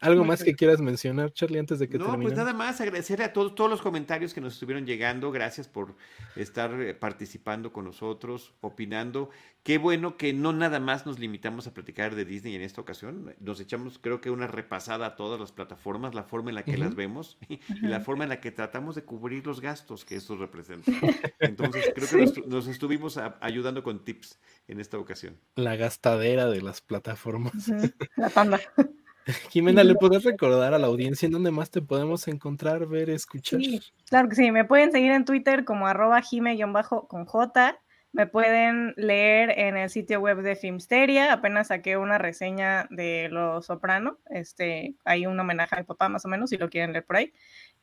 ¿Algo 0.00 0.24
más 0.24 0.42
que 0.42 0.54
quieras 0.54 0.80
mencionar, 0.80 1.32
Charlie, 1.32 1.58
antes 1.58 1.78
de 1.78 1.88
que 1.88 1.98
No, 1.98 2.20
pues 2.20 2.34
nada 2.34 2.52
más 2.52 2.80
agradecer 2.80 3.22
a 3.22 3.32
todos, 3.32 3.54
todos 3.54 3.70
los 3.70 3.80
comentarios 3.80 4.34
que 4.34 4.40
nos 4.40 4.54
estuvieron 4.54 4.86
llegando. 4.86 5.32
Gracias 5.32 5.66
por 5.66 5.94
estar 6.36 6.78
eh, 6.80 6.94
participando 6.94 7.72
con 7.72 7.86
nosotros, 7.86 8.52
opinando. 8.60 9.30
Qué 9.62 9.78
bueno 9.78 10.18
que 10.18 10.34
no 10.34 10.52
nada 10.52 10.78
más 10.78 11.06
nos 11.06 11.18
limitamos 11.18 11.66
a 11.66 11.72
platicar 11.72 12.14
de 12.14 12.26
Disney 12.26 12.54
en 12.54 12.60
esta 12.60 12.82
ocasión. 12.82 13.34
Nos 13.40 13.60
echamos, 13.60 13.98
creo 13.98 14.20
que, 14.20 14.28
una 14.28 14.46
repasada 14.46 15.06
a 15.06 15.16
todas 15.16 15.40
las 15.40 15.52
plataformas, 15.52 16.14
la 16.14 16.24
forma 16.24 16.50
en 16.50 16.56
la 16.56 16.64
que 16.64 16.76
las 16.76 16.94
vemos 16.94 17.38
y, 17.48 17.60
la 17.80 18.00
forma 18.00 18.24
en 18.24 18.30
la 18.30 18.40
que 18.40 18.52
tratamos 18.52 18.94
de 18.94 19.04
cubrir 19.04 19.46
los 19.46 19.62
gastos 19.62 20.04
que 20.04 20.16
estos 20.16 20.38
representan. 20.38 20.94
Entonces, 21.38 21.92
creo 21.94 22.08
que 22.08 22.42
nos, 22.46 22.66
estuvimos 22.66 23.18
ayudando 23.40 23.82
con 23.82 24.04
tips 24.04 24.38
en 24.68 24.80
esta 24.80 24.98
ocasión. 24.98 25.38
La 25.56 25.76
gastadera 25.76 26.46
de 26.46 26.60
las 26.60 26.82
plataformas. 26.82 27.72
La 28.16 28.28
panda. 28.28 28.60
Jimena, 29.50 29.84
¿le 29.84 29.94
puedes 29.94 30.24
recordar 30.24 30.74
a 30.74 30.78
la 30.78 30.86
audiencia 30.86 31.26
en 31.26 31.32
dónde 31.32 31.50
más 31.50 31.70
te 31.70 31.82
podemos 31.82 32.28
encontrar, 32.28 32.86
ver, 32.86 33.10
escuchar? 33.10 33.60
Sí, 33.60 33.80
claro 34.08 34.28
que 34.28 34.36
sí, 34.36 34.50
me 34.50 34.64
pueden 34.64 34.92
seguir 34.92 35.12
en 35.12 35.24
Twitter 35.24 35.64
como 35.64 35.86
arroba 35.86 36.20
jime-con 36.20 37.26
J, 37.26 37.80
me 38.12 38.28
pueden 38.28 38.94
leer 38.96 39.58
en 39.58 39.76
el 39.76 39.90
sitio 39.90 40.20
web 40.20 40.42
de 40.42 40.54
Filmsteria, 40.54 41.32
apenas 41.32 41.68
saqué 41.68 41.96
una 41.96 42.16
reseña 42.16 42.86
de 42.90 43.28
Los 43.28 43.66
Soprano, 43.66 44.18
este, 44.30 44.94
hay 45.04 45.26
un 45.26 45.38
homenaje 45.40 45.74
a 45.74 45.78
mi 45.78 45.84
papá 45.84 46.08
más 46.08 46.24
o 46.24 46.28
menos, 46.28 46.50
si 46.50 46.56
lo 46.56 46.70
quieren 46.70 46.92
leer 46.92 47.04
por 47.04 47.16
ahí. 47.16 47.32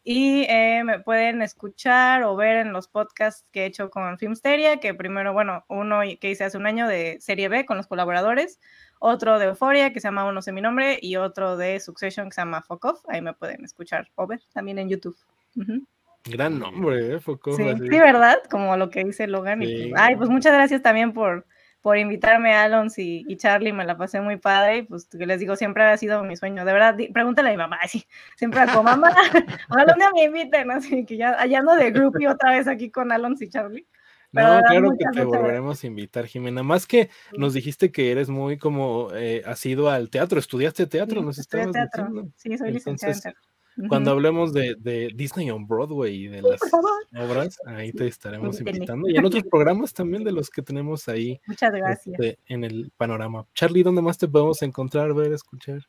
Y 0.04 0.46
eh, 0.50 0.84
me 0.84 1.00
pueden 1.00 1.42
escuchar 1.42 2.24
o 2.24 2.36
ver 2.36 2.58
en 2.58 2.74
los 2.74 2.88
podcasts 2.88 3.46
que 3.52 3.64
he 3.64 3.66
hecho 3.66 3.90
con 3.92 4.18
Filmsteria, 4.18 4.80
que 4.80 4.94
primero, 4.94 5.34
bueno, 5.34 5.66
uno 5.68 6.00
que 6.20 6.32
hice 6.32 6.46
hace 6.46 6.58
un 6.58 6.66
año 6.66 6.88
de 6.88 7.18
Serie 7.20 7.50
B 7.50 7.66
con 7.66 7.78
los 7.78 7.88
colaboradores, 7.88 8.60
otro 9.04 9.40
de 9.40 9.48
Euphoria 9.48 9.92
que 9.92 10.00
se 10.00 10.08
llama 10.08 10.26
Uno 10.26 10.44
sé 10.44 10.52
mi 10.52 10.62
nombre 10.62 11.00
y 11.02 11.16
otro 11.16 11.58
de 11.58 11.80
Succession 11.80 12.30
que 12.30 12.36
se 12.36 12.42
llama 12.42 12.62
Fuck 12.62 12.86
Off. 12.86 13.02
Ahí 13.08 13.20
me 13.20 13.34
pueden 13.34 13.66
escuchar 13.66 14.08
o 14.14 14.28
ver 14.28 14.40
también 14.54 14.78
en 14.78 14.90
YouTube. 14.90 15.18
Gran 16.26 16.60
nombre, 16.60 17.16
¿eh? 17.16 17.20
Fuck 17.20 17.50
Sí, 17.58 17.64
sí, 17.64 18.00
¿verdad? 18.00 18.38
Como 18.50 18.78
lo 18.78 18.92
que 18.92 19.04
dice 19.04 19.26
Logan. 19.26 19.60
Pues, 19.60 19.92
ay, 19.98 20.16
pues 20.18 20.30
muchas 20.30 20.54
gracias 20.54 20.84
también 20.84 21.14
por 21.14 21.46
por 21.82 21.98
invitarme 21.98 22.54
a 22.54 22.66
Alons 22.66 23.00
y, 23.00 23.26
Charlie, 23.38 23.74
me 23.74 23.86
la 23.86 23.98
pasé 23.98 24.22
muy 24.22 24.38
padre 24.38 24.78
y 24.78 24.82
pues 24.84 25.06
que 25.06 25.26
les 25.26 25.40
digo, 25.40 25.56
siempre 25.56 25.84
ha 25.84 25.98
sido 25.98 26.24
mi 26.24 26.36
sueño, 26.36 26.64
de 26.64 26.74
verdad, 26.74 26.96
pregúntale 27.12 27.50
a 27.50 27.52
mi 27.54 27.58
mamá, 27.58 27.80
sí, 27.88 28.06
siempre 28.36 28.62
como 28.68 28.84
mamá, 28.84 29.12
ojalá 29.70 29.94
un 29.94 30.00
día 30.00 30.12
me 30.14 30.24
inviten, 30.26 30.70
así 30.70 31.06
que 31.06 31.18
ya, 31.18 31.32
allá 31.40 31.58
ando 31.58 31.76
de 31.76 31.90
groupie 31.90 32.28
otra 32.28 32.52
vez 32.52 32.68
aquí 32.68 32.92
con 32.92 33.12
Alons 33.12 33.42
y 33.42 33.50
Charlie. 33.50 33.88
No, 34.32 34.62
claro 34.62 34.92
que 34.98 35.06
te 35.14 35.26
volveremos 35.26 35.84
a 35.84 35.88
invitar, 35.88 36.26
Jimena. 36.26 36.64
Más 36.64 36.88
que 36.88 37.10
nos 37.38 37.54
dijiste 37.54 37.92
que 37.92 38.12
eres 38.12 38.30
muy 38.30 38.58
como 38.58 39.10
eh, 39.14 39.42
has 39.46 39.66
ido 39.66 39.90
al 39.90 40.10
teatro, 40.10 40.40
estudiaste 40.40 40.88
teatro, 40.88 41.22
nos 41.22 41.38
estabas 41.38 41.72
teatro. 41.72 42.28
Sí, 42.36 42.58
soy 42.58 42.72
licenciada 42.72 43.14
en 43.14 43.22
teatro. 43.22 43.42
Cuando 43.88 44.12
hablemos 44.12 44.54
de, 44.54 44.76
de, 44.78 45.12
Disney 45.16 45.50
on 45.50 45.66
Broadway 45.66 46.26
y 46.26 46.28
de 46.28 46.42
las 46.42 46.60
obras, 47.18 47.58
ahí 47.66 47.92
te 47.92 48.08
estaremos 48.08 48.60
invitando. 48.60 49.10
Y 49.10 49.16
en 49.16 49.26
otros 49.26 49.44
programas 49.52 49.94
también 49.94 50.24
de 50.24 50.32
los 50.32 50.50
que 50.50 50.62
tenemos 50.62 51.08
ahí. 51.08 51.40
Muchas 51.48 51.72
gracias. 51.72 52.20
Este, 52.20 52.40
en 52.48 52.64
el 52.64 52.92
panorama. 52.98 53.46
Charlie, 53.54 53.84
¿dónde 53.84 54.02
más 54.02 54.18
te 54.18 54.28
podemos 54.28 54.62
encontrar, 54.62 55.14
ver, 55.14 55.32
escuchar? 55.32 55.88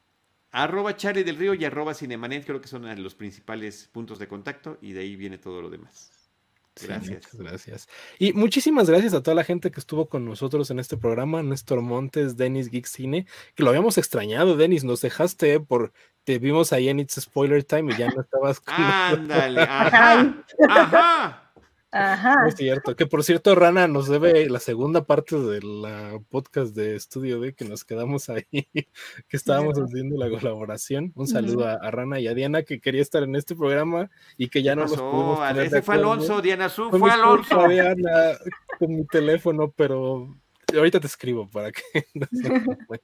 Arroba 0.53 0.97
Charlie 0.97 1.25
del 1.25 1.37
Río 1.37 1.55
y 1.55 1.65
arroba 1.65 1.95
Cinemanet, 1.95 2.45
creo 2.45 2.61
que 2.61 2.69
son 2.69 3.03
los 3.03 3.15
principales 3.15 3.89
puntos 3.91 4.19
de 4.19 4.29
contacto 4.29 4.79
y 4.81 4.93
de 4.93 5.01
ahí 5.01 5.17
viene 5.17 5.39
todo 5.39 5.63
lo 5.63 5.71
demás. 5.71 6.22
Gracias. 6.81 7.29
gracias. 7.33 7.89
Y 8.19 8.33
muchísimas 8.33 8.89
gracias 8.89 9.13
a 9.15 9.23
toda 9.23 9.35
la 9.35 9.45
gente 9.45 9.71
que 9.71 9.81
estuvo 9.81 10.09
con 10.09 10.25
nosotros 10.25 10.71
en 10.71 10.79
este 10.79 10.97
programa, 10.97 11.43
Néstor 11.43 11.83
Montes, 11.83 12.37
Denis 12.37 12.71
Geek 12.71 12.87
Cine, 12.87 13.27
que 13.55 13.63
lo 13.63 13.71
habíamos 13.71 13.99
extrañado, 13.99 14.57
Denis, 14.57 14.85
nos 14.85 15.01
dejaste 15.03 15.61
por, 15.61 15.93
te 16.25 16.39
vimos 16.39 16.73
ahí 16.73 16.89
en 16.89 17.01
It's 17.01 17.21
Spoiler 17.21 17.63
Time 17.63 17.93
y 17.93 17.99
ya 17.99 18.09
no 18.09 18.23
estabas 18.23 18.61
con 18.61 18.75
Ándale, 18.75 19.63
ajá, 19.63 20.45
ajá. 20.69 21.52
Ajá. 21.93 22.49
Es 22.49 22.57
cierto, 22.57 22.97
que 22.97 23.07
por 23.07 23.23
cierto, 23.23 23.55
Rana 23.55 23.87
nos 23.87 24.09
debe 24.09 24.49
la 24.49 24.61
segunda 24.61 25.05
parte 25.05 25.39
de 25.39 25.61
la 25.63 26.19
podcast 26.31 26.75
de 26.75 26.97
Estudio 26.97 27.39
D 27.39 27.55
que 27.55 27.67
nos 27.67 27.85
quedamos 27.85 28.31
ahí, 28.31 28.47
que 29.29 29.37
estábamos 29.37 29.79
haciendo 29.79 30.17
la 30.17 30.31
colaboración. 30.31 31.13
Un 31.15 31.29
saludo 31.29 31.69
a, 31.69 31.91
Rana 31.91 32.19
y 32.19 32.29
a 32.29 32.35
Diana 32.35 32.63
que 32.63 32.81
quería 32.81 33.03
estar 33.03 33.23
en 33.23 33.37
este 33.37 33.55
programa 33.55 34.11
y 34.39 34.49
que 34.49 34.63
ya 34.63 34.75
no 34.75 34.83
nos 34.83 34.93
pudimos 34.97 35.39
poner 35.39 35.67
Ese 35.67 35.83
fue 35.83 35.97
Alonso, 35.97 36.41
Diana 36.41 36.71
Su, 36.71 36.89
fue 36.91 37.11
Alonso. 37.11 37.69
Diana, 37.69 38.39
con 38.79 38.97
mi 38.97 39.05
teléfono, 39.05 39.71
pero 39.71 40.35
ahorita 40.75 40.99
te 40.99 41.09
escribo 41.09 41.47
para 41.51 41.73
que 41.73 41.83
no 42.15 42.27
se 42.33 43.03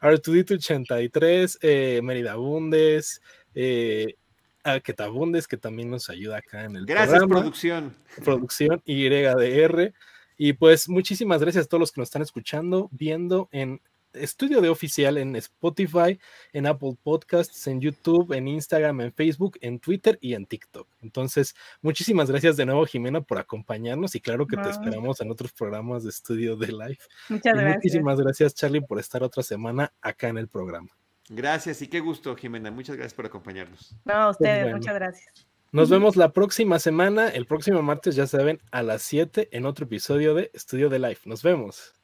Artudito 0.00 0.54
83, 0.54 1.58
eh, 1.60 2.00
Merida 2.02 2.36
Bundes, 2.36 3.20
eh, 3.54 4.16
a 4.64 4.80
Ketabundes, 4.80 5.48
que 5.48 5.56
también 5.56 5.90
nos 5.90 6.10
ayuda 6.10 6.38
acá 6.38 6.64
en 6.64 6.76
el 6.76 6.86
Gracias, 6.86 7.24
producción. 7.24 7.94
Producción 8.24 8.82
YDR. 8.84 9.92
Y 10.36 10.54
pues 10.54 10.88
muchísimas 10.88 11.40
gracias 11.40 11.66
a 11.66 11.68
todos 11.68 11.80
los 11.80 11.92
que 11.92 12.00
nos 12.00 12.08
están 12.08 12.22
escuchando, 12.22 12.88
viendo 12.92 13.48
en 13.52 13.80
Estudio 14.12 14.60
de 14.60 14.68
Oficial 14.68 15.18
en 15.18 15.36
Spotify, 15.36 16.18
en 16.52 16.66
Apple 16.66 16.96
Podcasts, 17.02 17.66
en 17.66 17.80
YouTube, 17.80 18.32
en 18.32 18.48
Instagram, 18.48 19.00
en 19.02 19.12
Facebook, 19.12 19.58
en 19.60 19.78
Twitter 19.78 20.18
y 20.20 20.34
en 20.34 20.46
TikTok. 20.46 20.88
Entonces, 21.02 21.54
muchísimas 21.82 22.30
gracias 22.30 22.56
de 22.56 22.66
nuevo, 22.66 22.86
Jimena, 22.86 23.20
por 23.20 23.38
acompañarnos 23.38 24.14
y 24.14 24.20
claro 24.20 24.46
que 24.46 24.56
te 24.56 24.70
esperamos 24.70 25.20
en 25.20 25.30
otros 25.30 25.52
programas 25.52 26.02
de 26.04 26.10
Estudio 26.10 26.56
de 26.56 26.68
Live. 26.68 26.98
Muchas 27.28 27.54
gracias. 27.54 27.76
Muchísimas 27.76 28.20
gracias, 28.20 28.54
Charlie, 28.54 28.80
por 28.80 28.98
estar 28.98 29.22
otra 29.22 29.42
semana 29.42 29.92
acá 30.00 30.28
en 30.28 30.38
el 30.38 30.48
programa. 30.48 30.90
Gracias 31.32 31.80
y 31.80 31.86
qué 31.86 32.00
gusto, 32.00 32.34
Jimena. 32.34 32.72
Muchas 32.72 32.96
gracias 32.96 33.14
por 33.14 33.24
acompañarnos. 33.24 33.96
No, 34.04 34.14
a 34.14 34.30
ustedes, 34.30 34.74
muchas 34.74 34.94
gracias. 34.94 35.46
Nos 35.70 35.88
vemos 35.88 36.16
la 36.16 36.32
próxima 36.32 36.80
semana, 36.80 37.28
el 37.28 37.46
próximo 37.46 37.80
martes, 37.82 38.16
ya 38.16 38.26
saben, 38.26 38.60
a 38.72 38.82
las 38.82 39.02
7 39.02 39.48
en 39.52 39.64
otro 39.64 39.84
episodio 39.84 40.34
de 40.34 40.50
Estudio 40.52 40.88
de 40.88 40.98
Life. 40.98 41.28
Nos 41.28 41.44
vemos. 41.44 41.94